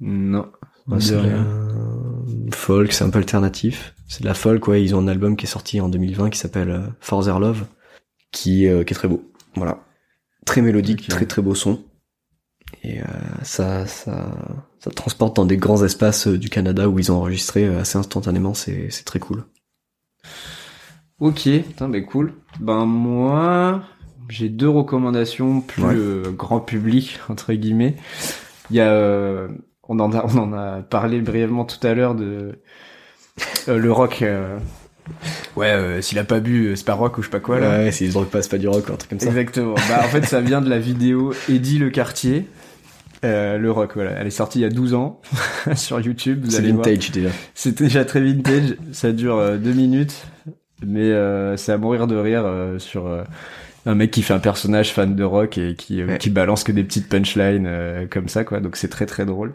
Non. 0.00 0.46
Ouais, 0.86 1.00
c'est 1.00 1.14
euh, 1.14 1.36
folk, 2.52 2.92
c'est 2.92 3.04
un 3.04 3.10
peu 3.10 3.18
alternatif. 3.18 3.94
C'est 4.06 4.22
de 4.22 4.26
la 4.26 4.34
folk, 4.34 4.66
ouais. 4.68 4.82
Ils 4.82 4.94
ont 4.94 5.00
un 5.00 5.08
album 5.08 5.36
qui 5.36 5.46
est 5.46 5.48
sorti 5.48 5.80
en 5.80 5.88
2020 5.88 6.30
qui 6.30 6.38
s'appelle 6.38 6.70
euh, 6.70 6.86
For 7.00 7.22
Their 7.24 7.40
Love, 7.40 7.64
qui, 8.30 8.66
euh, 8.66 8.84
qui 8.84 8.94
est 8.94 8.96
très 8.96 9.08
beau. 9.08 9.22
Voilà, 9.54 9.84
très 10.48 10.62
mélodique, 10.62 11.08
très 11.08 11.26
très 11.26 11.42
beau 11.42 11.54
son. 11.54 11.84
Et 12.82 13.00
euh, 13.00 13.04
ça, 13.42 13.86
ça, 13.86 14.30
ça 14.80 14.90
te 14.90 14.94
transporte 14.94 15.36
dans 15.36 15.46
des 15.46 15.56
grands 15.56 15.82
espaces 15.84 16.26
euh, 16.26 16.38
du 16.38 16.48
Canada 16.50 16.88
où 16.88 16.98
ils 16.98 17.10
ont 17.12 17.16
enregistré 17.16 17.64
euh, 17.66 17.80
assez 17.80 17.98
instantanément. 17.98 18.54
C'est, 18.54 18.90
c'est 18.90 19.04
très 19.04 19.18
cool. 19.18 19.44
Ok, 21.20 21.42
putain, 21.44 21.88
bah 21.88 22.00
cool. 22.00 22.34
Ben 22.60 22.84
moi, 22.86 23.82
j'ai 24.28 24.48
deux 24.48 24.68
recommandations 24.68 25.60
plus 25.60 25.82
Ouais. 25.82 25.94
euh, 25.96 26.30
grand 26.30 26.60
public 26.60 27.18
entre 27.28 27.52
guillemets. 27.54 27.96
Il 28.70 28.76
y 28.76 28.80
a, 28.80 28.92
euh, 28.92 29.48
on 29.88 29.98
en 29.98 30.12
a, 30.12 30.24
on 30.26 30.36
en 30.38 30.52
a 30.52 30.82
parlé 30.82 31.20
brièvement 31.20 31.64
tout 31.64 31.84
à 31.86 31.94
l'heure 31.94 32.14
de 32.14 32.60
euh, 33.68 33.78
le 33.78 33.92
rock. 33.92 34.22
Ouais, 35.58 35.70
euh, 35.72 36.00
s'il 36.00 36.18
a 36.18 36.24
pas 36.24 36.40
bu, 36.40 36.66
euh, 36.68 36.76
c'est 36.76 36.86
pas 36.86 36.94
rock 36.94 37.18
ou 37.18 37.22
je 37.22 37.26
sais 37.26 37.30
pas 37.30 37.40
quoi 37.40 37.58
là. 37.60 37.78
Ouais, 37.78 37.92
s'ils 37.92 38.08
se 38.08 38.12
droguent 38.14 38.28
pas, 38.28 38.42
c'est 38.42 38.50
pas 38.50 38.58
du 38.58 38.68
rock, 38.68 38.84
un 38.90 38.96
truc 38.96 39.10
comme 39.10 39.20
ça. 39.20 39.26
Exactement. 39.28 39.74
Bah, 39.88 40.00
en 40.04 40.08
fait, 40.08 40.24
ça 40.24 40.40
vient 40.40 40.60
de 40.60 40.70
la 40.70 40.78
vidéo 40.78 41.32
Eddie 41.48 41.78
le 41.78 41.90
quartier. 41.90 42.46
Euh, 43.24 43.58
le 43.58 43.70
rock, 43.72 43.92
voilà. 43.94 44.12
Elle 44.12 44.26
est 44.28 44.30
sortie 44.30 44.60
il 44.60 44.62
y 44.62 44.64
a 44.64 44.68
12 44.70 44.94
ans 44.94 45.20
sur 45.74 46.00
YouTube. 46.00 46.44
C'est 46.48 46.62
voir. 46.62 46.76
vintage 46.84 47.10
déjà. 47.10 47.30
C'est 47.54 47.76
déjà 47.78 48.04
très 48.04 48.20
vintage. 48.20 48.76
Ça 48.92 49.10
dure 49.12 49.36
euh, 49.36 49.56
deux 49.56 49.72
minutes, 49.72 50.14
mais 50.86 51.10
euh, 51.10 51.56
c'est 51.56 51.72
à 51.72 51.78
mourir 51.78 52.06
de 52.06 52.14
rire 52.16 52.42
euh, 52.46 52.78
sur 52.78 53.08
euh, 53.08 53.24
un 53.86 53.96
mec 53.96 54.12
qui 54.12 54.22
fait 54.22 54.34
un 54.34 54.38
personnage 54.38 54.92
fan 54.92 55.16
de 55.16 55.24
rock 55.24 55.58
et 55.58 55.74
qui 55.74 56.04
Ouais. 56.04 56.18
qui 56.18 56.30
balance 56.30 56.62
que 56.62 56.70
des 56.70 56.84
petites 56.84 57.08
punchlines 57.08 57.66
euh, 57.66 58.06
comme 58.08 58.28
ça, 58.28 58.44
quoi. 58.44 58.60
Donc 58.60 58.76
c'est 58.76 58.88
très 58.88 59.06
très 59.06 59.26
drôle. 59.26 59.54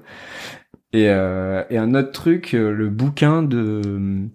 Et 0.92 1.06
euh, 1.08 1.64
et 1.70 1.78
un 1.78 1.96
autre 1.96 2.12
truc, 2.12 2.52
le 2.52 2.90
bouquin 2.90 3.44
de 3.44 4.28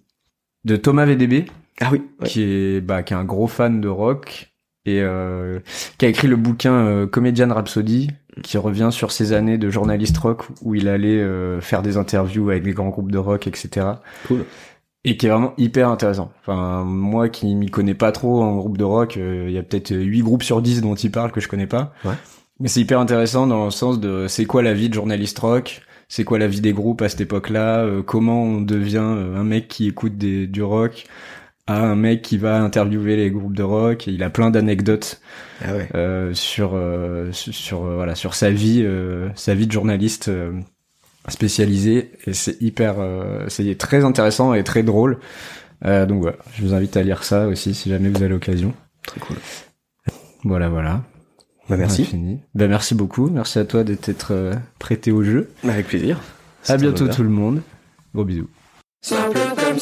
de 0.64 0.76
Thomas 0.76 1.04
VDB, 1.06 1.46
Ah 1.80 1.88
oui. 1.92 2.02
ouais. 2.20 2.26
qui 2.26 2.42
est 2.42 2.80
bah 2.80 3.02
qui 3.02 3.14
est 3.14 3.16
un 3.16 3.24
gros 3.24 3.46
fan 3.46 3.80
de 3.80 3.88
rock 3.88 4.52
et 4.84 5.00
euh, 5.02 5.60
qui 5.98 6.06
a 6.06 6.08
écrit 6.08 6.28
le 6.28 6.36
bouquin 6.36 6.72
euh, 6.72 7.06
Comedian 7.06 7.52
Rhapsody 7.52 8.08
qui 8.42 8.56
revient 8.58 8.88
sur 8.92 9.10
ses 9.12 9.32
années 9.32 9.58
de 9.58 9.68
journaliste 9.70 10.16
rock 10.18 10.44
où 10.62 10.74
il 10.74 10.88
allait 10.88 11.20
euh, 11.20 11.60
faire 11.60 11.82
des 11.82 11.96
interviews 11.96 12.50
avec 12.50 12.62
des 12.62 12.72
grands 12.72 12.88
groupes 12.88 13.10
de 13.12 13.18
rock 13.18 13.46
etc 13.46 13.86
Cool. 14.28 14.44
et 15.04 15.16
qui 15.16 15.26
est 15.26 15.30
vraiment 15.30 15.54
hyper 15.58 15.88
intéressant 15.88 16.30
enfin 16.40 16.84
moi 16.84 17.28
qui 17.28 17.54
m'y 17.54 17.68
connais 17.70 17.94
pas 17.94 18.12
trop 18.12 18.42
en 18.42 18.56
groupe 18.56 18.78
de 18.78 18.84
rock 18.84 19.16
euh, 19.16 19.46
il 19.48 19.52
y 19.52 19.58
a 19.58 19.62
peut-être 19.62 19.90
8 19.94 20.22
groupes 20.22 20.42
sur 20.44 20.62
10 20.62 20.80
dont 20.82 20.94
il 20.94 21.10
parle 21.10 21.32
que 21.32 21.40
je 21.40 21.48
connais 21.48 21.66
pas 21.66 21.92
Ouais. 22.04 22.14
mais 22.60 22.68
c'est 22.68 22.80
hyper 22.80 23.00
intéressant 23.00 23.46
dans 23.46 23.64
le 23.66 23.70
sens 23.72 23.98
de 24.00 24.26
c'est 24.28 24.44
quoi 24.46 24.62
la 24.62 24.72
vie 24.72 24.88
de 24.88 24.94
journaliste 24.94 25.38
rock 25.40 25.82
c'est 26.08 26.24
quoi 26.24 26.38
la 26.38 26.46
vie 26.46 26.60
des 26.60 26.72
groupes 26.72 27.02
à 27.02 27.08
cette 27.08 27.20
époque-là 27.20 27.80
euh, 27.84 28.02
comment 28.02 28.42
on 28.42 28.60
devient 28.60 28.98
euh, 29.04 29.36
un 29.36 29.44
mec 29.44 29.68
qui 29.68 29.86
écoute 29.88 30.16
des, 30.16 30.46
du 30.46 30.62
rock 30.62 31.04
à 31.66 31.82
un 31.82 31.96
mec 31.96 32.22
qui 32.22 32.38
va 32.38 32.62
interviewer 32.62 33.16
les 33.16 33.30
groupes 33.30 33.54
de 33.54 33.62
rock? 33.62 34.08
Et 34.08 34.12
il 34.12 34.22
a 34.22 34.30
plein 34.30 34.50
d'anecdotes 34.50 35.20
Ah 35.62 35.74
ouais. 35.74 35.88
euh, 35.94 36.32
sur 36.32 36.70
euh, 36.74 37.30
sur 37.32 37.84
euh, 37.84 37.94
voilà 37.96 38.14
sur 38.14 38.34
sa 38.34 38.50
vie 38.50 38.86
sa 39.34 39.54
vie 39.54 39.66
de 39.66 39.72
journaliste 39.72 40.30
spécialisé 41.28 42.12
et 42.26 42.32
c'est 42.32 42.60
hyper 42.62 42.96
c'est 43.48 43.76
très 43.76 44.02
intéressant 44.04 44.54
et 44.54 44.64
très 44.64 44.82
drôle. 44.82 45.18
Donc 45.84 46.22
voilà 46.22 46.38
je 46.54 46.62
vous 46.62 46.72
invite 46.72 46.96
à 46.96 47.02
lire 47.02 47.22
ça 47.22 47.46
aussi 47.48 47.74
si 47.74 47.90
jamais 47.90 48.08
vous 48.08 48.16
avez 48.16 48.28
l'occasion. 48.28 48.72
Très 49.06 49.20
cool. 49.20 49.36
voilà 50.44 50.70
voilà 50.70 51.02
Bah, 51.68 51.76
merci. 51.76 52.08
ben 52.54 52.68
merci 52.68 52.94
beaucoup. 52.94 53.28
Merci 53.28 53.58
à 53.58 53.64
toi 53.64 53.84
d'être 53.84 54.28
euh, 54.32 54.54
prêté 54.78 55.12
au 55.12 55.22
jeu. 55.22 55.50
Avec 55.64 55.88
plaisir. 55.88 56.20
à 56.66 56.76
bientôt 56.76 57.08
tout 57.08 57.22
le 57.22 57.28
monde. 57.28 57.62
Gros 58.14 58.24
bisous. 58.24 58.48
Simple 59.02 59.38
comme 59.56 59.78